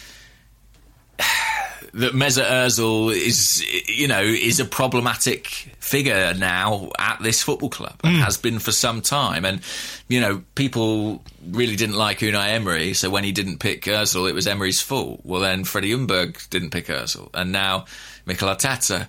that 1.93 2.13
Mesut 2.13 2.45
Ozil 2.45 3.15
is, 3.15 3.63
you 3.87 4.07
know, 4.07 4.21
is 4.21 4.59
a 4.59 4.65
problematic 4.65 5.47
figure 5.79 6.33
now 6.35 6.91
at 6.99 7.21
this 7.21 7.41
football 7.41 7.69
club 7.69 7.95
and 8.03 8.17
hmm. 8.17 8.21
has 8.21 8.37
been 8.37 8.59
for 8.59 8.71
some 8.71 9.01
time. 9.01 9.45
And 9.45 9.61
you 10.07 10.21
know, 10.21 10.43
people 10.55 11.23
really 11.49 11.75
didn't 11.75 11.95
like 11.95 12.19
Unai 12.19 12.49
Emery, 12.49 12.93
so 12.93 13.09
when 13.09 13.23
he 13.23 13.31
didn't 13.31 13.59
pick 13.59 13.83
Ozil, 13.83 14.29
it 14.29 14.35
was 14.35 14.47
Emery's 14.47 14.81
fault. 14.81 15.21
Well, 15.23 15.41
then 15.41 15.63
Freddie 15.63 15.91
Ljungberg 15.91 16.49
didn't 16.49 16.71
pick 16.71 16.87
Ozil, 16.87 17.29
and 17.33 17.51
now 17.51 17.85
Mikel 18.25 18.49
Arteta 18.49 19.07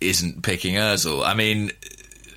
isn't 0.00 0.42
picking 0.42 0.76
Ozil. 0.76 1.24
I 1.24 1.34
mean. 1.34 1.70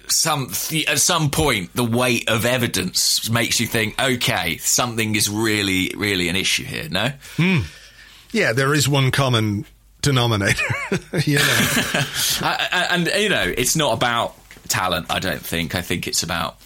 Some 0.09 0.53
at 0.87 0.99
some 0.99 1.31
point, 1.31 1.73
the 1.73 1.83
weight 1.83 2.29
of 2.29 2.45
evidence 2.45 3.29
makes 3.29 3.59
you 3.59 3.67
think, 3.67 4.01
okay, 4.01 4.55
something 4.55 5.15
is 5.15 5.29
really, 5.29 5.91
really 5.97 6.29
an 6.29 6.37
issue 6.37 6.63
here. 6.63 6.87
No, 6.89 7.11
hmm. 7.35 7.59
Yeah, 8.37 8.53
there 8.53 8.71
is 8.75 8.87
one 8.87 9.09
common 9.09 9.65
denominator. 10.03 10.63
you 11.25 11.37
know. 11.39 11.43
I- 12.41 12.87
and 12.91 13.07
you 13.07 13.29
know, 13.29 13.51
it's 13.57 13.75
not 13.75 13.93
about 13.93 14.35
talent. 14.67 15.07
I 15.09 15.17
don't 15.17 15.41
think. 15.41 15.73
I 15.73 15.81
think 15.81 16.07
it's 16.07 16.21
about 16.21 16.57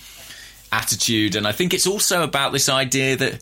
attitude, 0.74 1.38
and 1.38 1.48
I 1.48 1.54
think 1.54 1.74
it's 1.74 1.88
also 1.88 2.24
about 2.24 2.52
this 2.52 2.68
idea 2.68 3.16
that 3.16 3.40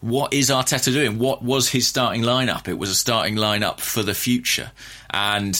what 0.00 0.32
is 0.32 0.48
Arteta 0.48 0.92
doing? 0.92 1.18
What 1.18 1.42
was 1.42 1.68
his 1.70 1.88
starting 1.88 2.22
lineup? 2.22 2.68
It 2.68 2.78
was 2.78 2.90
a 2.90 2.94
starting 2.94 3.34
lineup 3.34 3.80
for 3.80 4.04
the 4.04 4.14
future, 4.14 4.70
and 5.10 5.52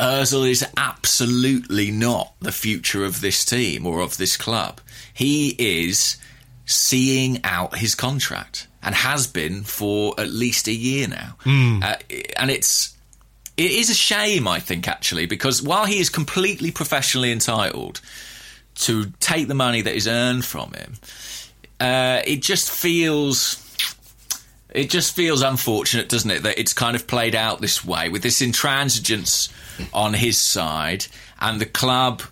Özil 0.00 0.48
is 0.50 0.66
absolutely 0.78 1.90
not 1.90 2.32
the 2.40 2.52
future 2.52 3.04
of 3.04 3.20
this 3.20 3.44
team 3.44 3.86
or 3.86 4.00
of 4.00 4.16
this 4.16 4.38
club. 4.38 4.80
He 5.12 5.54
is 5.58 6.16
seeing 6.64 7.44
out 7.44 7.76
his 7.76 7.94
contract 7.94 8.68
and 8.82 8.94
has 8.94 9.26
been 9.26 9.62
for 9.62 10.14
at 10.18 10.28
least 10.28 10.66
a 10.68 10.72
year 10.72 11.08
now, 11.08 11.36
uh, 11.82 11.96
and 12.36 12.50
it's 12.50 12.96
it 13.56 13.70
is 13.70 13.90
a 13.90 13.94
shame, 13.94 14.48
I 14.48 14.60
think, 14.60 14.88
actually, 14.88 15.26
because 15.26 15.62
while 15.62 15.84
he 15.84 16.00
is 16.00 16.08
completely 16.08 16.70
professionally 16.70 17.30
entitled 17.32 18.00
to 18.76 19.12
take 19.20 19.46
the 19.48 19.54
money 19.54 19.82
that 19.82 19.94
is 19.94 20.08
earned 20.08 20.44
from 20.44 20.72
him, 20.72 20.94
uh, 21.80 22.22
it 22.26 22.42
just 22.42 22.70
feels. 22.70 23.58
It 24.74 24.88
just 24.88 25.14
feels 25.14 25.42
unfortunate, 25.42 26.08
doesn't 26.08 26.30
it, 26.30 26.42
that 26.44 26.58
it's 26.58 26.72
kind 26.72 26.96
of 26.96 27.06
played 27.06 27.34
out 27.34 27.60
this 27.60 27.84
way 27.84 28.08
with 28.08 28.22
this 28.22 28.40
intransigence 28.40 29.52
on 29.92 30.14
his 30.14 30.50
side 30.50 31.04
and 31.42 31.60
the 31.60 31.66
club, 31.66 32.22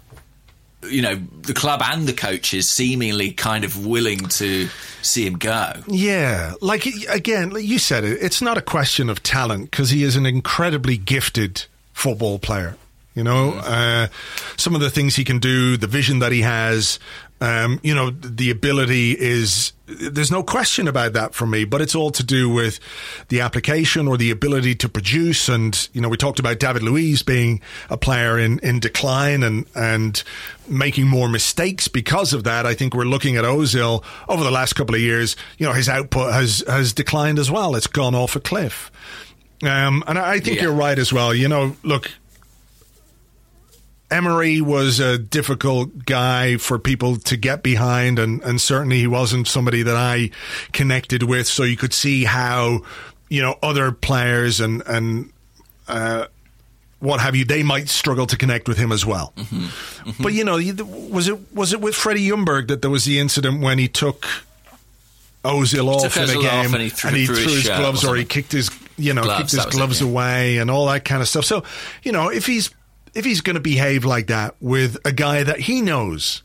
you 0.83 1.03
know, 1.03 1.17
the 1.43 1.55
club 1.55 1.81
and 1.85 2.07
the 2.07 2.13
coaches 2.13 2.71
seemingly 2.71 3.33
kind 3.33 3.65
of 3.65 3.87
willing 3.87 4.19
to 4.19 4.69
see 5.03 5.27
him 5.27 5.37
go. 5.39 5.73
Yeah, 5.87 6.55
like 6.61 6.87
again, 7.09 7.51
like 7.51 7.65
you 7.65 7.79
said 7.79 8.05
it. 8.05 8.19
It's 8.23 8.41
not 8.41 8.57
a 8.57 8.63
question 8.63 9.11
of 9.11 9.23
talent 9.23 9.71
because 9.71 9.91
he 9.91 10.03
is 10.03 10.17
an 10.17 10.27
incredibly 10.27 10.97
gifted 10.97 11.65
football 11.93 12.39
player. 12.39 12.77
You 13.15 13.25
know, 13.25 13.55
uh, 13.55 14.07
some 14.57 14.75
of 14.75 14.81
the 14.81 14.91
things 14.91 15.17
he 15.17 15.25
can 15.25 15.39
do, 15.39 15.77
the 15.77 15.89
vision 15.89 16.21
that 16.21 16.33
he 16.33 16.43
has. 16.43 16.99
Um, 17.43 17.81
you 17.83 17.95
know, 17.95 18.11
the 18.11 18.51
ability 18.51 19.13
is. 19.19 19.73
There's 19.87 20.31
no 20.31 20.45
question 20.45 20.87
about 20.87 21.15
that 21.15 21.35
for 21.35 21.47
me, 21.47 21.65
but 21.65 21.81
it's 21.81 21.97
all 21.97 22.11
to 22.13 22.23
do 22.23 22.49
with 22.49 22.79
the 23.29 23.41
application 23.41 24.07
or 24.07 24.17
the 24.17 24.31
ability 24.31 24.77
to 24.77 24.89
produce. 24.89 25.49
And 25.49 25.89
you 25.93 26.01
know, 26.01 26.09
we 26.09 26.17
talked 26.17 26.39
about 26.39 26.61
David 26.61 26.83
Luiz 26.85 27.23
being 27.23 27.61
a 27.89 27.97
player 27.97 28.39
in 28.39 28.59
in 28.61 28.79
decline 28.79 29.43
and 29.43 29.67
and 29.75 30.23
making 30.69 31.09
more 31.09 31.29
mistakes 31.29 31.89
because 31.89 32.33
of 32.33 32.45
that. 32.45 32.67
I 32.67 32.75
think 32.75 32.95
we're 32.95 33.05
looking 33.05 33.37
at 33.37 33.45
Ozil 33.45 34.05
over 34.29 34.45
the 34.45 34.51
last 34.53 34.75
couple 34.75 34.95
of 34.95 35.01
years. 35.01 35.35
You 35.59 35.67
know, 35.67 35.73
his 35.73 35.89
output 35.89 36.33
has 36.33 36.63
has 36.69 36.93
declined 36.93 37.39
as 37.41 37.51
well. 37.51 37.75
It's 37.75 37.89
gone 37.89 38.15
off 38.15 38.37
a 38.37 38.41
cliff. 38.41 38.93
Um, 39.63 40.05
and 40.07 40.19
I 40.19 40.41
think 40.41 40.57
Yeah. 40.57 40.65
you're 40.65 40.73
right 40.73 40.99
as 40.99 41.13
well. 41.13 41.35
You 41.35 41.49
know, 41.49 41.77
look, 41.83 42.11
Emery 44.11 44.61
was 44.61 44.99
a 44.99 45.19
difficult 45.19 46.05
guy 46.05 46.57
for 46.57 46.79
people 46.79 47.17
to 47.17 47.37
get 47.37 47.63
behind, 47.63 48.19
and, 48.19 48.43
and 48.43 48.61
certainly 48.61 48.99
he 48.99 49.07
wasn't 49.07 49.47
somebody 49.47 49.83
that 49.83 49.97
I 49.97 50.31
connected 50.73 51.23
with. 51.23 51.47
So 51.47 51.63
you 51.63 51.77
could 51.77 51.93
see 51.93 52.25
how, 52.25 52.81
you 53.29 53.41
know, 53.41 53.57
other 53.63 53.93
players 53.93 54.61
and 54.61 54.83
and 54.87 55.33
uh, 55.87 56.27
what 57.01 57.21
have 57.21 57.35
you, 57.35 57.45
they 57.45 57.63
might 57.63 57.89
struggle 57.89 58.27
to 58.27 58.37
connect 58.37 58.69
with 58.69 58.79
him 58.79 58.93
as 58.93 59.05
well. 59.05 59.33
But 60.21 60.33
you 60.33 60.45
know, 60.45 60.57
was 61.11 61.29
it 61.29 61.55
was 61.55 61.73
it 61.73 61.81
with 61.81 61.95
Freddie 61.95 62.29
Ljungberg 62.29 62.69
that 62.69 62.83
there 62.83 62.91
was 62.91 63.05
the 63.05 63.19
incident 63.19 63.63
when 63.63 63.79
he 63.79 63.89
took 63.89 64.27
Ozil 65.45 65.89
off 65.89 66.17
in 66.17 66.31
a 66.31 66.35
game 66.35 66.75
and 66.75 66.83
he 66.83 66.91
threw- 66.91 67.11
threw 67.11 67.37
his 67.37 67.55
his 67.55 67.67
gloves 67.67 68.05
or 68.05 68.17
he 68.17 68.25
kicked 68.25 68.53
his 68.53 68.71
you 68.99 69.15
know 69.15 69.23
Gloves, 69.23 69.39
kicked 69.39 69.51
his 69.53 69.65
was 69.65 69.75
it, 69.75 69.79
gloves 69.79 70.01
yeah. 70.01 70.09
away 70.09 70.59
and 70.59 70.71
all 70.71 70.87
that 70.87 71.05
kind 71.05 71.23
of 71.23 71.29
stuff. 71.29 71.45
So 71.45 71.65
you 72.03 72.13
know, 72.13 72.29
if 72.29 72.47
he's 72.47 72.71
if 73.15 73.25
he's 73.25 73.41
going 73.41 73.55
to 73.55 73.61
behave 73.61 74.05
like 74.05 74.27
that 74.29 74.55
with 74.61 74.97
a 75.05 75.13
guy 75.13 75.43
that 75.43 75.61
he 75.61 75.81
knows 75.81 76.43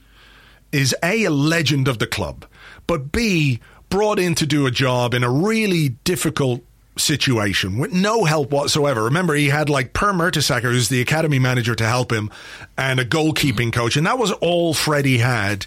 is 0.72 0.96
a 1.04 1.26
a 1.26 1.32
legend 1.32 1.88
of 1.88 2.00
the 2.00 2.08
club, 2.08 2.46
but 2.88 3.12
b 3.12 3.60
brought 3.90 4.20
in 4.20 4.36
to 4.36 4.46
do 4.46 4.66
a 4.66 4.72
job 4.72 5.14
in 5.14 5.24
a 5.24 5.30
really 5.30 5.90
difficult 5.90 6.62
situation 6.98 7.78
with 7.78 7.94
no 7.94 8.24
help 8.24 8.52
whatsoever. 8.52 9.04
Remember, 9.04 9.34
he 9.34 9.48
had 9.48 9.70
like 9.70 9.94
Per 9.94 10.14
Mertesacker, 10.14 10.64
who's 10.64 10.90
the 10.90 11.02
academy 11.02 11.40
manager, 11.40 11.76
to 11.76 11.86
help 11.86 12.12
him, 12.12 12.32
and 12.78 13.00
a 13.00 13.06
goalkeeping 13.06 13.72
coach, 13.72 13.96
and 13.96 14.08
that 14.08 14.18
was 14.18 14.32
all 14.32 14.74
Freddie 14.74 15.20
had. 15.20 15.66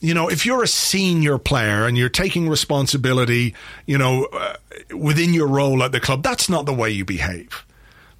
You 0.00 0.12
know, 0.12 0.28
if 0.28 0.44
you're 0.44 0.62
a 0.62 0.68
senior 0.68 1.38
player 1.38 1.86
and 1.86 1.96
you're 1.96 2.10
taking 2.10 2.48
responsibility, 2.48 3.54
you 3.86 3.96
know, 3.96 4.26
uh, 4.26 4.54
within 4.94 5.32
your 5.32 5.48
role 5.48 5.82
at 5.82 5.92
the 5.92 6.00
club, 6.00 6.22
that's 6.22 6.50
not 6.50 6.66
the 6.66 6.74
way 6.74 6.90
you 6.90 7.06
behave. 7.06 7.64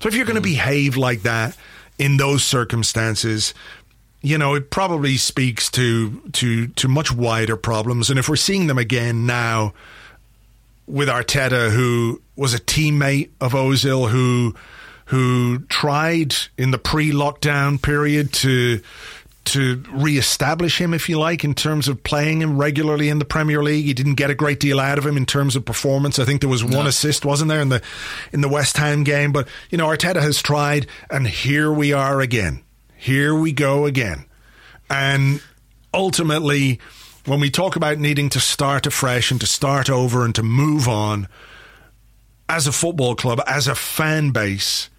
So 0.00 0.08
if 0.08 0.14
you're 0.14 0.24
going 0.24 0.36
to 0.36 0.40
behave 0.40 0.96
like 0.96 1.22
that 1.22 1.56
in 1.98 2.16
those 2.16 2.42
circumstances, 2.42 3.54
you 4.22 4.38
know, 4.38 4.54
it 4.54 4.70
probably 4.70 5.16
speaks 5.16 5.70
to 5.72 6.20
to 6.32 6.68
to 6.68 6.88
much 6.88 7.12
wider 7.12 7.56
problems. 7.56 8.10
And 8.10 8.18
if 8.18 8.28
we're 8.28 8.36
seeing 8.36 8.66
them 8.66 8.78
again 8.78 9.26
now 9.26 9.74
with 10.86 11.08
Arteta, 11.08 11.70
who 11.70 12.20
was 12.36 12.54
a 12.54 12.58
teammate 12.58 13.30
of 13.40 13.52
Ozil, 13.52 14.10
who 14.10 14.54
who 15.06 15.58
tried 15.68 16.34
in 16.56 16.70
the 16.70 16.78
pre-lockdown 16.78 17.80
period 17.80 18.32
to 18.32 18.80
to 19.46 19.82
re-establish 19.90 20.80
him, 20.80 20.94
if 20.94 21.08
you 21.08 21.18
like, 21.18 21.44
in 21.44 21.54
terms 21.54 21.88
of 21.88 22.02
playing 22.02 22.42
him 22.42 22.56
regularly 22.56 23.08
in 23.08 23.18
the 23.18 23.24
Premier 23.24 23.62
League. 23.62 23.84
He 23.84 23.94
didn't 23.94 24.14
get 24.14 24.30
a 24.30 24.34
great 24.34 24.60
deal 24.60 24.80
out 24.80 24.98
of 24.98 25.06
him 25.06 25.16
in 25.16 25.26
terms 25.26 25.56
of 25.56 25.64
performance. 25.64 26.18
I 26.18 26.24
think 26.24 26.40
there 26.40 26.50
was 26.50 26.64
one 26.64 26.86
assist, 26.86 27.24
wasn't 27.24 27.48
there, 27.48 27.60
in 27.60 27.68
the 27.68 27.82
in 28.32 28.40
the 28.40 28.48
West 28.48 28.76
Ham 28.76 29.04
game? 29.04 29.32
But 29.32 29.48
you 29.70 29.78
know, 29.78 29.86
Arteta 29.86 30.22
has 30.22 30.40
tried, 30.40 30.86
and 31.10 31.26
here 31.26 31.72
we 31.72 31.92
are 31.92 32.20
again. 32.20 32.62
Here 32.96 33.34
we 33.34 33.52
go 33.52 33.86
again. 33.86 34.24
And 34.88 35.40
ultimately, 35.92 36.80
when 37.26 37.40
we 37.40 37.50
talk 37.50 37.76
about 37.76 37.98
needing 37.98 38.28
to 38.30 38.40
start 38.40 38.86
afresh 38.86 39.30
and 39.30 39.40
to 39.40 39.46
start 39.46 39.90
over 39.90 40.24
and 40.24 40.34
to 40.34 40.42
move 40.42 40.88
on, 40.88 41.28
as 42.48 42.66
a 42.66 42.72
football 42.72 43.14
club, 43.14 43.40
as 43.46 43.66
a 43.66 43.74
fan 43.74 44.30
base, 44.30 44.90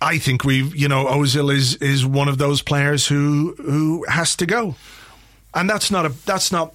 I 0.00 0.18
think 0.18 0.44
we, 0.44 0.62
you 0.62 0.88
know, 0.88 1.06
Ozil 1.06 1.52
is 1.52 1.76
is 1.76 2.04
one 2.04 2.28
of 2.28 2.38
those 2.38 2.62
players 2.62 3.06
who 3.06 3.54
who 3.58 4.04
has 4.08 4.36
to 4.36 4.46
go, 4.46 4.76
and 5.54 5.68
that's 5.68 5.90
not 5.90 6.06
a 6.06 6.10
that's 6.26 6.52
not 6.52 6.74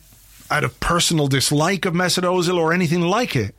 out 0.51 0.63
of 0.63 0.79
personal 0.79 1.27
dislike 1.27 1.85
of 1.85 1.93
Mesut 1.93 2.23
Ozil 2.23 2.57
or 2.57 2.73
anything 2.73 3.01
like 3.01 3.35
it. 3.35 3.55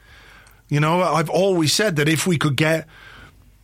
You 0.68 0.80
know, 0.80 1.02
I've 1.02 1.30
always 1.30 1.72
said 1.72 1.96
that 1.96 2.08
if 2.08 2.26
we 2.26 2.36
could 2.36 2.56
get 2.56 2.86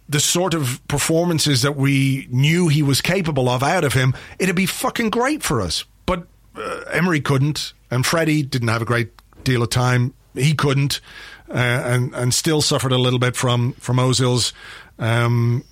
the 0.08 0.20
sort 0.20 0.54
of 0.54 0.80
performances 0.86 1.62
that 1.62 1.76
we 1.76 2.28
knew 2.30 2.68
he 2.68 2.82
was 2.82 3.00
capable 3.00 3.48
of 3.48 3.62
out 3.62 3.84
of 3.84 3.92
him, 3.92 4.14
it'd 4.38 4.54
be 4.54 4.66
fucking 4.66 5.10
great 5.10 5.42
for 5.42 5.60
us. 5.60 5.84
But 6.04 6.26
uh, 6.56 6.82
Emery 6.92 7.20
couldn't, 7.20 7.72
and 7.90 8.06
Freddie 8.06 8.42
didn't 8.42 8.68
have 8.68 8.82
a 8.82 8.84
great 8.86 9.10
deal 9.44 9.62
of 9.62 9.70
time. 9.70 10.14
He 10.34 10.54
couldn't, 10.54 11.00
uh, 11.48 11.54
and 11.54 12.14
and 12.14 12.34
still 12.34 12.60
suffered 12.60 12.92
a 12.92 12.98
little 12.98 13.18
bit 13.18 13.34
from 13.34 13.72
from 13.74 13.96
Ozil's 13.96 14.52
um, 14.98 15.64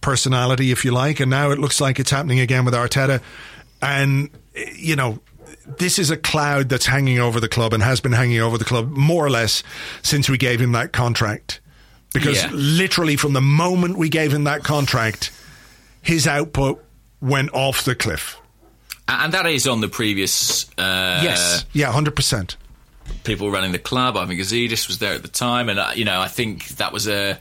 personality, 0.00 0.70
if 0.70 0.84
you 0.84 0.90
like. 0.92 1.20
And 1.20 1.30
now 1.30 1.50
it 1.50 1.58
looks 1.58 1.80
like 1.80 1.98
it's 1.98 2.10
happening 2.10 2.40
again 2.40 2.64
with 2.64 2.74
Arteta, 2.74 3.20
and 3.82 4.30
you 4.76 4.96
know. 4.96 5.20
This 5.78 5.98
is 5.98 6.10
a 6.10 6.16
cloud 6.16 6.70
that's 6.70 6.86
hanging 6.86 7.18
over 7.18 7.40
the 7.40 7.48
club 7.48 7.74
and 7.74 7.82
has 7.82 8.00
been 8.00 8.12
hanging 8.12 8.40
over 8.40 8.56
the 8.56 8.64
club 8.64 8.88
more 8.90 9.24
or 9.24 9.28
less 9.28 9.62
since 10.02 10.26
we 10.28 10.38
gave 10.38 10.60
him 10.62 10.72
that 10.72 10.92
contract. 10.94 11.60
Because 12.14 12.36
Yeah. 12.42 12.48
literally 12.52 13.16
from 13.16 13.34
the 13.34 13.42
moment 13.42 13.98
we 13.98 14.08
gave 14.08 14.32
him 14.32 14.44
that 14.44 14.64
contract, 14.64 15.30
his 16.00 16.26
output 16.26 16.82
went 17.20 17.52
off 17.52 17.84
the 17.84 17.94
cliff. 17.94 18.38
And 19.08 19.32
that 19.34 19.44
is 19.44 19.66
on 19.66 19.82
the 19.82 19.88
previous 19.88 20.64
uh, 20.78 21.20
yes. 21.22 21.66
Yeah, 21.74 21.92
100%. 21.92 22.56
people 23.24 23.50
running 23.50 23.72
the 23.72 23.78
club. 23.78 24.16
I 24.16 24.24
think 24.26 24.40
Gazidis 24.40 24.88
was 24.88 24.98
there 25.00 25.12
at 25.14 25.22
the 25.22 25.28
time, 25.28 25.68
and 25.68 25.78
uh, 25.78 25.90
you 25.94 26.06
know, 26.06 26.18
I 26.18 26.28
think 26.28 26.68
that 26.78 26.92
was 26.94 27.06
a 27.06 27.38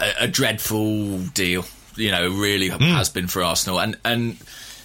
a, 0.00 0.24
a 0.24 0.28
dreadful 0.28 1.18
deal. 1.18 1.64
You 1.96 2.10
know, 2.12 2.28
really 2.28 2.68
hmm. 2.68 2.82
has 2.82 3.08
been 3.08 3.26
for 3.26 3.42
Arsenal, 3.42 3.80
and 3.80 3.96
and 4.04 4.36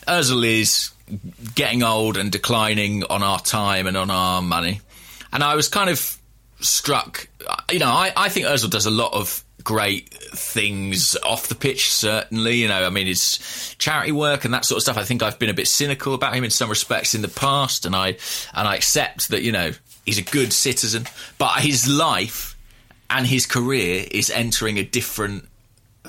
Özil 0.08 0.46
is 0.46 0.92
getting 1.56 1.84
old 1.84 2.18
and 2.18 2.32
declining 2.32 3.04
on 3.04 3.24
our 3.24 3.40
time 3.40 3.88
and 3.88 3.98
on 3.98 4.10
our 4.10 4.42
money. 4.42 4.82
And 5.32 5.44
I 5.44 5.56
was 5.56 5.68
kind 5.68 5.90
of 5.90 6.18
struck. 6.60 7.28
You 7.72 7.80
know, 7.80 7.90
I, 7.90 8.12
I 8.16 8.30
think 8.30 8.46
Özil 8.46 8.70
does 8.70 8.86
a 8.86 8.92
lot 8.92 9.14
of 9.14 9.44
great 9.64 10.10
things 10.14 11.16
off 11.24 11.48
the 11.48 11.56
pitch. 11.56 11.92
Certainly, 11.92 12.56
you 12.56 12.68
know, 12.68 12.84
I 12.86 12.90
mean, 12.90 13.08
his 13.08 13.76
charity 13.78 14.12
work 14.12 14.46
and 14.46 14.54
that 14.54 14.66
sort 14.66 14.78
of 14.78 14.84
stuff. 14.84 14.98
I 14.98 15.04
think 15.04 15.24
I've 15.24 15.40
been 15.40 15.50
a 15.50 15.54
bit 15.54 15.68
cynical 15.68 16.14
about 16.14 16.36
him 16.36 16.44
in 16.44 16.50
some 16.50 16.70
respects 16.70 17.16
in 17.16 17.22
the 17.22 17.28
past, 17.28 17.86
and 17.86 17.96
I 17.96 18.18
and 18.54 18.68
I 18.68 18.76
accept 18.76 19.30
that 19.30 19.44
you 19.44 19.52
know 19.52 19.72
he's 20.06 20.18
a 20.18 20.24
good 20.24 20.54
citizen, 20.54 21.06
but 21.38 21.60
his 21.60 21.88
life 21.88 22.53
and 23.16 23.28
his 23.28 23.46
career 23.46 24.06
is 24.12 24.30
entering 24.30 24.78
a 24.78 24.84
different 24.84 25.48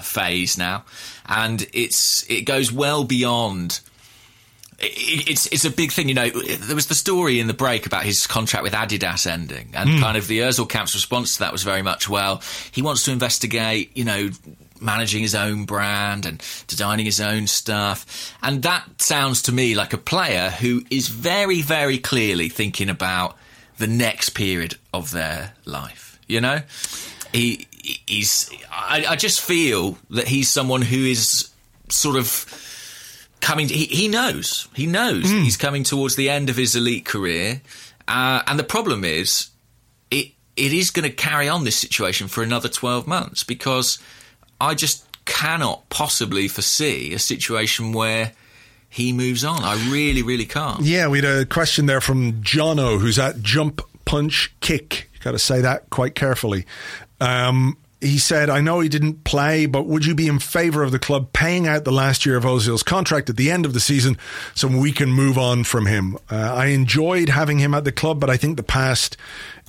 phase 0.02 0.58
now, 0.58 0.84
and 1.26 1.66
it's 1.72 2.24
it 2.28 2.42
goes 2.42 2.72
well 2.72 3.04
beyond. 3.04 3.80
it- 4.80 5.28
It's 5.28 5.46
it's 5.52 5.64
a 5.64 5.70
big 5.70 5.92
thing, 5.92 6.08
you 6.08 6.14
know. 6.14 6.30
There 6.30 6.74
was 6.74 6.86
the 6.88 6.94
story 6.96 7.38
in 7.38 7.46
the 7.46 7.54
break 7.54 7.86
about 7.86 8.04
his 8.04 8.26
contract 8.26 8.64
with 8.64 8.72
Adidas 8.72 9.26
ending, 9.26 9.70
and 9.74 9.88
hmm. 9.88 10.00
kind 10.00 10.16
of 10.16 10.26
the 10.26 10.40
Özil 10.40 10.68
camp's 10.68 10.94
response 10.94 11.34
to 11.34 11.38
that 11.40 11.52
was 11.52 11.62
very 11.62 11.82
much, 11.82 12.08
well, 12.08 12.42
he 12.72 12.82
wants 12.82 13.04
to 13.04 13.12
investigate, 13.12 13.90
you 13.94 14.04
know, 14.04 14.30
managing 14.80 15.22
his 15.22 15.34
own 15.34 15.64
brand 15.64 16.26
and 16.26 16.42
designing 16.66 17.06
his 17.06 17.20
own 17.20 17.46
stuff, 17.46 18.34
and 18.42 18.62
that 18.64 18.82
sounds 19.00 19.42
to 19.42 19.52
me 19.52 19.74
like 19.74 19.92
a 19.92 19.98
player 19.98 20.50
who 20.50 20.82
is 20.90 21.08
very, 21.08 21.62
very 21.62 21.98
clearly 21.98 22.48
thinking 22.48 22.90
about 22.90 23.36
the 23.78 23.86
next 23.86 24.30
period 24.30 24.74
of 24.92 25.10
their 25.12 25.52
life. 25.64 26.03
You 26.26 26.40
know, 26.40 26.62
he 27.32 27.66
he's. 28.06 28.50
I, 28.70 29.04
I 29.10 29.16
just 29.16 29.40
feel 29.40 29.98
that 30.10 30.28
he's 30.28 30.50
someone 30.50 30.82
who 30.82 31.04
is 31.04 31.50
sort 31.88 32.16
of 32.16 32.46
coming. 33.40 33.68
He, 33.68 33.84
he 33.84 34.08
knows. 34.08 34.68
He 34.74 34.86
knows 34.86 35.30
he's 35.30 35.56
coming 35.56 35.84
towards 35.84 36.16
the 36.16 36.30
end 36.30 36.50
of 36.50 36.56
his 36.56 36.74
elite 36.74 37.04
career, 37.04 37.60
uh, 38.08 38.42
and 38.46 38.58
the 38.58 38.64
problem 38.64 39.04
is, 39.04 39.48
it 40.10 40.32
it 40.56 40.72
is 40.72 40.90
going 40.90 41.08
to 41.08 41.14
carry 41.14 41.48
on 41.48 41.64
this 41.64 41.76
situation 41.76 42.28
for 42.28 42.42
another 42.42 42.68
twelve 42.68 43.06
months 43.06 43.44
because 43.44 43.98
I 44.60 44.74
just 44.74 45.04
cannot 45.24 45.88
possibly 45.88 46.48
foresee 46.48 47.14
a 47.14 47.18
situation 47.18 47.92
where 47.92 48.32
he 48.88 49.12
moves 49.12 49.44
on. 49.44 49.64
I 49.64 49.74
really, 49.90 50.22
really 50.22 50.46
can't. 50.46 50.82
Yeah, 50.82 51.08
we 51.08 51.20
had 51.20 51.24
a 51.24 51.44
question 51.46 51.86
there 51.86 52.00
from 52.00 52.34
Jono, 52.42 53.00
who's 53.00 53.18
at 53.18 53.42
Jump 53.42 53.80
Punch 54.04 54.54
Kick. 54.60 55.10
Got 55.24 55.32
to 55.32 55.38
say 55.38 55.62
that 55.62 55.88
quite 55.88 56.14
carefully. 56.14 56.66
Um, 57.18 57.78
he 57.98 58.18
said, 58.18 58.50
I 58.50 58.60
know 58.60 58.80
he 58.80 58.90
didn't 58.90 59.24
play, 59.24 59.64
but 59.64 59.86
would 59.86 60.04
you 60.04 60.14
be 60.14 60.28
in 60.28 60.38
favour 60.38 60.82
of 60.82 60.92
the 60.92 60.98
club 60.98 61.32
paying 61.32 61.66
out 61.66 61.84
the 61.84 61.92
last 61.92 62.26
year 62.26 62.36
of 62.36 62.44
Ozil's 62.44 62.82
contract 62.82 63.30
at 63.30 63.38
the 63.38 63.50
end 63.50 63.64
of 63.64 63.72
the 63.72 63.80
season 63.80 64.18
so 64.54 64.68
we 64.68 64.92
can 64.92 65.10
move 65.10 65.38
on 65.38 65.64
from 65.64 65.86
him? 65.86 66.18
Uh, 66.30 66.36
I 66.54 66.66
enjoyed 66.66 67.30
having 67.30 67.58
him 67.58 67.72
at 67.72 67.84
the 67.84 67.92
club, 67.92 68.20
but 68.20 68.28
I 68.28 68.36
think 68.36 68.58
the 68.58 68.62
past 68.62 69.16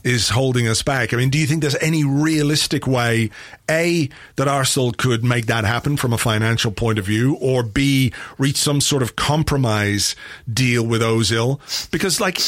is 0.05 0.29
holding 0.29 0.67
us 0.67 0.83
back. 0.83 1.13
I 1.13 1.17
mean, 1.17 1.31
do 1.31 1.37
you 1.39 1.47
think 1.47 1.61
there's 1.61 1.75
any 1.81 2.03
realistic 2.03 2.85
way, 2.85 3.31
A, 3.69 4.07
that 4.35 4.47
Arsenal 4.47 4.93
could 4.93 5.23
make 5.23 5.47
that 5.47 5.65
happen 5.65 5.97
from 5.97 6.13
a 6.13 6.17
financial 6.19 6.71
point 6.71 6.99
of 6.99 7.05
view, 7.05 7.35
or 7.41 7.63
B, 7.63 8.13
reach 8.37 8.57
some 8.57 8.79
sort 8.81 9.01
of 9.01 9.15
compromise 9.15 10.15
deal 10.51 10.85
with 10.85 11.01
Ozil? 11.01 11.59
Because, 11.89 12.21
like, 12.21 12.39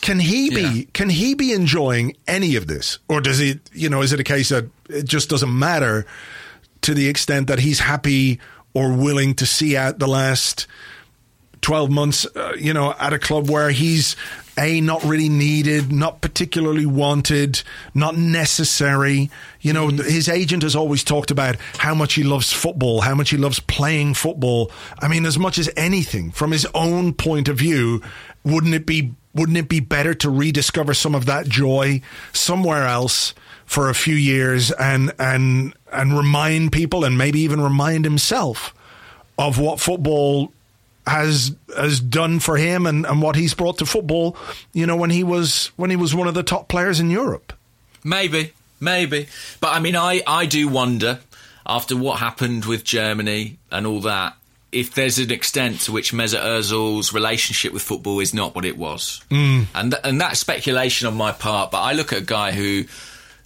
can 0.00 0.18
he 0.18 0.50
be 0.50 0.60
Yeah. 0.62 0.84
can 0.92 1.08
he 1.08 1.34
be 1.34 1.52
enjoying 1.52 2.16
any 2.26 2.56
of 2.56 2.66
this, 2.66 2.98
or 3.08 3.20
does 3.20 3.38
it? 3.40 3.60
You 3.72 3.88
know, 3.88 4.02
is 4.02 4.12
it 4.12 4.18
a 4.18 4.24
case 4.24 4.48
that 4.48 4.66
it 4.88 5.04
just 5.04 5.30
doesn't 5.30 5.56
matter 5.56 6.04
to 6.82 6.94
the 6.94 7.08
extent 7.08 7.46
that 7.46 7.60
he's 7.60 7.78
happy 7.78 8.40
or 8.74 8.92
willing 8.92 9.34
to 9.36 9.46
see 9.46 9.76
out 9.76 10.00
the 10.00 10.08
last 10.08 10.66
12 11.62 11.90
months, 11.90 12.26
uh, 12.36 12.52
you 12.58 12.74
know, 12.74 12.92
at 12.98 13.12
a 13.12 13.18
club 13.18 13.48
where 13.48 13.70
he's 13.70 14.16
a 14.58 14.80
not 14.80 15.02
really 15.04 15.28
needed, 15.28 15.92
not 15.92 16.20
particularly 16.20 16.86
wanted, 16.86 17.62
not 17.94 18.16
necessary. 18.16 19.30
You 19.60 19.72
know, 19.72 19.90
th- 19.90 20.02
his 20.02 20.28
agent 20.28 20.62
has 20.62 20.76
always 20.76 21.02
talked 21.02 21.30
about 21.30 21.56
how 21.78 21.94
much 21.94 22.14
he 22.14 22.22
loves 22.22 22.52
football, 22.52 23.00
how 23.00 23.14
much 23.14 23.30
he 23.30 23.36
loves 23.36 23.60
playing 23.60 24.14
football. 24.14 24.70
I 24.98 25.08
mean, 25.08 25.26
as 25.26 25.38
much 25.38 25.58
as 25.58 25.70
anything, 25.76 26.30
from 26.30 26.52
his 26.52 26.66
own 26.74 27.14
point 27.14 27.48
of 27.48 27.58
view, 27.58 28.02
wouldn't 28.44 28.74
it 28.74 28.86
be 28.86 29.14
wouldn't 29.34 29.58
it 29.58 29.68
be 29.68 29.80
better 29.80 30.14
to 30.14 30.30
rediscover 30.30 30.94
some 30.94 31.14
of 31.14 31.26
that 31.26 31.48
joy 31.48 32.00
somewhere 32.32 32.86
else 32.86 33.34
for 33.66 33.90
a 33.90 33.94
few 33.94 34.14
years 34.14 34.70
and 34.72 35.12
and 35.18 35.74
and 35.92 36.16
remind 36.16 36.70
people 36.72 37.04
and 37.04 37.18
maybe 37.18 37.40
even 37.40 37.60
remind 37.60 38.04
himself 38.04 38.74
of 39.38 39.58
what 39.58 39.80
football 39.80 40.52
has 41.06 41.54
has 41.76 42.00
done 42.00 42.40
for 42.40 42.56
him 42.56 42.86
and, 42.86 43.04
and 43.04 43.20
what 43.20 43.36
he's 43.36 43.54
brought 43.54 43.78
to 43.78 43.86
football, 43.86 44.36
you 44.72 44.86
know, 44.86 44.96
when 44.96 45.10
he 45.10 45.22
was 45.22 45.70
when 45.76 45.90
he 45.90 45.96
was 45.96 46.14
one 46.14 46.28
of 46.28 46.34
the 46.34 46.42
top 46.42 46.68
players 46.68 47.00
in 47.00 47.10
Europe. 47.10 47.52
Maybe, 48.02 48.52
maybe. 48.80 49.28
But 49.60 49.74
I 49.74 49.80
mean, 49.80 49.96
I, 49.96 50.22
I 50.26 50.46
do 50.46 50.68
wonder, 50.68 51.20
after 51.66 51.96
what 51.96 52.20
happened 52.20 52.64
with 52.64 52.84
Germany 52.84 53.58
and 53.70 53.86
all 53.86 54.00
that, 54.00 54.36
if 54.72 54.94
there's 54.94 55.18
an 55.18 55.30
extent 55.30 55.80
to 55.82 55.92
which 55.92 56.12
Mesut 56.12 56.42
Ozil's 56.42 57.12
relationship 57.12 57.72
with 57.72 57.82
football 57.82 58.20
is 58.20 58.34
not 58.34 58.54
what 58.54 58.64
it 58.64 58.76
was. 58.76 59.22
Mm. 59.30 59.66
And, 59.74 59.92
th- 59.92 60.00
and 60.04 60.20
that's 60.20 60.40
speculation 60.40 61.06
on 61.06 61.16
my 61.16 61.32
part, 61.32 61.70
but 61.70 61.80
I 61.80 61.92
look 61.92 62.12
at 62.12 62.18
a 62.18 62.24
guy 62.24 62.50
who, 62.50 62.84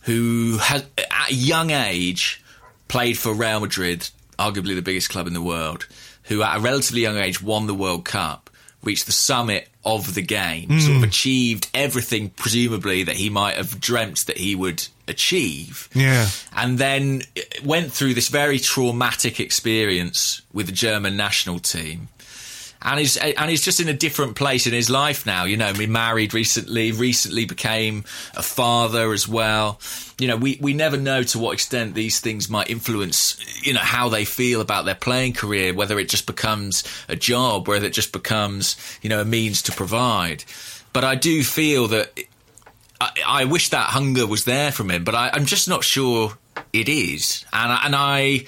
who 0.02 0.56
has, 0.58 0.86
at 0.96 1.30
a 1.30 1.34
young 1.34 1.70
age, 1.70 2.42
played 2.88 3.18
for 3.18 3.34
Real 3.34 3.60
Madrid, 3.60 4.08
arguably 4.38 4.74
the 4.74 4.82
biggest 4.82 5.10
club 5.10 5.26
in 5.26 5.34
the 5.34 5.42
world, 5.42 5.86
who 6.28 6.42
at 6.42 6.56
a 6.56 6.60
relatively 6.60 7.02
young 7.02 7.16
age 7.16 7.42
won 7.42 7.66
the 7.66 7.74
World 7.74 8.04
Cup, 8.04 8.50
reached 8.82 9.06
the 9.06 9.12
summit 9.12 9.68
of 9.84 10.14
the 10.14 10.22
game, 10.22 10.68
hmm. 10.68 10.78
sort 10.78 10.96
of 10.98 11.02
achieved 11.02 11.68
everything, 11.74 12.30
presumably, 12.30 13.02
that 13.02 13.16
he 13.16 13.30
might 13.30 13.56
have 13.56 13.80
dreamt 13.80 14.26
that 14.26 14.36
he 14.36 14.54
would 14.54 14.86
achieve. 15.08 15.88
Yeah. 15.94 16.28
And 16.54 16.78
then 16.78 17.22
uh, 17.36 17.40
went 17.64 17.92
through 17.92 18.14
this 18.14 18.28
very 18.28 18.58
traumatic 18.58 19.40
experience 19.40 20.42
with 20.52 20.66
the 20.66 20.72
German 20.72 21.16
national 21.16 21.58
team. 21.58 22.08
And 22.80 23.00
he's 23.00 23.16
and 23.16 23.50
he's 23.50 23.62
just 23.62 23.80
in 23.80 23.88
a 23.88 23.92
different 23.92 24.36
place 24.36 24.66
in 24.66 24.72
his 24.72 24.88
life 24.88 25.26
now. 25.26 25.44
You 25.44 25.56
know, 25.56 25.72
he 25.72 25.86
married 25.86 26.32
recently, 26.32 26.92
recently 26.92 27.44
became 27.44 28.04
a 28.36 28.42
father 28.42 29.12
as 29.12 29.26
well. 29.26 29.80
You 30.18 30.28
know, 30.28 30.36
we, 30.36 30.58
we 30.60 30.74
never 30.74 30.96
know 30.96 31.22
to 31.24 31.38
what 31.38 31.54
extent 31.54 31.94
these 31.94 32.20
things 32.20 32.48
might 32.48 32.70
influence, 32.70 33.36
you 33.64 33.72
know, 33.74 33.80
how 33.80 34.08
they 34.08 34.24
feel 34.24 34.60
about 34.60 34.84
their 34.84 34.94
playing 34.94 35.32
career, 35.32 35.74
whether 35.74 35.98
it 35.98 36.08
just 36.08 36.26
becomes 36.26 36.84
a 37.08 37.16
job, 37.16 37.66
whether 37.68 37.86
it 37.86 37.92
just 37.92 38.12
becomes, 38.12 38.76
you 39.02 39.08
know, 39.08 39.20
a 39.20 39.24
means 39.24 39.62
to 39.62 39.72
provide. 39.72 40.44
But 40.92 41.04
I 41.04 41.14
do 41.16 41.42
feel 41.42 41.88
that 41.88 42.18
I, 43.00 43.10
I 43.26 43.44
wish 43.44 43.70
that 43.70 43.88
hunger 43.90 44.26
was 44.26 44.44
there 44.44 44.72
from 44.72 44.90
him, 44.90 45.04
but 45.04 45.14
I, 45.14 45.30
I'm 45.32 45.46
just 45.46 45.68
not 45.68 45.84
sure 45.84 46.32
it 46.72 46.88
is. 46.88 47.44
And 47.52 47.72
and 47.84 47.96
I, 47.96 48.46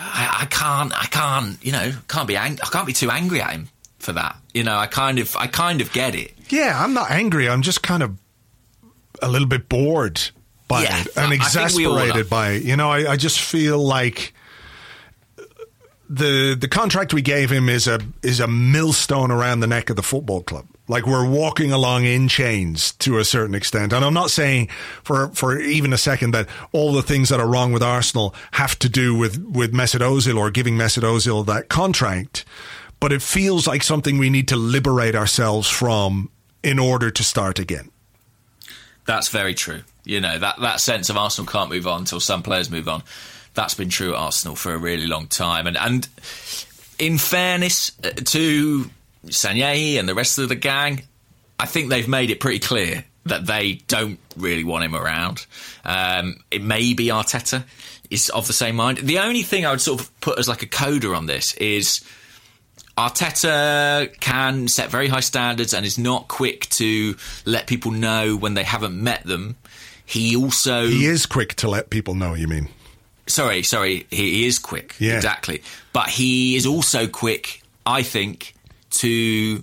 I, 0.00 0.38
I 0.42 0.46
can't, 0.46 0.92
I 0.92 1.06
can't, 1.06 1.64
you 1.64 1.72
know, 1.72 1.92
can't 2.08 2.26
be, 2.26 2.36
ang- 2.36 2.58
I 2.62 2.68
can't 2.68 2.86
be 2.86 2.92
too 2.92 3.10
angry 3.10 3.40
at 3.42 3.50
him 3.52 3.68
for 3.98 4.12
that. 4.12 4.36
You 4.54 4.64
know, 4.64 4.76
I 4.76 4.86
kind 4.86 5.18
of, 5.18 5.36
I 5.36 5.46
kind 5.46 5.80
of 5.80 5.92
get 5.92 6.14
it. 6.14 6.32
Yeah, 6.48 6.82
I'm 6.82 6.94
not 6.94 7.10
angry. 7.10 7.48
I'm 7.48 7.62
just 7.62 7.82
kind 7.82 8.02
of 8.02 8.16
a 9.22 9.28
little 9.28 9.46
bit 9.48 9.68
bored 9.68 10.20
by 10.68 10.82
Yeah, 10.84 11.00
it 11.02 11.08
and 11.16 11.26
I 11.32 11.38
think 11.48 11.74
we 11.76 11.86
all 11.86 11.94
are. 11.98 12.00
exasperated 12.04 12.30
by 12.30 12.50
it. 12.52 12.62
You 12.62 12.76
know, 12.76 12.90
I, 12.90 13.12
I 13.12 13.16
just 13.16 13.40
feel 13.40 13.78
like 13.78 14.32
the 16.08 16.56
the 16.60 16.68
contract 16.68 17.14
we 17.14 17.22
gave 17.22 17.50
him 17.50 17.68
is 17.68 17.86
a 17.86 18.00
is 18.22 18.40
a 18.40 18.46
millstone 18.48 19.30
around 19.30 19.60
the 19.60 19.66
neck 19.66 19.90
of 19.90 19.96
the 19.96 20.02
football 20.02 20.42
club. 20.42 20.66
Like 20.90 21.06
we're 21.06 21.28
walking 21.28 21.70
along 21.70 22.04
in 22.04 22.26
chains 22.26 22.90
to 22.94 23.18
a 23.18 23.24
certain 23.24 23.54
extent. 23.54 23.92
And 23.92 24.04
I'm 24.04 24.12
not 24.12 24.32
saying 24.32 24.68
for 25.04 25.28
for 25.28 25.56
even 25.60 25.92
a 25.92 25.98
second 25.98 26.32
that 26.32 26.48
all 26.72 26.92
the 26.92 27.02
things 27.02 27.28
that 27.28 27.38
are 27.38 27.46
wrong 27.46 27.72
with 27.72 27.80
Arsenal 27.82 28.34
have 28.50 28.76
to 28.80 28.88
do 28.88 29.14
with 29.14 29.38
with 29.38 29.72
Mesut 29.72 30.00
Ozil 30.00 30.36
or 30.36 30.50
giving 30.50 30.74
Mesut 30.74 31.04
Ozil 31.04 31.46
that 31.46 31.68
contract. 31.68 32.44
But 32.98 33.12
it 33.12 33.22
feels 33.22 33.68
like 33.68 33.84
something 33.84 34.18
we 34.18 34.30
need 34.30 34.48
to 34.48 34.56
liberate 34.56 35.14
ourselves 35.14 35.68
from 35.68 36.28
in 36.62 36.80
order 36.80 37.10
to 37.10 37.22
start 37.22 37.60
again. 37.60 37.90
That's 39.06 39.28
very 39.28 39.54
true. 39.54 39.82
You 40.04 40.20
know, 40.20 40.38
that, 40.38 40.60
that 40.60 40.80
sense 40.80 41.08
of 41.08 41.16
Arsenal 41.16 41.50
can't 41.50 41.70
move 41.70 41.86
on 41.86 42.00
until 42.00 42.20
some 42.20 42.42
players 42.42 42.68
move 42.68 42.88
on. 42.88 43.02
That's 43.54 43.74
been 43.74 43.90
true 43.90 44.10
at 44.14 44.18
Arsenal 44.18 44.56
for 44.56 44.74
a 44.74 44.78
really 44.78 45.06
long 45.06 45.28
time. 45.28 45.66
And, 45.66 45.76
and 45.76 46.08
in 46.98 47.16
fairness 47.16 47.92
uh, 48.04 48.10
to 48.10 48.90
Sanllehi 49.26 49.98
and 49.98 50.08
the 50.08 50.14
rest 50.14 50.38
of 50.38 50.48
the 50.48 50.54
gang, 50.56 51.02
I 51.58 51.66
think 51.66 51.90
they've 51.90 52.08
made 52.08 52.30
it 52.30 52.40
pretty 52.40 52.58
clear 52.58 53.04
that 53.26 53.46
they 53.46 53.74
don't 53.86 54.18
really 54.36 54.64
want 54.64 54.84
him 54.84 54.94
around. 54.96 55.46
Um, 55.84 56.36
it 56.50 56.62
may 56.62 56.94
be 56.94 57.06
Arteta 57.08 57.64
is 58.08 58.28
of 58.30 58.46
the 58.46 58.52
same 58.52 58.76
mind. 58.76 58.98
The 58.98 59.18
only 59.18 59.42
thing 59.42 59.66
I 59.66 59.70
would 59.70 59.80
sort 59.80 60.00
of 60.00 60.20
put 60.20 60.38
as 60.38 60.48
like 60.48 60.62
a 60.62 60.66
coda 60.66 61.14
on 61.14 61.26
this 61.26 61.54
is 61.54 62.02
Arteta 62.96 64.18
can 64.20 64.68
set 64.68 64.90
very 64.90 65.08
high 65.08 65.20
standards 65.20 65.74
and 65.74 65.86
is 65.86 65.98
not 65.98 66.28
quick 66.28 66.68
to 66.70 67.16
let 67.44 67.66
people 67.66 67.92
know 67.92 68.36
when 68.36 68.54
they 68.54 68.64
haven't 68.64 69.00
met 69.00 69.24
them. 69.24 69.56
He 70.04 70.34
also 70.34 70.86
He 70.86 71.06
is 71.06 71.26
quick 71.26 71.54
to 71.56 71.68
let 71.68 71.90
people 71.90 72.14
know, 72.14 72.34
you 72.34 72.48
mean? 72.48 72.68
sorry, 73.26 73.62
sorry, 73.62 74.06
he, 74.10 74.30
he 74.30 74.46
is 74.46 74.58
quick. 74.58 74.96
Yeah. 74.98 75.14
Exactly. 75.14 75.62
But 75.92 76.08
he 76.08 76.56
is 76.56 76.66
also 76.66 77.06
quick, 77.06 77.62
I 77.86 78.02
think, 78.02 78.54
to 78.90 79.62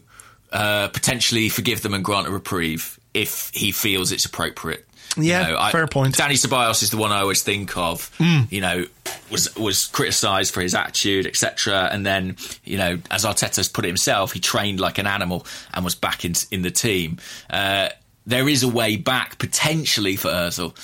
uh, 0.52 0.88
potentially 0.90 1.50
forgive 1.50 1.82
them 1.82 1.94
and 1.94 2.04
grant 2.04 2.28
a 2.28 2.32
reprieve 2.32 3.00
if 3.14 3.52
he 3.54 3.72
feels 3.72 4.12
it's 4.12 4.26
appropriate. 4.26 4.86
Yeah, 5.20 5.48
You 5.48 5.54
know, 5.54 5.60
I- 5.60 5.72
fair 5.72 5.88
point. 5.88 6.16
Dani 6.16 6.34
Ceballos 6.34 6.84
is 6.84 6.92
the 6.92 6.98
one 6.98 7.12
I 7.12 7.22
always 7.22 7.42
think 7.42 7.76
of. 7.76 8.12
Mm. 8.20 8.52
You 8.52 8.62
know, 8.62 8.86
was 9.32 9.56
was 9.56 9.86
criticised 9.86 10.54
for 10.54 10.62
his 10.62 10.76
attitude, 10.76 11.26
etc. 11.26 11.90
And 11.92 12.06
then, 12.06 12.36
you 12.64 12.78
know, 12.78 13.00
as 13.10 13.26
Arteta's 13.26 13.68
put 13.68 13.86
it 13.86 13.88
himself, 13.88 14.34
he 14.34 14.40
trained 14.40 14.80
like 14.80 15.00
an 15.00 15.08
animal 15.08 15.46
and 15.74 15.84
was 15.84 15.96
back 15.96 16.24
in 16.24 16.34
in 16.52 16.62
the 16.62 16.70
team. 16.72 17.18
Uh, 17.50 17.90
there 18.28 18.48
is 18.48 18.62
a 18.62 18.68
way 18.68 18.96
back 18.98 19.40
potentially 19.40 20.18
for 20.18 20.28
Özil, 20.30 20.76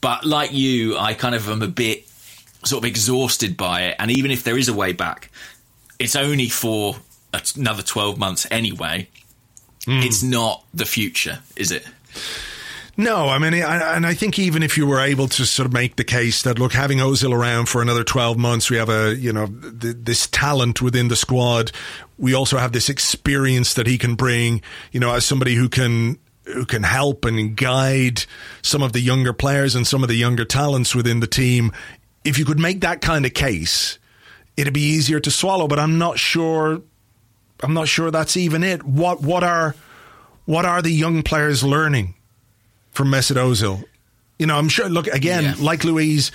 but 0.00 0.24
like 0.26 0.52
you, 0.52 0.98
I 0.98 1.14
kind 1.14 1.34
of 1.34 1.48
am 1.48 1.62
a 1.62 1.68
bit 1.68 2.06
sort 2.64 2.82
of 2.84 2.88
exhausted 2.88 3.56
by 3.56 3.82
it. 3.82 3.96
And 4.00 4.10
even 4.10 4.30
if 4.32 4.42
there 4.44 4.58
is 4.58 4.68
a 4.68 4.74
way 4.74 4.92
back, 4.92 5.30
it's 5.98 6.16
only 6.16 6.48
for 6.48 6.96
another 7.32 7.82
twelve 7.82 8.18
months 8.18 8.46
anyway. 8.50 9.08
Mm. 9.86 10.04
It's 10.04 10.22
not 10.22 10.64
the 10.74 10.84
future, 10.84 11.40
is 11.56 11.70
it? 11.70 11.86
No, 12.96 13.28
I 13.28 13.38
mean, 13.38 13.54
I, 13.54 13.94
and 13.94 14.04
I 14.04 14.12
think 14.12 14.40
even 14.40 14.64
if 14.64 14.76
you 14.76 14.84
were 14.84 14.98
able 14.98 15.28
to 15.28 15.46
sort 15.46 15.66
of 15.66 15.72
make 15.72 15.94
the 15.94 16.04
case 16.04 16.42
that 16.42 16.58
look, 16.58 16.72
having 16.72 16.98
Ozil 16.98 17.32
around 17.32 17.68
for 17.68 17.80
another 17.80 18.02
twelve 18.02 18.36
months, 18.36 18.70
we 18.70 18.76
have 18.76 18.88
a 18.88 19.14
you 19.14 19.32
know 19.32 19.46
th- 19.46 19.96
this 20.00 20.26
talent 20.26 20.82
within 20.82 21.06
the 21.06 21.14
squad. 21.14 21.70
We 22.18 22.34
also 22.34 22.58
have 22.58 22.72
this 22.72 22.88
experience 22.88 23.74
that 23.74 23.86
he 23.86 23.98
can 23.98 24.16
bring. 24.16 24.62
You 24.90 24.98
know, 24.98 25.14
as 25.14 25.24
somebody 25.24 25.54
who 25.54 25.68
can 25.68 26.18
who 26.44 26.64
can 26.66 26.82
help 26.82 27.24
and 27.24 27.56
guide 27.56 28.24
some 28.62 28.82
of 28.82 28.92
the 28.92 29.00
younger 29.00 29.32
players 29.32 29.76
and 29.76 29.86
some 29.86 30.02
of 30.02 30.08
the 30.08 30.16
younger 30.16 30.44
talents 30.44 30.94
within 30.94 31.20
the 31.20 31.26
team. 31.26 31.72
If 32.24 32.38
you 32.38 32.44
could 32.44 32.58
make 32.58 32.80
that 32.80 33.00
kind 33.00 33.24
of 33.26 33.32
case, 33.32 33.98
it'd 34.56 34.74
be 34.74 34.80
easier 34.80 35.20
to 35.20 35.30
swallow. 35.30 35.68
But 35.68 35.78
I'm 35.78 35.98
not 35.98 36.18
sure. 36.18 36.82
I'm 37.62 37.74
not 37.74 37.88
sure 37.88 38.10
that's 38.10 38.36
even 38.36 38.62
it. 38.62 38.82
What 38.84 39.20
what 39.20 39.42
are 39.44 39.74
what 40.44 40.64
are 40.64 40.80
the 40.82 40.92
young 40.92 41.22
players 41.22 41.62
learning? 41.62 42.14
from 42.90 43.08
Mesut 43.12 43.36
Ozil. 43.36 43.84
You 44.40 44.46
know, 44.46 44.56
I'm 44.56 44.68
sure. 44.68 44.88
Look 44.88 45.06
again, 45.06 45.44
Yeah. 45.44 45.54
like 45.60 45.84
Luiz, 45.84 46.32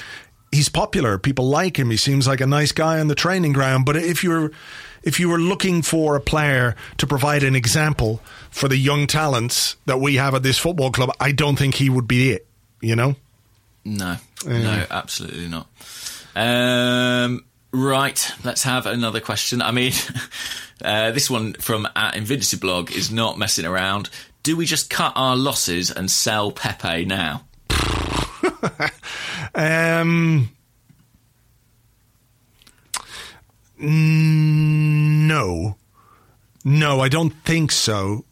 he's 0.49 0.69
popular. 0.69 1.17
People 1.17 1.49
like 1.49 1.77
him. 1.77 1.89
He 1.89 1.97
seems 1.97 2.25
like 2.25 2.39
a 2.39 2.47
nice 2.47 2.71
guy 2.71 3.01
on 3.01 3.07
the 3.09 3.15
training 3.15 3.51
ground. 3.51 3.85
But 3.85 3.97
if 3.97 4.23
you're 4.23 4.51
if 5.03 5.19
you 5.19 5.27
were 5.27 5.39
looking 5.39 5.81
for 5.81 6.15
a 6.15 6.21
player 6.21 6.77
to 6.99 7.05
provide 7.07 7.43
an 7.43 7.53
example 7.55 8.21
for 8.49 8.69
the 8.69 8.77
young 8.77 9.07
talents 9.07 9.75
that 9.87 9.99
we 9.99 10.15
have 10.15 10.35
at 10.35 10.43
this 10.43 10.57
football 10.57 10.89
club, 10.91 11.09
I 11.19 11.33
don't 11.33 11.57
think 11.57 11.75
he 11.75 11.89
would 11.89 12.07
be 12.07 12.31
it. 12.31 12.47
You 12.79 12.95
know. 12.95 13.15
No, 13.83 14.15
no, 14.45 14.85
absolutely 14.89 15.49
not. 15.49 15.67
Um, 16.33 17.43
right, 17.73 18.31
let's 18.43 18.63
have 18.63 18.85
another 18.85 19.19
question. 19.19 19.61
I 19.61 19.71
mean, 19.71 19.91
uh, 20.83 21.11
this 21.11 21.29
one 21.29 21.53
from 21.53 21.87
at 21.95 22.15
Invincible 22.15 22.67
blog 22.69 22.91
is 22.91 23.11
not 23.11 23.37
messing 23.37 23.65
around. 23.65 24.09
Do 24.43 24.55
we 24.55 24.65
just 24.65 24.89
cut 24.89 25.13
our 25.15 25.35
losses 25.35 25.91
and 25.91 26.09
sell 26.09 26.51
Pepe 26.51 27.05
now? 27.05 27.45
Um. 29.55 30.49
No, 33.77 35.75
no, 36.63 36.99
I 37.01 37.09
don't 37.09 37.31
think 37.43 37.71
so. 37.71 38.25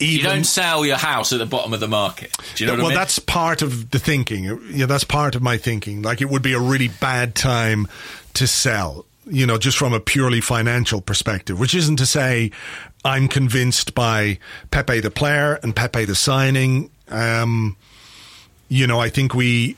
You 0.00 0.22
don't 0.22 0.44
sell 0.44 0.86
your 0.86 0.96
house 0.96 1.32
at 1.32 1.38
the 1.38 1.46
bottom 1.46 1.74
of 1.74 1.80
the 1.80 1.88
market. 1.88 2.34
Do 2.54 2.64
you 2.64 2.66
know 2.66 2.74
what 2.74 2.78
well, 2.78 2.86
I 2.86 2.90
mean? 2.90 2.98
that's 2.98 3.18
part 3.18 3.60
of 3.60 3.90
the 3.90 3.98
thinking. 3.98 4.44
Yeah, 4.72 4.86
that's 4.86 5.04
part 5.04 5.34
of 5.34 5.42
my 5.42 5.58
thinking. 5.58 6.00
Like 6.00 6.22
it 6.22 6.30
would 6.30 6.42
be 6.42 6.54
a 6.54 6.58
really 6.58 6.88
bad 6.88 7.34
time 7.34 7.86
to 8.34 8.46
sell, 8.46 9.04
you 9.26 9.46
know, 9.46 9.58
just 9.58 9.76
from 9.76 9.92
a 9.92 10.00
purely 10.00 10.40
financial 10.40 11.02
perspective, 11.02 11.60
which 11.60 11.74
isn't 11.74 11.96
to 11.96 12.06
say 12.06 12.50
I'm 13.04 13.28
convinced 13.28 13.94
by 13.94 14.38
Pepe 14.70 15.00
the 15.00 15.10
player 15.10 15.58
and 15.62 15.76
Pepe 15.76 16.06
the 16.06 16.14
signing. 16.14 16.90
Um, 17.08 17.76
you 18.68 18.86
know, 18.86 19.00
I 19.00 19.10
think 19.10 19.34
we, 19.34 19.76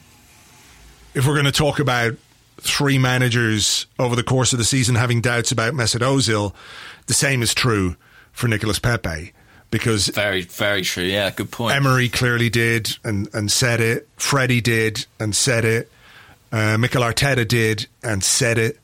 if 1.15 1.27
we're 1.27 1.35
going 1.35 1.47
to 1.47 1.53
talk 1.53 1.81
about 1.81 2.15
three 2.59 2.99
managers 2.99 3.87
over 3.99 4.15
the 4.15 4.23
course 4.23 4.53
of 4.53 4.59
the 4.59 4.65
season 4.65 4.95
having 4.95 5.21
doubts 5.21 5.51
about 5.51 5.75
Mesut 5.75 6.01
Ozil, 6.01 6.55
the 7.07 7.15
same 7.15 7.43
is 7.43 7.53
true 7.55 7.97
for 8.33 8.47
Nicolas 8.47 8.79
Pepe 8.79 9.33
because 9.73 10.07
very, 10.09 10.43
very 10.43 10.83
true. 10.83 11.03
Yeah, 11.03 11.31
good 11.31 11.51
point. 11.51 11.75
Emery 11.75 12.09
clearly 12.09 12.51
did 12.51 12.97
and, 13.03 13.29
and 13.35 13.51
said 13.51 13.81
it. 13.81 14.07
Freddie 14.17 14.61
did 14.61 15.07
and 15.19 15.35
said 15.35 15.65
it. 15.65 15.91
Uh, 16.53 16.79
Mikel 16.79 17.03
Arteta 17.03 17.49
did 17.49 17.89
and 18.05 18.23
said 18.23 18.59
it. 18.59 18.79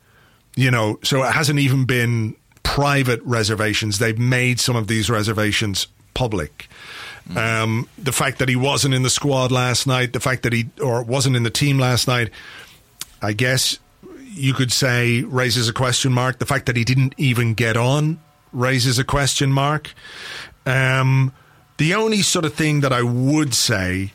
You 0.57 0.73
know, 0.73 0.99
so 1.05 1.23
it 1.23 1.33
hasn't 1.33 1.61
even 1.61 1.85
been 1.85 2.35
private 2.65 3.21
reservations. 3.23 3.99
They've 3.99 4.19
made 4.19 4.59
some 4.59 4.75
of 4.75 4.89
these 4.89 5.09
reservations 5.09 5.87
public. 6.15 6.69
Um, 7.37 7.89
the 7.99 8.13
fact 8.13 8.39
that 8.39 8.49
he 8.49 8.57
wasn't 8.57 8.95
in 8.95 9.03
the 9.03 9.11
squad 9.11 9.53
last 9.53 9.87
night, 9.87 10.15
the 10.15 10.21
fact 10.21 10.45
that 10.45 10.55
he 10.55 10.71
or 10.83 11.03
wasn't 11.03 11.37
in 11.37 11.43
the 11.43 11.51
team 11.51 11.79
last 11.79 12.09
night, 12.09 12.31
I 13.21 13.35
guess 13.35 13.79
you 14.33 14.55
could 14.55 14.73
say 14.73 15.23
raises 15.23 15.69
a 15.69 15.75
question 15.75 16.13
mark. 16.13 16.39
The 16.39 16.47
fact 16.47 16.65
that 16.67 16.77
he 16.77 16.85
didn't 16.85 17.15
even 17.19 17.53
get 17.53 17.77
on 17.77 18.19
raises 18.53 18.99
a 18.99 19.05
question 19.05 19.53
mark. 19.53 19.93
Um, 20.69 21.33
the 21.79 21.95
only 21.95 22.23
sort 22.23 22.45
of 22.45 22.55
thing 22.55 22.81
that 22.81 22.93
I 22.93 23.03
would 23.03 23.55
say 23.55 24.13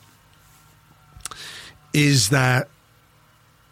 is 1.94 2.30
that 2.30 2.68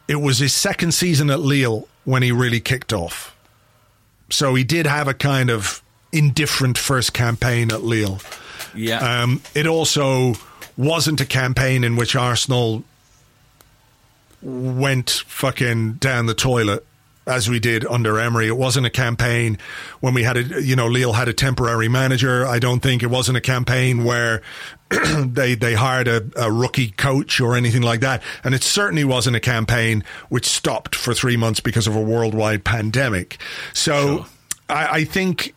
it 0.08 0.16
was 0.16 0.40
his 0.40 0.54
second 0.54 0.94
season 0.94 1.30
at 1.30 1.40
Lille 1.40 1.88
when 2.06 2.24
he 2.24 2.32
really 2.32 2.60
kicked 2.60 2.94
off. 2.94 3.36
So 4.30 4.56
he 4.56 4.64
did 4.64 4.88
have 4.88 5.08
a 5.08 5.14
kind 5.14 5.50
of 5.50 5.82
indifferent 6.12 6.78
first 6.78 7.14
campaign 7.14 7.72
at 7.72 7.84
Lille. 7.84 8.20
yeah. 8.76 9.24
Um, 9.24 9.42
it 9.54 9.68
also 9.68 10.34
wasn't 10.78 11.22
a 11.22 11.26
campaign 11.26 11.84
in 11.84 11.96
which 11.96 12.16
Arsenal 12.16 12.84
went 14.42 15.10
fucking 15.28 15.94
down 15.94 16.26
the 16.26 16.34
toilet 16.34 16.86
as 17.28 17.50
we 17.50 17.60
did 17.60 17.86
under 17.86 18.20
Emery. 18.20 18.48
It 18.48 18.58
wasn't 18.58 18.88
a 18.88 18.90
campaign 18.90 19.58
when 20.00 20.14
we 20.14 20.24
had 20.24 20.38
a, 20.38 20.64
you 20.64 20.76
know, 20.76 20.88
Lille 20.88 21.14
had 21.14 21.28
a 21.28 21.34
temporary 21.34 21.88
manager. 21.88 22.46
I 22.46 22.60
don't 22.60 22.80
think 22.80 23.04
it 23.04 23.10
wasn't 23.10 23.38
a 23.38 23.42
campaign 23.42 24.04
where 24.04 24.42
they 25.18 25.56
they 25.56 25.74
hired 25.76 26.08
a, 26.08 26.28
a 26.36 26.52
rookie 26.52 26.92
coach 26.92 27.40
or 27.40 27.56
anything 27.56 27.84
like 27.84 28.00
that. 28.00 28.24
And 28.44 28.56
it 28.56 28.64
certainly 28.64 29.04
wasn't 29.04 29.36
a 29.36 29.40
campaign 29.40 30.04
which 30.30 30.46
stopped 30.46 30.96
for 30.96 31.14
three 31.14 31.38
months 31.38 31.60
because 31.60 31.88
of 31.88 31.96
a 31.96 32.02
worldwide 32.02 32.64
pandemic. 32.64 33.38
So 33.74 33.92
Sure. 33.92 34.26
I, 34.70 34.88
I 34.88 35.04
think 35.04 35.54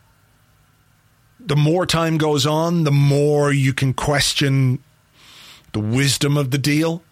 the 1.40 1.56
more 1.56 1.86
time 1.86 2.18
goes 2.18 2.46
on, 2.46 2.84
the 2.84 2.90
more 2.90 3.52
you 3.52 3.72
can 3.72 3.94
question 3.94 4.80
the 5.72 5.80
wisdom 5.80 6.36
of 6.36 6.50
the 6.50 6.58
deal. 6.58 7.02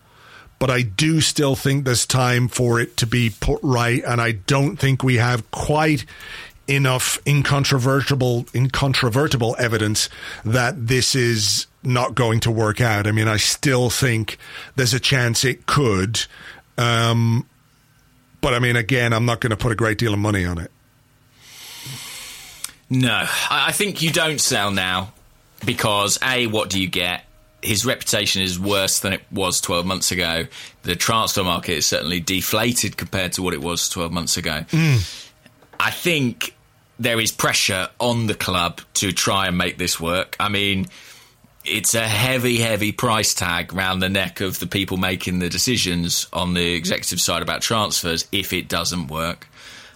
But 0.62 0.70
I 0.70 0.82
do 0.82 1.20
still 1.20 1.56
think 1.56 1.84
there's 1.84 2.06
time 2.06 2.46
for 2.46 2.78
it 2.78 2.96
to 2.98 3.04
be 3.04 3.30
put 3.40 3.58
right, 3.64 4.00
and 4.06 4.20
I 4.20 4.30
don't 4.30 4.76
think 4.76 5.02
we 5.02 5.16
have 5.16 5.50
quite 5.50 6.04
enough 6.68 7.18
incontrovertible 7.26 8.46
incontrovertible 8.54 9.56
evidence 9.58 10.08
that 10.44 10.86
this 10.86 11.16
is 11.16 11.66
not 11.82 12.14
going 12.14 12.38
to 12.38 12.52
work 12.52 12.80
out. 12.80 13.08
I 13.08 13.10
mean, 13.10 13.26
I 13.26 13.38
still 13.38 13.90
think 13.90 14.38
there's 14.76 14.94
a 14.94 15.00
chance 15.00 15.44
it 15.44 15.66
could. 15.66 16.26
Um, 16.78 17.44
but 18.40 18.54
I 18.54 18.60
mean, 18.60 18.76
again, 18.76 19.12
I'm 19.12 19.24
not 19.26 19.40
going 19.40 19.50
to 19.50 19.56
put 19.56 19.72
a 19.72 19.74
great 19.74 19.98
deal 19.98 20.12
of 20.12 20.20
money 20.20 20.44
on 20.44 20.58
it. 20.58 20.70
No, 22.88 23.26
I, 23.50 23.66
I 23.66 23.72
think 23.72 24.00
you 24.00 24.12
don't 24.12 24.40
sell 24.40 24.70
now 24.70 25.12
because 25.64 26.20
a 26.22 26.46
what 26.46 26.70
do 26.70 26.80
you 26.80 26.88
get? 26.88 27.24
His 27.62 27.86
reputation 27.86 28.42
is 28.42 28.58
worse 28.58 28.98
than 29.00 29.12
it 29.12 29.22
was 29.30 29.60
12 29.60 29.86
months 29.86 30.10
ago. 30.10 30.46
The 30.82 30.96
transfer 30.96 31.44
market 31.44 31.74
is 31.78 31.86
certainly 31.86 32.20
deflated 32.20 32.96
compared 32.96 33.32
to 33.34 33.42
what 33.42 33.54
it 33.54 33.62
was 33.62 33.88
12 33.88 34.12
months 34.12 34.36
ago. 34.36 34.64
I 35.78 35.90
think 35.90 36.54
there 36.98 37.20
is 37.20 37.32
pressure 37.32 37.88
on 37.98 38.26
the 38.26 38.34
club 38.34 38.80
to 38.94 39.12
try 39.12 39.46
and 39.46 39.56
make 39.56 39.78
this 39.78 40.00
work. 40.00 40.36
I 40.38 40.48
mean, 40.48 40.86
it's 41.64 41.94
a 41.94 42.06
heavy, 42.06 42.58
heavy 42.58 42.92
price 42.92 43.34
tag 43.34 43.72
round 43.72 44.02
the 44.02 44.08
neck 44.08 44.40
of 44.40 44.58
the 44.58 44.66
people 44.66 44.96
making 44.96 45.38
the 45.38 45.48
decisions 45.48 46.26
on 46.32 46.54
the 46.54 46.74
executive 46.74 47.20
side 47.20 47.42
about 47.42 47.62
transfers 47.62 48.26
if 48.32 48.52
it 48.52 48.68
doesn't 48.68 49.08
work. 49.08 49.48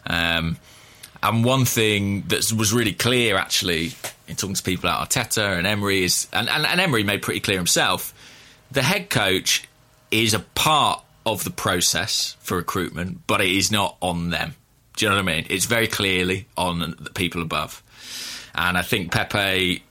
Um, 0.07 0.59
and 1.23 1.45
one 1.45 1.65
thing 1.65 2.23
that 2.29 2.53
was 2.53 2.73
really 2.73 2.93
clear, 2.93 3.37
actually, 3.37 3.93
in 4.29 4.37
talking 4.37 4.55
to 4.55 4.63
people 4.63 4.89
at 4.89 5.09
Arteta 5.09 5.57
and 5.57 5.67
Emery 5.67 6.05
is, 6.05 6.27
and, 6.33 6.49
and, 6.49 6.67
and 6.67 6.81
Emery 6.81 7.05
made 7.05 7.23
pretty 7.23 7.41
clear 7.41 7.57
himself, 7.57 8.15
the 8.71 8.83
head 8.83 9.11
coach 9.11 9.69
is 10.11 10.35
a 10.35 10.41
part 10.41 11.03
of 11.25 11.45
the 11.45 11.51
process 11.51 12.37
for 12.41 12.57
recruitment, 12.57 13.27
but 13.27 13.41
it 13.41 13.51
is 13.51 13.71
not 13.73 13.97
on 14.01 14.31
them. 14.31 14.55
Do 14.97 15.05
you 15.05 15.11
know 15.11 15.17
what 15.17 15.29
I 15.29 15.35
mean? 15.37 15.47
It's 15.51 15.67
very 15.67 15.89
clearly 15.89 16.47
on 16.57 16.95
the 16.99 17.11
people 17.11 17.43
above. 17.43 17.83
And 18.55 18.79
I 18.79 18.83
think 18.83 19.13
Pepe 19.13 19.83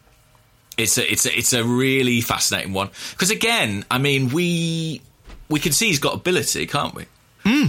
it's 0.78 0.98
a 0.98 1.12
it's 1.12 1.26
a, 1.26 1.38
it's 1.38 1.54
a 1.54 1.64
really 1.64 2.22
fascinating 2.22 2.74
one 2.74 2.90
because 3.12 3.32
again, 3.32 3.86
I 3.90 3.98
mean, 3.98 4.30
we 4.30 5.02
we 5.50 5.60
can 5.60 5.72
see 5.72 5.88
he's 5.88 6.00
got 6.00 6.16
ability, 6.16 6.66
can't 6.68 6.94
we? 6.94 7.06
Hmm. 7.44 7.68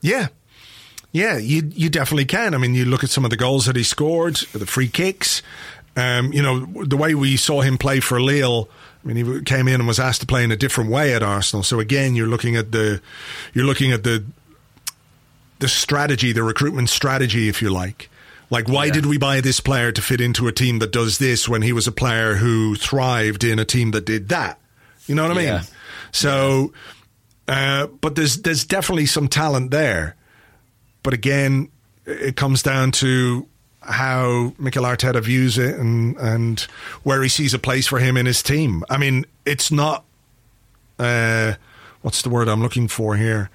Yeah. 0.00 0.28
Yeah, 1.12 1.38
you 1.38 1.70
you 1.74 1.88
definitely 1.88 2.26
can. 2.26 2.54
I 2.54 2.58
mean, 2.58 2.74
you 2.74 2.84
look 2.84 3.02
at 3.02 3.10
some 3.10 3.24
of 3.24 3.30
the 3.30 3.36
goals 3.36 3.66
that 3.66 3.76
he 3.76 3.82
scored, 3.82 4.36
the 4.52 4.66
free 4.66 4.88
kicks. 4.88 5.42
Um, 5.96 6.32
you 6.32 6.42
know, 6.42 6.60
the 6.84 6.96
way 6.96 7.14
we 7.14 7.36
saw 7.36 7.60
him 7.62 7.76
play 7.78 7.98
for 8.00 8.20
Lille 8.20 8.68
I 9.04 9.08
mean, 9.12 9.16
he 9.36 9.42
came 9.42 9.68
in 9.68 9.74
and 9.76 9.86
was 9.86 9.98
asked 10.00 10.20
to 10.20 10.26
play 10.26 10.44
in 10.44 10.50
a 10.52 10.56
different 10.56 10.90
way 10.90 11.14
at 11.14 11.22
Arsenal. 11.22 11.62
So 11.62 11.80
again, 11.80 12.14
you're 12.14 12.26
looking 12.26 12.56
at 12.56 12.72
the 12.72 13.00
you're 13.54 13.64
looking 13.64 13.92
at 13.92 14.02
the 14.04 14.24
the 15.60 15.68
strategy, 15.68 16.32
the 16.32 16.42
recruitment 16.42 16.88
strategy, 16.90 17.48
if 17.48 17.62
you 17.62 17.70
like. 17.70 18.10
Like, 18.50 18.68
why 18.68 18.86
Yeah. 18.86 18.92
did 18.92 19.06
we 19.06 19.18
buy 19.18 19.40
this 19.40 19.60
player 19.60 19.92
to 19.92 20.00
fit 20.02 20.20
into 20.20 20.46
a 20.46 20.52
team 20.52 20.78
that 20.78 20.90
does 20.92 21.18
this 21.18 21.48
when 21.48 21.62
he 21.62 21.72
was 21.72 21.86
a 21.86 21.92
player 21.92 22.36
who 22.36 22.76
thrived 22.76 23.44
in 23.44 23.58
a 23.58 23.64
team 23.64 23.90
that 23.92 24.04
did 24.04 24.28
that? 24.30 24.58
You 25.06 25.14
know 25.14 25.22
what 25.22 25.32
I 25.32 25.34
mean? 25.34 25.44
Yeah. 25.46 25.62
So, 26.12 26.72
uh, 27.46 27.86
but 27.86 28.14
there's 28.14 28.38
there's 28.42 28.64
definitely 28.64 29.06
some 29.06 29.28
talent 29.28 29.70
there. 29.70 30.16
But 31.08 31.14
again, 31.14 31.70
it 32.04 32.36
comes 32.36 32.62
down 32.62 32.92
to 32.92 33.48
how 33.80 34.52
Mikel 34.58 34.84
Arteta 34.84 35.22
views 35.22 35.56
it 35.56 35.74
and 35.76 36.18
and 36.18 36.60
where 37.02 37.22
he 37.22 37.30
sees 37.30 37.54
a 37.54 37.58
place 37.58 37.86
for 37.86 37.98
him 37.98 38.18
in 38.18 38.26
his 38.26 38.42
team. 38.42 38.84
I 38.90 38.98
mean, 38.98 39.24
it's 39.46 39.72
not 39.72 40.04
uh, 40.98 41.54
what's 42.02 42.20
the 42.20 42.28
word 42.28 42.46
I'm 42.46 42.60
looking 42.60 42.88
for 42.88 43.16
here. 43.16 43.48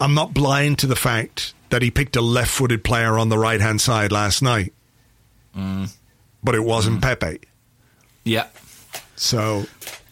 I'm 0.00 0.14
not 0.14 0.32
blind 0.32 0.78
to 0.78 0.86
the 0.86 0.94
fact 0.94 1.54
that 1.70 1.82
he 1.82 1.90
picked 1.90 2.14
a 2.14 2.20
left-footed 2.20 2.84
player 2.84 3.18
on 3.18 3.30
the 3.30 3.38
right-hand 3.38 3.80
side 3.80 4.12
last 4.12 4.40
night, 4.40 4.72
but 6.44 6.54
it 6.54 6.62
wasn't 6.62 7.02
Pepe. 7.02 7.40
Yeah. 8.22 8.46
So 9.16 9.66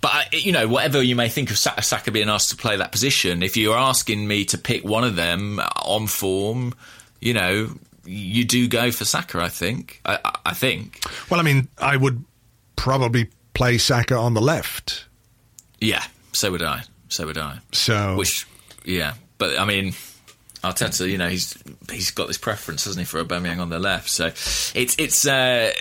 But 0.06 0.12
I- 0.32 0.36
you 0.36 0.52
know, 0.52 0.68
whatever 0.68 1.02
you 1.02 1.16
may 1.16 1.28
think 1.28 1.50
of 1.50 1.58
Saka 1.58 2.12
being 2.12 2.28
asked 2.28 2.50
to 2.50 2.56
play 2.56 2.76
that 2.76 2.92
position, 2.92 3.42
if 3.42 3.56
you're 3.56 3.76
asking 3.76 4.28
me 4.28 4.44
to 4.44 4.56
pick 4.58 4.84
one 4.84 5.02
of 5.02 5.16
them 5.16 5.60
on 5.82 6.06
form, 6.06 6.74
you 7.20 7.34
know, 7.34 7.74
you 8.04 8.44
do 8.44 8.68
go 8.68 8.92
for 8.92 9.04
Saka. 9.04 9.40
I 9.40 9.48
think. 9.48 10.00
I, 10.04 10.18
I- 10.24 10.38
I 10.46 10.54
think. 10.54 11.00
Well, 11.28 11.40
I 11.40 11.42
mean, 11.42 11.66
I 11.78 11.96
would 11.96 12.24
probably 12.76 13.30
play 13.52 13.78
Saka 13.78 14.14
on 14.16 14.34
the 14.34 14.40
left. 14.40 15.06
Yeah. 15.80 16.04
So 16.32 16.52
would 16.52 16.62
I. 16.62 16.84
So 17.08 17.26
would 17.26 17.38
I. 17.38 17.58
So, 17.72 18.14
Which, 18.16 18.46
yeah. 18.84 19.14
But 19.38 19.58
I 19.58 19.64
mean, 19.64 19.92
Arteta, 20.62 21.08
you 21.10 21.18
know, 21.18 21.28
he's 21.28 21.58
he's 21.90 22.12
got 22.12 22.28
this 22.28 22.38
preference, 22.38 22.84
hasn't 22.84 23.00
he, 23.00 23.06
for 23.10 23.22
Aubameyang 23.24 23.58
on 23.58 23.70
the 23.70 23.80
left? 23.80 24.08
So 24.10 24.26
it's 24.26 24.94
it's 24.98 25.26
uh, 25.26 25.72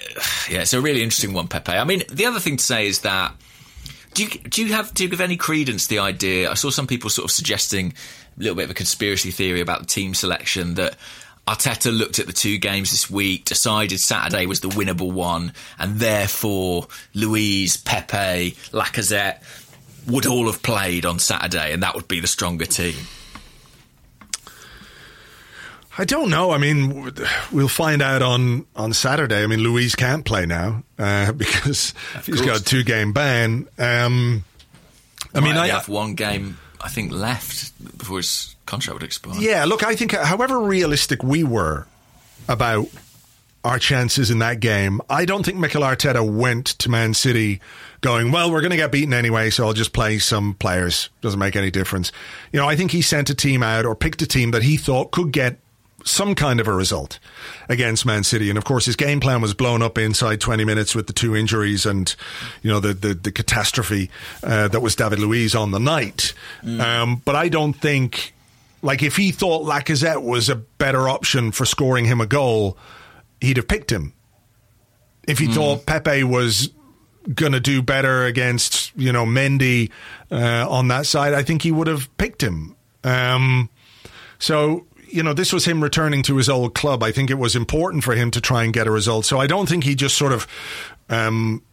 yeah, 0.50 0.62
it's 0.62 0.74
a 0.74 0.82
really 0.82 1.04
interesting 1.04 1.34
one, 1.34 1.48
Pepe. 1.48 1.74
I 1.74 1.84
mean, 1.84 2.02
the 2.12 2.26
other 2.26 2.40
thing 2.40 2.58
to 2.58 2.64
say 2.64 2.88
is 2.88 3.02
that 3.02 3.36
do 4.16 4.24
you 4.24 4.30
do 4.30 4.66
you 4.66 4.74
have 4.74 4.94
do 4.94 5.04
you 5.04 5.10
give 5.10 5.22
any 5.22 5.38
credence 5.38 5.84
to 5.84 5.90
the 5.90 6.00
idea? 6.00 6.50
I 6.50 6.56
saw 6.56 6.72
some 6.72 6.88
people 6.88 7.10
sort 7.10 7.26
of 7.26 7.32
suggesting 7.32 7.94
a 8.38 8.40
little 8.40 8.56
bit 8.56 8.64
of 8.64 8.72
a 8.72 8.76
conspiracy 8.76 9.30
theory 9.30 9.62
about 9.62 9.82
the 9.82 9.86
team 9.86 10.16
selection 10.16 10.74
that. 10.76 10.96
Arteta 11.48 11.96
looked 11.96 12.18
at 12.18 12.26
the 12.26 12.34
two 12.34 12.58
games 12.58 12.90
this 12.90 13.08
week, 13.08 13.46
decided 13.46 14.00
Saturday 14.00 14.48
was 14.48 14.62
the 14.62 14.68
winnable 14.68 15.12
one, 15.12 15.54
and 15.78 16.00
therefore 16.00 16.88
Luiz, 17.14 17.78
Pepe, 17.78 18.58
Lacazette 18.72 19.44
would 20.08 20.26
all 20.26 20.48
have 20.48 20.64
played 20.64 21.06
on 21.06 21.20
Saturday, 21.20 21.72
and 21.72 21.84
that 21.84 21.94
would 21.94 22.08
be 22.08 22.20
the 22.20 22.26
stronger 22.26 22.66
team. 22.66 22.96
I 25.98 26.04
don't 26.04 26.30
know. 26.30 26.52
I 26.52 26.58
mean, 26.58 27.14
we'll 27.52 27.68
find 27.68 28.02
out 28.02 28.22
on, 28.22 28.66
on 28.76 28.94
Saturday. 28.94 29.44
I 29.44 29.48
mean, 29.48 29.60
Luiz 29.60 29.96
can't 29.96 30.26
play 30.26 30.46
now 30.46 30.84
uh, 31.00 31.32
because 31.34 31.94
he's 32.26 32.42
got 32.42 32.60
a 32.62 32.64
two 32.64 32.84
game 32.84 33.14
ban. 33.14 33.68
Um, 33.78 34.44
I 35.34 35.40
mean, 35.40 35.56
I, 35.56 35.68
have 35.68 35.90
one 35.90 36.16
game, 36.16 36.58
I 36.82 36.90
think, 36.90 37.12
left 37.12 37.98
before 37.98 38.18
his 38.18 38.56
contract 38.66 38.96
would 38.96 39.04
expire. 39.04 39.40
yeah, 39.40 39.66
look, 39.66 39.84
I 39.84 39.96
think 39.96 40.14
however 40.14 40.60
realistic 40.60 41.24
we 41.24 41.44
were 41.44 41.88
about 42.48 42.88
our 43.64 43.80
chances 43.80 44.30
in 44.32 44.40
that 44.40 44.60
game, 44.60 45.02
I 45.10 45.26
don't 45.26 45.44
think 45.44 45.58
Mikel 45.58 45.82
Arteta 45.82 46.28
went 46.28 46.68
to 46.68 46.90
Man 46.90 47.14
City 47.14 47.60
going, 48.02 48.32
well, 48.32 48.52
we're 48.52 48.62
going 48.62 48.72
to 48.72 48.78
get 48.78 48.92
beaten 48.92 49.14
anyway, 49.14 49.50
so 49.50 49.66
I'll 49.66 49.74
just 49.74 49.92
play 49.92 50.20
some 50.20 50.54
players. 50.54 51.10
Doesn't 51.22 51.40
make 51.40 51.56
any 51.56 51.72
difference. 51.72 52.12
You 52.52 52.60
know, 52.60 52.70
I 52.70 52.76
think 52.76 52.92
he 52.92 53.02
sent 53.02 53.30
a 53.30 53.36
team 53.36 53.64
out 53.64 53.86
or 53.86 53.96
picked 53.96 54.22
a 54.22 54.28
team 54.28 54.52
that 54.52 54.64
he 54.64 54.78
thought 54.78 55.12
could 55.12 55.32
get 55.32 55.58
some 56.06 56.36
kind 56.36 56.60
of 56.60 56.68
a 56.68 56.74
result 56.74 57.20
against 57.68 58.06
Man 58.06 58.24
City. 58.24 58.50
And 58.50 58.58
of 58.58 58.64
course, 58.64 58.86
his 58.86 58.96
game 58.96 59.20
plan 59.20 59.42
was 59.42 59.54
blown 59.54 59.82
up 59.82 59.98
inside 59.98 60.40
20 60.40 60.64
minutes 60.64 60.96
with 60.96 61.08
the 61.08 61.14
two 61.14 61.36
injuries 61.36 61.86
and, 61.86 62.16
you 62.62 62.72
know, 62.72 62.80
the, 62.80 62.94
the, 62.94 63.14
the 63.16 63.32
catastrophe 63.32 64.10
uh, 64.44 64.68
that 64.70 64.82
was 64.82 64.96
David 64.96 65.20
Luiz 65.20 65.56
on 65.56 65.72
the 65.72 65.80
night. 65.80 66.34
Um, 66.80 67.22
but 67.26 67.36
I 67.36 67.50
don't 67.50 67.74
think, 67.74 68.34
like, 68.82 69.02
if 69.02 69.18
he 69.18 69.32
thought 69.32 69.64
Lacazette 69.64 70.22
was 70.22 70.48
a 70.48 70.56
better 70.56 71.10
option 71.10 71.52
for 71.52 71.66
scoring 71.66 72.06
him 72.06 72.22
a 72.22 72.28
goal, 72.28 72.78
he'd 73.42 73.58
have 73.58 73.68
picked 73.68 73.92
him. 73.92 74.14
If 75.28 75.40
he 75.40 75.48
thought 75.48 75.88
Pepe 75.88 76.24
was 76.24 76.70
going 77.34 77.54
to 77.54 77.60
do 77.60 77.82
better 77.82 78.26
against, 78.26 78.96
you 78.96 79.12
know, 79.12 79.26
Mendy 79.26 79.90
uh, 80.32 80.70
on 80.70 80.88
that 80.90 81.08
side, 81.08 81.34
I 81.34 81.42
think 81.42 81.64
he 81.64 81.72
would 81.72 81.88
have 81.88 82.16
picked 82.18 82.44
him. 82.44 82.76
Um, 83.04 83.72
so, 84.38 84.86
you 85.08 85.24
know, 85.24 85.34
this 85.34 85.54
was 85.54 85.66
him 85.66 85.82
returning 85.82 86.22
to 86.24 86.38
his 86.38 86.50
old 86.50 86.74
club. 86.76 87.04
I 87.04 87.12
think 87.12 87.30
it 87.30 87.38
was 87.38 87.56
important 87.56 88.04
for 88.04 88.14
him 88.16 88.32
to 88.32 88.42
try 88.42 88.64
and 88.64 88.74
get 88.74 88.88
a 88.88 88.92
result. 88.92 89.26
So 89.26 89.40
I 89.40 89.48
don't 89.48 89.68
think 89.68 89.84
he 89.84 89.96
just 89.96 90.18
sort 90.18 90.32
of 90.32 90.48
um, 91.10 91.64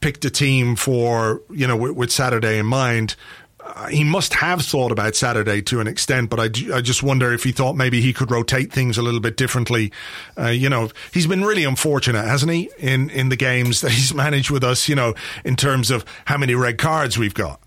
picked 0.00 0.24
a 0.24 0.30
team 0.30 0.76
for, 0.76 1.42
you 1.50 1.66
know, 1.66 1.76
with, 1.76 1.92
with 1.92 2.10
Saturday 2.10 2.58
in 2.58 2.66
mind. 2.66 3.16
Uh, 3.62 3.88
he 3.88 4.04
must 4.04 4.34
have 4.34 4.62
thought 4.62 4.90
about 4.90 5.14
Saturday 5.14 5.60
to 5.62 5.80
an 5.80 5.86
extent, 5.86 6.30
but 6.30 6.40
I, 6.40 6.44
I 6.74 6.80
just 6.80 7.02
wonder 7.02 7.32
if 7.32 7.44
he 7.44 7.52
thought 7.52 7.76
maybe 7.76 8.00
he 8.00 8.12
could 8.12 8.30
rotate 8.30 8.72
things 8.72 8.96
a 8.96 9.02
little 9.02 9.20
bit 9.20 9.36
differently. 9.36 9.92
Uh, 10.38 10.48
you 10.48 10.68
know, 10.68 10.88
he's 11.12 11.26
been 11.26 11.44
really 11.44 11.64
unfortunate, 11.64 12.24
hasn't 12.24 12.50
he, 12.50 12.70
in, 12.78 13.10
in 13.10 13.28
the 13.28 13.36
games 13.36 13.82
that 13.82 13.92
he's 13.92 14.14
managed 14.14 14.50
with 14.50 14.64
us, 14.64 14.88
you 14.88 14.94
know, 14.94 15.14
in 15.44 15.56
terms 15.56 15.90
of 15.90 16.04
how 16.24 16.38
many 16.38 16.54
red 16.54 16.78
cards 16.78 17.18
we've 17.18 17.34
got 17.34 17.60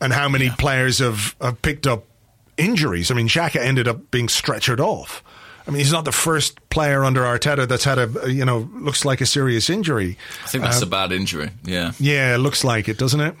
and 0.00 0.12
how 0.12 0.28
many 0.28 0.50
players 0.50 0.98
have, 0.98 1.34
have 1.40 1.60
picked 1.62 1.86
up 1.86 2.04
injuries. 2.56 3.10
I 3.10 3.14
mean, 3.14 3.28
Xhaka 3.28 3.56
ended 3.56 3.88
up 3.88 4.10
being 4.10 4.26
stretchered 4.26 4.80
off. 4.80 5.22
I 5.66 5.70
mean, 5.70 5.78
he's 5.78 5.92
not 5.92 6.04
the 6.04 6.12
first 6.12 6.58
player 6.70 7.04
under 7.04 7.22
Arteta 7.22 7.68
that's 7.68 7.84
had 7.84 7.98
a, 7.98 8.30
you 8.30 8.44
know, 8.44 8.68
looks 8.74 9.04
like 9.04 9.20
a 9.20 9.26
serious 9.26 9.70
injury. 9.70 10.18
I 10.44 10.48
think 10.48 10.64
that's 10.64 10.82
uh, 10.82 10.86
a 10.86 10.88
bad 10.88 11.12
injury. 11.12 11.50
Yeah, 11.64 11.92
Yeah, 12.00 12.34
it 12.34 12.38
looks 12.38 12.64
like 12.64 12.88
it, 12.88 12.98
doesn't 12.98 13.20
it? 13.20 13.34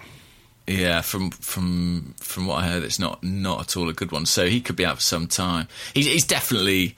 yeah. 0.68 1.00
From 1.00 1.30
from 1.32 2.14
from 2.18 2.46
what 2.46 2.62
I 2.62 2.68
heard, 2.68 2.84
it's 2.84 3.00
not 3.00 3.22
not 3.24 3.60
at 3.60 3.76
all 3.76 3.88
a 3.88 3.92
good 3.92 4.12
one. 4.12 4.26
So 4.26 4.46
he 4.46 4.60
could 4.60 4.76
be 4.76 4.86
out 4.86 4.96
for 4.96 5.02
some 5.02 5.26
time. 5.26 5.66
He's, 5.94 6.06
he's 6.06 6.24
definitely 6.24 6.94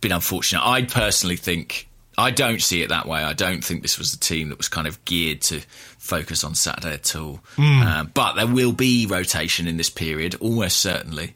been 0.00 0.12
unfortunate. 0.12 0.66
I 0.66 0.82
personally 0.84 1.36
think 1.36 1.86
I 2.18 2.30
don't 2.30 2.60
see 2.60 2.82
it 2.82 2.88
that 2.90 3.06
way. 3.06 3.22
I 3.22 3.32
don't 3.32 3.64
think 3.64 3.82
this 3.82 3.98
was 3.98 4.12
a 4.12 4.18
team 4.18 4.50
that 4.50 4.58
was 4.58 4.68
kind 4.68 4.86
of 4.86 5.02
geared 5.04 5.40
to 5.42 5.60
focus 5.98 6.44
on 6.44 6.54
Saturday 6.54 6.94
at 6.94 7.16
all. 7.16 7.40
Um, 7.56 8.10
but 8.12 8.34
there 8.34 8.46
will 8.46 8.72
be 8.72 9.06
rotation 9.06 9.66
in 9.66 9.76
this 9.78 9.88
period, 9.90 10.34
almost 10.40 10.78
certainly. 10.78 11.34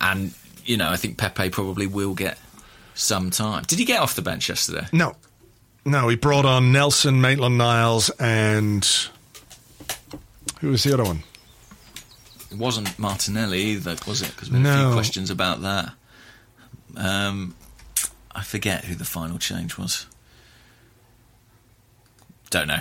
And 0.00 0.32
you 0.64 0.76
know, 0.76 0.88
I 0.88 0.96
think 0.96 1.18
Pepe 1.18 1.50
probably 1.50 1.86
will 1.86 2.14
get 2.14 2.38
some 2.94 3.30
time. 3.30 3.64
Did 3.66 3.78
he 3.78 3.84
get 3.84 4.00
off 4.00 4.14
the 4.14 4.22
bench 4.22 4.48
yesterday? 4.48 4.86
No. 4.92 5.16
No, 5.84 6.08
he 6.08 6.16
brought 6.16 6.46
on 6.46 6.72
Nelson, 6.72 7.20
Maitland 7.20 7.58
Niles, 7.58 8.08
and 8.18 8.88
who 10.60 10.70
was 10.70 10.84
the 10.84 10.94
other 10.94 11.04
one? 11.04 11.22
It 12.50 12.56
wasn't 12.56 12.98
Martinelli 12.98 13.60
either, 13.60 13.96
was 14.06 14.22
it? 14.22 14.30
Because 14.30 14.50
we 14.50 14.60
had 14.60 14.66
a 14.66 14.84
few 14.84 14.92
questions 14.94 15.30
about 15.30 15.62
that. 15.62 15.92
Um, 16.96 17.54
I 18.34 18.42
forget 18.42 18.84
who 18.84 18.94
the 18.94 19.04
final 19.04 19.38
change 19.38 19.78
was. 19.78 20.06
Don't 22.50 22.68
know. 22.68 22.80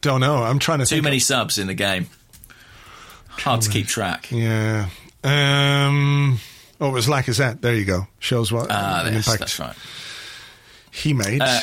Don't 0.00 0.20
know. 0.20 0.36
I'm 0.42 0.58
trying 0.58 0.78
to 0.80 0.86
Too 0.86 1.02
many 1.02 1.18
subs 1.18 1.58
in 1.58 1.66
the 1.66 1.74
game. 1.74 2.08
Hard 3.28 3.62
to 3.62 3.70
keep 3.70 3.86
track. 3.86 4.30
Yeah. 4.30 4.88
Um. 5.24 6.38
Oh, 6.80 6.88
it 6.88 6.92
was 6.92 7.06
Lacazette. 7.06 7.60
There 7.60 7.74
you 7.74 7.84
go. 7.84 8.06
Shows 8.18 8.50
what 8.50 8.68
Ah, 8.70 9.04
an 9.04 9.12
yes, 9.14 9.26
impact 9.26 9.40
that's 9.40 9.58
right. 9.58 9.76
he 10.90 11.12
made. 11.12 11.42
Uh, 11.42 11.60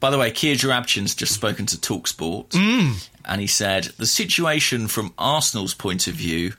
by 0.00 0.10
the 0.10 0.18
way, 0.18 0.30
Kia 0.30 0.54
Joorabchian's 0.54 1.14
just 1.14 1.34
spoken 1.34 1.64
to 1.66 1.76
Talksport, 1.78 2.54
and 3.24 3.40
he 3.40 3.46
said 3.46 3.84
the 3.98 4.06
situation 4.06 4.86
from 4.88 5.12
Arsenal's 5.18 5.74
point 5.74 6.06
of 6.06 6.14
view 6.14 6.52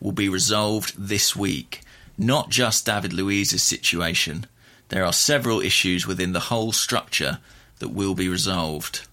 will 0.00 0.12
be 0.12 0.28
resolved 0.28 0.94
this 0.98 1.34
week. 1.34 1.80
Not 2.18 2.50
just 2.50 2.84
David 2.86 3.12
Luiz's 3.12 3.62
situation. 3.62 4.46
There 4.88 5.04
are 5.04 5.12
several 5.12 5.60
issues 5.60 6.06
within 6.06 6.32
the 6.32 6.40
whole 6.40 6.72
structure 6.72 7.38
that 7.78 7.88
will 7.88 8.14
be 8.14 8.28
resolved. 8.28 9.06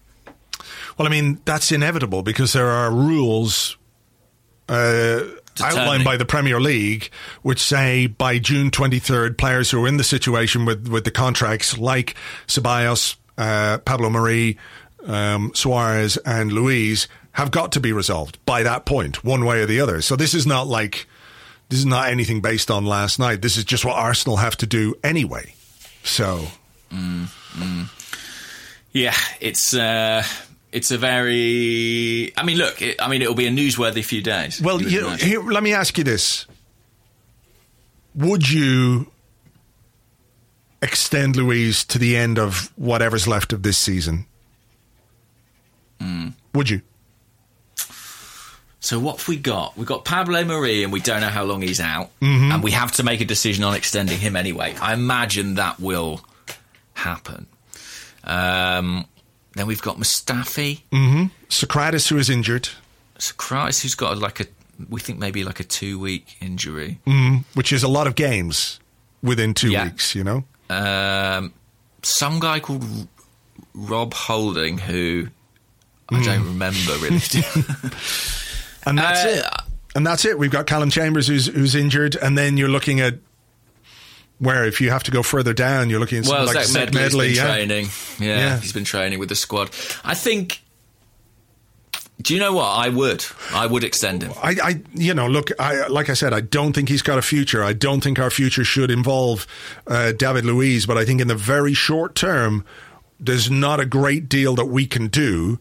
well, 0.96 1.06
I 1.06 1.10
mean, 1.10 1.40
that's 1.44 1.72
inevitable 1.72 2.22
because 2.22 2.52
there 2.52 2.68
are 2.68 2.90
rules 2.90 3.76
uh, 4.68 5.20
outlined 5.60 6.04
by 6.04 6.16
the 6.16 6.24
Premier 6.24 6.60
League 6.60 7.10
which 7.42 7.60
say 7.60 8.06
by 8.06 8.38
June 8.38 8.70
23rd, 8.70 9.36
players 9.36 9.70
who 9.70 9.84
are 9.84 9.88
in 9.88 9.96
the 9.96 10.04
situation 10.04 10.64
with, 10.64 10.88
with 10.88 11.04
the 11.04 11.10
contracts, 11.10 11.76
like 11.76 12.14
Ceballos, 12.46 13.16
uh, 13.36 13.78
Pablo 13.78 14.10
Mari, 14.10 14.56
um, 15.06 15.52
Suarez, 15.54 16.16
and 16.18 16.52
Luiz, 16.52 17.08
have 17.32 17.50
got 17.50 17.72
to 17.72 17.80
be 17.80 17.92
resolved 17.92 18.38
by 18.46 18.62
that 18.62 18.86
point, 18.86 19.24
one 19.24 19.44
way 19.44 19.60
or 19.60 19.66
the 19.66 19.80
other. 19.80 20.00
So 20.00 20.16
this 20.16 20.34
is 20.34 20.46
not 20.46 20.66
like 20.66 21.06
this 21.68 21.80
is 21.80 21.86
not 21.86 22.08
anything 22.08 22.40
based 22.40 22.70
on 22.70 22.86
last 22.86 23.18
night. 23.18 23.42
This 23.42 23.56
is 23.56 23.64
just 23.64 23.84
what 23.84 23.96
Arsenal 23.96 24.36
have 24.36 24.56
to 24.58 24.66
do 24.66 24.94
anyway. 25.02 25.54
So 26.04 26.46
Yeah, 28.92 29.16
it's 29.40 29.74
uh, 29.74 30.22
It's 30.74 30.90
a 30.90 30.98
very. 30.98 32.32
I 32.36 32.42
mean, 32.42 32.58
look. 32.58 32.82
It, 32.82 33.00
I 33.00 33.08
mean, 33.08 33.22
it'll 33.22 33.34
be 33.34 33.46
a 33.46 33.50
newsworthy 33.50 34.04
few 34.04 34.20
days. 34.20 34.60
Well, 34.60 34.78
you 34.78 34.84
would 34.84 34.92
you 34.92 35.00
know, 35.00 35.06
imagine. 35.08 35.28
here, 35.28 35.42
let 35.42 35.62
me 35.62 35.72
ask 35.72 35.96
you 35.98 36.02
this: 36.02 36.46
Would 38.14 38.50
you 38.50 39.12
extend 40.82 41.36
Luiz 41.36 41.84
to 41.84 41.98
the 41.98 42.16
end 42.16 42.38
of 42.38 42.72
whatever's 42.76 43.28
left 43.28 43.52
of 43.52 43.62
this 43.62 43.78
season? 43.78 44.26
Hmm. 46.00 46.28
Would 46.54 46.70
you? 46.70 46.82
So 48.84 48.98
what 49.00 49.16
have 49.16 49.28
we 49.28 49.36
got? 49.38 49.78
We've 49.78 49.86
got 49.86 50.04
Pablo 50.04 50.44
Mari, 50.44 50.82
and 50.84 50.92
we 50.92 51.00
don't 51.00 51.22
know 51.22 51.28
how 51.30 51.44
long 51.44 51.62
he's 51.62 51.80
out, 51.80 52.10
Mm-hmm. 52.20 52.52
and 52.52 52.62
we 52.62 52.72
have 52.72 52.92
to 52.92 53.02
make 53.02 53.22
a 53.22 53.24
decision 53.24 53.64
on 53.64 53.74
extending 53.74 54.18
him 54.18 54.36
anyway. 54.36 54.74
I 54.78 54.92
imagine 54.92 55.54
that 55.54 55.80
will 55.80 56.20
happen. 56.92 57.46
Um, 58.24 59.06
then 59.54 59.66
we've 59.66 59.80
got 59.80 59.96
Mustafi, 59.96 60.82
Sokratis, 61.48 62.08
who 62.08 62.18
is 62.18 62.28
injured, 62.28 62.68
Sokratis, 63.18 63.80
who's 63.80 63.94
got 63.94 64.18
like 64.18 64.40
a, 64.40 64.46
we 64.90 65.00
think 65.00 65.18
maybe 65.18 65.44
like 65.44 65.60
a 65.60 65.64
two 65.64 65.98
week 65.98 66.36
injury. 66.42 66.98
which 67.54 67.72
is 67.72 67.84
a 67.84 67.88
lot 67.88 68.06
of 68.06 68.14
games 68.16 68.80
within 69.22 69.54
two 69.54 69.70
Yeah. 69.70 69.84
weeks. 69.84 70.14
You 70.14 70.24
know, 70.24 70.44
Um, 70.68 71.54
some 72.02 72.38
guy 72.38 72.60
called 72.60 72.82
R- 72.84 73.06
Rob 73.72 74.12
Holding, 74.12 74.76
who 74.76 75.28
I 76.10 76.22
don't 76.22 76.44
remember 76.44 76.92
really. 76.98 77.20
and 78.86 78.98
that's 78.98 79.24
Uh, 79.24 79.28
it. 79.28 79.44
And 79.96 80.04
that's 80.06 80.24
it. 80.24 80.38
We've 80.38 80.50
got 80.50 80.66
Callum 80.66 80.90
Chambers, 80.90 81.28
who's 81.28 81.46
who's 81.46 81.74
injured, 81.74 82.16
and 82.16 82.36
then 82.36 82.56
you're 82.56 82.68
looking 82.68 83.00
at 83.00 83.18
where 84.38 84.64
if 84.64 84.80
you 84.80 84.90
have 84.90 85.04
to 85.04 85.10
go 85.12 85.22
further 85.22 85.52
down, 85.54 85.88
you're 85.88 86.00
looking 86.00 86.18
at 86.18 86.26
well, 86.26 86.46
like 86.46 86.64
Zech 86.64 86.92
Medley. 86.92 87.28
been 87.28 87.36
yeah. 87.36 87.44
training. 87.46 87.88
Yeah, 88.18 88.38
Yeah. 88.38 88.58
he's 88.60 88.72
been 88.72 88.84
training 88.84 89.18
with 89.20 89.28
the 89.28 89.36
squad. 89.36 89.70
I 90.04 90.14
think. 90.14 90.60
Do 92.22 92.32
you 92.32 92.40
know 92.40 92.52
what? 92.54 92.66
I 92.66 92.88
would. 92.88 93.24
I 93.52 93.66
would 93.66 93.82
extend 93.84 94.22
him. 94.22 94.32
I, 94.42 94.56
I, 94.62 94.82
you 94.94 95.14
know, 95.14 95.26
look, 95.26 95.50
I, 95.60 95.88
like 95.88 96.08
I 96.08 96.14
said, 96.14 96.32
I 96.32 96.40
don't 96.40 96.72
think 96.72 96.88
he's 96.88 97.02
got 97.02 97.18
a 97.18 97.22
future. 97.22 97.62
I 97.62 97.72
don't 97.72 98.02
think 98.02 98.18
our 98.20 98.30
future 98.30 98.64
should 98.64 98.90
involve 98.90 99.46
uh, 99.88 100.12
David 100.12 100.44
Luiz, 100.44 100.86
but 100.86 100.96
I 100.96 101.04
think 101.04 101.20
in 101.20 101.26
the 101.28 101.34
very 101.34 101.74
short 101.74 102.14
term, 102.14 102.64
there's 103.18 103.50
not 103.50 103.80
a 103.80 103.84
great 103.84 104.28
deal 104.28 104.54
that 104.54 104.66
we 104.66 104.86
can 104.86 105.08
do. 105.08 105.58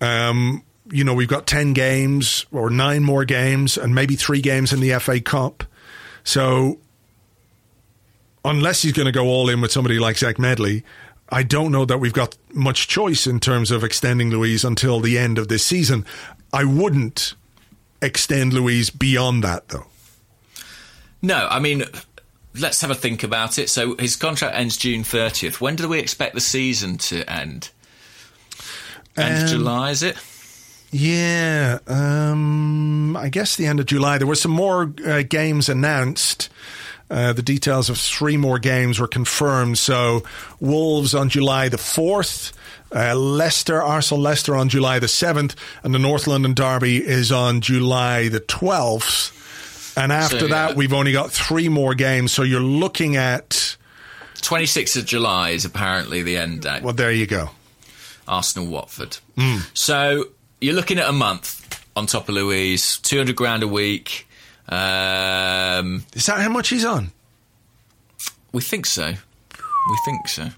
Um, 0.00 0.62
you 0.92 1.04
know, 1.04 1.14
we've 1.14 1.28
got 1.28 1.46
10 1.46 1.72
games 1.72 2.44
or 2.52 2.68
nine 2.68 3.02
more 3.02 3.24
games 3.24 3.78
and 3.78 3.94
maybe 3.94 4.14
three 4.14 4.42
games 4.42 4.72
in 4.72 4.80
the 4.80 4.98
FA 4.98 5.20
Cup. 5.20 5.64
So, 6.22 6.78
unless 8.44 8.82
he's 8.82 8.92
going 8.92 9.06
to 9.06 9.12
go 9.12 9.26
all 9.26 9.48
in 9.48 9.60
with 9.60 9.72
somebody 9.72 9.98
like 9.98 10.18
Zech 10.18 10.38
Medley, 10.38 10.84
I 11.30 11.42
don't 11.42 11.72
know 11.72 11.86
that 11.86 11.98
we've 11.98 12.12
got 12.12 12.36
much 12.52 12.88
choice 12.88 13.26
in 13.26 13.40
terms 13.40 13.70
of 13.70 13.82
extending 13.82 14.30
Luiz 14.30 14.64
until 14.64 15.00
the 15.00 15.18
end 15.18 15.38
of 15.38 15.48
this 15.48 15.64
season. 15.64 16.04
I 16.52 16.64
wouldn't 16.64 17.34
extend 18.02 18.52
Luiz 18.52 18.90
beyond 18.90 19.42
that, 19.42 19.68
though. 19.68 19.86
No, 21.22 21.48
I 21.50 21.58
mean, 21.58 21.84
let's 22.54 22.82
have 22.82 22.90
a 22.90 22.94
think 22.94 23.22
about 23.22 23.58
it. 23.58 23.70
So 23.70 23.96
his 23.96 24.16
contract 24.16 24.56
ends 24.56 24.76
June 24.76 25.04
30th. 25.04 25.60
When 25.60 25.76
do 25.76 25.88
we 25.88 26.00
expect 26.00 26.34
the 26.34 26.40
season 26.40 26.98
to 26.98 27.28
end? 27.30 27.70
End 29.16 29.44
Um, 29.44 29.48
July, 29.48 29.90
is 29.90 30.02
it? 30.02 30.16
Yeah, 30.92 31.78
um, 31.86 33.16
I 33.16 33.28
guess 33.30 33.56
the 33.56 33.66
end 33.66 33.80
of 33.80 33.86
July. 33.86 34.18
There 34.18 34.26
were 34.26 34.34
some 34.34 34.52
more 34.52 34.92
uh, 35.06 35.22
games 35.22 35.68
announced. 35.70 36.50
Uh, 37.10 37.32
the 37.32 37.42
details 37.42 37.90
of 37.90 37.98
three 37.98 38.36
more 38.36 38.58
games 38.58 38.98
were 39.00 39.06
confirmed. 39.06 39.78
So, 39.78 40.22
Wolves 40.60 41.14
on 41.14 41.28
July 41.28 41.68
the 41.68 41.76
4th, 41.76 42.52
uh, 42.94 43.14
Leicester, 43.14 43.82
Arsenal 43.82 44.22
Leicester 44.22 44.54
on 44.54 44.68
July 44.70 44.98
the 44.98 45.06
7th, 45.08 45.54
and 45.82 45.94
the 45.94 45.98
North 45.98 46.26
London 46.26 46.54
Derby 46.54 46.98
is 47.04 47.30
on 47.32 47.60
July 47.60 48.28
the 48.28 48.40
12th. 48.40 49.96
And 49.96 50.10
after 50.10 50.40
So, 50.40 50.48
that, 50.48 50.74
we've 50.76 50.92
only 50.94 51.12
got 51.12 51.30
three 51.32 51.68
more 51.68 51.94
games. 51.94 52.32
So, 52.32 52.42
you're 52.42 52.60
looking 52.60 53.16
at, 53.16 53.76
26th 54.36 54.96
of 54.96 55.04
July 55.04 55.50
is 55.50 55.64
apparently 55.66 56.22
the 56.22 56.36
end 56.38 56.62
date. 56.62 56.82
well, 56.82 56.94
there 56.94 57.12
you 57.12 57.26
go. 57.26 57.50
Arsenal 58.26 58.68
Watford. 58.68 59.18
Hmm. 59.36 59.58
So 59.74 60.28
you're 60.62 60.74
looking 60.74 60.98
at 60.98 61.08
a 61.08 61.12
month 61.12 61.84
on 61.96 62.06
top 62.06 62.28
of 62.28 62.34
Luiz, 62.34 62.98
200 63.02 63.34
grand 63.36 63.62
a 63.62 63.68
week. 63.68 64.26
Um, 64.68 66.04
Is 66.14 66.26
that 66.26 66.40
how 66.40 66.48
much 66.48 66.68
he's 66.68 66.84
on? 66.84 67.10
we 68.52 68.62
think 68.62 68.86
so. 68.86 69.06
We 69.08 69.98
think 70.04 70.28
so. 70.28 70.48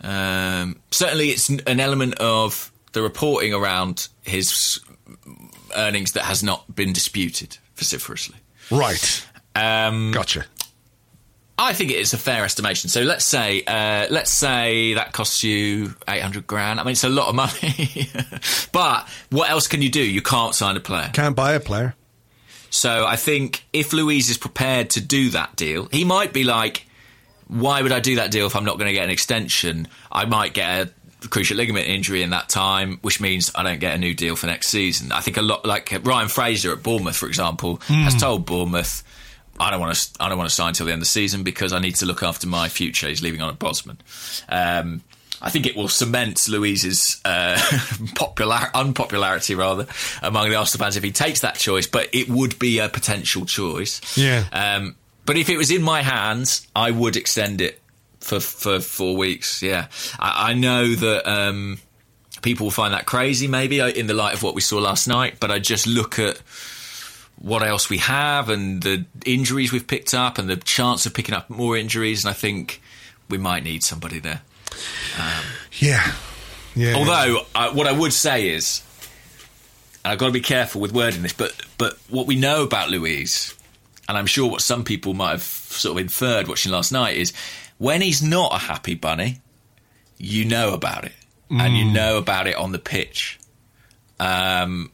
Um, 0.00 0.76
certainly, 0.90 1.28
it's 1.30 1.48
an 1.48 1.80
element 1.80 2.14
of 2.20 2.70
the 2.92 3.02
reporting 3.02 3.52
around 3.52 4.08
his 4.22 4.80
earnings 5.76 6.12
that 6.12 6.22
has 6.22 6.42
not 6.42 6.74
been 6.74 6.92
disputed 6.92 7.58
vociferously. 7.76 8.36
Right. 8.70 9.26
Um, 9.54 10.12
Gotcha. 10.12 10.46
I 11.60 11.72
think 11.72 11.90
it 11.90 11.96
is 11.98 12.14
a 12.14 12.18
fair 12.18 12.44
estimation. 12.44 12.88
So 12.88 13.02
let's 13.02 13.24
say, 13.24 13.64
uh, 13.66 14.06
let's 14.10 14.30
say 14.30 14.94
that 14.94 15.12
costs 15.12 15.42
you 15.42 15.94
eight 16.06 16.22
hundred 16.22 16.46
grand. 16.46 16.78
I 16.78 16.84
mean, 16.84 16.92
it's 16.92 17.02
a 17.02 17.08
lot 17.08 17.28
of 17.28 17.34
money, 17.34 18.08
but 18.72 19.08
what 19.30 19.50
else 19.50 19.66
can 19.66 19.82
you 19.82 19.90
do? 19.90 20.00
You 20.02 20.22
can't 20.22 20.54
sign 20.54 20.76
a 20.76 20.80
player. 20.80 21.10
Can't 21.12 21.34
buy 21.34 21.54
a 21.54 21.60
player. 21.60 21.96
So 22.70 23.06
I 23.06 23.16
think 23.16 23.64
if 23.72 23.92
Luiz 23.92 24.30
is 24.30 24.38
prepared 24.38 24.90
to 24.90 25.00
do 25.00 25.30
that 25.30 25.56
deal, 25.56 25.86
he 25.90 26.04
might 26.04 26.32
be 26.32 26.44
like, 26.44 26.86
"Why 27.48 27.82
would 27.82 27.92
I 27.92 27.98
do 27.98 28.16
that 28.16 28.30
deal 28.30 28.46
if 28.46 28.54
I'm 28.54 28.64
not 28.64 28.78
going 28.78 28.88
to 28.88 28.92
get 28.92 29.04
an 29.04 29.10
extension? 29.10 29.88
I 30.12 30.26
might 30.26 30.54
get 30.54 30.88
a 31.24 31.26
cruciate 31.26 31.56
ligament 31.56 31.88
injury 31.88 32.22
in 32.22 32.30
that 32.30 32.48
time, 32.48 32.98
which 33.02 33.20
means 33.20 33.50
I 33.56 33.64
don't 33.64 33.80
get 33.80 33.96
a 33.96 33.98
new 33.98 34.14
deal 34.14 34.36
for 34.36 34.46
next 34.46 34.68
season." 34.68 35.10
I 35.10 35.20
think 35.22 35.36
a 35.36 35.42
lot, 35.42 35.66
like 35.66 35.92
Ryan 36.04 36.28
Fraser 36.28 36.72
at 36.72 36.84
Bournemouth, 36.84 37.16
for 37.16 37.26
example, 37.26 37.78
has 37.88 38.14
told 38.14 38.46
Bournemouth. 38.46 39.02
I 39.60 39.70
don't 39.70 39.80
want 39.80 39.94
to. 39.94 40.10
I 40.20 40.28
don't 40.28 40.38
want 40.38 40.48
to 40.48 40.54
sign 40.54 40.74
till 40.74 40.86
the 40.86 40.92
end 40.92 41.00
of 41.00 41.06
the 41.06 41.10
season 41.10 41.42
because 41.42 41.72
I 41.72 41.78
need 41.78 41.96
to 41.96 42.06
look 42.06 42.22
after 42.22 42.46
my 42.46 42.68
future. 42.68 43.08
He's 43.08 43.22
leaving 43.22 43.42
on 43.42 43.48
a 43.48 43.52
Bosman. 43.52 43.98
Um, 44.48 45.02
I 45.40 45.50
think 45.50 45.66
it 45.66 45.76
will 45.76 45.88
cement 45.88 46.48
Luiz's 46.48 47.20
uh, 47.24 47.60
popular 48.14 48.58
unpopularity 48.74 49.54
rather 49.54 49.86
among 50.22 50.50
the 50.50 50.56
Arsenal 50.56 50.84
fans 50.84 50.96
if 50.96 51.04
he 51.04 51.12
takes 51.12 51.40
that 51.40 51.56
choice. 51.56 51.86
But 51.86 52.08
it 52.12 52.28
would 52.28 52.58
be 52.58 52.78
a 52.78 52.88
potential 52.88 53.46
choice. 53.46 54.16
Yeah. 54.16 54.44
Um, 54.52 54.96
but 55.26 55.36
if 55.36 55.48
it 55.48 55.56
was 55.56 55.70
in 55.70 55.82
my 55.82 56.02
hands, 56.02 56.66
I 56.74 56.90
would 56.90 57.16
extend 57.16 57.60
it 57.60 57.80
for 58.20 58.40
for 58.40 58.80
four 58.80 59.16
weeks. 59.16 59.62
Yeah, 59.62 59.88
I, 60.18 60.50
I 60.50 60.54
know 60.54 60.94
that 60.94 61.30
um, 61.30 61.78
people 62.42 62.66
will 62.66 62.70
find 62.70 62.94
that 62.94 63.06
crazy, 63.06 63.46
maybe 63.46 63.80
uh, 63.80 63.88
in 63.88 64.06
the 64.06 64.14
light 64.14 64.34
of 64.34 64.42
what 64.42 64.54
we 64.54 64.60
saw 64.60 64.78
last 64.78 65.06
night. 65.06 65.36
But 65.40 65.50
I 65.50 65.58
just 65.58 65.86
look 65.86 66.18
at 66.18 66.40
what 67.40 67.62
else 67.62 67.88
we 67.88 67.98
have 67.98 68.48
and 68.48 68.82
the 68.82 69.04
injuries 69.24 69.72
we've 69.72 69.86
picked 69.86 70.14
up 70.14 70.38
and 70.38 70.48
the 70.48 70.56
chance 70.56 71.06
of 71.06 71.14
picking 71.14 71.34
up 71.34 71.48
more 71.48 71.76
injuries, 71.76 72.24
and 72.24 72.30
I 72.30 72.34
think 72.34 72.80
we 73.28 73.38
might 73.38 73.62
need 73.62 73.82
somebody 73.82 74.18
there. 74.18 74.42
Yeah. 75.72 76.12
Yeah. 76.74 76.94
Although, 76.96 77.40
uh, 77.54 77.72
what 77.72 77.86
I 77.86 77.92
would 77.92 78.12
say 78.12 78.50
is, 78.50 78.82
and 80.04 80.12
I've 80.12 80.18
got 80.18 80.26
to 80.26 80.32
be 80.32 80.40
careful 80.40 80.80
with 80.80 80.92
wording 80.92 81.22
this, 81.22 81.32
but 81.32 81.52
but 81.76 81.98
what 82.08 82.26
we 82.26 82.36
know 82.36 82.62
about 82.62 82.90
Luiz, 82.90 83.54
and 84.08 84.16
I'm 84.16 84.26
sure 84.26 84.50
what 84.50 84.60
some 84.60 84.84
people 84.84 85.14
might 85.14 85.32
have 85.32 85.42
sort 85.42 85.96
of 85.96 86.02
inferred 86.02 86.48
watching 86.48 86.72
last 86.72 86.92
night 86.92 87.16
is, 87.16 87.32
when 87.78 88.00
he's 88.00 88.22
not 88.22 88.54
a 88.54 88.58
happy 88.58 88.94
bunny, 88.94 89.40
you 90.18 90.44
know 90.44 90.72
about 90.72 91.04
it, 91.04 91.12
and 91.50 91.76
you 91.76 91.84
know 91.84 92.18
about 92.18 92.46
it 92.46 92.56
on 92.56 92.72
the 92.72 92.78
pitch. 92.78 93.38
Um, 94.20 94.90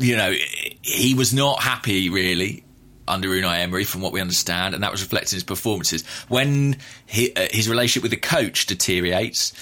you 0.00 0.16
know, 0.16 0.34
he 0.82 1.14
was 1.14 1.32
not 1.32 1.62
happy 1.62 2.08
really 2.08 2.64
under 3.06 3.28
Unai 3.28 3.58
Emery, 3.60 3.84
from 3.84 4.00
what 4.00 4.12
we 4.12 4.20
understand, 4.20 4.74
and 4.74 4.82
that 4.82 4.92
was 4.92 5.02
reflected 5.02 5.32
in 5.32 5.36
his 5.36 5.44
performances. 5.44 6.04
When 6.28 6.76
he, 7.06 7.34
uh, 7.34 7.48
his 7.50 7.68
relationship 7.68 8.02
with 8.02 8.12
the 8.12 8.16
coach 8.16 8.66
deteriorates, 8.66 9.52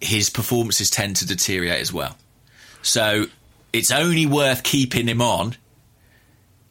his 0.00 0.30
performances 0.30 0.90
tend 0.90 1.16
to 1.16 1.26
deteriorate 1.26 1.80
as 1.80 1.92
well. 1.92 2.16
So 2.82 3.26
it's 3.72 3.92
only 3.92 4.26
worth 4.26 4.62
keeping 4.62 5.06
him 5.06 5.20
on 5.20 5.56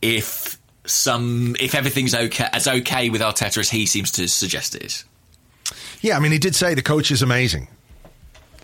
if 0.02 0.60
some 0.86 1.56
if 1.60 1.74
everything's 1.74 2.14
okay 2.14 2.48
as 2.52 2.68
okay 2.68 3.10
with 3.10 3.22
Arteta 3.22 3.58
as 3.58 3.70
he 3.70 3.86
seems 3.86 4.12
to 4.14 4.28
suggest 4.28 4.76
it 4.76 4.84
is. 4.84 5.06
Yeah, 6.02 6.18
I 6.18 6.20
mean, 6.20 6.32
he 6.32 6.38
did 6.38 6.56
say 6.56 6.74
the 6.74 6.82
coach 6.82 7.12
is 7.12 7.22
amazing. 7.22 7.68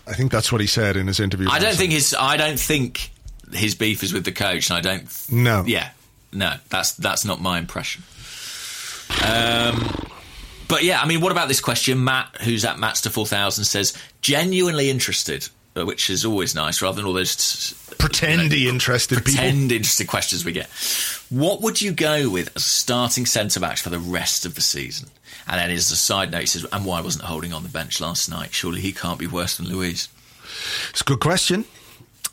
I 0.06 0.14
think 0.14 0.32
that's 0.32 0.50
what 0.50 0.60
he 0.60 0.66
said 0.66 0.96
in 0.96 1.06
his 1.06 1.20
interview. 1.20 1.48
I 1.50 1.58
don't 1.58 1.74
think 1.74 1.92
his 1.92 2.14
I 2.18 2.36
don't 2.36 2.58
think 2.58 3.11
his 3.54 3.74
beef 3.74 4.02
is 4.02 4.12
with 4.12 4.24
the 4.24 4.32
coach, 4.32 4.70
and 4.70 4.78
I 4.78 4.80
don't. 4.80 5.30
No. 5.30 5.64
Yeah, 5.66 5.90
no, 6.32 6.54
that's 6.68 6.92
that's 6.92 7.24
not 7.24 7.40
my 7.40 7.58
impression. 7.58 8.02
Um, 9.24 10.08
but 10.68 10.84
yeah, 10.84 11.00
I 11.00 11.06
mean, 11.06 11.20
what 11.20 11.32
about 11.32 11.48
this 11.48 11.60
question? 11.60 12.02
Matt, 12.02 12.36
who's 12.42 12.64
at 12.64 12.78
Mattster 12.78 13.10
four 13.10 13.26
thousand, 13.26 13.64
says 13.64 13.92
genuinely 14.22 14.90
interested, 14.90 15.48
uh, 15.76 15.84
which 15.84 16.08
is 16.08 16.24
always 16.24 16.54
nice, 16.54 16.80
rather 16.80 16.96
than 16.96 17.04
all 17.04 17.12
those 17.12 17.36
t- 17.36 17.96
Pretendy 17.96 18.66
interested 18.66 19.18
people. 19.18 19.32
pretend 19.34 19.70
interesting 19.70 20.06
questions 20.06 20.44
we 20.44 20.52
get. 20.52 20.68
What 21.30 21.60
would 21.60 21.80
you 21.80 21.92
go 21.92 22.28
with 22.28 22.50
as 22.56 22.64
starting 22.64 23.26
centre 23.26 23.60
backs 23.60 23.80
for 23.80 23.90
the 23.90 23.98
rest 23.98 24.44
of 24.44 24.54
the 24.54 24.60
season? 24.60 25.08
And 25.46 25.58
then 25.58 25.70
as 25.70 25.90
a 25.90 25.96
side 25.96 26.30
note, 26.30 26.40
he 26.40 26.46
says, 26.46 26.66
and 26.72 26.84
why 26.84 27.00
wasn't 27.00 27.24
holding 27.24 27.52
on 27.52 27.62
the 27.62 27.68
bench 27.68 28.00
last 28.00 28.30
night? 28.30 28.52
Surely 28.52 28.80
he 28.80 28.92
can't 28.92 29.18
be 29.18 29.26
worse 29.26 29.56
than 29.56 29.66
Luiz. 29.68 30.08
It's 30.90 31.00
a 31.00 31.04
good 31.04 31.20
question. 31.20 31.64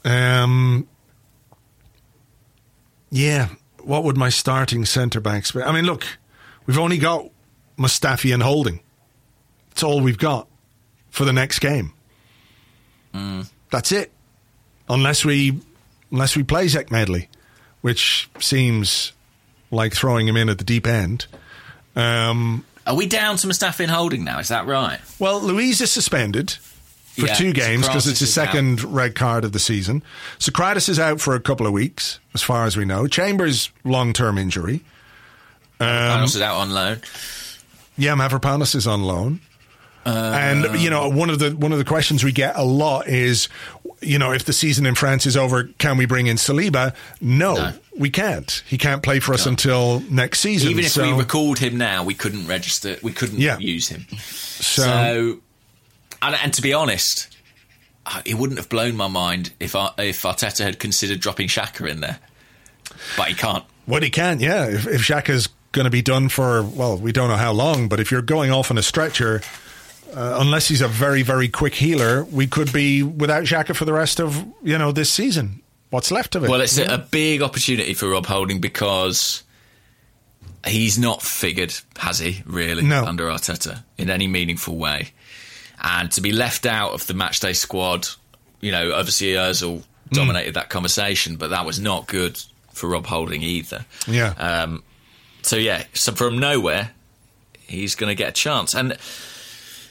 Um, 0.06 0.88
yeah, 3.11 3.49
what 3.84 4.03
would 4.03 4.18
my 4.18 4.30
starting 4.30 4.86
centre 4.86 5.19
backs 5.19 5.52
be? 5.52 5.61
I 5.61 5.72
mean, 5.72 5.86
look, 5.86 6.06
we've 6.65 6.77
only 6.80 6.98
got 6.98 7.30
Mustafi 7.77 8.34
and 8.34 8.44
Holding. 8.44 8.81
It's 9.72 9.84
all 9.84 10.02
we've 10.02 10.18
got 10.18 10.48
for 11.10 11.26
the 11.26 11.34
next 11.34 11.60
game. 11.60 11.94
That's 13.72 13.91
it. 13.91 14.11
Unless 14.88 15.26
we 15.26 15.60
unless 16.11 16.36
we 16.36 16.44
play 16.44 16.68
Zech 16.68 16.90
Medley, 16.91 17.30
which 17.81 18.30
seems 18.40 19.11
like 19.72 19.94
throwing 19.94 20.27
him 20.27 20.36
in 20.38 20.49
at 20.49 20.57
the 20.57 20.64
deep 20.64 20.88
end. 20.88 21.27
Um, 21.95 22.65
Are 22.88 22.95
we 22.95 23.06
down 23.06 23.38
to 23.38 23.48
Mustafi 23.48 23.81
and 23.81 23.91
Holding 23.91 24.23
now? 24.23 24.40
Is 24.40 24.48
that 24.48 24.65
right? 24.65 24.99
well, 25.19 25.40
Luiz 25.41 25.81
is 25.81 25.91
suspended 25.91 26.57
for 27.20 27.28
Yeah, 27.28 27.34
two 27.36 27.54
games 27.54 27.88
because 27.88 28.08
it's 28.08 28.20
his 28.20 28.30
is 28.30 28.38
out. 28.38 28.46
second 28.48 28.84
red 28.84 29.16
card 29.16 29.44
of 29.46 29.52
the 29.52 29.60
season. 29.60 30.02
Sokratis 30.40 30.90
is 30.90 31.00
out 31.00 31.20
for 31.22 31.36
a 31.36 31.40
couple 31.40 31.68
of 31.68 31.74
weeks, 31.74 32.20
as 32.34 32.41
far 32.41 32.66
as 32.66 32.76
we 32.78 32.86
know. 32.86 33.08
Chambers 33.08 33.70
long 33.84 34.14
term 34.14 34.38
injury. 34.38 34.82
Um, 35.80 35.88
Panos 35.88 36.36
is 36.36 36.41
out 36.41 36.56
on 36.58 36.72
loan. 36.72 37.02
Yeah, 37.98 38.16
Mavropanos 38.16 38.76
is 38.76 38.88
on 38.88 39.04
loan. 39.04 39.41
and 40.06 40.80
you 40.82 40.90
know, 40.90 41.08
one 41.10 41.30
of 41.30 41.40
the 41.40 41.52
one 41.52 41.72
of 41.72 41.78
the 41.78 41.86
questions 41.86 42.24
we 42.24 42.32
get 42.32 42.56
a 42.56 42.64
lot 42.64 43.08
is, 43.08 43.48
you 44.02 44.18
know, 44.18 44.32
if 44.32 44.46
the 44.46 44.54
season 44.54 44.86
in 44.86 44.96
France 44.96 45.26
is 45.26 45.38
over, 45.38 45.66
can 45.78 45.98
we 45.98 46.06
bring 46.06 46.28
in 46.28 46.38
Saliba? 46.38 46.96
No, 47.22 47.54
No. 47.56 47.74
we 47.98 48.10
can't. 48.10 48.64
He 48.66 48.78
can't 48.78 49.04
play 49.04 49.20
for 49.20 49.34
us 49.34 49.46
until 49.46 50.00
next 50.10 50.40
season. 50.40 50.72
Even 50.72 50.86
if 50.86 50.91
so, 50.91 51.04
we 51.06 51.20
recalled 51.20 51.60
him 51.60 51.78
now, 51.78 52.04
we 52.04 52.14
couldn't 52.16 52.48
register. 52.48 52.98
We 53.04 53.12
couldn't 53.12 53.40
Yeah. 53.40 53.58
use 53.60 53.90
him. 53.90 54.08
so, 54.20 54.82
So, 54.84 55.40
and, 56.22 56.36
and 56.44 56.54
to 56.54 56.62
be 56.62 56.74
honest, 56.74 57.36
it 58.26 58.36
wouldn't 58.36 58.58
have 58.60 58.70
blown 58.70 58.96
my 58.96 59.08
mind 59.08 59.54
if 59.60 59.76
if 59.98 60.22
Arteta 60.24 60.64
had 60.64 60.80
considered 60.80 61.20
dropping 61.20 61.48
Xhaka 61.48 61.90
in 61.90 62.00
there, 62.02 62.20
but 63.18 63.28
he 63.28 63.36
can't. 63.36 63.64
Well, 63.88 64.02
he 64.02 64.10
can, 64.10 64.40
yeah. 64.40 64.66
If, 64.66 64.88
if 64.88 65.02
Xhaka's 65.02 65.50
going 65.72 65.86
to 65.86 65.91
be 65.91 66.02
done 66.02 66.30
for, 66.30 66.64
well, 66.64 66.98
we 66.98 67.12
don't 67.12 67.30
know 67.30 67.36
how 67.38 67.52
long, 67.52 67.88
but 67.88 68.00
if 68.00 68.12
you're 68.12 68.22
going 68.22 68.52
off 68.52 68.70
on 68.72 68.78
a 68.78 68.84
stretcher, 68.84 69.41
uh, 70.16 70.38
unless 70.40 70.68
he's 70.68 70.82
a 70.82 70.88
very, 70.88 71.22
very 71.24 71.48
quick 71.48 71.76
healer, 71.76 72.24
we 72.26 72.48
could 72.48 72.72
be 72.72 73.02
without 73.04 73.44
Xhaka 73.44 73.76
for 73.76 73.86
the 73.86 73.94
rest 73.94 74.20
of, 74.20 74.46
you 74.64 74.78
know, 74.78 74.91
this 74.91 75.12
season. 75.12 75.62
What's 75.90 76.12
left 76.12 76.36
of 76.36 76.44
it? 76.44 76.50
Well, 76.50 76.62
it's 76.62 76.78
a, 76.78 76.86
a 76.86 76.98
big 77.00 77.41
opportunity 77.41 77.96
for 77.96 78.10
Rob 78.10 78.28
Holding 78.28 78.60
because 78.62 79.41
he's 80.66 81.00
not 81.00 81.22
figured, 81.24 81.74
has 81.98 82.20
he, 82.20 82.44
really, 82.46 82.84
No. 82.84 83.06
under 83.06 83.26
Arteta 83.26 83.84
in 83.98 84.10
any 84.12 84.28
meaningful 84.28 84.78
way. 84.78 85.14
And 85.81 86.11
to 86.14 86.22
be 86.22 86.31
left 86.31 86.65
out 86.65 86.91
of 86.91 87.07
the 87.07 87.14
matchday 87.14 87.56
squad, 87.56 88.07
you 88.60 88.72
know, 88.72 88.93
obviously 88.93 89.34
Ozil 89.34 89.84
dominated 90.11 90.56
that 90.56 90.69
conversation, 90.69 91.38
but 91.38 91.51
that 91.51 91.65
was 91.65 91.80
not 91.80 92.07
good 92.07 92.39
for 92.73 92.89
Rob 92.89 93.06
Holding 93.06 93.41
either. 93.41 93.85
Yeah. 94.07 94.34
Um, 94.38 94.84
so, 95.41 95.56
yeah, 95.56 95.85
so 95.93 96.11
from 96.11 96.39
nowhere, 96.39 96.91
he's 97.68 97.95
going 97.95 98.10
to 98.10 98.15
get 98.15 98.30
a 98.30 98.34
chance. 98.34 98.73
And 98.73 98.97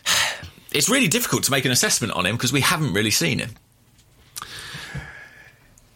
it's 0.73 0.89
really 0.89 1.09
difficult 1.09 1.44
to 1.44 1.51
make 1.51 1.65
an 1.65 1.70
assessment 1.70 2.12
on 2.12 2.27
him 2.27 2.36
because 2.36 2.52
we 2.52 2.60
haven't 2.60 2.93
really 2.93 3.10
seen 3.10 3.39
him. 3.39 3.51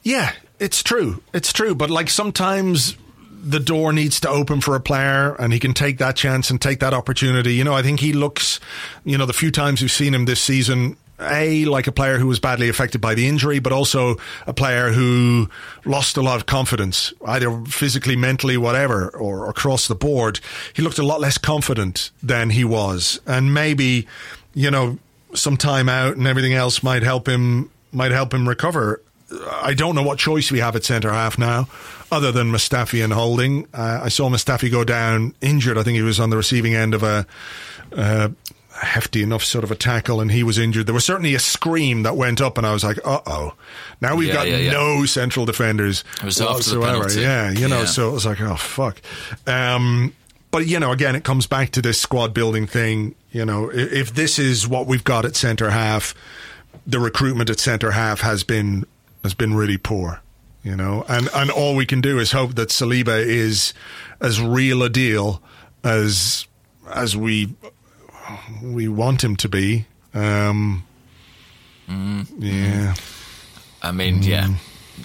Yeah, 0.02 0.32
it's 0.58 0.82
true. 0.82 1.22
It's 1.32 1.52
true. 1.52 1.74
But 1.74 1.90
like 1.90 2.10
sometimes 2.10 2.96
the 3.42 3.60
door 3.60 3.92
needs 3.92 4.20
to 4.20 4.28
open 4.28 4.60
for 4.60 4.76
a 4.76 4.80
player 4.80 5.34
and 5.34 5.52
he 5.52 5.58
can 5.58 5.74
take 5.74 5.98
that 5.98 6.14
chance 6.14 6.48
and 6.48 6.60
take 6.60 6.78
that 6.78 6.94
opportunity. 6.94 7.54
You 7.54 7.64
know, 7.64 7.74
I 7.74 7.82
think 7.82 7.98
he 7.98 8.12
looks, 8.12 8.60
you 9.04 9.18
know, 9.18 9.26
the 9.26 9.32
few 9.32 9.50
times 9.50 9.82
we've 9.82 9.90
seen 9.90 10.14
him 10.14 10.26
this 10.26 10.40
season, 10.40 10.96
A, 11.18 11.64
like 11.64 11.88
a 11.88 11.92
player 11.92 12.18
who 12.18 12.28
was 12.28 12.38
badly 12.38 12.68
affected 12.68 13.00
by 13.00 13.14
the 13.14 13.26
injury, 13.26 13.58
but 13.58 13.72
also 13.72 14.16
a 14.46 14.54
player 14.54 14.92
who 14.92 15.48
lost 15.84 16.16
a 16.16 16.22
lot 16.22 16.36
of 16.36 16.46
confidence, 16.46 17.12
either 17.26 17.64
physically, 17.64 18.14
mentally, 18.14 18.56
whatever, 18.56 19.08
or 19.08 19.50
across 19.50 19.88
the 19.88 19.96
board. 19.96 20.38
He 20.72 20.82
looked 20.82 20.98
a 20.98 21.02
lot 21.02 21.20
less 21.20 21.36
confident 21.36 22.12
than 22.22 22.50
he 22.50 22.64
was. 22.64 23.20
And 23.26 23.52
maybe, 23.52 24.06
you 24.54 24.70
know, 24.70 24.98
some 25.34 25.56
time 25.56 25.88
out 25.88 26.16
and 26.16 26.28
everything 26.28 26.54
else 26.54 26.82
might 26.82 27.02
help 27.02 27.28
him, 27.28 27.70
might 27.90 28.12
help 28.12 28.32
him 28.32 28.48
recover. 28.48 29.02
I 29.62 29.74
don't 29.74 29.94
know 29.94 30.02
what 30.02 30.18
choice 30.18 30.50
we 30.50 30.58
have 30.60 30.76
at 30.76 30.84
centre 30.84 31.12
half 31.12 31.38
now, 31.38 31.68
other 32.10 32.32
than 32.32 32.50
Mustafi 32.52 33.02
and 33.02 33.12
Holding. 33.12 33.66
Uh, 33.72 34.00
I 34.04 34.08
saw 34.08 34.28
Mustafi 34.28 34.70
go 34.70 34.84
down 34.84 35.34
injured. 35.40 35.78
I 35.78 35.82
think 35.82 35.96
he 35.96 36.02
was 36.02 36.20
on 36.20 36.30
the 36.30 36.36
receiving 36.36 36.74
end 36.74 36.94
of 36.94 37.02
a 37.02 37.26
uh, 37.96 38.28
hefty 38.80 39.22
enough 39.22 39.44
sort 39.44 39.64
of 39.64 39.70
a 39.70 39.74
tackle, 39.74 40.20
and 40.20 40.30
he 40.32 40.42
was 40.42 40.58
injured. 40.58 40.86
There 40.86 40.94
was 40.94 41.04
certainly 41.04 41.34
a 41.34 41.38
scream 41.38 42.02
that 42.02 42.16
went 42.16 42.40
up, 42.40 42.58
and 42.58 42.66
I 42.66 42.72
was 42.72 42.84
like, 42.84 42.98
"Uh 43.04 43.20
oh!" 43.26 43.54
Now 44.00 44.16
we've 44.16 44.28
Yeah, 44.28 44.34
got 44.34 44.48
yeah, 44.48 44.56
yeah. 44.56 44.72
no 44.72 45.04
central 45.06 45.46
defenders 45.46 46.04
It 46.18 46.24
was 46.24 46.40
after 46.40 46.70
the 46.70 46.80
whatsoever. 46.80 47.20
Yeah, 47.20 47.50
you 47.50 47.68
know. 47.68 47.84
So 47.84 48.08
it 48.08 48.12
was 48.12 48.26
like, 48.26 48.40
"Oh 48.40 48.56
fuck." 48.56 49.00
Um, 49.46 50.12
but 50.50 50.66
you 50.66 50.78
know, 50.80 50.92
again, 50.92 51.16
it 51.16 51.24
comes 51.24 51.46
back 51.46 51.70
to 51.72 51.82
this 51.82 52.00
squad 52.00 52.34
building 52.34 52.66
thing. 52.66 53.14
You 53.30 53.46
know, 53.46 53.70
if 53.72 54.14
this 54.14 54.38
is 54.38 54.68
what 54.68 54.86
we've 54.86 55.04
got 55.04 55.24
at 55.24 55.36
centre 55.36 55.70
half, 55.70 56.14
the 56.86 56.98
recruitment 57.00 57.48
at 57.48 57.58
centre 57.60 57.92
half 57.92 58.20
has 58.20 58.44
been 58.44 58.84
has 59.22 59.34
been 59.34 59.54
really 59.54 59.78
poor. 59.78 60.20
You 60.64 60.76
know, 60.76 61.04
and 61.08 61.28
and 61.34 61.50
all 61.50 61.74
we 61.74 61.86
can 61.86 62.00
do 62.00 62.20
is 62.20 62.30
hope 62.30 62.54
that 62.54 62.68
Saliba 62.68 63.18
is 63.24 63.74
as 64.20 64.40
real 64.40 64.82
a 64.84 64.88
deal 64.88 65.42
as 65.82 66.46
as 66.94 67.16
we 67.16 67.54
we 68.62 68.86
want 68.86 69.24
him 69.24 69.34
to 69.36 69.48
be. 69.48 69.86
Um, 70.14 70.84
Yeah. 72.38 72.94
I 73.82 73.90
mean, 73.90 74.22
yeah, 74.22 74.48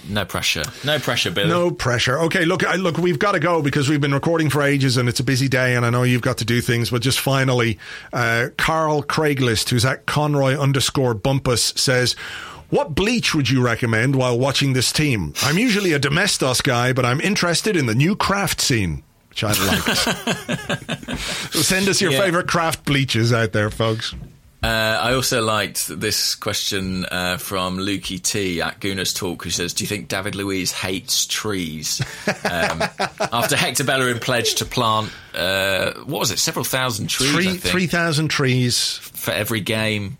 no 0.08 0.24
pressure. 0.24 0.62
No 0.84 1.00
pressure, 1.00 1.32
Billy. 1.32 1.48
No 1.48 1.72
pressure. 1.72 2.18
Okay, 2.20 2.44
look, 2.44 2.64
I, 2.64 2.76
look, 2.76 2.96
we've 2.96 3.18
got 3.18 3.32
to 3.32 3.40
go 3.40 3.60
because 3.60 3.88
we've 3.88 4.00
been 4.00 4.14
recording 4.14 4.50
for 4.50 4.62
ages 4.62 4.96
and 4.96 5.08
it's 5.08 5.18
a 5.18 5.24
busy 5.24 5.48
day, 5.48 5.74
and 5.74 5.84
I 5.84 5.90
know 5.90 6.04
you've 6.04 6.22
got 6.22 6.38
to 6.38 6.44
do 6.44 6.60
things. 6.60 6.90
But 6.90 7.02
just 7.02 7.18
finally, 7.18 7.78
uh, 8.12 8.50
Carl 8.56 9.02
Craiglist, 9.02 9.70
who's 9.70 9.84
at 9.84 10.06
Conroy 10.06 10.56
underscore 10.56 11.14
Bumpus, 11.14 11.72
says. 11.76 12.14
What 12.70 12.94
bleach 12.94 13.34
would 13.34 13.48
you 13.48 13.62
recommend 13.64 14.14
while 14.16 14.38
watching 14.38 14.74
this 14.74 14.92
team? 14.92 15.32
I'm 15.42 15.56
usually 15.58 15.92
a 15.92 15.98
Domestos 15.98 16.60
guy, 16.60 16.92
but 16.92 17.04
I'm 17.06 17.20
interested 17.20 17.76
in 17.76 17.86
the 17.86 17.94
new 17.94 18.14
craft 18.14 18.60
scene, 18.60 19.02
which 19.30 19.42
I 19.42 19.48
liked. 19.52 21.18
so 21.52 21.60
send 21.62 21.88
us 21.88 22.00
your 22.00 22.12
Yeah. 22.12 22.20
favorite 22.20 22.46
craft 22.46 22.84
bleaches 22.84 23.32
out 23.32 23.52
there, 23.52 23.70
folks. 23.70 24.14
Uh, 24.60 24.66
I 25.00 25.14
also 25.14 25.40
liked 25.40 25.86
this 25.86 26.34
question 26.34 27.06
uh, 27.12 27.36
from 27.38 27.78
Lukey 27.78 28.20
T 28.20 28.60
at 28.60 28.80
Gooners 28.80 29.14
Talk, 29.16 29.44
who 29.44 29.50
says, 29.50 29.72
"Do 29.72 29.84
you 29.84 29.88
think 29.88 30.08
David 30.08 30.34
Luiz 30.34 30.72
hates 30.72 31.26
trees?" 31.26 32.02
Um, 32.44 32.82
after 33.32 33.56
Hector 33.56 33.84
Bellerin 33.84 34.18
pledged 34.18 34.58
to 34.58 34.64
plant, 34.64 35.10
uh, 35.34 35.92
what 36.04 36.18
was 36.18 36.30
it, 36.32 36.38
several 36.40 36.64
thousand 36.64 37.06
trees, 37.08 37.30
Three 37.32 37.56
three 37.56 37.86
thousand 37.86 38.28
trees. 38.28 38.98
for 38.98 39.30
every 39.30 39.60
game. 39.60 40.18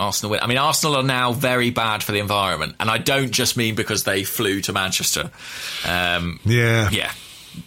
Arsenal 0.00 0.30
win. 0.32 0.40
I 0.40 0.46
mean, 0.46 0.58
Arsenal 0.58 0.96
are 0.96 1.02
now 1.02 1.32
very 1.32 1.70
bad 1.70 2.02
for 2.02 2.12
the 2.12 2.18
environment, 2.18 2.74
and 2.80 2.90
I 2.90 2.98
don't 2.98 3.30
just 3.30 3.56
mean 3.56 3.74
because 3.74 4.04
they 4.04 4.24
flew 4.24 4.60
to 4.62 4.72
Manchester. 4.72 5.30
Um, 5.86 6.40
Yeah. 6.44 6.90
yeah, 6.90 7.12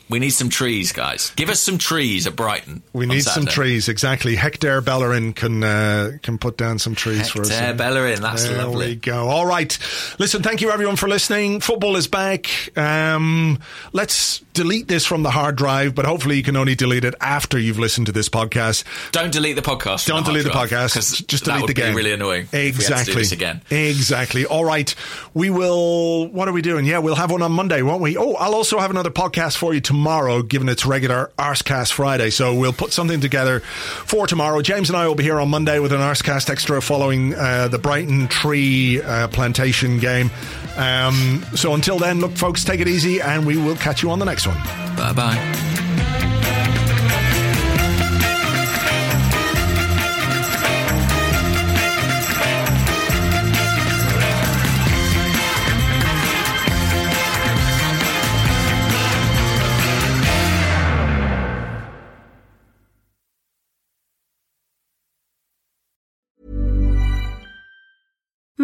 we 0.09 0.19
need 0.19 0.29
some 0.31 0.49
trees, 0.49 0.91
guys. 0.91 1.31
Give 1.35 1.49
us 1.49 1.59
some 1.61 1.77
trees 1.77 2.27
at 2.27 2.35
Brighton. 2.35 2.83
We 2.93 3.05
need 3.05 3.23
some 3.23 3.45
trees, 3.45 3.89
exactly. 3.89 4.35
Hector 4.35 4.81
Bellerin 4.81 5.33
can 5.33 5.63
uh, 5.63 6.11
can 6.21 6.37
put 6.37 6.57
down 6.57 6.79
some 6.79 6.95
trees 6.95 7.29
for 7.29 7.41
us. 7.41 7.49
Hector 7.49 7.77
Bellerin, 7.77 8.21
that's 8.21 8.43
there 8.47 8.57
lovely. 8.57 8.87
we 8.87 8.95
go. 8.95 9.27
All 9.27 9.45
right. 9.45 9.77
Listen, 10.19 10.41
thank 10.43 10.61
you 10.61 10.71
everyone 10.71 10.95
for 10.95 11.07
listening. 11.07 11.59
Football 11.59 11.95
is 11.95 12.07
back. 12.07 12.47
Um, 12.77 13.59
let's 13.93 14.39
delete 14.53 14.87
this 14.87 15.05
from 15.05 15.23
the 15.23 15.29
hard 15.29 15.55
drive, 15.55 15.93
but 15.93 16.05
hopefully 16.05 16.35
you 16.37 16.43
can 16.43 16.55
only 16.55 16.73
delete 16.75 17.05
it 17.05 17.13
after 17.21 17.59
you've 17.59 17.77
listened 17.79 18.07
to 18.07 18.11
this 18.11 18.29
podcast. 18.29 18.83
Don't 19.11 19.31
delete 19.31 19.55
the 19.55 19.61
podcast. 19.61 20.07
Don't 20.07 20.23
hard 20.23 20.25
delete 20.25 20.43
the 20.45 20.49
drive, 20.51 20.69
podcast. 20.69 20.93
'cause 20.93 21.19
Just 21.27 21.43
delete 21.45 21.67
the 21.67 21.73
game. 21.73 21.91
Be 21.91 21.97
really 21.97 22.13
annoying. 22.13 22.47
Exactly. 22.53 22.67
If 22.69 22.77
we 22.77 22.85
had 22.85 23.05
to 23.05 23.11
do 23.11 23.17
this 23.19 23.31
again. 23.31 23.61
Exactly. 23.69 24.45
All 24.45 24.65
right. 24.65 24.93
We 25.33 25.49
will. 25.49 26.27
What 26.27 26.47
are 26.47 26.53
we 26.53 26.61
doing? 26.61 26.85
Yeah, 26.85 26.99
we'll 26.99 27.15
have 27.15 27.31
one 27.31 27.41
on 27.41 27.51
Monday, 27.51 27.81
won't 27.81 28.01
we? 28.01 28.17
Oh, 28.17 28.33
I'll 28.33 28.55
also 28.55 28.79
have 28.79 28.89
another 28.89 29.11
podcast 29.11 29.57
for 29.57 29.73
you 29.73 29.81
tomorrow, 29.97 30.43
given 30.43 30.69
it's 30.69 30.85
regular 30.85 31.31
Arscast 31.39 31.91
Friday. 31.91 32.29
So 32.29 32.53
we'll 32.53 32.71
put 32.71 32.93
something 32.93 33.19
together 33.19 33.61
for 33.61 34.27
tomorrow. 34.27 34.61
James 34.61 34.89
and 34.89 34.95
I 34.95 35.07
will 35.07 35.15
be 35.15 35.23
here 35.23 35.39
on 35.39 35.49
Monday 35.49 35.79
with 35.79 35.91
an 35.91 35.99
Arscast 35.99 36.51
extra 36.51 36.83
following 36.83 37.33
uh, 37.33 37.67
the 37.67 37.79
Brighton 37.79 38.27
Tree 38.27 39.01
uh, 39.01 39.27
Plantation 39.29 39.97
game. 39.97 40.29
Um, 40.75 41.43
so 41.55 41.73
until 41.73 41.97
then, 41.97 42.19
look, 42.19 42.33
folks, 42.37 42.63
take 42.63 42.79
it 42.79 42.87
easy, 42.87 43.21
and 43.21 43.47
we 43.47 43.57
will 43.57 43.75
catch 43.75 44.03
you 44.03 44.11
on 44.11 44.19
the 44.19 44.25
next 44.25 44.45
one. 44.45 44.57
Bye 44.95 45.13
bye. 45.13 45.96